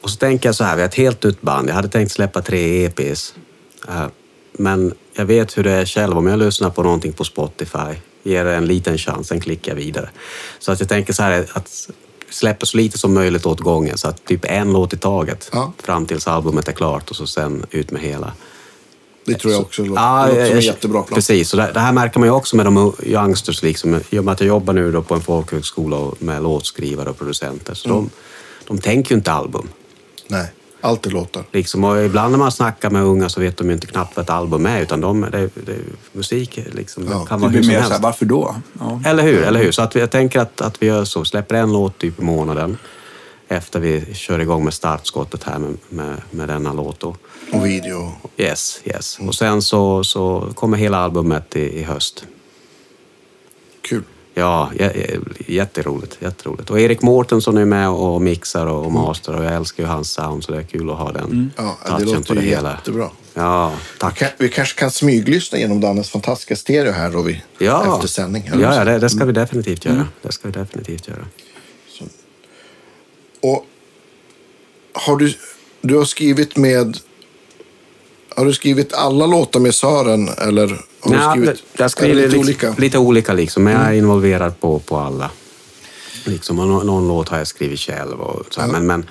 och 0.00 0.10
så 0.10 0.16
tänker 0.16 0.48
jag 0.48 0.54
så 0.56 0.64
här, 0.64 0.76
vi 0.76 0.82
har 0.82 0.88
ett 0.88 0.94
helt 0.94 1.22
nytt 1.22 1.42
band. 1.42 1.68
Jag 1.68 1.74
hade 1.74 1.88
tänkt 1.88 2.12
släppa 2.12 2.42
tre 2.42 2.84
EPs. 2.84 3.34
Eh, 3.88 4.06
men 4.52 4.94
jag 5.14 5.24
vet 5.24 5.58
hur 5.58 5.62
det 5.64 5.70
är 5.72 5.86
själv. 5.86 6.18
Om 6.18 6.26
jag 6.26 6.38
lyssnar 6.38 6.70
på 6.70 6.82
någonting 6.82 7.12
på 7.12 7.24
Spotify, 7.24 7.94
ger 8.22 8.44
det 8.44 8.54
en 8.54 8.66
liten 8.66 8.98
chans, 8.98 9.28
sen 9.28 9.40
klickar 9.40 9.72
jag 9.72 9.76
vidare. 9.76 10.10
Så 10.58 10.72
att 10.72 10.80
jag 10.80 10.88
tänker 10.88 11.12
så 11.12 11.22
här, 11.22 11.46
att 11.52 11.88
släppa 12.30 12.66
så 12.66 12.76
lite 12.76 12.98
som 12.98 13.14
möjligt 13.14 13.46
åt 13.46 13.60
gången. 13.60 13.98
Så 13.98 14.08
att 14.08 14.24
typ 14.24 14.44
en 14.44 14.72
låt 14.72 14.92
i 14.92 14.96
taget 14.96 15.50
Ja. 15.52 15.72
fram 15.82 16.06
tills 16.06 16.26
albumet 16.26 16.68
är 16.68 16.72
klart 16.72 17.10
och 17.10 17.16
så 17.16 17.26
sen 17.26 17.66
ut 17.70 17.90
med 17.90 18.02
hela. 18.02 18.32
det 19.24 19.34
tror 19.34 19.52
jag 19.52 19.62
också 19.62 19.82
låter, 19.84 20.02
Ja, 20.02 20.26
låter 20.26 20.46
som 20.46 20.56
en 20.56 20.60
jättebra 20.60 21.02
plan. 21.02 21.14
Precis, 21.14 21.54
och 21.54 21.60
det, 21.60 21.70
det 21.74 21.80
här 21.80 21.92
märker 21.92 22.18
man 22.18 22.28
ju 22.28 22.32
också 22.34 22.56
med 22.56 22.66
de 22.66 22.92
youngsters. 23.02 23.62
Liksom, 23.62 24.00
I 24.10 24.18
och 24.18 24.24
med 24.24 24.32
att 24.32 24.40
jag 24.40 24.48
jobbar 24.48 24.72
nu 24.74 25.02
på 25.02 25.14
en 25.14 25.20
folkhögskola 25.20 26.12
med 26.18 26.42
låtskrivare 26.42 27.10
och 27.10 27.18
producenter. 27.18 27.74
Så 27.74 27.88
Mm. 27.88 27.98
de, 28.04 28.10
de 28.74 28.78
tänker 28.80 29.10
ju 29.10 29.16
inte 29.16 29.32
album. 29.32 29.68
Nej, 30.28 30.52
allt 30.80 31.06
är 31.06 31.10
låtar. 31.10 31.44
Liksom, 31.52 31.84
och 31.84 32.04
ibland 32.04 32.30
när 32.30 32.38
man 32.38 32.52
snackar 32.52 32.90
med 32.90 33.02
unga 33.02 33.28
så 33.28 33.40
vet 33.40 33.56
de 33.56 33.66
ju 33.66 33.72
inte 33.74 33.86
knappt 33.86 34.16
vad 34.16 34.22
ett 34.22 34.30
album 34.30 34.66
är. 34.66 34.80
Utan 34.80 35.00
de, 35.00 35.20
det, 35.20 35.50
det, 35.66 35.76
musik 36.12 36.60
liksom, 36.72 37.06
Ja, 37.10 37.18
det 37.18 37.26
kan 37.26 37.38
Det 37.38 37.42
vara 37.42 37.50
hur 37.50 37.58
blir 37.58 37.62
som 37.62 37.68
mer 37.68 37.74
helst. 37.74 37.88
så 37.88 37.94
här, 37.94 38.02
varför 38.02 38.24
då? 38.24 38.56
Ja. 38.80 39.00
Eller 39.06 39.22
hur? 39.22 39.42
Eller 39.42 39.62
hur? 39.62 39.72
Så 39.72 39.82
att 39.82 39.96
vi, 39.96 40.00
jag 40.00 40.10
tänker 40.10 40.40
att, 40.40 40.60
att 40.60 40.82
vi 40.82 40.86
gör 40.86 41.04
så. 41.04 41.24
Släpper 41.24 41.54
en 41.54 41.72
låt 41.72 41.98
typ 41.98 42.18
i 42.20 42.22
månaden. 42.22 42.78
Efter 43.48 43.80
vi 43.80 44.14
kör 44.14 44.38
igång 44.38 44.64
med 44.64 44.74
startskottet 44.74 45.44
här 45.44 45.58
med, 45.58 45.76
med, 45.88 46.16
med 46.30 46.48
denna 46.48 46.72
låt. 46.72 47.00
Då. 47.00 47.16
Och 47.52 47.66
video. 47.66 48.12
Yes, 48.36 48.80
yes. 48.84 49.18
Och 49.20 49.34
sen 49.34 49.62
så, 49.62 50.04
så 50.04 50.48
kommer 50.54 50.76
hela 50.76 50.98
albumet 50.98 51.56
i, 51.56 51.78
i 51.78 51.82
höst. 51.82 52.24
Kul. 53.82 54.02
Ja, 54.38 54.70
jätteroligt, 55.46 56.16
jätteroligt. 56.20 56.70
Och 56.70 56.80
Erik 56.80 57.02
Mårtensson 57.02 57.56
är 57.56 57.64
med 57.64 57.88
och 57.88 58.22
mixar 58.22 58.66
och 58.66 58.92
master 58.92 59.36
och 59.36 59.44
jag 59.44 59.54
älskar 59.54 59.82
ju 59.82 59.88
hans 59.88 60.10
sound 60.12 60.44
så 60.44 60.52
det 60.52 60.58
är 60.58 60.62
kul 60.62 60.90
att 60.90 60.96
ha 60.98 61.12
den 61.12 61.52
Ja, 61.56 61.78
det 61.84 61.90
touchen 61.90 62.06
låter 62.06 62.34
på 62.34 62.40
ju 62.40 62.46
hela. 62.48 62.70
jättebra. 62.70 63.10
Ja, 63.34 63.72
tack. 63.98 64.22
Vi 64.38 64.48
kanske 64.48 64.78
kan 64.80 64.90
smyglyssna 64.90 65.58
genom 65.58 65.80
Dannes 65.80 66.10
fantastiska 66.10 66.56
stereo 66.56 66.92
här 66.92 67.10
då 67.10 67.22
vi, 67.22 67.42
Ja, 67.58 67.94
efter 67.96 68.08
sändning. 68.08 68.46
eller 68.46 68.62
ja, 68.62 68.72
så. 68.78 68.84
det, 68.84 68.98
det 68.98 69.10
ska 69.10 69.24
vi 69.24 69.32
definitivt 69.32 69.84
göra. 69.84 70.06
Det 70.22 70.32
ska 70.32 70.48
vi 70.48 70.52
definitivt 70.58 71.08
göra. 71.08 71.24
Och 73.42 73.66
har 74.92 75.16
du, 75.16 75.34
du 75.80 75.96
har 75.96 76.04
skrivit 76.04 76.56
med... 76.56 76.98
Har 78.36 78.44
du 78.44 78.52
skrivit 78.52 78.94
alla 78.94 79.26
låtar 79.26 79.60
med 79.60 79.74
Sören 79.74 80.28
eller 80.28 80.68
har 81.00 81.10
du 81.10 81.16
Nja, 81.16 81.30
skrivit 81.30 81.62
jag 81.72 81.90
skriver 81.90 82.14
lite 82.14 82.28
liksom, 82.28 82.40
olika? 82.40 82.66
Mm. 82.66 82.80
Lite 82.80 82.98
olika 82.98 83.32
liksom, 83.32 83.64
men 83.64 83.72
jag 83.72 83.82
är 83.82 83.92
involverad 83.92 84.60
på, 84.60 84.78
på 84.78 84.96
alla. 84.96 85.30
Liksom, 86.24 86.56
någon, 86.56 86.86
någon 86.86 87.08
låt 87.08 87.28
har 87.28 87.38
jag 87.38 87.46
skrivit 87.46 87.80
själv. 87.80 88.20
Och 88.20 88.54
så, 88.54 88.60
här, 88.60 88.68
men, 88.68 88.86
men, 88.86 89.06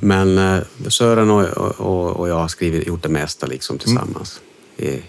men 0.00 0.38
eh, 0.38 0.62
Sören 0.88 1.30
och, 1.30 1.44
och, 1.80 2.16
och 2.16 2.28
jag 2.28 2.34
har 2.34 2.48
skrivit, 2.48 2.86
gjort 2.86 3.02
det 3.02 3.08
mesta 3.08 3.46
liksom, 3.46 3.78
tillsammans. 3.78 4.40
I, 4.76 5.02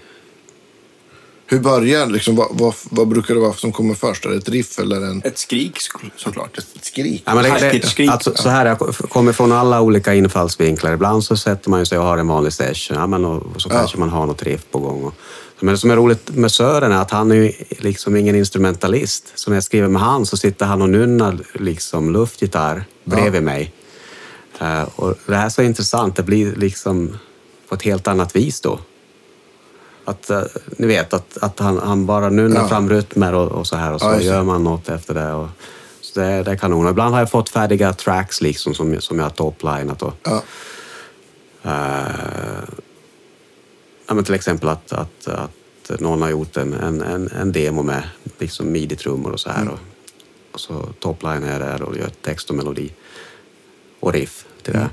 Hur 1.49 1.59
börjar 1.59 2.07
liksom, 2.07 2.35
vad, 2.35 2.47
vad, 2.51 2.73
vad 2.89 3.07
brukar 3.07 3.33
det 3.33 3.39
vara 3.39 3.53
som 3.53 3.71
kommer 3.71 3.93
först? 3.93 4.25
Är 4.25 4.29
det 4.29 4.35
ett 4.35 4.49
riff 4.49 4.79
eller 4.79 5.01
en, 5.01 5.21
Ett 5.25 5.37
skrik 5.37 5.77
sk- 5.77 6.09
såklart. 6.15 6.57
ett 6.57 6.85
skrik? 6.85 7.23
Ja, 7.25 7.35
men 7.35 7.43
det, 7.43 7.79
det, 7.81 7.87
skrik. 7.87 8.09
alltså, 8.11 8.35
så 8.35 8.49
här, 8.49 8.65
jag 8.65 8.79
kommer 9.09 9.31
från 9.33 9.51
alla 9.51 9.81
olika 9.81 10.13
infallsvinklar. 10.13 10.93
Ibland 10.93 11.23
så 11.23 11.37
sätter 11.37 11.69
man 11.69 11.85
sig 11.85 11.97
och 11.97 12.03
har 12.03 12.17
en 12.17 12.27
vanlig 12.27 12.53
session 12.53 12.97
ja, 12.97 13.07
men, 13.07 13.25
och 13.25 13.61
så 13.61 13.69
kanske 13.69 13.97
man 13.97 14.09
har 14.09 14.25
något 14.25 14.43
riff 14.43 14.61
på 14.71 14.79
gång. 14.79 15.03
Och, 15.03 15.13
men 15.59 15.73
det 15.73 15.77
som 15.77 15.91
är 15.91 15.95
roligt 15.95 16.29
med 16.29 16.51
Sören 16.51 16.91
är 16.91 17.01
att 17.01 17.11
han 17.11 17.31
är 17.31 17.35
ju 17.35 17.51
liksom 17.69 18.15
ingen 18.15 18.35
instrumentalist. 18.35 19.31
Så 19.35 19.49
när 19.49 19.57
jag 19.57 19.63
skriver 19.63 19.87
med 19.87 20.01
han 20.01 20.25
så 20.25 20.37
sitter 20.37 20.65
han 20.65 20.81
och 20.81 20.89
nunnar 20.89 21.37
liksom 21.53 22.13
luftgitarr 22.13 22.85
bredvid 23.03 23.43
mig. 23.43 23.73
Eh, 24.59 24.83
och 24.95 25.13
det 25.25 25.35
här 25.35 25.45
är 25.45 25.49
så 25.49 25.61
intressant. 25.61 26.15
Det 26.15 26.23
blir 26.23 26.55
liksom 26.55 27.17
på 27.69 27.75
ett 27.75 27.81
helt 27.81 28.07
annat 28.07 28.35
vis 28.35 28.61
då. 28.61 28.79
Att, 30.07 30.29
eh, 30.29 30.41
ni 30.77 30.87
vet 30.87 31.13
att, 31.13 31.37
att 31.41 31.59
han, 31.59 31.77
han 31.77 32.05
bara 32.05 32.29
nunnar 32.29 32.61
Ja. 32.61 32.67
fram 32.67 32.89
rytmer 32.89 33.33
och, 33.33 33.51
och 33.51 33.67
så 33.67 33.75
här 33.75 33.93
och 33.93 34.01
så 34.01 34.07
Ja, 34.07 34.19
gör 34.21 34.43
man 34.43 34.63
något 34.63 34.89
efter 34.89 35.13
det. 35.13 35.33
Och, 35.33 35.47
så 36.01 36.19
det, 36.19 36.43
det 36.43 36.51
är 36.51 36.55
kanon. 36.55 36.87
Ibland 36.89 37.13
har 37.13 37.21
jag 37.21 37.31
fått 37.31 37.49
färdiga 37.49 37.93
tracks 37.93 38.41
liksom 38.41 38.73
som, 38.73 39.01
som 39.01 39.17
jag 39.17 39.25
har 39.25 39.29
toplinat. 39.29 40.01
Och, 40.01 40.13
Ja. 40.23 40.43
eh, 41.63 42.69
ja, 44.07 44.13
men 44.13 44.23
till 44.23 44.33
exempel 44.33 44.69
att, 44.69 44.91
att, 44.93 45.27
att 45.27 45.99
någon 45.99 46.21
har 46.21 46.29
gjort 46.29 46.57
en, 46.57 46.73
en, 46.73 47.29
en, 47.41 47.51
demo 47.51 47.83
med 47.83 48.03
liksom 48.39 48.71
midi-trummor 48.71 49.31
och 49.31 49.39
så 49.39 49.49
här. 49.49 49.67
Och, 49.69 49.79
och 50.51 50.59
så 50.59 50.85
toplinar 50.99 51.51
jag 51.51 51.61
där 51.61 51.81
och 51.81 51.97
gör 51.97 52.09
text 52.21 52.49
och 52.49 52.55
melodi 52.55 52.93
och 53.99 54.13
riff 54.13 54.45
till 54.63 54.73
det. 54.73 54.89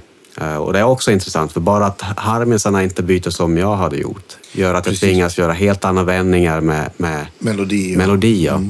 Och 0.60 0.72
det 0.72 0.78
är 0.78 0.84
också 0.84 1.10
intressant 1.12 1.52
för 1.52 1.60
bara 1.60 1.86
att 1.86 2.00
harmisarna 2.02 2.82
inte 2.82 3.02
byter 3.02 3.30
som 3.30 3.56
jag 3.58 3.76
hade 3.76 3.96
gjort 3.96 4.36
gör 4.52 4.68
att 4.74 4.74
jag 4.74 4.84
Precis. 4.84 5.00
tvingas 5.00 5.38
göra 5.38 5.52
helt 5.52 5.84
andra 5.84 6.02
vändningar 6.02 6.60
med, 6.60 6.90
med 6.96 7.26
Melodi. 7.38 7.94
och- 7.94 7.98
melodi. 7.98 8.44
Ja. 8.44 8.62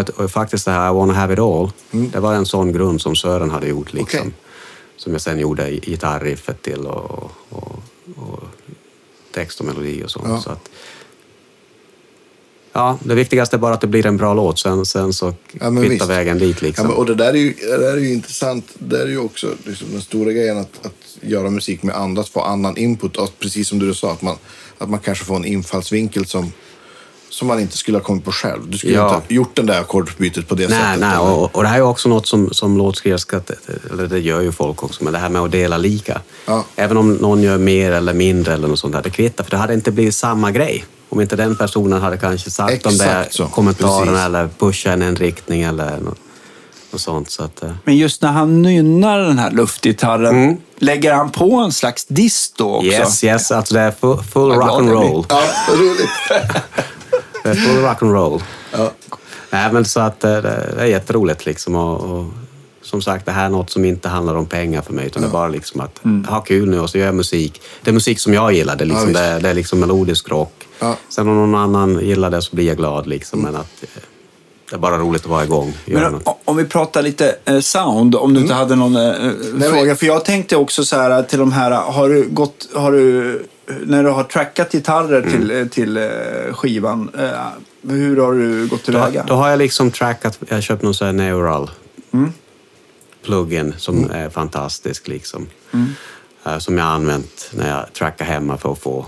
Och, 0.00 0.10
och 0.10 0.30
faktiskt 0.30 0.64
det 0.64 0.70
här 0.70 0.90
I 0.90 0.94
wanna 0.94 1.12
have 1.12 1.32
it 1.32 1.38
all, 1.38 1.70
det 1.90 2.20
var 2.20 2.34
en 2.34 2.46
sån 2.46 2.72
grund 2.72 3.00
som 3.00 3.16
Sören 3.16 3.50
hade 3.50 3.66
gjort. 3.68 3.92
Liksom, 3.92 4.20
Okej. 4.20 4.32
Som 4.96 5.12
jag 5.12 5.20
sen 5.20 5.38
gjorde 5.38 5.70
gitarriffet 5.70 6.62
till 6.62 6.86
och, 6.86 7.30
och, 7.48 8.42
text 9.34 9.60
och 9.60 9.66
melodi 9.66 10.04
och 10.04 10.10
sånt. 10.10 10.28
Ja. 10.28 10.40
Så 10.40 10.50
att, 10.50 10.68
ja, 12.72 12.98
det 13.04 13.14
viktigaste 13.14 13.56
är 13.56 13.58
bara 13.58 13.74
att 13.74 13.80
det 13.80 13.86
blir 13.86 14.06
en 14.06 14.16
bra 14.16 14.34
låt. 14.34 14.58
Sen, 14.58 14.86
sen 14.86 15.12
så 15.12 15.34
Ja, 15.52 15.70
kvittar 15.70 15.88
visst. 15.88 16.08
vägen 16.08 16.38
dit. 16.38 16.62
Liksom. 16.62 16.86
Ja, 16.90 16.94
och 16.94 17.06
det 17.06 17.14
där 17.14 17.28
är 17.32 17.36
ju, 17.38 17.52
det 17.52 17.76
där 17.78 17.92
är 17.92 18.00
ju 18.00 18.12
intressant. 18.12 18.64
Det 18.78 19.02
är 19.02 19.06
ju 19.06 19.18
också 19.18 19.48
liksom, 19.66 19.88
den 19.92 20.02
stora 20.02 20.32
grejen 20.32 20.58
att, 20.58 20.86
att 20.86 20.92
göra 21.20 21.50
musik 21.50 21.82
med 21.82 21.96
andra, 21.96 22.22
att 22.22 22.28
få 22.28 22.40
annan 22.40 22.76
input. 22.76 23.18
Att, 23.18 23.38
precis 23.38 23.68
som 23.68 23.78
du 23.78 23.94
sa, 23.94 24.12
att 24.12 24.22
man, 24.22 24.36
att 24.78 24.90
man 24.90 25.00
kanske 25.00 25.24
får 25.24 25.36
en 25.36 25.44
infallsvinkel 25.44 26.26
som, 26.26 26.52
som 27.32 27.48
man 27.48 27.60
inte 27.60 27.76
skulle 27.76 27.98
ha 27.98 28.02
kommit 28.04 28.24
på 28.24 28.32
själv. 28.32 28.60
Du 28.70 28.78
skulle 28.78 28.92
Ja. 28.94 29.02
inte 29.04 29.14
ha 29.14 29.22
gjort 29.28 29.56
den 29.56 29.66
där 29.66 29.80
ackordsbytet 29.80 30.48
på 30.48 30.54
det 30.54 30.68
Nej, 30.68 30.78
sättet. 30.80 31.00
nej 31.00 31.18
och, 31.18 31.56
och 31.56 31.62
det 31.62 31.68
här 31.68 31.74
är 31.74 31.80
ju 31.80 31.86
också 31.86 32.08
något 32.08 32.26
som, 32.26 32.50
som 32.52 32.76
låtskrivare 32.78 33.18
ska, 33.18 33.40
eller 33.90 34.06
det 34.06 34.18
gör 34.18 34.40
ju 34.40 34.52
folk 34.52 34.82
också, 34.82 35.04
men 35.04 35.12
det 35.12 35.18
här 35.18 35.28
med 35.28 35.42
att 35.42 35.50
dela 35.52 35.76
lika. 35.78 36.20
Ja. 36.46 36.64
Även 36.76 36.96
om 36.96 37.12
någon 37.14 37.42
gör 37.42 37.58
mer 37.58 37.92
eller 37.92 38.14
mindre 38.14 38.54
eller 38.54 38.68
något 38.68 38.78
sånt 38.78 38.92
där, 38.94 39.02
det 39.02 39.10
kvittar, 39.10 39.44
för 39.44 39.50
det 39.50 39.56
hade 39.56 39.74
inte 39.74 39.90
blivit 39.90 40.14
samma 40.14 40.50
grej. 40.50 40.84
Om 41.08 41.20
inte 41.20 41.36
den 41.36 41.56
personen 41.56 42.00
hade 42.02 42.16
kanske 42.16 42.50
sagt 42.50 42.84
de 42.84 42.98
där 42.98 43.04
Exakt 43.20 43.34
så, 43.34 43.46
kommentarerna 43.46 44.04
precis. 44.12 44.26
eller 44.26 44.48
pushat 44.58 44.92
en, 44.92 45.02
en 45.02 45.16
riktning 45.16 45.62
eller 45.62 45.90
något, 46.00 46.18
något 46.90 47.00
sånt. 47.00 47.30
Så 47.30 47.42
att, 47.44 47.62
eh, 47.62 47.70
Men 47.84 47.96
just 47.96 48.22
när 48.22 48.32
han 48.32 48.62
nynnar 48.62 49.18
den 49.18 49.38
här 49.38 49.50
luftgitarren, 49.50 50.56
lägger 50.78 51.14
han 51.14 51.30
på 51.30 51.54
en 51.56 51.72
slags 51.72 52.04
diss 52.04 52.52
då 52.56 52.74
också? 52.76 52.86
yes, 52.86 53.24
yes, 53.24 53.50
alltså 53.50 53.74
det 53.74 53.80
är 53.80 53.90
full, 54.00 54.22
full 54.32 54.48
Vad 54.48 54.56
glad 54.58 54.68
rock 54.68 54.78
and 54.78 54.88
jag 54.90 55.00
blir. 55.00 55.10
roll. 55.10 55.26
Ja, 55.28 55.42
roligt. 55.74 56.08
Det 57.42 57.48
är 57.48 57.54
full 57.54 57.82
rock 57.82 58.02
and 58.02 58.12
roll. 58.12 58.42
Ja. 58.72 58.90
Nej, 59.50 59.72
men 59.72 59.84
så 59.84 60.00
att 60.00 60.24
eh, 60.24 60.30
det, 60.30 60.72
det 60.76 60.82
är 60.82 60.86
jätteroligt 60.86 61.46
liksom. 61.46 61.74
Och, 61.74 62.18
och, 62.18 62.24
som 62.82 63.02
sagt, 63.02 63.26
det 63.26 63.32
här 63.32 63.44
är 63.44 63.48
något 63.48 63.70
som 63.70 63.84
inte 63.84 64.08
handlar 64.08 64.34
om 64.34 64.46
pengar 64.46 64.82
för 64.82 64.92
mig, 64.92 65.06
utan 65.06 65.22
det 65.22 65.28
är 65.28 65.32
bara 65.32 65.48
liksom 65.48 65.80
att 65.80 66.00
ha 66.28 66.40
kul 66.40 66.70
nu 66.70 66.80
och 66.80 66.90
så 66.90 66.98
gör 66.98 67.06
jag 67.06 67.14
musik. 67.14 67.62
Det 67.82 67.90
är 67.90 67.94
musik 67.94 68.20
som 68.20 68.34
jag 68.34 68.52
gillar, 68.52 68.76
det 68.76 68.84
är, 68.84 68.86
liksom, 68.86 69.12
Ja, 69.12 69.20
det, 69.20 69.38
det 69.38 69.48
är 69.48 69.54
liksom 69.54 69.80
melodisk 69.80 70.28
rock. 70.28 70.68
Ja. 70.78 70.96
Sen 71.08 71.28
om 71.28 71.36
någon 71.36 71.54
annan 71.54 71.98
gillar 72.02 72.30
det 72.30 72.42
så 72.42 72.56
blir 72.56 72.66
jag 72.66 72.76
glad 72.76 73.06
liksom, 73.06 73.40
men 73.40 73.56
att 73.56 73.82
eh, 73.82 74.02
det 74.70 74.76
är 74.76 74.80
bara 74.80 74.98
roligt 74.98 75.22
att 75.22 75.30
vara 75.30 75.44
igång. 75.44 75.76
Men 75.86 76.20
om 76.44 76.56
vi 76.56 76.64
pratar 76.64 77.02
lite 77.02 77.36
eh, 77.44 77.60
sound, 77.60 78.14
om 78.14 78.34
du 78.34 78.40
inte 78.40 78.54
hade 78.54 78.76
någon 78.76 78.96
eh, 78.96 79.70
fråga. 79.70 79.96
För 79.96 80.06
jag 80.06 80.24
tänkte 80.24 80.56
också 80.56 80.84
så 80.84 80.96
här 80.96 81.22
till 81.22 81.38
de 81.38 81.52
här, 81.52 81.70
har 81.70 82.08
du 82.08 82.28
gått, 82.28 82.68
har 82.74 82.92
du, 82.92 83.46
när 83.86 84.04
du 84.04 84.10
har 84.10 84.24
trackat 84.24 84.72
gitarrer 84.72 85.22
till, 85.22 85.50
eh, 85.50 85.66
till 85.66 85.96
eh, 85.96 86.02
skivan, 86.52 87.10
eh, 87.18 87.30
hur 87.90 88.16
har 88.16 88.32
du 88.32 88.66
gått 88.66 88.70
Då, 88.80 88.84
tillväga? 88.84 89.24
då 89.28 89.34
har 89.34 89.48
jag 89.48 89.58
liksom 89.58 89.90
trackat, 89.90 90.38
jag 90.48 90.56
har 90.56 90.60
köpt 90.60 90.82
någon 90.82 90.94
sån 90.94 91.06
här 91.06 91.12
neural 91.12 91.70
Mm. 92.12 92.32
plugin 93.24 93.74
som 93.78 94.10
är 94.10 94.30
fantastisk 94.30 95.08
liksom. 95.08 95.46
Mm. 95.72 95.86
Eh, 96.46 96.58
Som 96.58 96.78
jag 96.78 96.84
har 96.84 96.92
använt 96.92 97.50
när 97.54 97.70
jag 97.70 97.92
trackar 97.92 98.24
hemma 98.24 98.56
för 98.56 98.72
att 98.72 98.78
få 98.78 99.06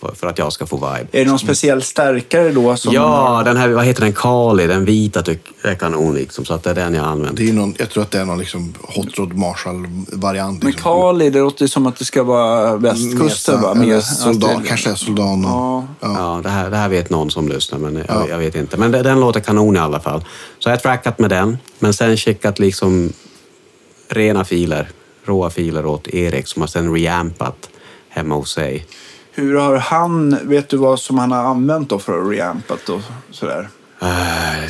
för, 0.00 0.14
för 0.14 0.26
att 0.26 0.38
jag 0.38 0.52
ska 0.52 0.66
få 0.66 0.76
vibe. 0.76 1.06
Är 1.12 1.24
det 1.24 1.30
någon 1.30 1.38
speciell 1.38 1.82
stärkare 1.82 2.50
då? 2.52 2.76
Som 2.76 2.94
Ja, 2.94 3.42
den 3.44 3.56
här, 3.56 3.68
vad 3.68 3.84
heter 3.84 4.00
den, 4.02 4.12
Kali, 4.12 4.66
den 4.66 4.84
vita 4.84 5.22
tyck, 5.22 5.40
är 5.62 5.74
kanon 5.74 6.14
liksom, 6.14 6.44
så 6.44 6.54
att 6.54 6.62
det 6.62 6.70
är 6.70 6.74
den 6.74 6.94
jag 6.94 7.06
använt. 7.06 7.36
Det 7.36 7.42
är 7.42 7.46
ju 7.46 7.52
någon, 7.52 7.74
jag 7.78 7.90
tror 7.90 8.02
att 8.02 8.10
det 8.10 8.18
är 8.20 8.24
någon 8.24 8.38
liksom 8.38 8.74
Hot 8.82 9.18
Rod 9.18 9.34
Marshall-variant. 9.36 10.62
Men 10.62 10.70
Liksom. 10.72 10.82
Kali, 10.92 11.30
det 11.30 11.38
låter 11.40 11.62
ju 11.62 11.68
som 11.68 11.86
att 11.86 11.96
det 11.98 12.04
ska 12.04 12.22
vara 12.22 12.76
västkusten 12.76 13.60
va? 13.62 13.74
Med- 13.74 14.02
Soldan, 14.04 14.62
kanske 14.62 14.90
är 14.90 14.94
Soldan. 14.94 15.44
Och, 15.44 15.50
Ja. 15.50 15.84
Ja, 16.00 16.40
det 16.42 16.48
här, 16.48 16.70
det 16.70 16.76
här 16.76 16.88
vet 16.88 17.10
någon 17.10 17.30
som 17.30 17.48
lyssnar, 17.48 17.78
men 17.78 17.94
jag, 17.96 18.04
Ja. 18.08 18.28
jag 18.28 18.38
vet 18.38 18.54
inte. 18.54 18.76
Men 18.76 18.90
det, 18.92 19.02
den 19.02 19.20
låter 19.20 19.40
kanon 19.40 19.76
i 19.76 19.78
alla 19.78 20.00
fall. 20.00 20.24
Så 20.58 20.68
jag 20.68 20.72
har 20.76 20.80
trackat 20.80 21.18
med 21.18 21.30
den, 21.30 21.58
men 21.78 21.94
sen 21.94 22.16
skickat 22.16 22.58
liksom 22.58 23.12
rena 24.08 24.44
filer, 24.44 24.88
råa 25.24 25.50
filer 25.50 25.86
åt 25.86 26.08
Erik 26.08 26.46
som 26.46 26.62
har 26.62 26.66
sen 26.66 26.94
reampat 26.94 27.68
hemma 28.08 28.34
hos 28.34 28.52
sig. 28.52 28.86
Hur 29.38 29.54
har 29.54 29.76
han, 29.76 30.38
vet 30.42 30.68
du 30.68 30.76
vad 30.76 31.00
som 31.00 31.18
han 31.18 31.32
har 31.32 31.38
använt 31.44 31.90
då 31.90 31.98
för 31.98 32.20
att 32.20 32.30
reampat 32.30 32.88
och 32.88 33.00
sådär? 33.30 33.68
Eh, 34.00 34.08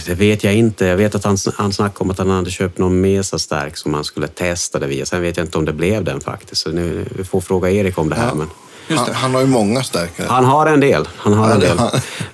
det 0.07 0.15
vet 0.15 0.45
jag 0.45 0.55
inte. 0.55 0.85
Jag 0.87 0.97
vet 0.97 1.15
att 1.15 1.25
han, 1.25 1.37
han 1.57 1.73
snackade 1.73 2.05
om 2.05 2.11
att 2.11 2.19
han 2.19 2.31
hade 2.31 2.51
köpt 2.51 2.79
någon 2.79 3.01
Mesa-stärk 3.01 3.77
som 3.77 3.95
han 3.95 4.05
skulle 4.05 4.29
testa 4.29 4.79
det 4.79 4.87
via. 4.87 5.07
Sen 5.07 5.23
vet 5.23 5.37
jag 5.37 5.47
inte 5.47 5.59
om 5.59 5.65
det 5.65 5.73
blev 5.73 6.05
den 6.05 6.21
faktiskt. 6.21 6.63
Så 6.63 6.71
nu, 6.71 7.05
vi 7.17 7.25
får 7.25 7.41
fråga 7.41 7.71
Erik 7.71 7.99
om 7.99 8.09
det 8.09 8.17
här. 8.17 8.29
Ja. 8.29 8.35
Men... 8.35 8.49
Han, 8.99 9.15
han 9.15 9.35
har 9.35 9.41
ju 9.41 9.47
många 9.47 9.83
stärkare. 9.83 10.27
Han 10.31 10.45
har 10.45 10.67
en 10.67 10.81
del. 10.81 11.09
Han 11.17 11.33
har 11.33 11.49
Ja, 11.49 11.55
en 11.55 11.61
del. 11.61 11.79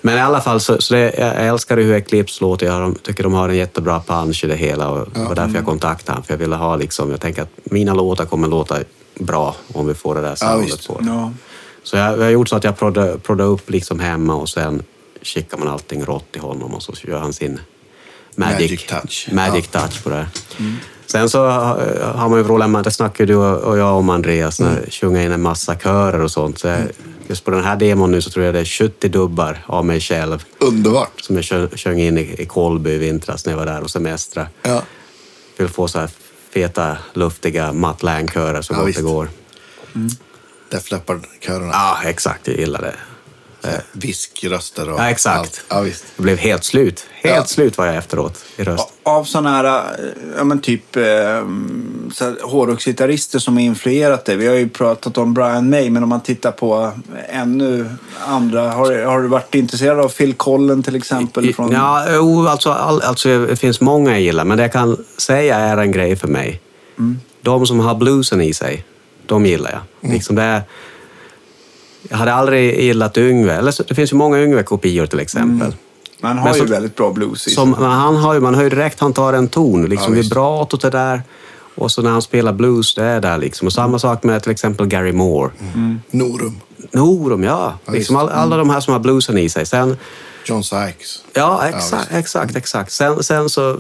Men 0.01 0.19
i 0.19 0.21
alla 0.21 0.41
fall, 0.41 0.61
så, 0.61 0.81
så 0.81 0.95
det, 0.95 1.15
jag 1.19 1.47
älskar 1.47 1.77
hur 1.77 1.95
Eclipse 1.95 2.45
låter. 2.45 2.67
Jag 2.67 3.03
tycker 3.03 3.23
de 3.23 3.33
har 3.33 3.49
en 3.49 3.57
jättebra 3.57 4.01
punch 4.07 4.45
i 4.45 4.47
det 4.47 4.57
hela. 4.57 4.91
Och 4.91 5.09
det 5.15 5.21
var 5.21 5.35
därför 5.35 5.55
jag 5.55 5.65
kontaktade 5.65 6.13
honom. 6.13 6.25
För 6.25 6.33
jag 6.33 6.39
ville 6.39 6.57
ha 6.57 6.77
liksom, 6.77 7.11
jag 7.11 7.21
tänker 7.21 7.43
att 7.43 7.51
mina 7.65 7.95
låtar 7.95 8.25
kommer 8.25 8.49
låta 8.49 8.79
bra 9.19 9.57
om 9.73 9.87
vi 9.87 9.95
får 9.95 10.15
det 10.15 10.21
där 10.21 10.35
soundet 10.35 10.67
visst. 10.67 10.89
på 10.89 10.99
det. 10.99 11.33
Ja. 11.85 11.89
Så 11.91 11.97
jag, 11.97 12.13
jag 12.19 12.23
har 12.25 12.31
gjort 12.31 12.49
så 12.49 12.57
att 12.57 12.65
jag 12.65 12.79
proddar 12.79 13.19
proddar 13.19 13.45
upp 13.45 13.71
liksom 13.71 14.01
hemma 14.01 14.35
och 14.35 14.49
sen 14.49 14.83
skickar 15.23 15.59
man 15.59 15.69
allting 15.69 16.05
rått 16.05 16.33
till 16.33 16.41
honom 16.41 16.75
och 16.75 16.83
så 16.83 16.93
gör 17.03 17.19
han 17.19 17.33
sin 17.33 17.61
magic, 18.37 18.61
Magic 18.71 18.87
touch. 18.87 19.29
magic 19.33 19.69
touch 19.69 20.03
på 20.03 20.09
det. 20.11 20.17
här. 20.17 20.27
Sen 21.07 21.29
så 21.31 21.47
har 21.47 22.29
man 22.29 22.39
ju 22.39 22.45
med, 22.69 22.85
det 22.85 22.91
snackar 22.91 23.27
du 23.27 23.37
och 23.37 23.79
jag 23.79 23.97
om 23.97 24.11
Andreas, 24.11 24.61
när 24.61 24.71
Mm. 24.79 24.91
sjunga 24.91 25.23
in 25.23 25.33
en 25.33 25.43
massa 25.43 25.77
körer 25.77 26.21
och 26.23 26.31
sånt. 26.31 26.59
Så 26.59 26.67
jag, 26.67 26.81
just 27.29 27.45
på 27.45 27.51
den 27.51 27.65
här 27.65 27.77
demon 27.77 28.11
nu 28.11 28.21
så 28.23 28.31
tror 28.31 28.45
jag 28.45 28.55
det 28.55 28.61
är 28.61 28.65
70 28.65 29.09
dubbar 29.09 29.59
av 29.67 29.85
mig 29.85 30.01
själv 30.01 30.45
Underbart. 30.59 31.21
som 31.21 31.37
jag 31.37 31.45
sjöng, 31.45 31.69
sjöng 31.69 32.01
in 32.01 32.19
i, 32.19 32.35
i 32.39 32.47
Kolby 32.47 32.91
i 32.91 32.99
vintras 32.99 33.47
när 33.47 33.53
jag 33.53 33.59
var 33.59 33.67
där 33.67 33.83
och 33.83 33.91
semestra. 33.91 34.47
Ja. 34.63 34.83
Vill 35.57 35.69
få 35.69 35.89
så 35.89 35.99
här 35.99 36.11
feta, 36.55 36.97
luftiga 37.13 37.73
Matt 37.73 38.03
Lang-körer 38.03 38.63
så 38.63 38.75
Ja, 38.75 38.81
gott 38.85 38.95
det 38.97 39.03
går. 39.03 39.29
Def 40.75 40.91
Leppard-körerna. 40.91 41.71
Ja, 41.73 41.99
exakt. 42.05 42.49
Jag 42.49 42.57
gillar 42.57 42.81
det. 42.83 42.95
Viskröster 43.93 44.91
och 44.93 44.99
Ja, 45.01 45.11
exakt. 45.11 45.39
allt. 45.39 45.65
Ja, 45.69 45.81
visst. 45.81 46.05
Jag 46.17 46.25
blev 46.25 46.39
helt 46.39 46.65
slut. 46.65 47.07
Helt 47.13 47.37
Ja. 47.37 47.45
slut 47.45 47.79
var 47.79 47.87
jag 47.87 47.97
efteråt 47.97 48.45
i 48.57 48.65
röst. 48.65 48.89
Av 49.03 49.25
sådana 49.25 49.51
här, 49.51 49.65
eh, 49.65 49.83
ja 50.37 50.45
men 50.45 50.61
typ 50.61 50.97
eh, 50.97 51.03
hårdrocksgitarrister 52.43 53.39
som 53.39 53.55
har 53.57 53.61
influerat 53.63 54.25
dig. 54.25 54.37
Vi 54.37 54.47
har 54.47 54.55
ju 54.55 54.69
pratat 54.69 55.19
om 55.19 55.35
Brian 55.35 55.71
May, 55.71 55.91
men 55.91 56.03
om 56.03 56.09
man 56.09 56.21
tittar 56.21 56.51
på 56.53 56.93
ännu 57.29 57.91
andra. 58.27 58.69
Har, 58.71 59.05
har 59.05 59.23
du 59.23 59.29
varit 59.29 59.55
intresserad 59.55 60.01
av 60.01 60.09
Phil 60.09 60.35
Collen 60.35 60.83
till 60.83 60.97
exempel? 60.97 61.55
Från... 61.55 61.71
Ja, 61.73 62.49
alltså, 62.51 62.71
all, 62.71 63.03
alltså, 63.03 63.47
det 63.47 63.57
finns 63.57 63.81
många 63.81 64.11
jag 64.11 64.21
gillar, 64.21 64.45
men 64.45 64.57
det 64.57 64.65
jag 64.65 64.73
kan 64.73 65.05
säga 65.19 65.57
är 65.59 65.77
en 65.77 65.93
grej 65.93 66.17
för 66.17 66.29
mig. 66.29 66.61
De 67.43 67.67
som 67.67 67.81
har 67.81 67.95
bluesen 67.95 68.41
i 68.41 68.55
sig, 68.55 68.85
de 69.27 69.47
gillar 69.47 69.71
jag. 70.01 70.11
Liksom 70.13 70.37
det 70.37 70.43
är, 70.43 70.63
jag 72.09 72.17
hade 72.17 72.35
aldrig 72.35 72.81
gillat 72.81 73.19
Yngve. 73.19 73.53
Eller, 73.55 73.71
så- 73.71 73.83
det 73.83 73.95
finns 73.95 74.13
ju 74.13 74.17
många 74.17 74.39
Yngve-kopior 74.43 75.07
till 75.07 75.21
exempel. 75.21 75.75
Man 76.21 76.39
har 76.39 76.45
Men 76.45 76.55
ju 76.55 76.59
som- 76.61 76.69
väldigt 76.71 76.97
bra 76.97 77.13
blues 77.13 77.41
i 77.41 77.45
sig. 77.45 77.53
Som, 77.55 77.71
men 77.71 77.91
han 77.91 78.17
har 78.17 78.35
ju, 78.35 78.41
man 78.41 78.55
hör 78.55 78.63
ju 78.63 78.69
direkt 78.71 79.01
han 79.01 79.13
tar 79.13 79.33
en 79.33 79.49
ton, 79.49 79.85
liksom 79.87 80.15
Ja, 80.17 80.21
vibratot 80.23 80.81
det 80.83 80.91
där. 80.91 81.23
Och 81.77 81.91
så 81.91 82.03
när 82.03 82.11
han 82.11 82.23
spelar 82.23 82.53
blues, 82.53 82.95
det 82.95 83.05
är 83.05 83.21
där 83.21 83.39
liksom. 83.39 83.67
Och 83.67 83.73
samma 83.73 83.99
sak 83.99 84.23
med 84.23 84.43
till 84.43 84.53
exempel 84.53 84.87
Gary 84.87 85.13
Moore. 85.13 85.51
Norum. 86.11 86.61
Norum, 86.93 87.45
ja. 87.45 87.79
Ja, 87.85 87.93
liksom 87.93 88.17
all, 88.17 88.29
alla 88.29 88.57
de 88.57 88.71
här 88.71 88.81
som 88.81 88.93
har 88.93 89.01
bluesen 89.01 89.39
i 89.39 89.49
sig. 89.49 89.67
Sen, 89.67 89.97
John 90.45 90.65
Sykes. 90.65 91.23
ja, 91.33 91.69
exakt, 91.69 92.09
exakt, 92.13 92.57
exakt. 92.57 92.93
Sen, 92.93 93.23
sen 93.23 93.49
så... 93.51 93.71
eh, 93.71 93.77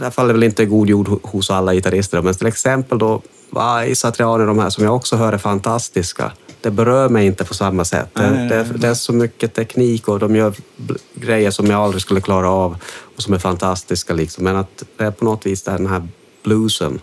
Där 0.00 0.10
faller 0.10 0.32
väl 0.34 0.42
inte 0.42 0.64
god 0.66 0.88
jord 0.88 1.08
ho- 1.08 1.20
hos 1.22 1.50
alla 1.50 1.74
gitarrister. 1.74 2.22
Men 2.22 2.34
till 2.34 2.46
exempel 2.46 2.98
då, 2.98 3.22
Vai, 3.54 3.94
Satriani, 3.94 4.44
de 4.44 4.58
här 4.58 4.70
som 4.70 4.84
jag 4.84 4.96
också 4.96 5.16
hör 5.16 5.32
är 5.32 5.38
fantastiska. 5.38 6.32
Det 6.60 6.70
berör 6.70 7.08
mig 7.08 7.26
inte 7.26 7.44
på 7.44 7.54
samma 7.54 7.84
sätt. 7.84 8.08
Det, 8.12 8.30
Nej, 8.30 8.48
det, 8.48 8.56
nej. 8.62 8.66
det 8.78 8.88
är 8.88 8.94
så 8.94 9.12
mycket 9.12 9.54
teknik 9.54 10.08
och 10.08 10.18
de 10.18 10.36
gör 10.36 10.54
grejer 11.14 11.50
som 11.50 11.66
jag 11.66 11.80
aldrig 11.80 12.02
skulle 12.02 12.20
klara 12.20 12.50
av 12.50 12.76
och 13.16 13.22
som 13.22 13.34
är 13.34 13.38
fantastiska. 13.38 14.14
Liksom. 14.14 14.44
Men 14.44 14.56
att 14.56 14.82
det 14.96 15.04
är 15.04 15.10
på 15.10 15.24
något 15.24 15.46
vis 15.46 15.62
den 15.62 15.86
här 15.86 16.08
bluesen 16.44 17.00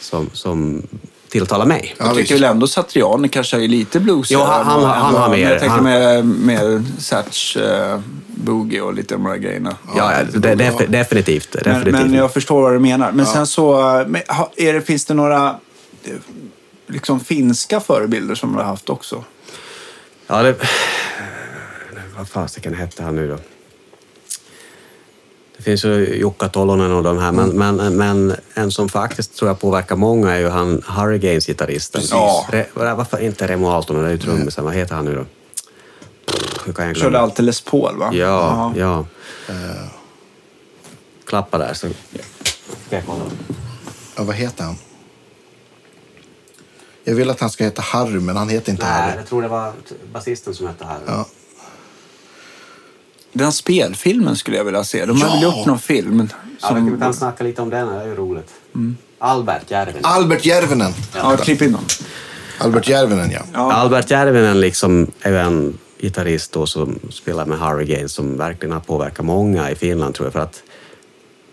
som, 0.00 0.30
som 0.32 0.82
tilltalar 1.28 1.66
mig. 1.66 1.94
Ja, 1.98 2.06
jag 2.06 2.14
visst. 2.14 2.28
tycker 2.28 2.34
väl 2.42 2.50
ändå 2.50 2.66
Satriani 2.66 3.28
kanske 3.28 3.56
är 3.64 3.68
lite 3.68 4.00
blues. 4.00 4.30
Jo, 4.30 4.40
han- 4.40 4.66
han- 4.66 4.84
han 4.84 5.14
har 5.14 5.28
mer. 5.30 5.50
Jag 5.50 5.58
tänker 5.60 5.74
Han- 5.74 5.84
med, 5.84 6.26
med 6.26 6.84
Satch, 6.98 7.56
uh, 7.56 8.00
Boogie 8.36 8.80
och 8.80 8.94
lite 8.94 9.14
de 9.14 9.24
där 9.24 9.36
grejerna. 9.36 9.76
Ja, 9.96 10.12
ja, 10.12 10.40
det, 10.40 10.54
def, 10.54 10.74
definitivt. 10.88 11.54
Men, 11.54 11.74
definitivt. 11.74 12.06
men 12.06 12.14
jag 12.14 12.32
förstår 12.32 12.62
vad 12.62 12.72
du 12.72 12.78
menar. 12.78 13.12
Men 13.12 13.26
sen 13.26 13.46
så, 13.46 14.04
men, 14.08 14.22
är 14.56 14.72
det, 14.72 14.80
finns 14.80 15.04
det 15.04 15.14
några 15.14 15.56
eh, 16.04 16.12
liksom 16.86 17.20
finska 17.20 17.80
förebilder 17.80 18.34
som 18.34 18.52
du 18.52 18.58
har 18.58 18.64
haft 18.64 18.88
också? 18.88 19.24
Ja, 20.26 20.42
det... 20.42 20.54
Vad 22.16 22.28
fasiken 22.28 22.74
hette 22.74 23.02
han 23.02 23.16
nu 23.16 23.28
då? 23.28 23.38
Det 25.56 25.62
finns 25.62 25.84
ju 25.84 26.16
Jukka 26.18 26.48
Tolonen 26.48 26.92
och 26.92 27.02
de 27.02 27.18
här, 27.18 27.32
men, 27.32 27.48
men, 27.48 27.96
men 27.96 28.36
en 28.54 28.70
som 28.70 28.88
faktiskt 28.88 29.36
tror 29.36 29.50
jag 29.50 29.60
påverkar 29.60 29.96
många 29.96 30.32
är 30.32 30.38
ju 30.38 30.48
han 30.48 30.82
Hurricanes 30.86 31.46
gitarristen. 31.46 32.00
Precis. 32.00 32.12
Ja. 32.12 32.46
Re, 32.50 32.66
varför 32.74 33.18
inte 33.18 33.48
Remo 33.48 33.68
Aaltonen, 33.68 34.02
det 34.02 34.08
är 34.08 34.12
ju 34.12 34.18
trummisen. 34.18 34.64
Vad 34.64 34.74
heter 34.74 34.94
han 34.94 35.04
nu 35.04 35.14
då? 35.14 35.24
Hur 36.64 36.72
kan 36.72 36.86
jag 36.86 36.94
glömma? 36.94 37.06
Körde 37.06 37.20
alltid 37.20 37.44
Les 37.44 37.60
Paul 37.60 37.96
va? 37.98 38.10
Ja, 38.12 38.72
Ja. 38.76 39.06
ja. 39.48 39.54
Klappa 41.26 41.58
där 41.58 41.74
så... 41.74 41.88
Ska 42.86 42.96
jag 42.96 43.06
kolla. 43.06 43.24
Ja, 44.16 44.22
vad 44.22 44.34
heter 44.36 44.64
han? 44.64 44.76
Jag 47.04 47.14
vill 47.14 47.30
att 47.30 47.40
han 47.40 47.50
ska 47.50 47.64
heta 47.64 47.82
Harry, 47.82 48.20
men 48.20 48.36
han 48.36 48.48
heter 48.48 48.72
inte 48.72 48.84
Nej, 48.84 49.02
Harry. 49.02 49.16
jag 49.16 49.26
tror 49.26 49.42
det 49.42 49.48
var 49.48 49.72
basisten 50.12 50.54
som 50.54 50.66
hette 50.66 50.84
Harry. 50.84 51.00
Ja. 51.06 51.26
Den 53.32 53.52
spelfilmen 53.52 54.36
skulle 54.36 54.56
jag 54.56 54.64
vilja 54.64 54.84
se. 54.84 55.04
De 55.06 55.22
har 55.22 55.28
väl 55.30 55.42
gjort 55.42 55.66
någon 55.66 55.78
film. 55.78 56.28
Ja, 56.60 56.72
vi 56.74 56.80
Som... 56.90 57.00
kan 57.00 57.14
snacka 57.14 57.44
lite 57.44 57.62
om 57.62 57.70
den, 57.70 57.88
det 57.88 57.94
är 58.02 58.06
ju 58.06 58.14
roligt. 58.14 58.50
Albert 59.18 59.70
Järvinen. 59.70 60.00
Albert 60.04 60.44
Järvinen. 60.44 60.92
Ja, 61.14 61.36
klipp 61.36 61.62
in 61.62 61.72
dem. 61.72 61.84
Albert 62.58 62.88
Järvinen, 62.88 63.30
ja. 63.30 63.40
Ja. 63.52 63.72
Albert 63.72 64.10
Järvinen 64.10 64.60
liksom 64.60 65.10
är 65.20 65.30
ju 65.30 65.38
en 65.38 65.78
gitarrist 65.98 66.52
då 66.52 66.66
som 66.66 66.98
spelar 67.10 67.46
med 67.46 67.58
Hurricane 67.58 68.08
som 68.08 68.36
verkligen 68.36 68.72
har 68.72 68.80
påverkat 68.80 69.24
många 69.24 69.70
i 69.70 69.74
Finland 69.74 70.14
tror 70.14 70.26
jag. 70.26 70.32
För 70.32 70.40
att 70.40 70.62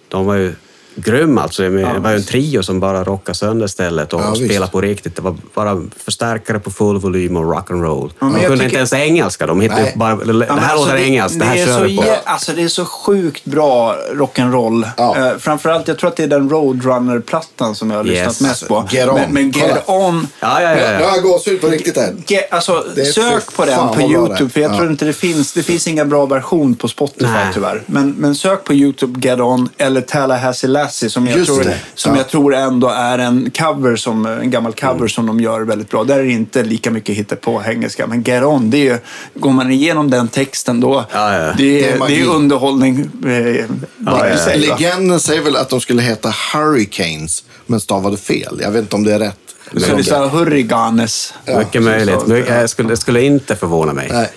de 0.08 0.26
var 0.26 0.36
ju 0.36 0.54
grym 0.96 1.38
alltså. 1.38 1.64
Det 1.64 2.00
var 2.00 2.10
ju 2.10 2.16
en 2.16 2.24
trio 2.24 2.64
som 2.64 2.80
bara 2.80 3.04
rockade 3.04 3.38
sönder 3.38 3.68
stället 3.68 4.14
och 4.14 4.22
Ja, 4.22 4.32
visst. 4.32 4.46
spelade 4.46 4.72
på 4.72 4.82
riktigt. 4.82 5.16
Det 5.16 5.22
var 5.22 5.36
bara 5.54 5.82
förstärkare 6.06 6.60
på 6.60 6.72
full 6.72 7.00
volym 7.00 7.38
och 7.38 7.44
rock'n'roll. 7.56 8.12
men 8.20 8.34
de 8.34 8.40
kunde 8.40 8.50
tycker- 8.52 8.64
inte 8.66 8.76
ens 8.78 8.94
engelska. 8.94 9.48
De 9.48 9.62
hittade 9.62 9.82
Nej. 9.82 9.94
bara, 9.96 10.16
det 10.16 10.46
Ja, 10.48 10.54
här 10.54 10.74
alltså, 10.74 10.86
låter 10.90 10.96
engelskt, 11.04 11.40
det 11.40 11.46
här 11.46 11.58
är 11.58 11.66
kör 11.66 11.74
så, 11.78 11.84
vi 11.84 11.98
på. 11.98 12.04
Alltså 12.24 12.52
det 12.56 12.62
är 12.64 12.68
så 12.68 12.86
sjukt 12.86 13.46
bra 13.46 13.96
rock'n'roll. 14.14 14.88
Ja. 14.98 15.18
Eh, 15.32 15.38
framförallt, 15.38 15.88
jag 15.88 15.98
tror 16.00 16.10
att 16.10 16.16
det 16.16 16.24
är 16.24 16.28
den 16.28 16.50
Roadrunner-plattan 16.50 17.76
som 17.76 17.92
jag 17.92 17.98
har 17.98 18.04
lyssnat 18.04 18.28
Yes. 18.28 18.42
mest 18.42 18.68
på. 18.68 18.88
Get 18.92 19.10
On. 19.10 19.16
Men, 19.16 19.34
men 19.34 19.52
Get 19.52 19.84
Kolla. 19.86 20.00
On. 20.00 20.28
Ja, 20.40 20.62
ja, 20.62 20.70
ja. 20.70 20.76
Nu 20.76 20.82
har 20.84 20.92
ja. 21.02 21.16
jag 21.16 21.24
gåshud 21.24 21.62
på 21.62 21.68
riktigt 21.68 21.98
här. 21.98 22.14
Ge, 22.28 22.42
alltså, 22.52 22.86
Det 22.96 23.06
sök 23.06 23.56
på 23.56 23.66
den 23.66 23.88
på 23.90 24.02
YouTube, 24.02 24.44
det 24.44 24.50
för 24.50 24.60
jag 24.62 24.72
Ja. 24.72 24.78
tror 24.78 24.90
inte 24.92 25.06
det 25.06 25.14
finns, 25.14 25.54
det 25.54 25.64
finns 25.64 25.88
inga 25.88 26.06
bra 26.06 26.26
version 26.26 26.76
på 26.76 26.88
Spotify 26.88 27.26
Nej. 27.26 27.48
tyvärr. 27.54 27.82
Men, 27.86 28.12
men 28.18 28.36
sök 28.36 28.64
på 28.64 28.74
YouTube 28.74 29.20
Get 29.28 29.40
On 29.40 29.70
eller 29.78 30.02
Tallahassee 30.02 30.68
Lassie 30.84 31.10
som 31.10 31.28
jag, 31.28 31.38
Just 31.38 31.48
tror, 31.54 31.64
det. 31.64 31.78
som 31.96 32.12
Ja. 32.12 32.18
jag 32.18 32.30
tror 32.30 32.56
ändå 32.56 32.88
är 32.90 33.20
en 33.20 33.52
cover, 33.58 33.96
som, 33.96 34.26
en 34.26 34.52
gammal 34.52 34.74
cover 34.74 35.08
som 35.08 35.26
de 35.26 35.40
gör 35.40 35.62
väldigt 35.62 35.90
bra. 35.90 36.04
Där 36.04 36.20
är 36.20 36.24
det 36.24 36.32
inte 36.32 36.64
lika 36.64 36.92
mycket 36.92 37.16
hitta 37.16 37.36
på 37.36 37.64
engelska. 37.68 38.08
Men 38.08 38.22
Get 38.22 38.44
On, 38.44 38.70
det 38.70 38.78
är 38.78 38.94
ju, 38.94 38.98
går 39.34 39.52
man 39.52 39.72
igenom 39.72 40.10
den 40.12 40.28
texten 40.28 40.80
då, 40.80 41.06
Ja, 41.14 41.34
ja. 41.38 41.40
Det, 41.40 41.54
Det 41.58 41.90
är 41.92 41.98
magi. 41.98 42.16
det 42.16 42.22
är 42.22 42.28
underhållning 42.36 43.10
eh, 43.26 43.32
ja, 43.58 43.66
va? 43.98 44.24
Legenden 44.56 45.20
säger 45.20 45.42
väl 45.42 45.56
att 45.56 45.70
de 45.70 45.82
skulle 45.82 46.02
heta 46.02 46.34
Hurricanes, 46.54 47.44
men 47.66 47.80
stavade 47.80 48.18
fel. 48.18 48.60
Jag 48.62 48.72
vet 48.72 48.82
inte 48.82 48.96
om 48.96 49.04
det 49.04 49.14
är 49.14 49.20
rätt. 49.20 49.40
Så 49.78 49.96
det 49.96 50.04
så 50.04 50.16
här 50.16 50.28
Hurriganes. 50.28 51.34
Mycket 51.58 51.82
möjligt. 51.84 52.48
jag 52.50 52.70
skulle, 52.70 52.90
det 52.90 52.98
skulle 52.98 53.22
inte 53.22 53.56
förvåna 53.56 53.94
mig. 53.94 54.10
Nej. 54.12 54.30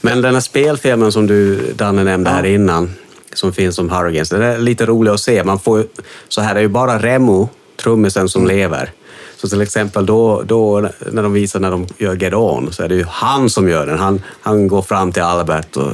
Men 0.00 0.22
den 0.22 0.34
här 0.34 0.40
spelfilmen 0.40 1.12
som 1.12 1.26
du, 1.26 1.72
Danne, 1.76 2.04
nämnde 2.04 2.30
här 2.30 2.44
innan, 2.44 2.92
som 3.34 3.52
finns 3.52 3.78
om 3.78 3.90
Hurricanes, 3.90 4.28
den 4.28 4.42
är 4.42 4.58
lite 4.58 4.86
rolig 4.86 5.10
att 5.10 5.20
se. 5.20 5.44
Man 5.44 5.58
får, 5.58 5.84
så 6.28 6.40
här 6.40 6.54
är 6.56 6.60
ju 6.60 6.68
bara 6.68 6.98
Remo, 6.98 7.48
trummisen, 7.82 8.28
som 8.28 8.42
Mm. 8.42 8.56
lever. 8.56 8.90
Så 9.36 9.48
till 9.48 9.60
exempel 9.60 10.06
då, 10.06 10.42
då 10.42 10.88
när 11.12 11.22
de 11.22 11.32
visar 11.32 11.60
när 11.60 11.70
de 11.70 11.86
gör 11.98 12.14
Get 12.16 12.34
On, 12.34 12.72
så 12.72 12.82
är 12.82 12.88
det 12.88 12.94
ju 12.94 13.04
han 13.08 13.50
som 13.50 13.68
gör 13.68 13.86
den. 13.86 13.98
Han, 13.98 14.22
han 14.42 14.68
går 14.68 14.82
fram 14.82 15.12
till 15.12 15.22
Albert 15.22 15.76
och 15.76 15.92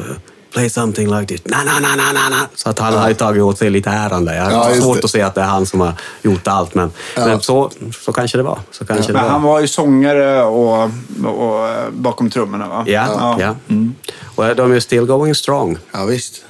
Play 0.53 0.71
something 0.71 1.11
like 1.21 1.27
this. 1.37 1.41
Na, 1.45 1.57
na, 1.65 1.73
na, 1.81 1.89
na, 1.97 2.13
na, 2.13 2.29
na. 2.37 2.47
Så 2.55 2.71
att 2.71 2.79
han 2.79 2.95
har 2.95 3.09
ju 3.09 3.15
tagit 3.15 3.43
åt 3.43 3.59
sig 3.59 3.71
lite 3.71 3.91
äran 3.91 4.25
där. 4.25 4.35
Jag 4.35 4.45
har 4.45 4.71
Ja, 4.75 4.81
svårt 4.81 4.97
det. 4.99 5.05
att 5.05 5.11
se 5.11 5.23
att 5.23 5.35
det 5.35 5.41
är 5.41 5.45
han 5.45 5.67
som 5.67 5.81
har 5.81 5.93
gjort 6.23 6.49
allt, 6.49 6.75
men, 6.75 6.91
men 7.17 7.41
så, 7.41 7.71
så 8.05 8.13
kanske 8.13 8.37
det 8.39 8.43
var. 8.43 8.59
Så 8.71 8.85
kanske 8.85 9.07
det 9.07 9.13
Men 9.13 9.23
var. 9.23 9.31
han 9.31 9.43
var 9.43 9.61
ju 9.61 9.69
sångare 9.69 10.43
och, 10.45 10.91
och, 11.25 11.69
eh, 11.69 11.91
bakom 11.93 12.31
trummorna 12.31 12.69
va? 12.69 12.85
Ja, 12.87 13.37
ja. 13.41 13.55
Mm. 13.69 13.95
Och 14.35 14.57
de 14.57 14.71
är 14.71 14.75
ju 14.75 14.81
still 14.81 15.05
going 15.05 15.35
strong. 15.35 15.79
Ja, 15.93 16.05
visst. 16.05 16.45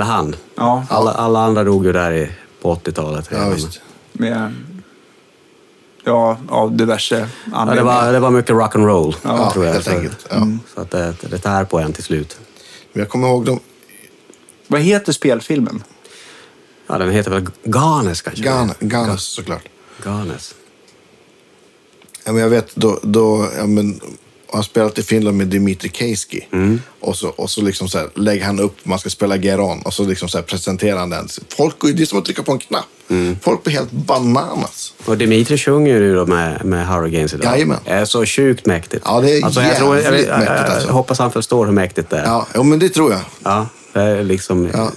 Eller 0.00 0.12
han. 0.12 0.36
Ja. 0.54 0.86
Alla, 0.90 1.12
alla 1.12 1.40
andra 1.40 1.64
dog 1.64 1.86
ju 1.86 1.92
där 1.92 2.12
i, 2.12 2.30
på 2.62 2.74
80-talet. 2.74 3.28
Ja, 3.32 3.48
visst. 3.48 3.80
Med, 4.12 4.54
ja, 6.04 6.38
av 6.48 6.76
diverse 6.76 7.14
Ja, 7.18 7.26
det, 7.50 7.56
anledningar. 7.56 8.04
var, 8.04 8.12
det 8.12 8.20
var 8.20 8.30
mycket 8.30 8.50
rock'n'roll, 8.56 9.14
Ja, 9.22 9.50
tror 9.52 9.64
jag. 9.64 9.72
helt 9.72 9.84
så, 9.84 9.90
enkelt. 9.90 10.26
Ja. 10.30 10.46
så 10.74 10.80
att 10.80 10.90
det, 10.90 11.14
det 11.30 11.38
tär 11.38 11.64
på 11.64 11.78
en 11.78 11.92
till 11.92 12.04
slut. 12.04 12.38
Men 12.92 13.00
jag 13.00 13.08
kommer 13.08 13.28
ihåg 13.28 13.44
dem. 13.44 13.60
Vad 14.66 14.80
heter 14.80 15.12
spelfilmen? 15.12 15.82
Ja, 16.86 16.98
den 16.98 17.10
heter 17.10 17.30
väl 17.30 17.46
Ganes 17.64 18.22
kanske? 18.22 18.42
Gan, 18.44 18.72
Ganes 18.80 19.22
såklart. 19.22 19.62
Ganes. 20.04 20.54
Ja, 22.24 22.32
men 22.32 22.42
jag 22.42 22.48
vet, 22.50 22.76
då, 22.76 22.98
då 23.02 23.48
ja, 23.58 23.66
men, 23.66 24.00
jag 24.52 24.58
har 24.58 24.62
spelat 24.62 24.98
i 24.98 25.02
Finland 25.02 25.36
med 25.36 25.46
Dimitri 25.46 25.90
Keiski. 25.94 26.46
Och 27.00 27.16
så, 27.16 27.28
och 27.28 27.50
så 27.50 27.62
liksom 27.62 27.88
så 27.88 27.98
här, 27.98 28.08
lägger 28.14 28.44
han 28.44 28.60
upp, 28.60 28.76
man 28.82 28.98
ska 28.98 29.10
spela 29.10 29.36
Geron. 29.36 29.82
Och 29.82 29.94
så 29.94 30.04
liksom 30.04 30.28
så 30.28 30.38
här, 30.38 30.42
presenterar 30.44 30.98
han 30.98 31.10
den. 31.10 31.28
Folk, 31.56 31.74
det 31.80 32.02
är 32.02 32.06
som 32.06 32.18
att 32.18 32.24
trycka 32.24 32.42
på 32.42 32.52
en 32.52 32.58
knapp. 32.58 32.84
Folk 33.42 33.62
blir 33.64 33.74
helt 33.74 33.90
bananas. 33.92 34.92
Och 35.04 35.18
Dimitri 35.18 35.58
sjunger 35.58 36.00
ju 36.00 36.14
då 36.14 36.26
med, 36.26 36.64
med 36.64 36.86
Hurricanes 36.88 37.34
idag. 37.34 37.52
Jajamän. 37.52 37.78
Det 37.84 37.90
är 37.90 38.04
så 38.04 38.26
sjukt 38.26 38.66
mäktigt. 38.66 39.02
Ja, 39.06 39.20
det 39.20 39.30
är 39.36 39.40
jag, 39.40 39.52
tror, 39.52 39.96
jag, 39.96 40.04
jag, 40.04 40.12
mäktigt, 40.12 40.28
jag, 40.28 40.48
alltså. 40.58 40.90
hoppas 40.90 41.18
han 41.18 41.32
förstår 41.32 41.66
hur 41.66 41.72
mäktigt 41.72 42.10
det 42.10 42.18
är. 42.18 42.24
Ja, 42.24 42.46
jo, 42.54 42.62
men 42.62 42.78
det 42.78 42.88
tror 42.88 43.12
jag. 43.12 43.20
Ja, 43.42 43.66
det 43.92 44.00
är 44.00 44.24
liksom, 44.24 44.68
Ja. 44.72 44.90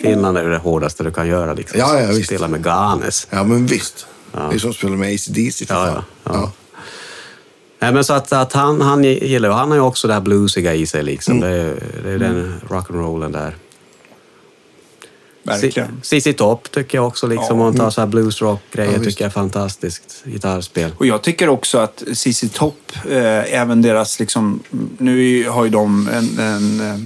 Finland 0.00 0.38
är 0.38 0.44
det 0.44 0.58
hårdaste 0.58 1.02
du 1.04 1.10
kan 1.10 1.28
göra. 1.28 1.54
Liksom. 1.54 1.80
Ja, 1.80 2.00
ja, 2.00 2.06
visst. 2.06 2.26
Spela 2.26 2.48
med 2.48 2.62
Ganes. 2.64 3.26
Ja, 3.30 3.44
men 3.44 3.66
visst. 3.66 4.06
Det 4.32 4.54
är 4.54 4.58
som 4.58 4.70
att 4.70 4.76
spela 4.76 4.96
med 4.96 5.14
ACDC 5.14 5.66
för 5.66 5.74
Ja, 5.74 5.84
fan. 5.86 6.02
ja, 6.24 6.30
ja. 6.34 6.52
Nej, 7.78 7.92
men 7.92 8.04
så 8.04 8.12
att, 8.12 8.32
att 8.32 8.52
han, 8.52 8.80
han 8.80 9.04
gillar 9.04 9.50
han 9.50 9.68
har 9.68 9.76
ju 9.76 9.82
också 9.82 10.08
det 10.08 10.14
här 10.14 10.20
bluesiga 10.20 10.74
i 10.74 10.86
sig. 10.86 11.02
Liksom. 11.02 11.42
Mm. 11.42 11.50
Det, 11.50 11.74
det 12.04 12.10
är 12.10 12.18
den 12.18 12.60
rock'n'rollen 12.68 13.32
där. 13.32 13.54
Verkligen. 15.48 16.00
Cici 16.02 16.32
Top 16.32 16.70
tycker 16.70 16.98
jag 16.98 17.06
också, 17.06 17.26
liksom, 17.26 17.44
Ja. 17.48 17.52
om 17.52 17.58
man 17.58 17.74
tar 17.76 17.90
så 17.90 18.00
här 18.00 18.08
bluesrock-grejer, 18.08 18.92
Ja, 18.92 19.04
tycker 19.04 19.24
jag 19.24 19.28
är 19.28 19.32
fantastiskt 19.32 20.22
gitarrspel. 20.24 20.90
Och 20.98 21.06
jag 21.06 21.22
tycker 21.22 21.48
också 21.48 21.78
att 21.78 22.02
CC 22.14 22.48
Top, 22.48 22.92
eh, 23.10 23.54
även 23.60 23.82
deras 23.82 24.20
liksom, 24.20 24.62
nu 24.98 25.48
har 25.48 25.64
ju 25.64 25.70
de 25.70 26.08
en, 26.08 26.38
en, 26.38 26.80
eh, 26.90 26.96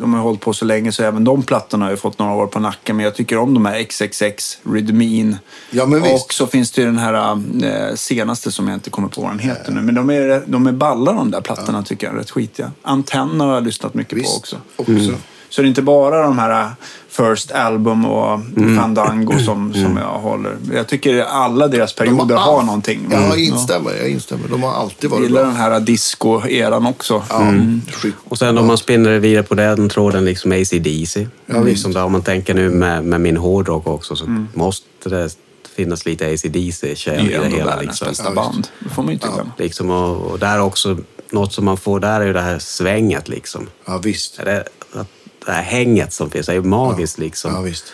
de 0.00 0.14
har 0.14 0.20
hållit 0.20 0.40
på 0.40 0.52
så 0.52 0.64
länge 0.64 0.92
så 0.92 1.02
även 1.02 1.24
de 1.24 1.42
plattorna 1.42 1.84
har 1.84 1.90
ju 1.90 1.96
fått 1.96 2.18
några 2.18 2.34
år 2.34 2.46
på 2.46 2.60
nacken. 2.60 2.96
Men 2.96 3.04
jag 3.04 3.14
tycker 3.14 3.38
om 3.38 3.54
de 3.54 3.66
här 3.66 3.82
XXX, 3.84 4.58
Rhythmin. 4.72 5.36
Ja, 5.70 5.86
men 5.86 6.02
visst. 6.02 6.24
Och 6.24 6.32
så 6.32 6.46
finns 6.46 6.70
det 6.70 6.80
ju 6.80 6.86
den 6.86 6.98
här 6.98 7.32
eh, 7.64 7.94
senaste 7.94 8.52
som 8.52 8.68
jag 8.68 8.76
inte 8.76 8.90
kommer 8.90 9.08
på 9.08 9.20
vad 9.20 9.30
den 9.30 9.38
heter 9.38 9.72
nu. 9.72 9.80
Men 9.82 9.94
de 9.94 10.10
är, 10.10 10.42
de 10.46 10.66
är 10.66 10.72
balla 10.72 11.12
de 11.12 11.30
där 11.30 11.40
plattorna 11.40 11.82
tycker 11.82 12.06
jag, 12.06 12.16
rätt 12.16 12.30
skitiga. 12.30 12.72
Antenna 12.82 13.44
har 13.44 13.54
jag 13.54 13.64
lyssnat 13.64 13.94
mycket 13.94 14.10
på 14.10 14.16
Visst. 14.16 14.36
också. 14.36 14.56
också. 14.76 15.12
Så 15.48 15.62
det 15.62 15.66
är 15.66 15.68
inte 15.68 15.82
bara 15.82 16.22
de 16.22 16.38
här 16.38 16.70
First 17.16 17.50
Album 17.52 18.04
och 18.04 18.34
Mm. 18.56 18.78
Fandango 18.78 19.38
som, 19.38 19.74
som 19.74 19.96
jag 19.96 20.18
håller. 20.18 20.56
Jag 20.74 20.86
tycker 20.88 21.22
alla 21.22 21.68
deras 21.68 21.92
perioder 21.94 22.36
har, 22.36 22.58
all- 22.58 22.66
någonting. 22.66 23.06
Ja, 23.10 23.16
Mm. 23.16 23.28
jag 23.28 23.38
instämmer. 23.40 23.90
Jag 23.94 24.08
instämmer. 24.08 24.48
De 24.48 24.62
har 24.62 24.72
alltid 24.72 25.04
Jag 25.04 25.10
varit 25.10 25.22
gillar 25.22 25.40
bra. 25.42 25.50
den 25.50 25.60
här 25.60 25.80
disco-eran 25.80 26.86
också. 26.88 27.22
Ja, 27.28 27.40
Mm. 27.42 27.80
Och 28.24 28.38
sen 28.38 28.58
om 28.58 28.66
man 28.66 28.78
spinner 28.78 29.18
vidare 29.18 29.42
på 29.42 29.54
den 29.54 29.88
tråden, 29.88 30.24
liksom 30.24 30.52
AC/DC. 30.52 31.28
Ja, 31.46 31.60
liksom 31.62 31.92
där, 31.92 32.04
om 32.04 32.12
man 32.12 32.22
tänker 32.22 32.54
nu 32.54 32.70
med, 32.70 33.04
med 33.04 33.20
min 33.20 33.36
hårdrock 33.36 33.86
också 33.86 34.16
så 34.16 34.24
Mm. 34.24 34.48
måste 34.54 35.08
det 35.08 35.28
finnas 35.76 36.06
lite 36.06 36.26
AC/DC 36.34 36.86
Det 36.88 36.96
kärl 36.96 37.14
är 37.14 37.20
i 37.20 37.22
ju 37.24 37.28
det 37.30 37.36
ändå 37.44 37.56
hela. 37.56 37.66
världens 37.76 37.86
Liksom. 38.00 38.08
bästa 38.08 38.30
band. 38.30 38.68
Det 38.80 38.88
får 38.88 39.02
man 39.02 39.12
inte 39.12 39.28
glömma. 39.34 39.50
Liksom, 39.58 39.90
och, 39.90 40.16
och 40.30 40.38
där 40.38 40.60
också, 40.60 40.96
något 41.30 41.52
som 41.52 41.64
man 41.64 41.76
får 41.76 42.00
där 42.00 42.20
är 42.20 42.24
ju 42.26 42.32
det 42.32 42.40
här 42.40 42.58
svänget. 42.58 43.28
Liksom. 43.28 43.66
Ja, 43.86 43.98
visst. 43.98 44.36
Det, 44.44 44.64
att 44.92 45.06
det 45.46 45.52
här 45.52 45.62
hänget 45.62 46.12
som 46.12 46.30
finns 46.30 46.48
är 46.48 46.52
ju 46.52 46.62
magiskt. 46.62 47.18
Liksom. 47.18 47.54
Ja, 47.54 47.60
visst. 47.60 47.84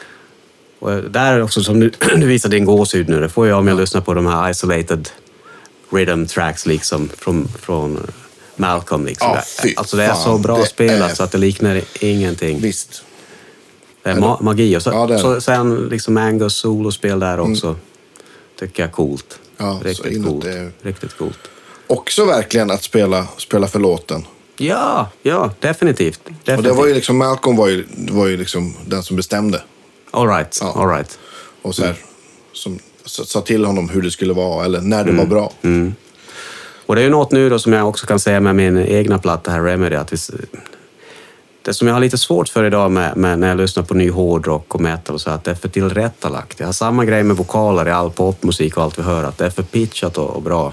Och 0.79 0.91
där 1.03 1.33
är 1.33 1.43
också, 1.43 1.62
som 1.62 1.81
du, 1.81 1.91
du 2.16 2.27
visar 2.27 2.49
din 2.49 2.65
gåshud 2.65 3.09
nu, 3.09 3.20
det 3.20 3.29
får 3.29 3.47
jag 3.49 3.59
om 3.59 3.69
jag 3.69 3.81
lyssnar 3.81 4.01
på 4.01 4.15
de 4.15 4.27
här 4.27 4.51
isolated 4.51 5.09
rhythm 5.91 6.27
tracks 6.27 6.66
liksom, 6.66 7.09
från, 7.19 7.49
från 7.49 8.07
Malcolm. 8.57 9.07
Liksom. 9.07 9.29
Ja, 9.35 9.43
fy 9.62 9.75
alltså 9.77 9.97
det 9.97 10.05
är 10.05 10.09
fan, 10.09 10.23
så 10.25 10.39
bra 10.39 10.57
det 10.59 10.66
spelat 10.66 11.11
är- 11.11 11.15
så 11.15 11.23
att 11.23 11.31
det 11.33 11.39
liknar 11.39 11.81
ingenting. 12.01 12.61
Visst. 12.61 13.03
Det 14.03 14.11
är 14.11 14.15
ma- 14.15 14.43
magi. 14.43 14.77
Och 14.77 14.83
så, 14.83 14.91
Ja, 14.91 15.07
det 15.07 15.15
är 15.15 15.19
så, 15.19 15.35
det. 15.35 15.41
sen 15.41 15.89
liksom 15.89 16.16
Angus 16.16 16.55
solospel 16.55 17.19
där 17.20 17.41
också. 17.41 17.77
Tycker 18.59 18.83
jag 18.83 18.89
är 18.89 18.93
coolt. 18.93 19.39
Ja, 19.57 19.81
Riktigt 19.85 20.25
coolt. 20.25 20.45
det- 20.45 20.70
Riktigt 20.83 21.19
coolt. 21.19 21.39
Också 21.87 22.25
verkligen 22.25 22.70
att 22.70 22.83
spela, 22.83 23.27
spela 23.37 23.66
för 23.69 23.79
låten. 23.79 24.25
Ja, 24.59 25.11
ja, 25.23 25.51
definitivt. 25.61 26.21
definitivt. 26.25 26.57
Och 26.57 26.63
det 26.63 26.73
var 26.73 26.87
ju 26.87 26.95
liksom, 26.95 27.19
Malcolm 27.19 27.57
var 27.57 27.69
ju, 27.69 27.85
var 27.97 28.27
ju 28.27 28.37
liksom 28.37 28.75
den 28.87 29.03
som 29.03 29.17
bestämde. 29.17 29.63
All 30.11 30.29
right, 30.29 30.59
Ja. 30.61 30.73
all 30.83 30.89
right. 30.89 31.19
Och 31.63 31.75
så 31.75 31.85
här, 31.85 31.95
som 32.53 32.79
sa 33.05 33.41
till 33.41 33.65
honom 33.65 33.89
hur 33.89 34.03
det 34.03 34.11
skulle 34.11 34.33
vara 34.33 34.65
eller 34.65 34.81
när 34.81 35.01
Mm. 35.03 35.17
det 35.17 35.23
var 35.23 35.27
bra. 35.27 35.53
Och 36.87 36.95
det 36.95 37.01
är 37.01 37.05
ju 37.05 37.11
något 37.11 37.33
nu 37.33 37.49
då 37.49 37.59
som 37.59 37.73
jag 37.73 37.89
också 37.89 38.07
kan 38.07 38.21
säga 38.21 38.41
med 38.41 38.55
min 38.57 38.79
egna 38.79 39.19
platta 39.19 39.51
här, 39.51 39.63
Remedy, 39.63 39.97
att 39.97 40.13
vi, 40.13 40.17
det 41.63 41.75
som 41.75 41.87
jag 41.89 41.95
har 41.95 42.01
lite 42.01 42.19
svårt 42.19 42.49
för 42.49 42.65
idag 42.65 42.91
med, 42.91 43.17
med 43.17 43.39
när 43.39 43.49
jag 43.49 43.57
lyssnar 43.57 43.83
på 43.83 43.95
ny 43.95 44.11
hårdrock 44.11 44.75
och 44.75 44.81
metal 44.81 45.15
och 45.15 45.21
så, 45.21 45.31
att 45.31 45.45
det 45.45 45.51
är 45.51 45.55
för 45.55 45.69
tillrättalagt. 45.69 46.61
Jag 46.61 46.67
har 46.67 46.73
samma 46.73 47.05
grej 47.05 47.23
med 47.23 47.37
vokaler 47.37 47.89
i 47.89 47.91
all 47.91 48.11
popmusik 48.11 48.77
och 48.77 48.83
allt 48.83 48.99
vi 48.99 49.03
hör, 49.03 49.25
att 49.25 49.39
det 49.39 49.47
är 49.47 49.51
för 49.51 49.63
pitchat 49.63 50.19
och, 50.19 50.31
och 50.37 50.43
bra. 50.43 50.73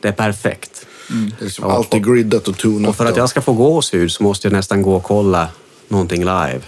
Det 0.00 0.08
är 0.08 0.12
perfekt. 0.12 0.86
Det 1.08 1.14
är 1.40 1.44
liksom 1.44 1.64
Ja, 1.68 1.74
alltid 1.76 2.04
griddat 2.06 2.48
och 2.48 2.58
tonat. 2.58 2.88
Och 2.88 2.96
för 2.96 3.06
att 3.06 3.16
jag 3.16 3.28
ska 3.28 3.40
få 3.40 3.52
gåshud 3.52 4.12
så 4.12 4.22
måste 4.22 4.46
jag 4.48 4.52
nästan 4.52 4.82
gå 4.82 4.96
och 4.96 5.02
kolla 5.04 5.48
någonting 5.88 6.20
live. 6.20 6.60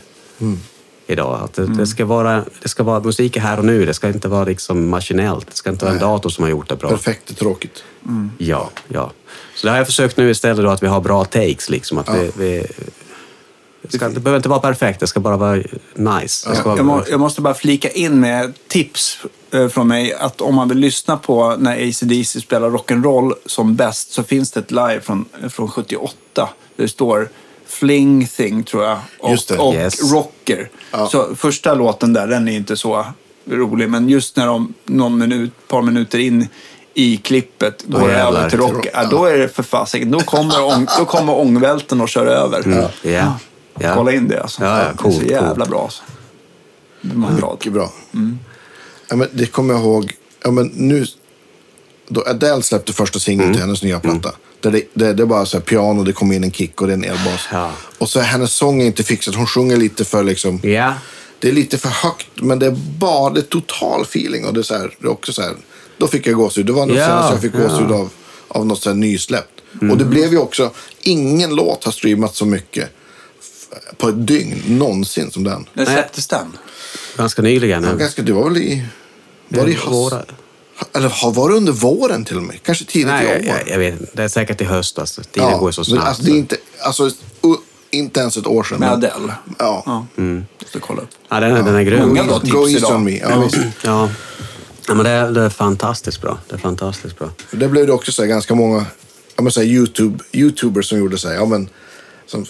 idag. 1.07 1.41
Att 1.45 1.53
det, 1.55 1.67
det, 1.67 1.87
ska 1.87 2.05
vara, 2.05 2.45
det 2.63 2.69
ska 2.69 2.83
vara 2.83 3.01
musik 3.01 3.37
är 3.37 3.41
här 3.41 3.59
och 3.59 3.65
nu. 3.65 3.87
Det 3.87 3.95
ska 3.95 4.09
inte 4.09 4.29
vara 4.29 4.45
liksom 4.45 4.89
maskinellt. 4.89 5.47
Det 5.47 5.57
ska 5.57 5.71
inte 5.71 5.85
vara 5.85 5.95
en 5.95 6.01
dator 6.01 6.31
som 6.31 6.43
har 6.45 6.51
gjort 6.51 6.69
det 6.69 6.77
bra. 6.77 6.91
Perfekt 6.91 7.31
är 7.31 7.35
tråkigt. 7.35 7.85
Ja, 8.39 8.71
ja. 8.89 9.13
Så 9.55 9.67
det 9.67 9.71
har 9.71 9.79
jag 9.79 9.87
försökt 9.87 10.17
nu 10.17 10.31
istället 10.31 10.65
då 10.65 10.71
att 10.71 10.83
vi 10.83 10.87
har 10.87 11.01
bra 11.01 11.25
takes. 11.25 11.71
Liksom, 11.71 11.99
att 11.99 12.09
vi, 12.15 12.31
vi, 12.37 12.67
det, 13.83 13.97
ska, 13.97 14.09
det 14.09 14.21
behöver 14.21 14.37
inte 14.37 14.49
vara 14.49 14.61
perfekt, 14.61 15.01
det 15.01 15.07
ska 15.07 15.21
bara 15.21 15.37
vara 15.37 15.63
nice. 15.95 16.55
Ska 16.55 16.63
vara, 16.63 16.77
Jag, 16.77 16.87
må, 16.87 17.05
jag 17.11 17.21
måste 17.21 17.41
bara 17.41 17.55
flika 17.55 17.91
in 17.91 18.21
med 18.21 18.55
tips 18.69 19.19
eh, 19.51 19.69
från 19.69 19.89
mig. 19.89 20.15
Att 20.15 20.41
om 20.41 20.55
man 20.55 20.69
vill 20.69 20.79
lyssna 20.79 21.17
på 21.17 21.57
när 21.59 21.89
ACDC 21.89 22.41
spelar 22.41 22.71
rock'n'roll 22.71 23.35
som 23.47 23.77
bäst 23.77 24.13
så 24.13 24.23
finns 24.23 24.51
det 24.51 24.61
ett 24.61 24.71
live 24.71 25.01
från, 25.01 25.25
från 25.51 25.69
78. 25.69 26.15
Där 26.33 26.49
det 26.77 26.89
står 26.89 27.29
Fling 27.67 28.27
Thing, 28.27 28.63
tror 28.65 28.85
jag, 28.85 28.99
och, 29.19 29.31
Just 29.31 29.49
det. 29.49 29.59
och 29.59 29.75
Yes. 29.75 30.13
Rocker. 30.13 30.71
Så 31.11 31.35
första 31.37 31.75
låten 31.75 32.13
där, 32.13 32.27
den 32.27 32.49
är 32.49 32.57
inte 32.57 32.77
så 32.77 33.07
rolig. 33.51 33.91
Men 33.91 34.09
just 34.09 34.37
när 34.37 34.47
de 34.47 34.75
någon 34.85 35.19
minut, 35.19 35.53
par 35.69 35.83
minuter 35.83 36.19
in 36.19 36.49
i 36.95 37.17
klippet 37.17 37.85
går 37.87 38.11
jävlar. 38.11 38.41
över 38.41 38.51
till 38.51 38.59
rock, 38.59 38.87
ja, 38.93 39.05
då 39.05 39.25
är 39.25 39.39
det 39.39 39.49
för 39.49 39.63
fasiken. 39.63 40.11
Då 40.11 40.21
kommer, 40.21 40.65
ång, 40.65 40.87
då 40.99 41.05
kommer 41.05 41.39
ångvälten 41.39 42.01
och 42.01 42.09
kör 42.09 42.27
över. 42.27 42.91
ja, 43.03 43.39
ja. 43.81 43.95
Kolla 43.95 44.13
in 44.13 44.29
det 44.29 44.43
alltså. 44.43 44.65
Ja, 44.65 44.79
ja, 44.79 44.93
det 45.03 45.09
är 45.09 45.13
så 45.21 45.23
jävla 45.23 45.55
coolt. 45.55 45.71
bra 45.71 45.83
alltså. 45.83 46.03
Man. 47.01 47.35
Mycket 47.35 47.73
bra. 47.73 47.93
Ja, 49.09 49.17
men 49.17 49.29
det 49.33 49.47
kommer 49.47 49.75
jag 49.75 49.83
ihåg. 49.83 50.13
Ja, 50.45 50.51
men 50.51 50.67
nu, 50.67 51.07
då 52.09 52.25
Adele 52.27 52.63
släppte 52.63 52.93
första 52.93 53.19
singeln 53.19 53.53
till 53.53 53.61
hennes 53.63 53.83
nya 53.83 54.01
platta. 54.01 54.33
Där 54.61 54.71
det, 54.71 54.83
det, 54.95 55.13
det 55.13 55.23
är 55.23 55.27
bara 55.27 55.47
så 55.47 55.57
här 55.57 55.65
piano, 55.65 56.05
det 56.05 56.13
kommer 56.13 56.35
in 56.35 56.45
en 56.45 56.53
kick 56.53 56.81
och 56.81 56.87
det 56.87 56.93
är 56.93 56.97
en 56.97 57.05
elbas. 57.05 57.49
Ja. 57.53 57.71
Och 57.99 58.09
så 58.09 58.19
är 58.19 58.23
hennes 58.25 58.55
sång 58.55 58.83
är 58.83 58.87
inte 58.87 59.03
fixad. 59.03 59.35
Hon 59.35 59.47
sjunger 59.47 59.77
lite 59.77 60.05
för 60.05 60.25
liksom... 60.25 60.61
Ja, 60.63 60.95
Det 61.39 61.49
är 61.49 61.53
lite 61.53 61.79
för 61.79 61.89
högt, 61.89 62.27
men 62.35 62.59
det 62.59 62.67
är 62.67 62.77
bara 62.99 63.31
det 63.31 63.41
är 63.41 63.43
total 63.43 64.03
feeling. 64.03 64.45
Och 64.47 64.55
det 64.55 64.61
är, 64.61 64.63
så 64.63 64.75
här, 64.75 64.95
det 65.01 65.07
är 65.07 65.11
också 65.11 65.33
så 65.33 65.43
här, 65.43 65.53
då 65.99 66.07
fick 66.07 66.27
jag 66.27 66.35
gåshud. 66.35 66.67
Det 66.67 66.73
var 66.73 66.87
nog 66.87 66.97
Ja, 66.97 67.07
senast 67.07 67.31
jag 67.31 67.41
fick 67.41 67.55
ja. 67.55 67.59
gåshud 67.69 67.93
av, 67.93 68.11
av 68.49 68.67
något 68.67 68.83
så 68.83 68.91
här 68.91 68.97
nysläppt. 68.97 69.61
Och 69.91 69.99
det 69.99 70.05
blev 70.05 70.33
ju 70.33 70.39
också, 70.39 70.71
ingen 71.01 71.55
låt 71.55 71.85
har 71.85 71.93
streamat 71.93 72.35
så 72.35 72.47
mycket 72.47 72.91
på 73.97 74.09
ett 74.09 74.27
dygn 74.27 74.63
någonsin 74.67 75.31
som 75.31 75.45
den. 75.45 75.69
När 75.73 75.85
släpptes 75.85 76.27
den? 76.27 76.59
ganska 77.17 77.43
nyligen. 77.43 77.83
Det 77.83 77.89
var, 77.89 77.97
ganska, 77.97 78.23
det 78.23 78.33
var 78.33 78.45
väl 78.45 78.57
i... 78.57 78.85
Var 79.49 79.65
det 79.65 79.71
i 79.71 79.75
höst? 79.75 79.87
Våra- 79.89 80.23
Eller 80.95 81.09
har- 81.09 81.33
var 81.33 81.49
det 81.49 81.55
under 81.55 81.73
våren 81.73 82.25
till 82.25 82.37
och 82.37 82.43
med? 82.43 82.63
Kanske 82.63 82.85
tidigt 82.85 83.07
Nej, 83.07 83.25
i 83.25 83.29
år? 83.51 83.57
jag, 83.59 83.69
jag 83.69 83.79
vet 83.79 84.01
inte. 84.01 84.13
Det 84.15 84.23
är 84.23 84.29
säkert 84.29 84.61
i 84.61 84.65
höst. 84.65 84.99
Alltså. 84.99 85.23
Tiden 85.23 85.59
går 85.59 85.69
ju 85.69 85.73
så 85.73 85.85
snabbt. 85.85 86.07
Alltså, 86.07 86.23
det 86.23 86.31
är 86.31 86.37
inte, 86.37 86.57
alltså, 86.81 87.11
inte 87.91 88.21
ens 88.21 88.37
ett 88.37 88.47
år 88.47 88.63
sedan. 88.65 88.79
Med 88.81 88.93
Adele? 88.93 89.35
Ja. 89.59 89.83
Ja. 89.87 90.07
Måste 90.63 90.79
kolla 90.81 91.03
upp. 91.03 91.09
ja, 91.29 91.41
den, 91.41 91.57
är- 91.57 91.63
den 91.63 91.75
är 91.75 91.83
grym. 91.83 92.09
Många 92.09 92.25
bra 92.25 92.41
tips 92.41 92.53
Go 92.53 92.69
idag. 92.69 92.95
on 92.95 93.05
me. 93.05 93.19
Ja, 93.19 93.41
visst. 93.41 93.57
Ja. 93.85 94.11
ja, 94.89 94.95
men 94.95 95.05
det 95.05 95.11
är, 95.11 95.31
det 95.31 95.41
är 95.43 95.51
fantastiskt 95.51 96.21
bra. 96.23 96.39
Det 96.49 96.55
är 96.55 96.59
fantastiskt 96.59 97.19
bra. 97.19 97.31
Det 97.51 97.69
blev 97.69 97.87
det 97.87 97.93
också 97.93 98.13
så 98.13 98.23
här, 98.23 98.29
ganska 98.29 98.55
många 98.55 98.87
ja, 99.37 99.43
men 99.43 99.53
så 99.53 99.61
här, 99.61 99.67
YouTube, 99.69 100.25
YouTubers 100.33 100.89
som 100.89 100.99
gjorde 100.99 101.19
så 101.19 101.29
här, 101.29 101.35
ja, 101.35 101.45
men, 101.45 101.69
som 102.27 102.47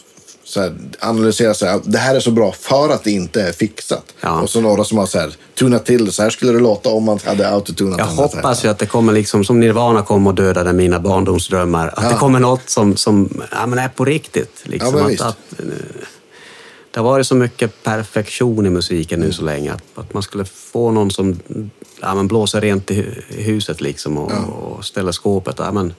så 0.49 0.61
här, 0.61 0.75
analyserade 0.99 1.55
så 1.55 1.67
här, 1.67 1.81
det 1.85 1.99
här 1.99 2.15
är 2.15 2.21
så 2.21 2.31
bra 2.31 2.53
för 2.53 2.89
att 2.89 3.05
det 3.05 3.11
inte 3.11 3.43
är 3.43 3.53
fixat. 3.53 4.15
Ja. 4.21 4.41
Och 4.41 4.51
så 4.51 4.61
några 4.61 4.85
som 4.85 4.99
har 4.99 5.07
så 5.07 5.19
här, 5.19 5.37
tunat 5.59 5.87
till 5.87 6.05
det. 6.05 6.13
Så 6.13 6.23
här 6.23 6.31
skulle 6.31 6.53
det 6.53 6.59
låta 6.61 6.89
om 6.89 7.05
man 7.05 7.19
hade 7.25 7.49
autotunat 7.49 7.99
Jag 7.99 8.07
hoppas 8.07 8.65
ju 8.65 8.69
att 8.69 8.79
det 8.79 8.87
kommer 8.87 9.13
liksom, 9.13 9.45
som 9.45 9.61
Nirvana 9.61 10.03
kom 10.03 10.27
och 10.27 10.35
dödade 10.35 10.73
mina 10.73 11.01
barndomsdrömmar, 11.01 11.95
att 11.97 12.11
det 12.11 12.17
kommer 12.17 12.41
något 12.41 12.71
som, 12.71 12.97
som 12.97 13.43
ja, 13.51 13.67
men 13.67 13.79
är 13.79 13.89
på 13.89 14.05
riktigt. 14.05 14.63
Liksom. 14.63 14.99
Ja, 14.99 15.05
att, 15.05 15.21
att, 15.21 15.61
eh, 15.61 15.65
det 16.91 17.01
har 17.01 17.05
varit 17.05 17.27
så 17.27 17.35
mycket 17.35 17.83
perfektion 17.83 18.67
i 18.67 18.71
musiken 18.71 19.21
nu 19.21 19.33
så 19.33 19.43
länge, 19.43 19.73
att, 19.73 19.83
att 19.95 20.15
man 20.15 20.23
skulle 20.23 20.45
få 20.45 20.91
någon 20.91 21.11
som 21.11 21.41
ja, 22.01 22.15
men 22.15 22.29
blåser 22.29 22.61
rent 22.61 22.91
i, 22.91 22.95
hu- 22.95 23.23
i 23.39 23.43
huset 23.43 23.81
liksom 23.81 24.19
och, 24.19 24.33
och 24.63 24.85
ställer 24.85 25.13
skåpet. 25.13 25.57
Ja, 25.59 25.73
men 25.73 25.95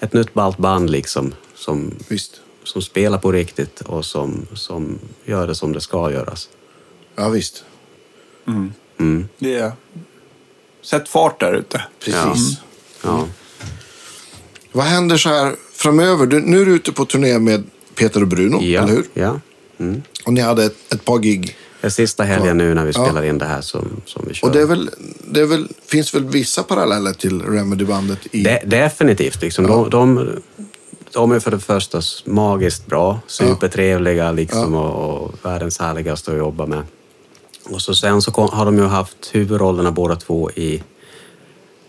ett 0.00 0.12
nytt 0.12 0.34
ballt 0.34 0.58
band 0.58 0.90
liksom, 0.90 1.34
som, 1.54 1.94
Visst. 2.08 2.40
Som 2.64 2.82
spelar 2.82 3.18
på 3.18 3.32
riktigt 3.32 3.80
och 3.80 4.04
som, 4.04 4.46
som 4.54 4.98
gör 5.24 5.46
det 5.46 5.54
som 5.54 5.72
det 5.72 5.80
ska 5.80 6.10
göras. 6.12 6.48
Ja, 7.16 7.28
visst. 7.28 7.64
Det 9.38 9.54
är... 9.54 9.72
Sätt 10.82 11.08
fart 11.08 11.40
där 11.40 11.52
ute. 11.52 11.82
Precis. 12.04 12.58
Ja. 13.02 13.26
Vad 14.72 14.84
händer 14.84 15.16
så 15.16 15.28
här 15.28 15.54
framöver? 15.72 16.26
Du, 16.26 16.40
nu 16.40 16.60
är 16.60 16.66
du 16.66 16.74
ute 16.74 16.92
på 16.92 17.04
turné 17.04 17.38
med 17.38 17.64
Peter 17.94 18.22
och 18.22 18.28
Bruno, 18.28 18.62
Ja, 18.62 18.82
eller 18.82 18.92
hur? 18.92 19.04
ja. 19.14 19.40
Mm. 19.78 20.02
Och 20.26 20.32
ni 20.32 20.40
hade 20.40 20.64
ett, 20.64 20.94
ett 20.94 21.04
par 21.04 21.18
gig. 21.18 21.56
Det 21.80 21.86
är 21.86 21.90
sista 21.90 22.22
helgen 22.24 22.58
nu 22.58 22.74
när 22.74 22.84
vi 22.84 22.92
Ja. 22.94 23.04
spelar 23.04 23.22
in 23.24 23.38
det 23.38 23.44
här 23.44 23.60
som, 23.60 23.88
som 24.06 24.24
vi 24.28 24.34
kör. 24.34 24.48
Och 24.48 24.54
det, 24.54 24.60
är 24.60 24.66
väl, 24.66 24.90
det 25.30 25.40
är 25.40 25.46
väl, 25.46 25.68
finns 25.86 26.14
väl 26.14 26.24
vissa 26.24 26.62
paralleller 26.62 27.12
till 27.12 27.42
Remedy-bandet 27.42 28.18
i... 28.30 28.42
De, 28.42 28.58
definitivt. 28.66 29.42
Liksom. 29.42 29.66
De, 29.66 29.90
de, 29.90 30.30
de 31.14 31.32
är 31.32 31.40
för 31.40 31.50
det 31.50 31.58
första 31.60 32.00
magiskt 32.24 32.86
bra, 32.86 33.20
supertrevliga 33.26 34.32
liksom, 34.32 34.74
och, 34.74 35.22
och 35.24 35.34
världens 35.42 35.78
härligaste 35.78 36.30
att 36.32 36.38
jobba 36.38 36.66
med. 36.66 36.82
Och 37.70 37.82
så 37.82 37.94
sen 37.94 38.22
så 38.22 38.30
kom, 38.32 38.48
har 38.52 38.64
de 38.64 38.76
ju 38.76 38.84
haft 38.84 39.30
huvudrollerna 39.32 39.92
båda 39.92 40.16
två 40.16 40.50
i 40.50 40.82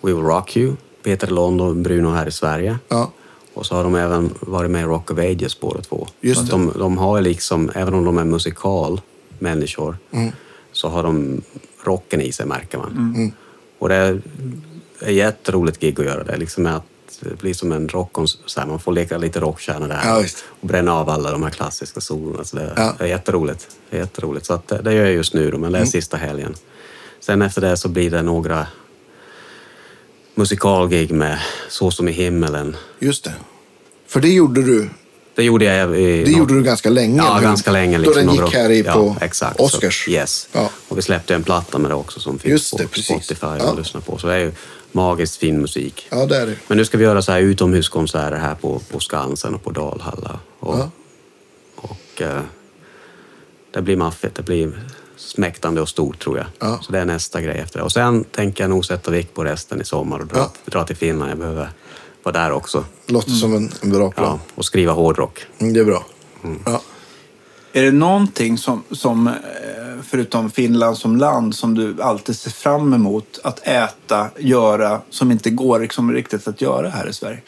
We 0.02 0.14
Will 0.14 0.16
Rock 0.24 0.58
You, 0.58 0.74
Peter 1.04 1.28
London 1.28 1.68
och 1.70 1.76
Bruno 1.76 2.10
här 2.10 2.28
i 2.28 2.32
Sverige. 2.32 2.80
Ja. 2.88 3.12
Och 3.54 3.66
så 3.66 3.76
har 3.76 3.84
de 3.84 3.96
även 3.96 4.34
varit 4.40 4.72
med 4.72 4.82
i 4.82 4.86
Rock 4.86 5.12
of 5.12 5.18
Ages 5.20 5.60
båda 5.60 5.82
två. 5.82 6.08
Just 6.22 6.50
de, 6.50 6.72
de 6.80 6.98
har 6.98 7.22
liksom, 7.22 7.72
även 7.76 7.94
om 7.94 8.06
de 8.06 8.18
är 8.18 8.24
musikalmänniskor, 8.24 9.98
Mm. 10.12 10.32
så 10.72 10.90
har 10.90 11.04
de 11.04 11.42
rocken 11.84 12.22
i 12.22 12.32
sig 12.32 12.46
märker 12.46 12.78
man. 12.78 12.92
Mm. 13.16 13.32
Och 13.80 13.90
det 13.90 13.96
är 13.96 14.22
ett 15.02 15.14
jätteroligt 15.16 15.80
gig 15.80 16.00
att 16.00 16.06
göra 16.06 16.24
det. 16.24 16.38
Liksom 16.38 16.66
att 16.66 16.84
det 17.20 17.38
blir 17.40 17.54
som 17.54 17.72
en 17.72 17.90
rockkonsert. 17.90 18.68
Man 18.68 18.80
får 18.80 18.92
leka 18.92 19.18
lite 19.18 19.40
rockstjärna 19.40 19.88
där. 19.88 20.02
Ja, 20.06 20.24
och 20.62 20.68
bränna 20.68 20.94
av 20.94 21.10
alla 21.10 21.32
de 21.32 21.44
här 21.44 21.50
klassiska 21.50 22.02
solorna. 22.02 22.44
Så 22.44 22.56
det, 22.56 22.74
Ja. 22.78 22.96
det 22.98 23.04
är 23.04 23.08
jätteroligt. 23.08 23.68
Det 23.90 23.96
är 23.98 24.02
jätteroligt. 24.02 24.46
Så 24.46 24.54
att 24.54 24.68
det, 24.68 24.82
det 24.82 24.94
gör 24.94 25.04
jag 25.04 25.14
just 25.14 25.34
nu 25.34 25.52
då, 25.52 25.58
men 25.58 25.72
det 25.72 25.78
är 25.78 25.82
Mm. 25.82 25.92
sista 25.92 26.18
helgen. 26.18 26.56
Sen 27.20 27.42
efter 27.42 27.62
det 27.62 27.78
så 27.78 27.90
blir 27.90 28.12
det 28.12 28.22
några 28.22 28.68
musikalgig 30.36 31.12
med 31.12 31.40
Så 31.70 31.92
som 31.92 32.08
i 32.08 32.12
himmelen. 32.12 32.76
Just 33.00 33.24
det. 33.24 33.34
För 34.08 34.20
det 34.22 34.30
gjorde 34.30 34.62
du. 34.64 34.90
Det 35.36 35.44
gjorde 35.44 35.66
jag 35.66 36.00
i... 36.00 36.24
Det 36.24 36.32
gjorde 36.32 36.54
du 36.54 36.64
ganska 36.64 36.90
länge. 36.90 37.18
Ja, 37.18 37.40
ganska 37.40 37.72
länge. 37.72 37.98
Då 37.98 38.02
Liksom, 38.04 38.16
den 38.16 38.26
några- 38.26 38.46
gick 38.46 38.56
här 38.56 38.70
i 38.70 38.82
ja, 38.82 38.94
på 38.94 39.16
exakt, 39.22 39.60
Oscars. 39.60 40.06
Så, 40.06 40.12
yes. 40.12 40.48
Ja. 40.52 40.70
Och 40.88 40.98
vi 40.98 41.02
släppte 41.02 41.36
en 41.36 41.44
platta 41.44 41.78
med 41.78 41.92
det 41.92 41.96
också 41.96 42.20
som 42.20 42.40
finns 42.40 42.52
Just 42.52 42.72
på 42.72 42.78
det, 42.78 42.88
precis. 42.88 43.06
Spotify 43.26 43.46
Ja. 43.60 43.70
att 43.72 43.78
lyssna 43.78 44.02
på. 44.02 44.18
Så 44.18 44.28
det 44.28 44.34
är 44.34 44.40
ju 44.40 44.52
magiskt 44.96 45.36
fin 45.38 45.62
musik. 45.62 46.08
Ja, 46.12 46.26
det 46.26 46.38
är 46.38 46.46
det. 46.46 46.56
Men 46.68 46.78
nu 46.78 46.86
ska 46.86 46.98
vi 46.98 47.04
göra 47.04 47.22
så 47.22 47.32
här 47.32 47.40
utomhuskonserter 47.42 48.38
här 48.38 48.56
på, 48.56 48.80
på 48.92 49.00
Skansen 49.00 49.56
och 49.56 49.64
på 49.64 49.72
Dalhalla. 49.72 50.40
Och, 50.60 50.76
Ja. 50.80 50.90
och 51.76 52.22
eh, 52.22 52.42
det 53.72 53.82
blir 53.82 53.98
maffigt. 53.98 54.36
Det 54.36 54.44
blir 54.44 54.72
smäktande 55.18 55.82
och 55.82 55.90
stort 55.90 56.20
tror 56.20 56.38
jag. 56.38 56.46
Ja. 56.60 56.80
Så 56.82 56.92
det 56.92 57.00
är 57.00 57.06
nästa 57.06 57.42
grej 57.42 57.58
efter 57.60 57.80
det. 57.80 57.84
Och 57.86 57.92
sen 57.92 58.24
tänker 58.24 58.64
jag 58.64 58.70
nog 58.70 58.86
sätta 58.86 59.12
vikt 59.12 59.34
på 59.34 59.44
resten 59.44 59.82
i 59.82 59.86
sommar 59.86 60.20
och 60.20 60.28
dra, 60.28 60.38
Ja. 60.38 60.52
dra 60.66 60.84
till 60.84 60.96
Finland. 60.96 61.32
Jag 61.32 61.38
behöver 61.38 61.70
vara 62.24 62.34
där 62.34 62.52
också. 62.52 62.86
Låter 63.06 63.32
som 63.32 63.54
en, 63.56 63.72
en 63.82 63.90
bra 63.92 64.12
plan. 64.12 64.40
Ja, 64.46 64.54
och 64.56 64.66
skriva 64.66 64.94
hårdrock. 64.94 65.46
Mm, 65.60 65.74
det 65.74 65.80
är 65.80 65.84
bra. 65.86 66.06
Ja. 66.66 66.82
Är 67.78 67.84
det 67.84 67.92
någonting 67.92 68.58
som, 68.58 68.84
som, 68.92 69.28
eh, 69.28 69.34
förutom 70.10 70.52
Finland 70.52 70.98
som 70.98 71.16
land, 71.16 71.56
som 71.56 71.76
du 71.76 72.02
alltid 72.02 72.36
ser 72.36 72.52
fram 72.52 72.94
emot 72.94 73.40
att 73.44 73.68
äta, 73.68 74.28
göra, 74.38 75.02
som 75.10 75.32
inte 75.32 75.50
går 75.50 75.80
liksom 75.80 76.12
riktigt 76.12 76.48
att 76.48 76.62
göra 76.62 76.90
här 76.90 77.10
i 77.10 77.14
Sverige? 77.14 77.40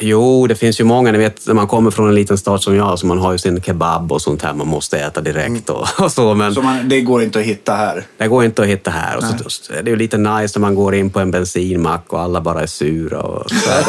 Jo, 0.00 0.46
det 0.46 0.54
finns 0.54 0.80
ju 0.80 0.84
många. 0.84 1.12
Ni 1.12 1.18
vet, 1.18 1.46
när 1.46 1.54
man 1.54 1.66
kommer 1.66 1.90
från 1.90 2.08
en 2.08 2.14
liten 2.14 2.38
stad 2.38 2.62
som 2.62 2.76
jag, 2.76 2.98
så 2.98 3.06
man 3.06 3.18
har 3.18 3.32
ju 3.32 3.38
sin 3.38 3.62
kebab 3.62 4.12
och 4.12 4.22
sånt 4.22 4.42
här 4.42 4.54
man 4.54 4.66
måste 4.68 4.98
äta 4.98 5.20
direkt 5.20 5.70
och, 5.70 5.86
och 5.98 6.12
så. 6.12 6.34
Men 6.34 6.54
Så 6.54 6.62
man, 6.62 6.88
det 6.88 7.00
går 7.00 7.22
inte 7.22 7.38
att 7.38 7.44
hitta 7.44 7.74
här. 7.74 8.06
det 8.16 8.28
går 8.28 8.44
inte 8.44 8.62
att 8.62 8.68
hitta 8.68 8.90
här. 8.90 9.16
Och 9.16 9.24
så, 9.24 9.50
så 9.50 9.72
det 9.72 9.78
är 9.78 9.84
ju 9.84 9.96
lite 9.96 10.18
nice 10.18 10.58
när 10.58 10.60
man 10.60 10.74
går 10.74 10.94
in 10.94 11.10
på 11.10 11.20
en 11.20 11.30
bensinmack 11.30 12.12
och 12.12 12.20
alla 12.20 12.40
bara 12.40 12.62
är 12.62 12.66
sura. 12.66 13.20
Och 13.20 13.50
så 13.50 13.70
är 13.70 13.84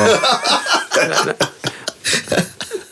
det, 1.26 1.36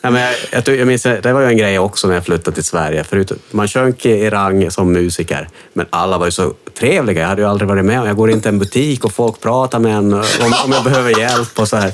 Ja, 0.09 0.13
men 0.13 0.21
jag, 0.21 0.35
jag, 0.51 0.65
tror- 0.65 0.77
jag 0.77 0.87
minns, 0.87 1.03
det 1.03 1.33
var 1.33 1.41
ju 1.41 1.47
en 1.47 1.57
grej 1.57 1.79
också 1.79 2.07
när 2.07 2.13
jag 2.13 2.25
flyttade 2.25 2.55
till 2.55 2.63
Sverige. 2.63 3.03
Förut, 3.03 3.31
man 3.51 3.67
sjönk 3.67 4.05
i 4.05 4.29
rang 4.29 4.71
som 4.71 4.91
musiker, 4.93 5.49
men 5.73 5.85
alla 5.89 6.17
var 6.17 6.25
ju 6.25 6.31
så 6.31 6.53
trevliga. 6.79 7.21
Jag 7.21 7.27
hade 7.27 7.41
ju 7.41 7.47
aldrig 7.47 7.67
varit 7.69 7.85
med 7.85 7.99
om. 8.01 8.07
Jag 8.07 8.15
går 8.15 8.31
in 8.31 8.41
till 8.41 8.49
en 8.49 8.59
butik 8.59 9.05
och 9.05 9.11
folk 9.13 9.41
pratar 9.41 9.79
med 9.79 9.95
en 9.97 10.13
om, 10.13 10.23
om 10.65 10.71
jag 10.71 10.83
behöver 10.83 11.19
hjälp 11.19 11.59
och 11.59 11.67
så 11.67 11.77
här. 11.77 11.93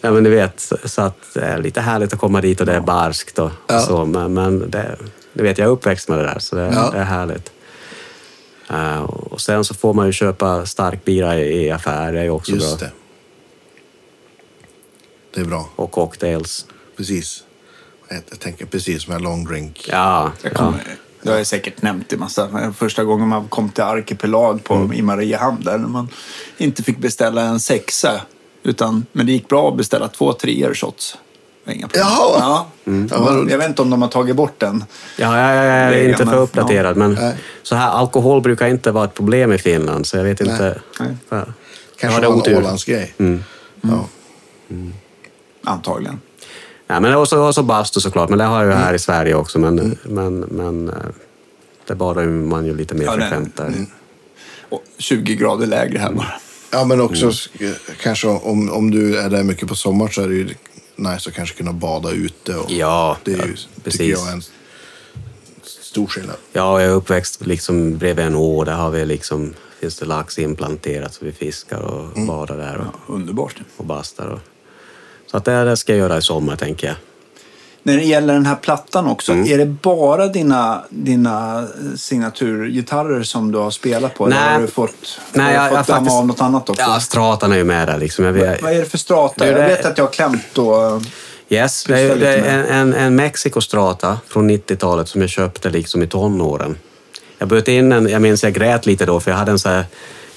Ja, 0.00 0.10
men 0.10 0.24
du 0.24 0.30
vet, 0.30 0.60
så- 0.60 0.76
så 0.84 1.02
att 1.02 1.16
det 1.34 1.40
är 1.40 1.58
lite 1.58 1.80
härligt 1.80 2.12
att 2.12 2.18
komma 2.20 2.40
dit 2.40 2.60
och 2.60 2.66
det 2.66 2.72
är 2.74 2.80
barskt 2.80 3.38
och, 3.38 3.50
och 3.66 3.80
så. 3.80 4.04
Men, 4.04 4.34
men 4.34 4.70
det, 4.70 4.96
du 5.32 5.42
vet, 5.42 5.58
jag 5.58 5.66
är 5.66 5.70
uppväxt 5.72 6.08
med 6.08 6.18
det 6.18 6.24
där, 6.24 6.38
så 6.38 6.56
det, 6.56 6.62
det 6.92 6.98
är 6.98 7.04
härligt. 7.04 7.52
Eh, 8.70 9.02
och 9.02 9.40
sen 9.40 9.64
så 9.64 9.74
får 9.74 9.94
man 9.94 10.06
ju 10.06 10.12
köpa 10.12 10.66
stark 10.66 11.04
bira 11.04 11.38
i, 11.38 11.66
i 11.66 11.70
affärer, 11.70 12.12
det 12.12 12.18
är 12.20 12.24
ju 12.24 12.30
också 12.30 12.52
Just 12.52 12.78
bra. 12.80 12.88
det. 12.88 12.92
Det 15.34 15.40
är 15.40 15.44
bra. 15.44 15.68
Och 15.76 15.90
cocktails. 15.90 16.66
Precis. 16.96 17.44
Jag, 18.08 18.22
jag 18.30 18.40
tänker 18.40 18.66
precis 18.66 19.02
som 19.04 19.14
en 19.14 19.22
long 19.22 19.44
drink. 19.44 19.88
Ja, 19.92 20.32
Jag, 20.42 20.52
ja. 20.52 20.56
kommer, 20.56 20.80
det 21.22 21.30
har 21.30 21.36
jag 21.36 21.46
säkert 21.46 21.82
nämnt 21.82 22.12
i 22.12 22.16
massa. 22.16 22.72
Första 22.76 23.04
gången 23.04 23.28
man 23.28 23.48
kom 23.48 23.68
till 23.68 23.84
Arkipelag 23.84 24.64
på, 24.64 24.74
Mm. 24.74 24.92
i 24.92 25.02
Mariehamn 25.02 25.64
där 25.64 25.78
man 25.78 26.08
inte 26.56 26.82
fick 26.82 26.98
beställa 26.98 27.42
en 27.42 27.60
sexa. 27.60 28.20
Utan, 28.62 29.06
men 29.12 29.26
det 29.26 29.32
gick 29.32 29.48
bra 29.48 29.68
att 29.68 29.76
beställa 29.76 30.08
två 30.08 30.32
treor 30.32 30.74
shots. 30.74 31.18
Inga 31.66 31.88
problem. 31.88 32.06
Jaha. 32.06 32.36
Ja. 32.38 32.66
Mm. 32.84 33.08
Ja. 33.10 33.44
Jag 33.50 33.58
vet 33.58 33.68
inte 33.68 33.82
om 33.82 33.90
de 33.90 34.02
har 34.02 34.08
tagit 34.08 34.36
bort 34.36 34.58
den. 34.60 34.84
Ja, 35.18 35.38
jag, 35.40 35.56
jag 35.56 35.64
är 35.74 35.90
Det 35.90 35.96
är 35.96 36.08
inte 36.08 36.26
för 36.26 36.36
uppdaterad, 36.38 36.96
men 36.96 37.12
Nej. 37.14 37.34
så 37.62 37.74
här, 37.76 37.90
alkohol 37.90 38.40
brukar 38.40 38.66
inte 38.68 38.90
vara 38.90 39.04
ett 39.04 39.14
problem 39.14 39.52
i 39.52 39.58
Finland, 39.58 40.06
så 40.06 40.16
jag 40.16 40.24
vet 40.24 40.40
inte. 40.40 40.80
Nej. 41.00 41.08
Ja. 41.28 41.36
Jag 41.36 41.46
Kanske 41.96 42.28
var 42.28 42.48
en. 42.48 42.56
Ålandsgrej. 42.56 43.14
Mm. 43.18 43.44
Ja. 43.80 44.08
Antagligen. 45.64 46.20
Ja, 46.86 47.00
men 47.00 47.14
och 47.14 47.28
så, 47.28 47.46
och 47.46 47.54
så 47.54 47.62
bastu 47.62 48.00
såklart, 48.00 48.28
men 48.28 48.38
det 48.38 48.44
har 48.44 48.56
jag 48.56 48.64
ju 48.66 48.70
Mm. 48.72 48.82
här 48.84 48.94
i 48.94 48.98
Sverige 48.98 49.34
också. 49.34 49.58
Men, 49.58 49.98
men, 50.02 50.40
men 50.40 50.88
eh, 50.88 50.94
det 51.86 51.94
badar 51.94 52.26
man 52.26 52.66
ju 52.66 52.76
lite 52.76 52.94
mer 52.94 53.04
Ja, 53.04 53.12
frekvent 53.12 53.56
där. 53.56 53.86
Och 54.68 54.82
20 54.98 55.34
grader 55.34 55.66
lägre 55.66 55.98
här 55.98 56.12
bara. 56.12 56.32
ja, 56.72 56.84
men 56.84 57.00
också 57.00 57.22
Mm. 57.22 57.32
sk- 57.32 57.74
kanske 58.02 58.28
om, 58.28 58.70
om 58.72 58.90
du 58.90 59.18
är 59.18 59.30
där 59.30 59.42
mycket 59.42 59.68
på 59.68 59.74
sommaren 59.74 60.12
så 60.12 60.22
är 60.22 60.28
det 60.28 60.34
ju 60.34 60.48
nice 60.96 61.28
att 61.30 61.34
kanske 61.34 61.56
kunna 61.56 61.72
bada 61.72 62.10
ute. 62.10 62.56
Och 62.56 62.70
Ja, 62.70 63.16
det 63.24 63.32
är 63.32 63.38
ja, 63.38 63.44
ju, 63.46 63.56
precis. 63.84 64.00
tycker 64.00 64.04
jag 64.12 64.32
en 64.32 64.42
stor 65.62 66.06
skillnad. 66.06 66.36
Ja, 66.52 66.80
jag 66.80 66.90
är 66.90 66.94
uppväxt 66.94 67.46
liksom 67.46 67.98
bredvid 67.98 68.24
en 68.24 68.34
å. 68.36 68.64
Där 68.64 68.72
har 68.74 68.90
vi 68.90 69.04
liksom, 69.06 69.54
finns 69.80 69.96
det 69.98 70.06
lax 70.06 70.38
implanterat 70.38 71.14
så 71.14 71.24
vi 71.24 71.32
fiskar 71.32 71.78
och 71.80 72.16
Mm. 72.16 72.26
badar 72.26 72.56
där 72.56 72.78
och, 73.06 73.14
Underbart. 73.14 73.56
och 73.76 73.84
bastar. 73.84 74.26
Och, 74.26 74.40
så 75.32 75.36
att 75.36 75.44
det, 75.44 75.64
det 75.64 75.76
ska 75.76 75.92
jag 75.92 75.98
göra 75.98 76.18
i 76.18 76.22
sommar, 76.22 76.56
tänker 76.56 76.86
jag. 76.86 76.96
När 77.84 77.96
det 77.96 78.02
gäller 78.04 78.34
den 78.34 78.46
här 78.46 78.54
plattan 78.56 79.06
också, 79.06 79.32
Mm. 79.32 79.52
är 79.52 79.58
det 79.58 79.66
bara 79.66 80.26
dina, 80.26 80.82
dina 80.90 81.64
signaturgitarrer 81.96 83.22
som 83.22 83.52
du 83.52 83.58
har 83.58 83.70
spelat 83.70 84.14
på? 84.14 84.26
Eller 84.26 84.36
Nej. 84.36 84.54
har 84.54 84.60
du 84.60 84.66
fått, 84.66 85.20
Nej, 85.32 85.56
har 85.56 85.70
du 85.70 85.76
fått 85.76 85.88
jag 85.88 85.96
damma 85.96 85.98
faktiskt- 86.00 86.18
av 86.18 86.26
något 86.26 86.40
annat 86.40 86.70
också? 86.70 86.82
Ja, 86.82 87.00
stratan 87.00 87.52
är 87.52 87.56
ju 87.56 87.64
med 87.64 87.88
där 87.88 87.98
liksom. 87.98 88.24
Jag 88.24 88.32
vet, 88.32 88.62
Vad 88.62 88.72
är 88.72 88.78
det 88.78 88.84
för 88.84 88.98
strata? 88.98 89.44
Du, 89.44 89.50
Jag 89.50 89.60
det- 89.60 89.66
vet 89.66 89.84
att 89.84 89.98
jag 89.98 90.04
har 90.04 90.12
klämt 90.12 90.42
då. 90.52 91.00
Yes, 91.48 91.84
det 91.84 92.00
är, 92.00 92.16
det 92.16 92.28
är 92.36 92.64
en, 92.64 92.94
en 92.94 93.16
Mexico 93.16 93.60
Strata 93.60 94.18
från 94.28 94.50
90-talet 94.50 95.08
som 95.08 95.20
jag 95.20 95.30
köpte 95.30 95.70
liksom 95.70 96.02
i 96.02 96.06
tonåren. 96.06 96.76
Jag 97.38 97.48
böt 97.48 97.68
in 97.68 97.92
en, 97.92 98.08
jag 98.08 98.22
minns 98.22 98.42
jag 98.42 98.52
grät 98.52 98.86
lite 98.86 99.06
då 99.06 99.20
för 99.20 99.30
jag 99.30 99.38
hade 99.38 99.50
en 99.50 99.58
så 99.58 99.68
här, 99.68 99.84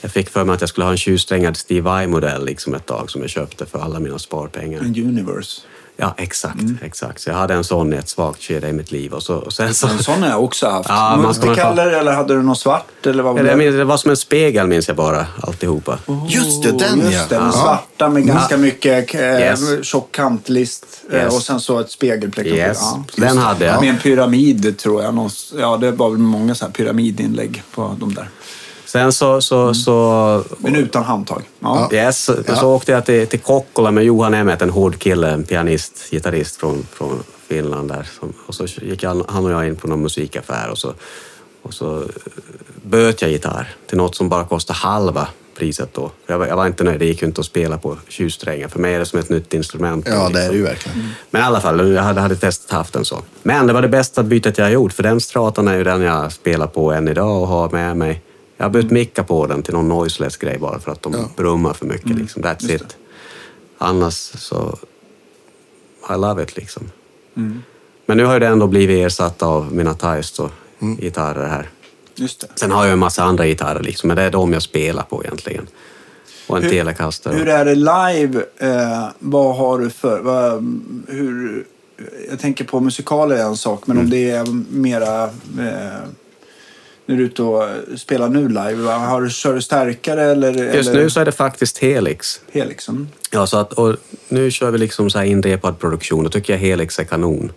jag 0.05 0.11
fick 0.11 0.29
för 0.29 0.43
mig 0.43 0.53
att 0.53 0.61
jag 0.61 0.69
skulle 0.69 0.85
ha 0.85 0.91
en 0.91 0.97
tjursträngad 0.97 1.57
Steve 1.57 1.81
Vai-modell 1.81 2.45
liksom 2.45 2.73
ett 2.73 2.85
tag 2.85 3.11
som 3.11 3.21
jag 3.21 3.29
köpte 3.29 3.65
för 3.65 3.79
alla 3.79 3.99
mina 3.99 4.19
sparpengar. 4.19 4.79
En 4.79 4.85
Universe. 4.95 5.61
Ja, 5.97 6.13
exakt, 6.17 6.59
Mm. 6.61 6.77
exakt. 6.81 7.21
Så 7.21 7.29
jag 7.29 7.35
hade 7.37 7.53
en 7.53 7.63
sån 7.63 7.93
i 7.93 7.95
ett 7.97 8.09
svagt 8.09 8.41
skede 8.43 8.67
i 8.69 8.73
mitt 8.73 8.91
liv 8.91 9.13
och, 9.13 9.23
så, 9.23 9.35
och 9.35 9.53
sen 9.53 9.73
så... 9.73 9.87
En 9.87 10.03
sån 10.03 10.23
har 10.23 10.29
jag 10.29 10.43
också 10.43 10.67
haft. 10.69 10.89
Ja, 10.89 11.17
Multicolor 11.17 11.87
eller 11.93 12.11
hade 12.11 12.33
du 12.35 12.41
något 12.41 12.59
svart? 12.59 13.05
Eller 13.05 13.23
vad 13.23 13.35
var 13.35 13.43
det? 13.43 13.55
minns, 13.55 13.75
det 13.75 13.83
var 13.83 13.97
som 13.97 14.11
en 14.11 14.17
spegel 14.17 14.67
minns 14.67 14.87
jag 14.87 14.97
bara, 14.97 15.25
alltihopa. 15.41 15.99
Just 16.29 16.63
det, 16.63 16.71
den 16.71 16.99
Just 16.99 17.11
ja. 17.31 17.37
den 17.39 17.43
Ja. 17.45 17.51
svarta 17.51 18.09
med 18.09 18.25
ganska 18.27 18.57
mycket 18.57 19.15
eh, 19.15 19.21
Yes. 19.21 19.85
tjock 19.85 20.11
kantlist 20.11 20.85
eh, 21.11 21.15
Yes. 21.23 21.33
och 21.35 21.41
sen 21.41 21.59
så 21.59 21.79
ett 21.79 21.91
spegelplexus. 21.91 22.53
Yes, 22.57 22.79
Ja. 22.81 23.03
den 23.15 23.37
hade 23.37 23.65
jag. 23.65 23.81
Med 23.81 23.89
en 23.89 23.97
pyramid 23.99 24.77
tror 24.77 25.03
jag. 25.03 25.29
Ja, 25.57 25.77
det 25.77 25.91
var 25.91 26.09
väl 26.09 26.19
många 26.19 26.55
så 26.55 26.65
här 26.65 26.71
pyramidinlägg 26.71 27.63
på 27.75 27.95
de 27.99 28.13
där. 28.13 28.29
Sen 28.95 29.13
så... 29.13 29.41
så, 29.41 29.73
så 29.73 30.43
Men 30.57 30.75
utan 30.75 31.03
handtag. 31.03 31.41
Ja. 31.59 31.89
Yes, 31.93 32.23
så, 32.23 32.35
Ja. 32.47 32.55
så 32.55 32.75
åkte 32.75 32.91
jag 32.91 33.05
till, 33.05 33.27
till 33.27 33.39
Kokkola 33.39 33.91
med 33.91 34.03
Johan 34.03 34.33
Emmet, 34.33 34.61
en 34.61 34.69
hård 34.69 34.99
kille, 34.99 35.31
en 35.31 35.43
pianist, 35.43 36.11
gitarrist 36.11 36.55
från, 36.55 36.87
från 36.91 37.23
Finland. 37.47 37.89
Där. 37.89 38.07
Och 38.47 38.55
så 38.55 38.65
gick 38.65 39.03
han, 39.03 39.23
han 39.27 39.45
och 39.45 39.51
jag 39.51 39.67
in 39.67 39.75
på 39.75 39.87
någon 39.87 40.01
musikaffär 40.01 40.69
och 40.71 40.77
så, 40.77 40.93
och 41.61 41.73
så 41.73 41.97
eh, 41.97 42.05
böt 42.83 43.21
jag 43.21 43.31
gitarr 43.31 43.75
till 43.87 43.97
något 43.97 44.15
som 44.15 44.29
bara 44.29 44.43
kostade 44.43 44.79
halva 44.79 45.27
priset 45.57 45.93
då. 45.93 46.11
Jag 46.27 46.39
var, 46.39 46.47
jag 46.47 46.55
var 46.55 46.67
inte 46.67 46.83
nöjd, 46.83 46.99
det 46.99 47.05
gick 47.05 47.21
ju 47.21 47.27
inte 47.27 47.41
att 47.41 47.47
spela 47.47 47.77
på 47.77 47.97
tjursträngar. 48.07 48.67
För 48.67 48.79
mig 48.79 48.93
är 48.95 48.99
det 48.99 49.05
som 49.05 49.19
ett 49.19 49.29
nytt 49.29 49.53
instrument. 49.53 50.07
Ja, 50.09 50.13
det 50.13 50.27
liksom. 50.27 50.41
är 50.41 50.49
det 50.49 50.55
ju 50.55 50.63
verkligen. 50.63 51.09
Men 51.29 51.41
i 51.41 51.45
alla 51.45 51.61
fall, 51.61 51.93
jag 51.93 52.03
hade, 52.03 52.21
hade 52.21 52.35
testat 52.35 52.71
haft 52.71 52.95
en 52.95 53.05
sån. 53.05 53.21
Men 53.43 53.67
det 53.67 53.73
var 53.73 53.81
det 53.81 53.87
bästa 53.87 54.23
bytet 54.23 54.57
jag 54.57 54.71
gjort, 54.71 54.93
för 54.93 55.03
den 55.03 55.21
stratan 55.21 55.67
är 55.67 55.77
ju 55.77 55.83
den 55.83 56.01
jag 56.01 56.31
spelar 56.31 56.67
på 56.67 56.91
än 56.91 57.07
idag 57.07 57.41
och 57.41 57.47
har 57.47 57.69
med 57.69 57.97
mig. 57.97 58.21
Jag 58.57 58.65
har 58.65 58.69
bytt 58.69 58.91
micka 58.91 59.23
på 59.23 59.47
den 59.47 59.63
till 59.63 59.73
någon 59.73 59.87
noiseless 59.87 60.37
grej 60.37 60.57
bara 60.57 60.79
för 60.79 60.91
att 60.91 61.01
de 61.01 61.15
brummar 61.37 61.73
för 61.73 61.85
mycket. 61.85 62.09
Liksom. 62.19 62.43
That's 62.43 62.75
it. 62.75 62.97
Annars 63.77 64.13
så... 64.13 64.77
I 66.09 66.13
love 66.17 66.43
it 66.43 66.57
liksom. 66.57 66.83
Men 68.05 68.17
nu 68.17 68.25
har 68.25 68.39
det 68.39 68.47
ändå 68.47 68.67
blivit 68.67 69.05
ersatt 69.05 69.43
av 69.43 69.73
mina 69.75 69.93
Taisto 69.93 70.49
gitarrer 70.99 71.47
här. 71.47 71.69
Just 72.15 72.39
det. 72.41 72.47
Sen 72.55 72.71
har 72.71 72.83
jag 72.85 72.93
en 72.93 72.99
massa 72.99 73.23
andra 73.23 73.45
gitarrer 73.45 73.83
liksom, 73.83 74.07
men 74.07 74.17
det 74.17 74.23
är 74.23 74.31
de 74.31 74.53
jag 74.53 74.61
spelar 74.61 75.03
på 75.03 75.23
egentligen. 75.23 75.67
Och 76.47 76.57
en 76.57 76.63
Hur- 76.63 76.69
Telecaster. 76.69 77.33
Hur 77.33 77.47
är 77.47 77.65
det 77.65 77.75
live? 77.75 78.43
Eh, 78.57 79.07
vad 79.19 79.55
har 79.55 79.79
du 79.79 79.89
för... 79.89 80.19
Vad, 80.21 80.81
hur, 81.07 81.65
jag 82.29 82.39
tänker 82.39 82.63
på 82.65 82.79
musikaler 82.79 83.35
är 83.35 83.43
en 83.43 83.57
sak, 83.57 83.87
men 83.87 83.97
Mm. 83.97 84.05
om 84.05 84.11
det 84.11 84.29
är 84.29 84.45
mera... 84.75 85.23
Eh, 85.23 85.99
när 87.05 87.15
du 87.15 87.21
är 87.23 87.25
ute 87.25 87.41
och 87.43 87.63
spelar 87.99 88.29
nu 88.29 88.47
live, 88.47 88.91
har 88.91 89.21
du, 89.21 89.29
kör 89.29 89.53
du 89.53 89.61
starkare 89.61 90.23
eller? 90.23 90.73
Just 90.75 90.89
eller 90.89 91.03
nu 91.03 91.09
så 91.09 91.19
är 91.19 91.25
det 91.25 91.31
faktiskt 91.31 91.77
Helix. 91.77 92.41
Helix? 92.51 92.89
Mm. 92.89 93.07
Ja, 93.31 93.47
så 93.47 93.57
att, 93.57 93.73
och 93.73 93.95
nu 94.29 94.51
kör 94.51 94.71
vi 94.71 94.77
liksom 94.77 95.09
så 95.09 95.17
här 95.17 95.25
inrepad 95.25 95.79
produktion. 95.79 96.23
Då 96.23 96.29
tycker 96.29 96.53
jag 96.53 96.59
Helix 96.59 96.99
är 96.99 97.03
kanon. 97.03 97.51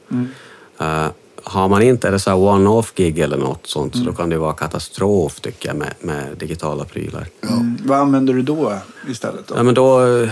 Eh, 0.80 1.06
har 1.42 1.68
man 1.68 1.82
inte, 1.82 2.08
är 2.08 2.12
det 2.12 2.18
så 2.18 2.32
one-off 2.32 2.92
gig 2.94 3.18
eller 3.18 3.36
något 3.36 3.66
sånt, 3.66 3.96
så 3.96 4.00
då 4.02 4.12
kan 4.12 4.30
det 4.30 4.38
vara 4.38 4.52
katastrof 4.52 5.40
tycker 5.40 5.68
jag 5.68 5.76
med, 5.76 5.94
med 6.00 6.24
digitala 6.36 6.84
prylar. 6.84 7.26
Mm. 7.42 7.78
Vad 7.84 7.98
använder 7.98 8.34
du 8.34 8.42
då 8.42 8.74
istället? 9.10 9.46
Då? 9.46 9.54
Ja, 9.56 9.62
men 9.62 9.74
då... 9.74 10.00
eh, 10.00 10.28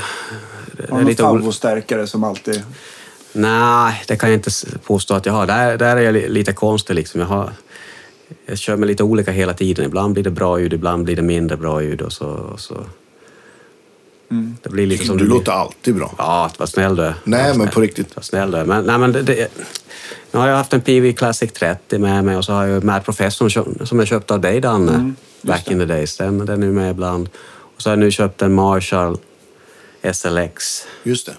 Det 0.72 0.90
har 0.90 0.98
du 0.98 1.04
någon 1.04 1.14
favoritstärkare 1.16 2.06
som 2.06 2.24
alltid... 2.24 2.62
Nej, 3.32 4.02
det 4.08 4.16
kan 4.16 4.30
jag 4.30 4.36
inte 4.38 4.50
påstå 4.86 5.14
att 5.14 5.26
jag 5.26 5.32
har. 5.32 5.46
Där, 5.46 5.76
där 5.78 5.96
är 5.96 6.00
jag 6.00 6.14
li- 6.14 6.28
lite 6.28 6.52
konstig. 6.52 6.94
Liksom. 6.94 7.20
Jag, 7.20 7.28
har, 7.28 7.52
jag 8.46 8.58
kör 8.58 8.76
med 8.76 8.86
lite 8.86 9.02
olika 9.02 9.30
hela 9.32 9.54
tiden. 9.54 9.84
Ibland 9.84 10.12
blir 10.14 10.24
det 10.24 10.30
bra 10.30 10.60
ljud, 10.60 10.72
ibland 10.72 11.04
blir 11.04 11.16
det 11.16 11.22
mindre 11.22 11.56
bra 11.56 11.82
ljud. 11.82 12.02
Och 12.02 12.12
så, 12.12 12.26
och 12.28 12.60
så. 12.60 12.84
Det 14.62 14.68
blir 14.70 14.86
lite 14.86 15.06
som 15.06 15.18
Du 15.18 15.24
låter 15.26 15.52
alltid 15.52 15.94
bra. 15.96 16.14
Ja, 16.18 16.50
vad 16.58 16.68
snäll 16.68 16.96
du 16.96 17.02
är. 17.02 17.14
Nej, 17.24 17.48
Vad 17.48 17.58
men 17.58 17.66
snäll- 17.66 17.74
på 17.74 17.80
riktigt. 17.80 18.16
Vad 18.16 18.24
snäll 18.24 18.50
du 18.50 18.58
är. 18.58 18.64
Men, 18.64 18.84
nej, 18.84 18.98
men 18.98 19.12
det, 19.12 19.22
det, 19.22 19.48
nu 20.32 20.38
har 20.38 20.48
jag 20.48 20.56
haft 20.56 20.72
en 20.72 20.80
PV 20.80 21.12
Classic 21.12 21.52
30 21.52 21.98
med 21.98 22.24
mig 22.24 22.36
och 22.36 22.44
så 22.44 22.52
har 22.52 22.64
jag 22.66 22.84
Mad 22.84 23.04
Professor 23.04 23.48
som- 23.48 23.78
som 23.86 23.98
jag 23.98 24.08
köpte 24.08 24.34
av 24.34 24.40
dig, 24.40 24.60
Danne, 24.60 25.12
back 25.42 25.70
in 25.70 25.78
the 25.78 25.84
days. 25.84 26.16
Den, 26.16 26.38
den 26.46 26.62
är 26.62 26.66
med 26.66 26.90
ibland. 26.90 27.28
Och 27.76 27.82
så 27.82 27.88
har 27.90 27.92
jag 27.92 27.98
nu 27.98 28.10
köpt 28.10 28.42
en 28.42 28.54
Marshall 28.54 29.18
SLX, 30.12 30.86
Just 31.02 31.26
det. 31.26 31.34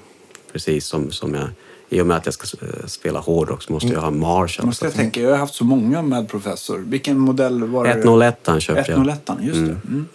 precis 0.52 0.86
som, 0.86 1.12
som 1.12 1.34
jag... 1.34 1.48
I 1.90 2.02
och 2.02 2.08
med 2.08 2.18
att 2.18 2.26
jag 2.26 2.34
ska 2.34 2.66
eh, 2.66 2.86
spela 2.88 3.20
hårdrock 3.20 3.64
så 3.64 3.74
måste 3.74 3.88
jag 3.90 4.00
ha 4.02 4.08
en 4.08 4.20
Marshall. 4.20 4.66
Måste 4.66 4.86
jag 4.86 4.94
tänka, 4.94 5.22
jag 5.22 5.30
har 5.30 5.38
haft 5.38 5.56
så 5.56 5.64
många 5.64 6.02
med 6.02 6.30
professor. 6.30 6.78
Vilken 6.78 7.20
modell 7.20 7.64
var 7.64 7.84
det? 7.84 7.92
101 7.92 8.40
köpte 8.60 8.92
jag. 8.92 8.98
101, 8.98 9.22
just 9.42 9.54
det. 9.60 9.62
Mm. 9.88 10.08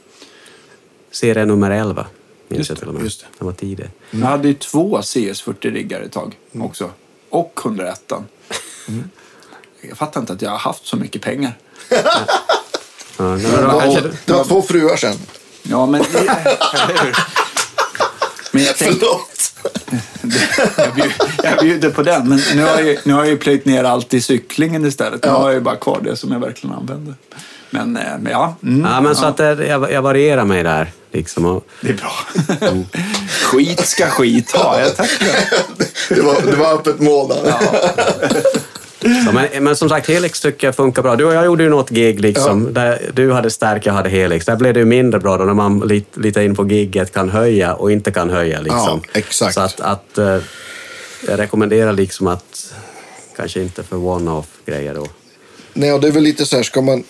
Serie 1.11 1.45
nummer 1.45 1.71
11, 1.71 2.07
minns 2.49 2.59
Just 2.59 2.71
jag 2.71 2.79
till 2.79 2.89
och 2.89 2.95
med. 2.95 3.03
just 3.05 3.21
det. 3.21 3.27
Den 3.39 3.47
var 3.47 3.55
tidig. 3.55 3.91
Jag 4.11 4.27
hade 4.27 4.49
ju 4.49 4.55
två 4.55 4.99
CS40-riggar 4.99 6.01
ett 6.01 6.13
tag 6.13 6.39
också. 6.59 6.91
Och 7.29 7.61
101. 7.65 8.13
Jag 9.89 9.99
fattar 9.99 10.21
inte 10.21 10.33
att 10.33 10.43
jag 10.43 10.51
har 10.51 10.59
haft 10.59 10.87
så 10.87 10.97
mycket 10.97 11.23
pengar. 11.23 11.59
Ja, 13.19 13.25
men 13.37 13.43
då 13.65 13.71
Och, 13.71 13.83
kanske 13.83 14.01
du- 14.01 14.13
det 14.25 14.33
var 14.33 14.45
två 14.45 14.63
fruar 14.63 14.97
sen. 14.97 15.17
Ja, 15.63 15.87
men... 15.87 16.05
Men 18.55 18.63
jag 18.65 18.77
tänkte, 18.77 19.07
Förlåt. 19.07 19.53
jag, 20.77 20.95
bjud, 20.95 21.13
jag 21.45 21.59
bjuder 21.61 21.91
på 21.91 22.03
den. 22.03 22.29
Men 22.29 22.41
nu 22.55 22.63
har, 22.63 22.71
jag, 22.71 22.85
ju- 22.85 22.99
nu 23.05 23.13
har 23.13 23.21
jag 23.21 23.29
ju 23.31 23.37
plöjt 23.39 23.65
ner 23.65 23.85
allt 23.85 24.15
i 24.15 24.21
cyklingen 24.21 24.87
istället. 24.87 25.25
Nu 25.25 25.31
har 25.31 25.45
jag 25.45 25.55
ju 25.55 25.61
bara 25.61 25.77
kvar 25.77 26.01
det 26.05 26.17
som 26.17 26.33
jag 26.33 26.41
verkligen 26.41 26.77
använder. 26.77 27.15
Men, 27.71 27.97
eh, 27.97 28.03
men 28.21 28.33
ja, 28.33 28.55
mm, 28.63 28.91
Ja, 28.93 29.01
men 29.01 29.17
så 29.17 29.25
att 29.27 29.39
jag, 29.39 29.93
jag 29.93 30.03
varierar 30.03 30.45
mig 30.45 30.63
där. 30.63 30.93
Liksom, 31.13 31.45
och, 31.47 31.67
det 31.81 31.89
är 31.89 31.95
bra. 31.95 32.13
skit 33.43 33.87
ska 33.89 34.07
skit 34.07 34.53
ha. 34.53 34.81
Jag 34.81 34.97
tackar. 34.97 35.29
Det 36.09 36.21
var, 36.21 36.41
det 36.51 36.57
var 36.57 36.75
öppet 36.75 37.01
mål 37.01 37.29
där. 37.29 37.55
Så, 39.03 39.33
men, 39.33 39.65
men 39.65 39.77
som 39.77 39.89
sagt, 39.89 40.09
Helix 40.09 40.41
tycker 40.41 40.67
jag 40.67 40.75
funkar 40.77 41.03
bra. 41.03 41.17
Du 41.17 41.25
och 41.25 41.35
jag 41.35 41.45
gjorde 41.45 41.63
ju 41.65 41.71
något 41.71 41.91
gig 41.91 42.21
liksom, 42.21 42.73
där 42.75 43.11
du 43.15 43.33
hade 43.33 43.51
stärk, 43.51 43.87
jag 43.87 43.93
hade 43.93 44.09
Helix. 44.09 44.47
Där 44.47 44.57
blev 44.57 44.75
det 44.75 44.81
ju 44.81 44.87
mindre 44.87 45.21
bra 45.21 45.37
då 45.37 45.45
när 45.45 45.55
man 45.55 45.81
lite, 45.81 46.21
lite 46.21 46.43
in 46.43 46.57
på 46.57 46.69
gigget 46.69 47.13
kan 47.13 47.31
höja 47.31 47.75
och 47.75 47.93
inte 47.93 48.11
kan 48.13 48.31
höja. 48.31 48.61
Liksom. 48.61 49.01
Ja, 49.05 49.19
exakt. 49.19 49.55
Så 49.55 49.61
att, 49.61 49.81
att 49.81 50.19
eh, 50.19 50.39
jag 51.29 51.39
rekommenderar 51.39 51.93
liksom 51.93 52.27
att 52.27 52.75
kanske 53.37 53.63
inte 53.63 53.83
för 53.83 53.97
one-off 53.97 54.47
grejer 54.67 54.95
då. 54.95 55.07
Nej, 55.75 55.93
och 55.93 56.01
det 56.01 56.09
är 56.09 56.13
väl 56.13 56.23
lite 56.23 56.47
så 56.47 56.57
här, 56.57 56.63
ska 56.63 56.81
man... 56.81 57.05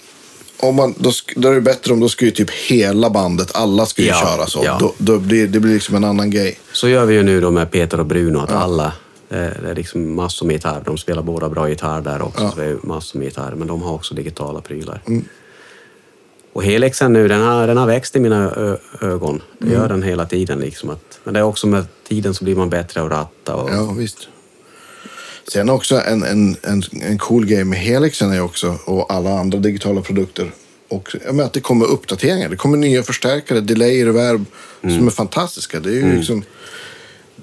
Om 0.57 0.75
man, 0.75 0.95
då, 0.99 1.11
då 1.37 1.49
är 1.49 1.55
det 1.55 1.61
bättre 1.61 1.93
om 1.93 2.01
då 2.01 2.09
ska 2.09 2.25
ju 2.25 2.31
typ 2.31 2.51
hela 2.51 3.11
bandet, 3.11 3.51
alla 3.55 3.87
ska 3.87 4.03
ju 4.03 4.09
Ja, 4.09 4.15
köra 4.37 4.47
så. 4.47 4.63
ja. 4.65 4.79
Då, 4.81 4.95
då 4.99 5.19
blir 5.19 5.47
det 5.47 5.61
blir 5.61 5.75
liksom 5.75 5.95
en 5.95 6.05
annan 6.05 6.31
grej. 6.31 6.59
Så 6.73 6.89
gör 6.89 7.05
vi 7.07 7.15
ju 7.15 7.23
nu 7.23 7.41
då 7.41 7.51
med 7.51 7.71
Peter 7.71 8.01
och 8.01 8.07
Bruno, 8.07 8.39
att 8.39 8.53
alla 8.53 8.93
Det, 9.33 9.57
det 9.63 9.71
är 9.71 9.75
liksom 9.75 10.15
massor 10.15 10.47
med 10.47 10.55
gitarr. 10.55 10.83
De 10.85 10.99
spelar 10.99 11.23
båda 11.23 11.49
bra 11.49 11.69
gitarr 11.69 12.01
där 12.01 12.23
också, 12.23 12.43
Ja. 12.45 12.51
så 12.51 12.57
det 12.57 12.65
är 12.65 12.77
massor 12.83 13.19
med 13.19 13.27
gitarr. 13.29 13.55
Men 13.57 13.69
de 13.69 13.83
har 13.83 13.95
också 13.95 14.15
digitala 14.15 14.61
prylar. 14.61 15.03
Och 16.53 16.65
helixen 16.65 17.13
nu, 17.13 17.29
den 17.29 17.41
har, 17.41 17.67
den 17.67 17.77
har 17.77 17.87
växt 17.87 18.17
i 18.17 18.21
mina 18.21 18.51
ögon. 19.01 19.43
Det 19.59 19.73
gör 19.73 19.89
den 19.89 20.03
hela 20.03 20.27
tiden. 20.27 20.61
Liksom 20.61 20.91
att, 20.91 21.21
men 21.25 21.35
det 21.35 21.41
är 21.41 21.45
också 21.45 21.67
med 21.67 21.85
tiden 22.09 22.35
så 22.35 22.45
blir 22.45 22.57
man 22.57 22.71
bättre 22.71 23.03
att 23.03 23.11
ratta. 23.11 23.55
Och, 23.55 23.71
Ja, 23.71 23.93
visst. 23.99 24.29
Sen 25.53 25.71
också 25.71 26.01
en, 26.01 26.23
en, 26.23 26.57
en, 26.63 26.83
en 27.03 27.19
cool 27.19 27.47
grej 27.47 27.65
med 27.65 27.79
Helixen 27.79 28.33
är 28.33 28.41
också, 28.41 28.79
och 28.85 29.13
alla 29.13 29.39
andra 29.39 29.59
digitala 29.59 30.01
produkter, 30.01 30.51
och, 30.89 31.17
jag 31.25 31.35
menar 31.35 31.47
att 31.47 31.53
det 31.53 31.61
kommer 31.61 31.87
uppdateringar. 31.87 32.49
Det 32.49 32.57
kommer 32.57 32.77
nya 32.77 33.03
förstärkare, 33.03 33.61
delay, 33.61 34.05
reverb, 34.05 34.45
som 34.81 35.07
är 35.07 35.11
fantastiska. 35.11 35.81
Det 35.81 35.91
är 35.91 35.95
ju 35.95 36.17
liksom... 36.17 36.45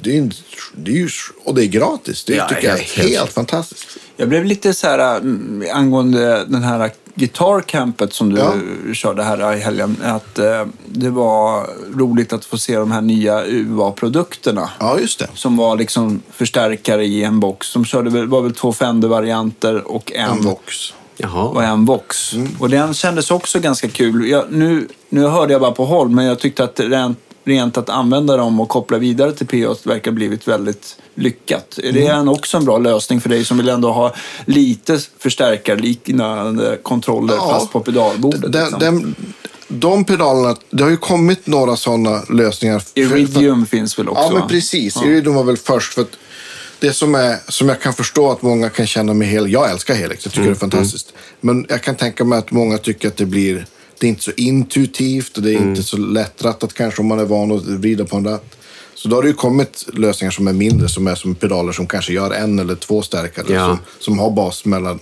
Det 0.02 0.18
är, 0.18 0.30
det 0.76 0.92
är 0.92 0.96
ju, 0.96 1.10
och 1.44 1.56
det 1.56 1.64
är 1.66 1.68
gratis. 1.68 2.24
Det 2.24 2.36
Ja, 2.36 2.48
tycker 2.48 2.64
jag 2.68 2.74
är 2.74 2.82
helt- 2.84 2.92
helt, 2.98 3.10
helt- 3.20 3.34
fantastiskt. 3.34 3.88
Jag 4.18 4.30
blev 4.30 4.46
lite 4.46 4.74
så 4.74 4.88
här 4.88 5.18
mm, 5.18 5.64
angående 5.74 6.46
den 6.48 6.64
här 6.64 6.92
gitarrcampet 7.16 8.14
som 8.14 8.30
du 8.34 8.38
Ja. 8.42 8.54
körde 8.94 9.24
här 9.24 9.54
i 9.56 9.60
helgen. 9.60 9.98
Att 10.04 10.40
eh, 10.40 10.66
det 10.86 11.10
var 11.10 11.68
roligt 12.00 12.34
att 12.34 12.46
få 12.46 12.58
se 12.58 12.76
de 12.78 12.92
här 12.92 13.02
nya 13.02 13.46
UA-produkterna. 13.46 14.70
Ja, 14.80 15.00
just 15.00 15.20
det. 15.20 15.28
Som 15.34 15.58
var 15.58 15.76
liksom 15.78 16.22
förstärkare 16.32 17.06
i 17.06 17.24
en 17.24 17.40
box. 17.40 17.74
De 17.74 17.86
körde 17.86 18.26
var 18.26 18.42
väl 18.42 18.54
två 18.54 18.74
Fender-varianter 18.74 19.88
och 19.92 20.12
en, 20.12 20.30
En 20.30 20.42
Vox. 20.44 20.94
Jaha. 21.18 21.44
och 21.44 21.64
en 21.64 21.86
Vox. 21.86 22.34
Mm. 22.34 22.48
Och 22.60 22.70
den 22.70 22.94
kändes 22.94 23.32
också 23.32 23.60
ganska 23.60 23.90
kul. 23.90 24.28
Jag, 24.30 24.46
nu, 24.52 24.88
nu 25.10 25.22
hörde 25.28 25.54
jag 25.54 25.62
bara 25.62 25.72
på 25.72 25.86
håll, 25.86 26.10
men 26.10 26.26
jag 26.26 26.40
tyckte 26.40 26.64
att 26.64 26.80
rent, 26.80 27.18
rent 27.50 27.78
att 27.78 27.90
använda 27.90 28.38
dem 28.38 28.60
och 28.60 28.70
koppla 28.70 28.98
vidare 28.98 29.32
till 29.34 29.48
PA 29.48 29.76
verkar 29.86 30.12
blivit 30.12 30.48
väldigt 30.48 30.98
lyckat. 31.16 31.80
Är 31.84 31.92
det 31.92 32.08
Mm. 32.08 32.30
också 32.30 32.58
en 32.58 32.66
bra 32.66 32.78
lösning 32.78 33.22
för 33.22 33.30
dig 33.30 33.46
som 33.46 33.58
vill 33.58 33.70
ändå 33.70 33.92
ha 33.92 34.16
lite 34.46 35.00
förstärkarliknande 35.20 36.78
kontroller 36.84 37.34
Ja. 37.36 37.50
fast 37.50 37.72
på 37.72 37.80
pedalbordet? 37.80 38.52
Den, 38.52 38.62
liksom? 38.64 38.80
den, 38.80 39.16
de 39.68 40.04
pedalerna, 40.06 40.56
det 40.70 40.84
har 40.84 40.90
ju 40.90 40.98
kommit 40.98 41.48
några 41.48 41.76
sådana 41.76 42.22
lösningar. 42.30 42.80
för- 42.80 43.08
för- 43.10 43.18
Iridium 43.18 43.66
finns 43.66 44.00
väl 44.00 44.10
också? 44.10 44.22
Ja, 44.24 44.40
men 44.40 44.48
precis. 44.48 44.96
Ja. 44.96 45.06
Iridium 45.08 45.36
var 45.36 45.44
väl 45.44 45.58
först. 45.58 45.94
För 45.94 46.02
att 46.02 46.18
det 46.80 46.94
som, 46.94 47.16
är, 47.16 47.38
som 47.52 47.70
jag 47.70 47.82
kan 47.82 47.94
förstå 47.94 48.32
att 48.32 48.42
många 48.42 48.70
kan 48.70 48.88
känna 48.88 49.14
med 49.14 49.28
Helix. 49.28 49.54
Jag 49.54 49.72
älskar 49.72 49.94
Helix, 49.96 50.26
jag 50.26 50.32
tycker 50.34 50.42
Mm, 50.42 50.54
det 50.54 50.58
är 50.58 50.60
fantastiskt. 50.60 51.14
Men 51.42 51.66
jag 51.70 51.84
kan 51.84 51.96
tänka 51.96 52.24
mig 52.24 52.40
att 52.40 52.52
många 52.52 52.78
tycker 52.78 53.08
att 53.08 53.18
det 53.18 53.26
blir... 53.26 53.66
Det 54.00 54.08
är 54.08 54.10
inte 54.10 54.24
så 54.24 54.32
intuitivt 54.38 55.38
och 55.38 55.44
det 55.44 55.52
är 55.54 55.58
Mm. 55.58 55.70
inte 55.70 55.84
så 55.84 55.98
lättrattat 55.98 56.74
kanske 56.74 57.02
om 57.02 57.08
man 57.08 57.20
är 57.20 57.26
van 57.26 57.52
att 57.52 57.66
vrida 57.66 58.06
på 58.06 58.18
en 58.18 58.26
ratt. 58.26 58.56
Så 58.96 59.08
då 59.08 59.16
har 59.16 59.22
det 59.24 59.28
ju 59.28 59.34
kommit 59.34 59.86
lösningar 59.94 60.32
som 60.32 60.48
är 60.48 60.54
mindre, 60.54 60.90
som 60.90 61.08
är 61.08 61.16
som 61.16 61.36
pedaler 61.36 61.72
som 61.72 61.88
kanske 61.88 62.14
gör 62.14 62.32
en 62.32 62.60
eller 62.60 62.76
två 62.76 63.02
stärkare. 63.02 63.46
Ja. 63.54 63.66
Som, 63.68 63.78
som 64.00 64.20
har 64.20 64.32
bas 64.32 64.66
mellan. 64.66 65.00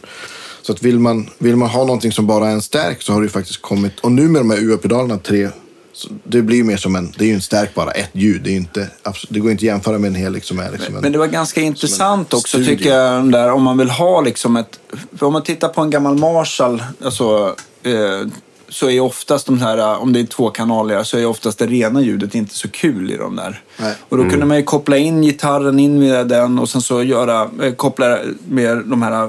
Så 0.61 0.71
att 0.71 0.83
vill 0.83 0.99
man, 0.99 1.29
vill 1.37 1.55
man 1.55 1.69
ha 1.69 1.79
någonting 1.79 2.11
som 2.11 2.27
bara 2.27 2.47
är 2.47 2.51
en 2.51 2.61
stärk 2.61 3.01
så 3.01 3.13
har 3.13 3.21
det 3.21 3.25
ju 3.25 3.29
faktiskt 3.29 3.61
kommit. 3.61 3.99
Och 3.99 4.11
nu 4.11 4.27
med 4.27 4.41
de 4.41 4.49
här 4.49 4.57
UA-pedalerna, 4.57 5.17
tre, 5.17 5.49
så 5.93 6.09
det 6.23 6.41
blir 6.41 6.57
ju 6.57 6.63
mer 6.63 6.77
som 6.77 6.95
en, 6.95 7.13
det 7.17 7.23
är 7.25 7.27
ju 7.27 7.33
en 7.33 7.41
stärk 7.41 7.73
bara, 7.75 7.91
ett 7.91 8.09
ljud. 8.13 8.41
Det, 8.43 8.51
är 8.51 8.55
inte, 8.55 8.89
det 9.29 9.39
går 9.39 9.51
inte 9.51 9.59
att 9.61 9.63
jämföra 9.63 9.97
med 9.97 10.07
en 10.07 10.15
Helix 10.15 10.47
som 10.47 10.59
är 10.59 10.71
liksom 10.71 10.95
en... 10.95 11.01
Men 11.01 11.11
det 11.11 11.17
var 11.17 11.27
ganska 11.27 11.61
intressant 11.61 12.33
också 12.33 12.47
studio. 12.47 12.65
tycker 12.77 12.89
jag, 12.93 13.31
där, 13.31 13.51
om 13.51 13.63
man 13.63 13.77
vill 13.77 13.89
ha 13.89 14.21
liksom 14.21 14.55
ett... 14.57 14.79
För 15.17 15.25
om 15.25 15.33
man 15.33 15.43
tittar 15.43 15.67
på 15.69 15.81
en 15.81 15.89
gammal 15.89 16.17
Marshall, 16.17 16.83
alltså, 17.03 17.55
eh, 17.83 18.27
så 18.69 18.89
är 18.89 18.99
oftast 18.99 19.45
de 19.45 19.59
här, 19.59 19.77
eh, 19.77 20.01
om 20.01 20.13
det 20.13 20.19
är 20.19 20.23
tvåkanaliga, 20.23 21.03
så 21.03 21.17
är 21.17 21.25
oftast 21.25 21.59
det 21.59 21.67
rena 21.67 22.01
ljudet 22.01 22.35
inte 22.35 22.55
så 22.55 22.67
kul 22.67 23.11
i 23.11 23.17
de 23.17 23.35
där. 23.35 23.61
Nej. 23.77 23.95
Och 24.09 24.17
då 24.17 24.29
kunde 24.29 24.45
man 24.45 24.57
ju 24.57 24.63
koppla 24.63 24.97
in 24.97 25.21
gitarren 25.21 25.79
in 25.79 25.99
med 25.99 26.27
den 26.27 26.59
och 26.59 26.69
sen 26.69 26.81
så 26.81 27.03
göra, 27.03 27.49
eh, 27.61 27.73
koppla 27.73 28.19
med 28.49 28.77
de 28.77 29.01
här 29.01 29.23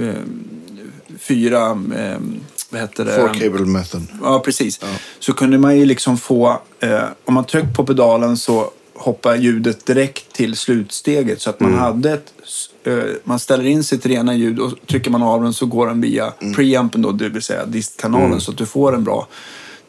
eh, 0.00 0.14
fyra, 1.18 1.70
eh, 1.70 2.18
vad 2.70 2.80
heter 2.80 3.04
det? 3.04 3.12
Four 3.12 3.28
cable 3.28 3.66
method. 3.66 4.02
Ja, 4.22 4.40
precis. 4.40 4.80
Så 5.18 5.32
kunde 5.32 5.58
man 5.58 5.78
ju 5.78 5.84
liksom 5.84 6.18
få, 6.18 6.60
eh, 6.80 7.00
om 7.24 7.34
man 7.34 7.44
tryckte 7.44 7.74
på 7.74 7.84
pedalen 7.84 8.36
så 8.36 8.70
hoppar 8.94 9.36
ljudet 9.36 9.86
direkt 9.86 10.32
till 10.32 10.56
slutsteget. 10.56 11.40
Så 11.40 11.50
att 11.50 11.60
man 11.60 11.74
hade 11.74 12.12
ett, 12.12 12.32
man 13.24 13.38
ställer 13.38 13.66
in 13.66 13.84
sitt 13.84 14.06
rena 14.06 14.34
ljud 14.34 14.58
och 14.58 14.72
trycker 14.86 15.10
man 15.10 15.22
av 15.22 15.42
den 15.42 15.52
så 15.52 15.66
går 15.66 15.86
den 15.86 16.00
via 16.00 16.32
preampen 16.56 17.02
då, 17.02 17.12
det 17.12 17.28
vill 17.28 17.42
säga 17.42 17.66
distkanalen. 17.66 18.40
Så 18.40 18.50
att 18.50 18.56
du 18.56 18.66
får 18.66 18.94
en 18.94 19.04
bra 19.04 19.28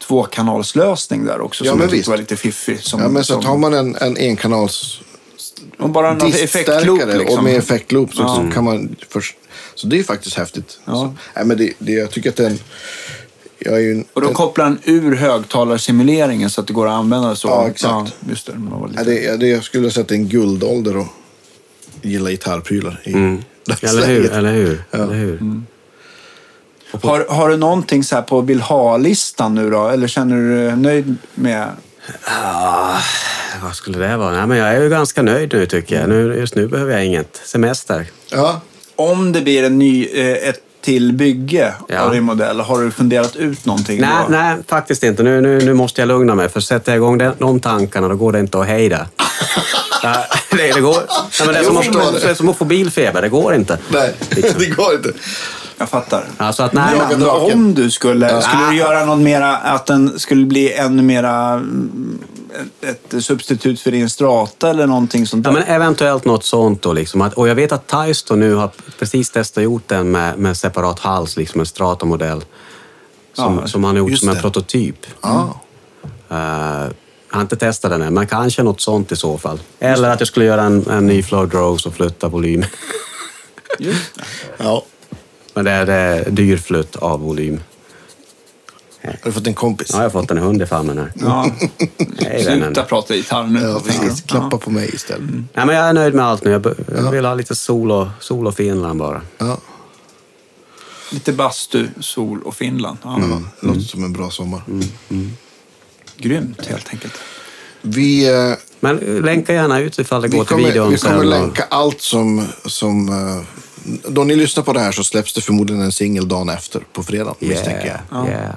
tvåkanalslösning 0.06 1.24
där 1.24 1.40
också. 1.40 1.64
Ja, 1.64 1.70
som 1.70 1.80
jag 1.80 1.90
tyckte 1.90 2.10
var 2.10 2.16
lite 2.16 2.36
fiffig. 2.36 2.80
Som, 2.82 3.00
Ja, 3.00 3.08
men 3.08 3.24
så 3.24 3.32
som, 3.32 3.42
tar 3.42 3.56
man 3.56 3.74
en, 3.74 3.96
en 3.96 4.16
enkanals 4.16 5.00
och 5.78 5.90
bara 5.90 6.10
en 6.10 6.20
effektloop 6.20 7.00
liksom. 7.06 7.38
och 7.38 7.44
med 7.44 7.56
effektloop 7.56 8.14
så, 8.14 8.22
Ja. 8.22 8.36
så 8.36 8.54
kan 8.54 8.64
man 8.64 8.96
först... 9.08 9.36
Så 9.74 9.86
det 9.86 9.98
är 9.98 10.02
faktiskt 10.02 10.36
häftigt. 10.36 10.80
Ja. 10.84 10.92
Så, 10.92 11.14
nej, 11.36 11.44
men 11.46 11.56
det, 11.56 11.72
det, 11.78 11.92
jag 11.92 12.10
tycker 12.10 12.30
att 12.30 12.36
den... 12.36 12.58
En, 13.66 14.04
Och 14.12 14.20
då 14.20 14.28
en, 14.28 14.34
kopplar 14.34 14.64
den 14.64 14.78
ur 14.84 15.16
högtalarsimuleringen 15.16 16.50
så 16.50 16.60
att 16.60 16.66
det 16.66 16.72
går 16.72 16.86
att 16.86 16.92
använda 16.92 17.36
så. 17.36 17.48
Ja, 17.48 17.68
exakt. 17.68 18.14
Ja, 18.20 18.28
just 18.30 18.46
det. 18.46 18.52
det 18.96 19.04
det, 19.04 19.20
ja, 19.22 19.36
det, 19.36 19.46
jag 19.46 19.64
skulle 19.64 19.90
säga 19.90 20.02
att 20.02 20.08
det 20.08 20.14
är 20.14 20.18
en 20.18 20.28
guldålder 20.28 20.96
och 20.96 21.06
gilla 22.02 22.30
gitarrprylar. 22.30 23.00
I 23.04 23.12
Eller 23.12 24.06
hur? 24.06 24.32
Eller 24.32 24.52
hur? 24.52 24.82
Ja. 24.90 24.98
Eller 24.98 25.14
hur? 25.14 25.62
Har, 27.02 27.26
har 27.28 27.48
du 27.48 27.56
någonting 27.56 28.04
så 28.04 28.14
här 28.14 28.22
på 28.22 28.40
vill 28.40 28.60
ha-listan 28.60 29.54
nu 29.54 29.70
då? 29.70 29.88
Eller 29.88 30.08
känner 30.08 30.36
du 30.36 30.66
dig 30.66 30.76
nöjd 30.76 31.16
med... 31.34 31.68
Ah, 32.24 32.98
vad 33.62 33.74
skulle 33.74 33.98
det 33.98 34.16
vara? 34.16 34.36
Nej, 34.36 34.46
men 34.46 34.58
jag 34.58 34.68
är 34.68 34.82
ju 34.82 34.88
ganska 34.88 35.22
nöjd 35.22 35.52
nu 35.52 35.66
tycker 35.66 36.00
jag. 36.00 36.08
Nu, 36.08 36.34
just 36.38 36.54
nu 36.54 36.66
behöver 36.66 36.92
jag 36.92 37.06
inget. 37.06 37.40
Semester. 37.44 38.06
Ja, 38.30 38.60
Om 38.96 39.32
det 39.32 39.40
blir 39.40 39.64
en 39.64 39.78
ny, 39.78 40.06
eh, 40.06 40.48
ett 40.48 40.60
till 40.80 41.12
bygge 41.12 41.74
Ja. 41.88 42.00
av 42.00 42.12
din 42.12 42.22
modell, 42.22 42.60
har 42.60 42.80
du 42.82 42.90
funderat 42.90 43.36
ut 43.36 43.66
någonting 43.66 44.00
Nej, 44.00 44.10
då? 44.26 44.32
nej, 44.32 44.56
faktiskt 44.68 45.02
inte. 45.02 45.22
Nu, 45.22 45.40
nu, 45.40 45.58
nu 45.64 45.74
måste 45.74 46.00
jag 46.00 46.08
lugna 46.08 46.34
mig. 46.34 46.48
För 46.48 46.60
sätter 46.60 46.92
jag 46.92 46.96
igång 46.96 47.18
de, 47.18 47.32
de 47.38 47.60
tankarna, 47.60 48.08
då 48.08 48.16
går 48.16 48.32
det 48.32 48.40
inte 48.40 48.60
att 48.60 48.66
hejda. 48.66 49.06
Det, 50.50 50.72
det, 50.74 50.80
går, 50.80 50.94
nej, 50.94 51.46
men 51.46 51.54
det, 51.54 51.60
är 51.60 51.64
som 51.64 51.76
att, 51.76 52.12
det. 52.12 52.20
det 52.20 52.30
är 52.30 52.34
som 52.34 52.48
att 52.48 52.56
få 52.56 52.64
bilfeber. 52.64 53.22
Det 53.22 53.28
går 53.28 53.54
inte. 53.54 53.78
nej, 53.88 54.14
det 54.58 54.66
går 54.76 54.94
inte. 54.94 55.12
Jag 55.78 55.88
fattar. 55.88 56.24
Alltså 56.36 56.62
att, 56.62 56.72
nej, 56.72 57.00
men. 57.10 57.28
Om 57.28 57.74
du 57.74 57.90
skulle, 57.90 58.42
skulle 58.42 58.70
du 58.70 58.76
göra 58.76 59.04
något 59.04 59.18
mera, 59.18 59.56
att 59.56 59.86
den 59.86 60.18
skulle 60.18 60.46
bli 60.46 60.72
ännu 60.72 61.02
mera 61.02 61.62
ett, 62.80 63.14
ett 63.14 63.24
substitut 63.24 63.80
för 63.80 63.90
din 63.90 64.10
strata 64.10 64.70
eller 64.70 64.86
någonting 64.86 65.26
sånt 65.26 65.46
Ja, 65.46 65.52
där? 65.52 65.58
men 65.60 65.68
eventuellt 65.68 66.24
något 66.24 66.44
sånt 66.44 66.82
då. 66.82 66.92
Liksom. 66.92 67.20
Att, 67.22 67.34
och 67.34 67.48
jag 67.48 67.54
vet 67.54 67.72
att 67.72 67.86
Taisto 67.86 68.34
nu 68.34 68.54
har 68.54 68.70
precis 68.98 69.30
testat 69.30 69.64
gjort 69.64 69.82
den 69.88 70.10
med, 70.10 70.38
med 70.38 70.56
separat 70.56 70.98
hals, 70.98 71.36
liksom 71.36 71.60
en 71.60 71.66
Strata-modell. 71.66 72.44
Som, 73.34 73.58
Ja, 73.58 73.66
som 73.66 73.84
han 73.84 73.96
har 73.96 73.98
gjort 74.08 74.18
som 74.18 74.28
en 74.28 74.34
det. 74.34 74.40
prototyp. 74.40 75.06
Ja. 75.20 75.60
Eh, 76.30 76.36
jag 77.30 77.36
har 77.36 77.40
inte 77.40 77.56
testat 77.56 77.90
den 77.90 78.02
än, 78.02 78.14
men 78.14 78.26
kanske 78.26 78.62
något 78.62 78.80
sånt 78.80 79.12
i 79.12 79.16
så 79.16 79.38
fall. 79.38 79.60
Eller 79.78 80.10
att 80.10 80.20
jag 80.20 80.26
skulle 80.28 80.46
göra 80.46 80.62
en, 80.62 80.86
en 80.90 81.06
ny 81.06 81.22
Floyd 81.22 81.54
Rose 81.54 81.88
och 81.88 81.94
flytta 81.94 82.28
volym. 82.28 82.64
Just 83.78 84.14
det. 84.14 84.22
ja. 84.64 84.82
men 85.54 85.64
det 85.64 85.70
är, 85.70 85.86
det 85.86 85.92
är 85.94 86.30
dyr 86.30 86.56
flytt 86.56 86.96
av 86.96 87.20
volym. 87.20 87.60
Har 89.04 89.16
du 89.24 89.32
fått 89.32 89.46
en 89.46 89.54
kompis? 89.54 89.92
Har 89.94 90.02
jag 90.02 90.12
fått 90.12 90.30
en 90.30 90.38
hund 90.38 90.62
i 90.62 90.66
famnen 90.66 90.98
här. 90.98 91.12
Ja. 91.14 91.50
Vännen. 92.44 92.64
Sluta 92.64 92.82
prata 92.82 93.14
gitarr 93.14 93.46
nu. 93.46 93.60
Ja, 93.60 93.80
precis. 93.86 94.20
Klappa 94.22 94.48
Ja. 94.52 94.58
på 94.58 94.70
mig 94.70 94.90
istället. 94.94 95.30
Nej, 95.30 95.66
men 95.66 95.68
jag 95.76 95.84
är 95.88 95.92
nöjd 95.92 96.14
med 96.14 96.24
allt 96.24 96.44
nu. 96.44 96.50
Jag, 96.50 96.62
be- 96.62 96.74
jag 96.96 97.10
vill 97.10 97.24
ha 97.24 97.34
lite 97.34 97.54
sol 97.54 97.90
och, 97.92 98.06
sol 98.20 98.46
och 98.46 98.54
Finland 98.54 98.98
bara. 98.98 99.22
Ja. 99.38 99.58
Lite 101.12 101.32
bastu, 101.32 101.86
sol 102.00 102.42
och 102.42 102.54
Finland. 102.54 102.98
Ja. 103.02 103.16
Mm. 103.16 103.48
Låter 103.60 103.80
som 103.80 104.04
en 104.04 104.12
bra 104.12 104.30
sommar. 104.30 104.62
Grymt 106.16 106.66
helt 106.66 106.88
enkelt. 106.90 107.14
Vi, 107.82 108.28
eh, 108.28 108.52
Men 108.80 108.96
länka 108.96 109.52
gärna 109.54 109.78
ut 109.78 109.98
ifall 109.98 110.22
det 110.22 110.28
vi 110.28 110.36
går 110.36 110.44
till 110.44 110.54
kommer, 110.54 110.68
videon 110.68 110.90
vi 110.90 110.98
kommer 110.98 111.10
sen. 111.14 111.18
och- 111.18 111.24
länka 111.40 111.64
allt 111.70 112.00
som... 112.00 112.46
som 112.66 113.08
eh, 113.08 113.46
då 114.08 114.24
ni 114.24 114.36
lyssnar 114.36 114.64
på 114.64 114.72
det 114.72 114.80
här 114.80 114.92
så 114.92 115.04
släpps 115.04 115.32
det 115.34 115.40
förmodligen 115.40 115.82
en 115.82 115.92
singel 115.92 116.28
dagen 116.28 116.48
efter, 116.48 116.82
på 116.92 117.02
fredag, 117.02 117.34
misstänker 117.38 118.00
jag. 118.10 118.26
Yeah, 118.26 118.40
yeah. 118.40 118.54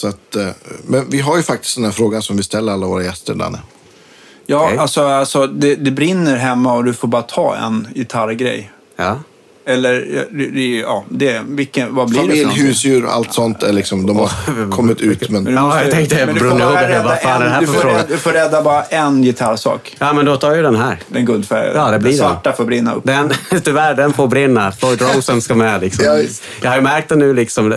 Så 0.00 0.08
att, 0.08 0.36
eh, 0.36 0.48
men 0.86 1.10
vi 1.10 1.20
har 1.20 1.36
ju 1.36 1.42
faktiskt 1.42 1.74
den 1.76 1.84
här 1.84 1.92
frågan 1.92 2.22
som 2.22 2.36
vi 2.36 2.42
ställer 2.42 2.72
alla 2.72 2.86
våra 2.86 3.02
gäster, 3.02 3.34
Danne. 3.34 3.58
Ja, 4.46 4.64
Okej. 4.64 4.78
alltså, 4.78 5.02
alltså 5.04 5.46
det, 5.46 5.74
det 5.74 5.90
brinner 5.90 6.36
hemma 6.36 6.72
och 6.74 6.84
du 6.84 6.92
får 6.94 7.08
bara 7.08 7.22
ta 7.22 7.56
en 7.56 7.88
gitarrgrej. 7.94 8.70
Ja. 8.96 9.18
Eller, 9.66 10.06
ja, 10.16 10.22
det, 10.30 10.46
det- 10.46 10.84
det, 11.08 11.40
vilken, 11.48 11.94
vad 11.94 12.08
blir 12.10 12.20
det 12.22 12.26
för 12.28 12.42
Familj, 12.44 12.60
husdjur, 12.66 13.06
allt 13.06 13.32
sånt 13.34 13.62
är 13.62 13.72
liksom, 13.72 14.06
de 14.06 14.16
har 14.16 14.30
kommit 14.70 15.00
ut. 15.00 15.30
Men, 15.30 15.46
Ja, 15.46 15.62
måste- 15.62 15.82
jag 15.82 15.90
tänkte 15.90 16.16
Huber, 16.16 16.34
rädda 16.88 17.02
vad 17.04 17.18
fan 17.20 17.42
är 17.42 17.44
det 17.46 17.50
här 17.50 17.60
en- 17.60 17.66
för 17.66 17.72
du 17.72 17.78
får 17.80 17.80
fråga? 17.88 18.04
Du 18.08 18.16
får 18.16 18.30
rädda 18.32 18.62
bara 18.62 18.82
en 18.82 19.22
gitarrsak. 19.22 19.96
ja, 19.98 20.12
men 20.12 20.24
då 20.24 20.36
tar 20.36 20.48
jag 20.48 20.56
ju 20.56 20.62
den 20.62 20.76
här. 20.76 20.98
Den 21.08 21.24
guldfärgade. 21.26 21.78
Ja, 21.78 21.90
det 21.90 21.98
blir 21.98 22.10
den 22.10 22.18
den. 22.18 22.28
svarta 22.28 22.52
får 22.52 22.64
brinna 22.64 22.94
upp. 22.94 23.04
Den, 23.04 23.30
tyvärr, 23.64 23.94
den 23.94 24.12
får 24.12 24.28
brinna. 24.28 24.72
Floyd 24.72 25.02
Rosen 25.02 25.42
ska 25.42 25.54
med. 25.54 25.80
Liksom. 25.80 26.04
Ja, 26.04 26.18
jag 26.62 26.70
har 26.70 26.76
ju 26.76 26.82
märkt 26.82 27.08
det 27.08 27.16
nu, 27.16 27.34
liksom, 27.34 27.74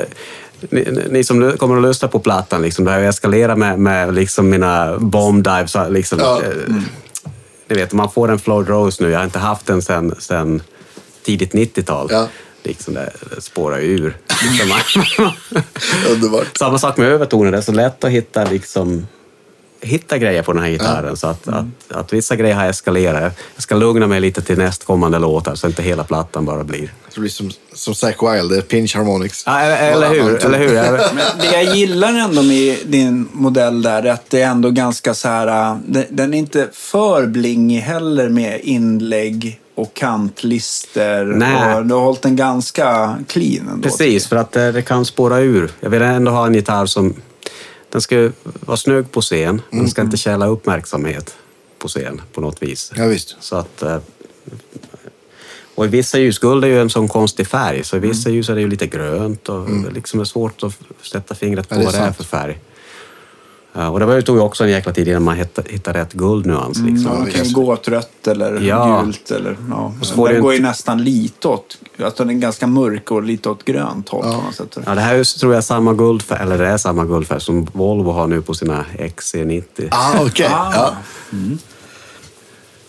ni, 0.69 1.07
ni 1.09 1.23
som 1.23 1.57
kommer 1.57 1.77
att 1.77 1.83
lyssna 1.83 2.07
på 2.07 2.19
plattan, 2.19 2.61
liksom, 2.61 2.85
det 2.85 2.91
har 2.91 2.99
ju 2.99 3.07
eskalerat 3.07 3.57
med, 3.57 3.79
med 3.79 4.13
liksom 4.13 4.49
mina 4.49 4.97
bomb 4.99 5.43
dives. 5.43 5.75
Liksom, 5.89 6.19
Ja. 6.19 6.41
eh, 6.43 6.75
Ni 7.67 7.75
vet, 7.75 7.93
man 7.93 8.11
får 8.11 8.31
en 8.31 8.39
Floyd 8.39 8.67
Rose 8.69 9.03
nu. 9.03 9.09
Jag 9.09 9.19
har 9.19 9.23
inte 9.25 9.39
haft 9.39 9.65
den 9.65 9.81
sen, 9.81 10.15
sen 10.19 10.61
tidigt 11.25 11.53
90-tal. 11.53 12.07
Ja. 12.11 12.27
Liksom 12.63 12.93
det, 12.93 13.11
det 13.35 13.41
spårar 13.41 13.79
ur. 13.79 14.17
Liksom 14.43 14.69
man- 15.23 15.31
Underbart. 16.11 16.57
Samma 16.57 16.77
sak 16.77 16.97
med 16.97 17.07
övertoner. 17.07 17.51
Det 17.51 17.57
är 17.57 17.61
så 17.61 17.71
lätt 17.71 18.03
att 18.03 18.11
hitta, 18.11 18.43
liksom, 18.43 19.07
hitta 19.83 20.17
grejer 20.17 20.43
på 20.43 20.53
den 20.53 20.63
här 20.63 20.69
gitarren. 20.69 21.17
Så 21.17 21.27
att, 21.27 21.47
att, 21.47 21.65
att 21.89 22.13
vissa 22.13 22.35
grejer 22.35 22.55
har 22.55 22.65
eskalerat. 22.65 23.37
Jag 23.55 23.63
ska 23.63 23.75
lugna 23.75 24.07
mig 24.07 24.19
lite 24.19 24.41
till 24.41 24.57
nästkommande 24.57 25.19
låtar 25.19 25.55
så 25.55 25.67
inte 25.67 25.83
hela 25.83 26.03
plattan 26.03 26.45
bara 26.45 26.63
blir... 26.63 26.93
Det 27.13 27.19
blir 27.19 27.29
som, 27.29 27.51
som 27.73 27.95
Zack 27.95 28.23
Wilde, 28.23 28.61
pinch 28.61 28.95
harmonics. 28.95 29.43
Ja, 29.45 29.59
eller 29.59 30.09
hur? 30.09 30.45
Eller 30.45 30.59
hur? 30.59 30.73
Det 31.41 31.51
jag 31.53 31.75
gillar 31.75 32.13
ändå 32.13 32.41
med 32.43 32.77
din 32.85 33.29
modell 33.31 33.81
där 33.81 34.03
är 34.03 34.11
att 34.11 34.29
det 34.29 34.41
är 34.41 34.47
ändå 34.47 34.69
ganska 34.69 35.13
så 35.13 35.27
här... 35.27 35.71
äh, 35.71 35.77
den- 36.09 36.33
är 36.33 36.37
inte 36.37 36.69
för 36.71 37.25
blingig 37.27 37.79
heller 37.79 38.29
med 38.29 38.59
inlägg 38.63 39.59
och 39.75 39.93
kantlister. 39.93 41.25
Nej. 41.25 41.75
Och 41.75 41.85
du 41.85 41.93
har 41.93 42.01
hållit 42.01 42.21
den 42.21 42.35
ganska 42.35 43.15
clean 43.27 43.67
ändå. 43.67 43.89
Precis, 43.89 44.27
för 44.27 44.35
att 44.35 44.55
eh, 44.55 44.67
det 44.67 44.81
kan 44.81 45.05
spåra 45.05 45.39
ur. 45.39 45.71
Jag 45.79 45.89
vill 45.89 46.01
ändå 46.01 46.31
ha 46.31 46.45
en 46.47 46.53
gitarr 46.53 46.85
som... 46.85 47.13
Den 47.93 48.01
ska 48.01 48.31
vara 48.43 48.77
snygg 48.77 49.11
på 49.11 49.21
scen, 49.21 49.61
men 49.69 49.79
den 49.79 49.89
ska 49.89 50.01
inte 50.01 50.17
källa 50.17 50.47
uppmärksamhet 50.47 51.35
på 51.79 51.87
scen 51.87 52.21
på 52.33 52.41
något 52.41 52.61
vis. 52.63 52.91
Ja, 52.95 53.05
visst. 53.07 53.35
Så 53.39 53.55
att... 53.55 53.81
eh, 53.81 53.97
Och 55.75 55.85
i 55.85 55.87
vissa 55.87 56.19
ljus, 56.19 56.39
guld 56.39 56.63
är 56.63 56.67
ju 56.67 56.81
en 56.81 56.89
sån 56.89 57.07
konstig 57.07 57.47
färg, 57.47 57.83
så 57.83 57.95
i 57.95 57.99
vissa 57.99 58.29
ljus 58.29 58.49
är 58.49 58.55
det 58.55 58.61
ju 58.61 58.67
lite 58.69 58.87
grönt 58.87 59.49
och 59.49 59.69
det 59.69 59.89
liksom 59.91 60.19
är 60.19 60.23
svårt 60.25 60.63
att 60.63 60.73
sätta 61.01 61.35
fingret 61.35 61.69
på 61.69 61.75
Ja, 61.75 61.79
vad 61.83 61.93
det 61.93 61.97
är 61.97 62.03
sant. 62.03 62.17
för 62.17 62.23
färg. 62.23 62.59
Ja, 63.75 63.89
Och 63.89 63.99
det 63.99 64.21
tog 64.21 64.37
ju 64.37 64.41
också 64.41 64.63
en 64.63 64.69
jäkla 64.69 64.93
tid 64.93 65.07
innan 65.07 65.23
man 65.23 65.35
hittade, 65.35 65.99
rätt 65.99 66.13
guldnyans. 66.13 66.77
Liksom. 66.77 67.11
Ja, 67.19 67.25
det 67.25 67.31
kan 67.31 67.45
ju 67.45 67.53
gå 67.53 67.73
åt 67.73 67.87
rött 67.87 68.27
eller 68.27 68.61
Ja. 68.61 69.01
gult. 69.05 69.31
Eller, 69.31 69.57
ja. 69.69 69.93
så 70.01 70.15
får 70.15 70.27
Den 70.27 70.35
det 70.35 70.41
går 70.41 70.53
ju 70.53 70.59
nästan 70.61 71.03
lite 71.03 71.47
åt... 71.47 71.77
Alltså 72.03 72.23
den 72.25 72.35
är 72.35 72.39
ganska 72.39 72.67
mörk 72.67 73.11
och 73.11 73.23
lite 73.23 73.49
åt 73.49 73.65
grönt 73.65 74.09
håll 74.09 74.25
något 74.25 74.55
sätt. 74.55 74.77
Ja, 74.85 74.95
det 74.95 75.01
här 75.01 75.15
är 75.15 75.39
tror 75.39 75.53
jag 75.53 75.57
är 75.57 75.61
samma 75.61 75.93
guldfärg, 75.93 76.41
eller 76.41 76.57
det 76.57 76.67
är 76.67 76.77
samma 76.77 77.05
guldfärg 77.05 77.41
som 77.41 77.67
Volvo 77.73 78.11
har 78.11 78.27
nu 78.27 78.41
på 78.41 78.53
sina 78.53 78.85
XC90. 78.97 79.87
Ah, 79.91 80.21
okej. 80.25 80.47
Ah. 80.51 80.71
Ja. 80.75 80.95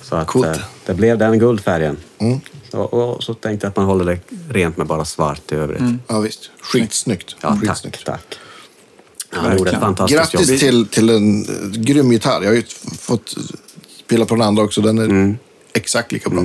Så 0.02 0.16
att, 0.16 0.27
Coolt. 0.27 0.47
eh, 0.47 0.56
det 0.86 0.94
blev 0.94 1.19
den 1.19 1.39
guldfärgen. 1.39 1.97
Mm. 2.19 2.40
Och, 2.73 2.94
och 2.94 3.23
så 3.23 3.35
tänkte 3.35 3.66
jag 3.66 3.70
att 3.70 3.77
man 3.77 3.86
håller 3.86 4.05
det 4.05 4.19
rent 4.51 4.77
med 4.77 4.86
bara 4.86 5.05
svart 5.05 5.52
i 5.52 5.55
övrigt. 5.55 5.82
ja, 6.09 6.20
visst. 6.20 6.51
Skitsnyggt. 6.62 7.36
Ja, 7.40 7.48
tack, 7.48 7.61
Skitsnyggt. 7.61 8.06
tack. 8.06 8.39
Han 9.35 9.59
gjorde 9.59 9.70
ett 9.70 9.81
fantastiskt 9.81 10.32
Grattis 10.32 10.51
jobb. 10.51 10.59
till, 10.61 10.86
till 10.86 11.11
en 11.11 11.43
eh, 11.44 11.70
grym 11.81 12.12
gitarr. 12.12 12.43
Jag 12.43 12.48
har 12.51 12.55
ju 12.56 12.62
fått 13.01 13.35
spela 14.05 14.24
på 14.24 14.35
den 14.35 14.43
andra 14.44 14.62
också. 14.62 14.81
Den 14.81 14.98
är 14.98 15.05
Mm. 15.05 15.36
exakt 15.73 16.12
lika 16.12 16.31
bra. 16.31 16.44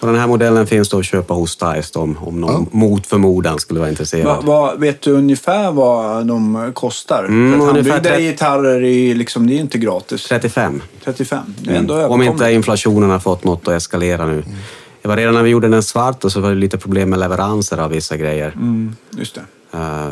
Och 0.00 0.06
den 0.06 0.16
här 0.16 0.26
modellen 0.26 0.66
finns 0.66 0.88
då 0.88 0.98
att 0.98 1.04
köpa 1.04 1.34
hos 1.34 1.56
Dice 1.56 1.98
om, 1.98 2.18
om 2.20 2.40
någon 2.40 2.66
mot 2.72 3.06
förmodan 3.06 3.58
skulle 3.58 3.80
vara 3.80 3.90
intresserad. 3.90 4.24
Va, 4.24 4.40
va, 4.40 4.74
vet 4.74 5.00
du 5.00 5.12
ungefär 5.12 5.72
vad 5.72 6.26
de 6.26 6.70
kostar? 6.74 7.24
Mm, 7.24 7.58
För 7.60 7.66
att 7.66 7.70
ungefär 7.70 7.90
handbyggda 7.92 8.16
tre- 8.16 8.26
gitarrer 8.30 8.82
är 8.84 8.88
ju 8.98 9.14
liksom, 9.14 9.46
det 9.46 9.54
är 9.54 9.58
inte 9.60 9.78
gratis. 9.78 10.24
35. 10.28 10.82
35. 11.04 11.38
Det 11.62 11.70
är 11.72 11.76
ändå 11.76 11.94
Om 11.94 12.00
överkomligt. 12.00 12.30
inte 12.32 12.52
inflationen 12.52 13.10
har 13.10 13.18
fått 13.18 13.44
något 13.44 13.68
att 13.68 13.74
eskalera 13.74 14.26
nu. 14.26 14.44
Det 15.02 15.08
var 15.08 15.16
redan 15.16 15.34
när 15.34 15.42
vi 15.42 15.50
gjorde 15.50 15.68
den 15.68 15.82
svart 15.82 16.24
och 16.24 16.32
så 16.32 16.40
var 16.40 16.48
det 16.48 16.54
lite 16.56 16.78
problem 16.78 17.10
med 17.10 17.18
leveranser 17.18 17.78
av 17.78 17.90
vissa 17.90 18.16
grejer. 18.16 18.52
Mm, 18.56 18.96
just 19.10 19.34
det. 19.34 19.42
Eh, 19.78 20.10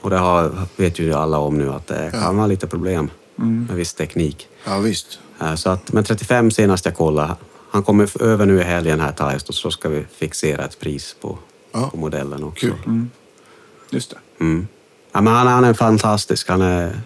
och 0.00 0.10
det 0.10 0.16
har, 0.18 0.52
vet 0.76 0.98
ju 0.98 1.12
alla 1.14 1.38
om 1.38 1.58
nu 1.58 1.70
att 1.72 1.86
det 1.86 2.10
kan 2.12 2.36
vara 2.36 2.46
lite 2.46 2.66
problem 2.66 3.10
Mm. 3.38 3.64
med 3.68 3.76
viss 3.76 3.94
teknik. 3.94 4.48
Ja, 4.64 4.78
visst. 4.78 5.18
Eh, 5.40 5.54
så 5.54 5.70
att, 5.70 5.92
men 5.92 6.04
35 6.04 6.50
senast 6.50 6.84
jag 6.84 6.96
kollade. 6.96 7.34
Han 7.70 7.82
kommer 7.82 8.22
över 8.22 8.46
nu 8.46 8.60
i 8.60 8.62
helgen 8.62 9.00
här 9.00 9.12
Thais 9.12 9.42
och 9.42 9.54
så 9.54 9.70
ska 9.70 9.88
vi 9.88 10.04
fixera 10.16 10.64
ett 10.64 10.80
pris 10.80 11.16
på, 11.20 11.38
Ja. 11.72 11.88
på 11.90 11.96
modellen 11.96 12.44
också. 12.44 12.66
Kul. 12.66 13.06
Just 13.90 14.10
det. 14.10 14.16
Mm. 14.44 14.66
Ja, 15.12 15.20
men 15.20 15.32
han, 15.34 15.46
han 15.46 15.64
är 15.64 15.74
fantastisk. 15.74 16.48
Han 16.48 16.62
är, 16.62 17.00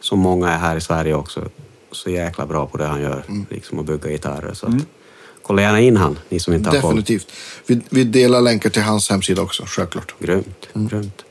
som 0.00 0.18
många 0.18 0.50
är 0.50 0.58
här 0.58 0.76
i 0.76 0.80
Sverige 0.80 1.14
också, 1.14 1.48
så 1.92 2.10
jäkla 2.10 2.46
bra 2.46 2.66
på 2.66 2.76
det 2.76 2.86
han 2.86 3.00
gör. 3.00 3.24
Mm. 3.28 3.46
Liksom 3.50 3.78
att 3.78 3.86
bygga 3.86 4.10
gitarrer. 4.10 4.54
Så 4.54 4.66
att, 4.66 4.74
kolla 5.42 5.62
gärna 5.62 5.80
in 5.80 5.96
han, 5.96 6.18
ni 6.28 6.40
som 6.40 6.54
inte 6.54 6.70
har 6.70 6.80
koll. 6.80 6.90
Definitivt. 6.90 7.32
Vi, 7.66 7.80
vi 7.90 8.04
delar 8.04 8.40
länkar 8.40 8.70
till 8.70 8.82
hans 8.82 9.10
hemsida 9.10 9.42
också, 9.42 9.62
självklart. 9.66 10.14
Grymt, 10.18 10.68
grymt. 10.74 11.24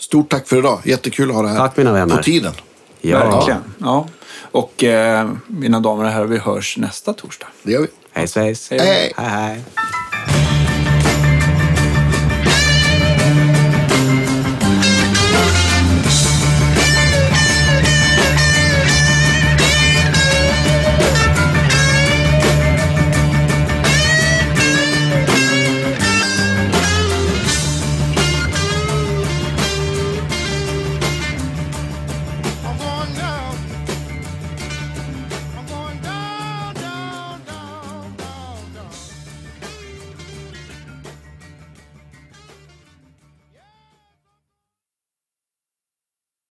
Stort 0.00 0.28
tack 0.30 0.48
för 0.48 0.56
idag. 0.58 0.80
Jättekul 0.84 1.30
att 1.30 1.36
ha 1.36 1.42
det 1.42 1.48
här 1.48 1.56
Tack, 1.56 1.76
mina 1.76 1.92
vänner. 1.92 2.16
på 2.16 2.22
tiden. 2.22 2.52
Ja, 3.00 3.18
Verkligen. 3.18 3.60
Ja. 3.78 4.08
Och 4.40 4.84
eh, 4.84 5.30
mina 5.46 5.80
damer 5.80 6.04
och 6.04 6.10
herrar, 6.10 6.24
vi 6.26 6.38
hörs 6.38 6.76
nästa 6.76 7.12
torsdag. 7.12 7.46
Det 7.62 7.72
gör 7.72 7.80
vi. 7.80 7.86
hej 8.12 8.28
svejs. 8.28 8.70
Hej. 8.70 8.80
Hej. 8.80 9.12
hej. 9.16 9.28
hej. 9.28 9.64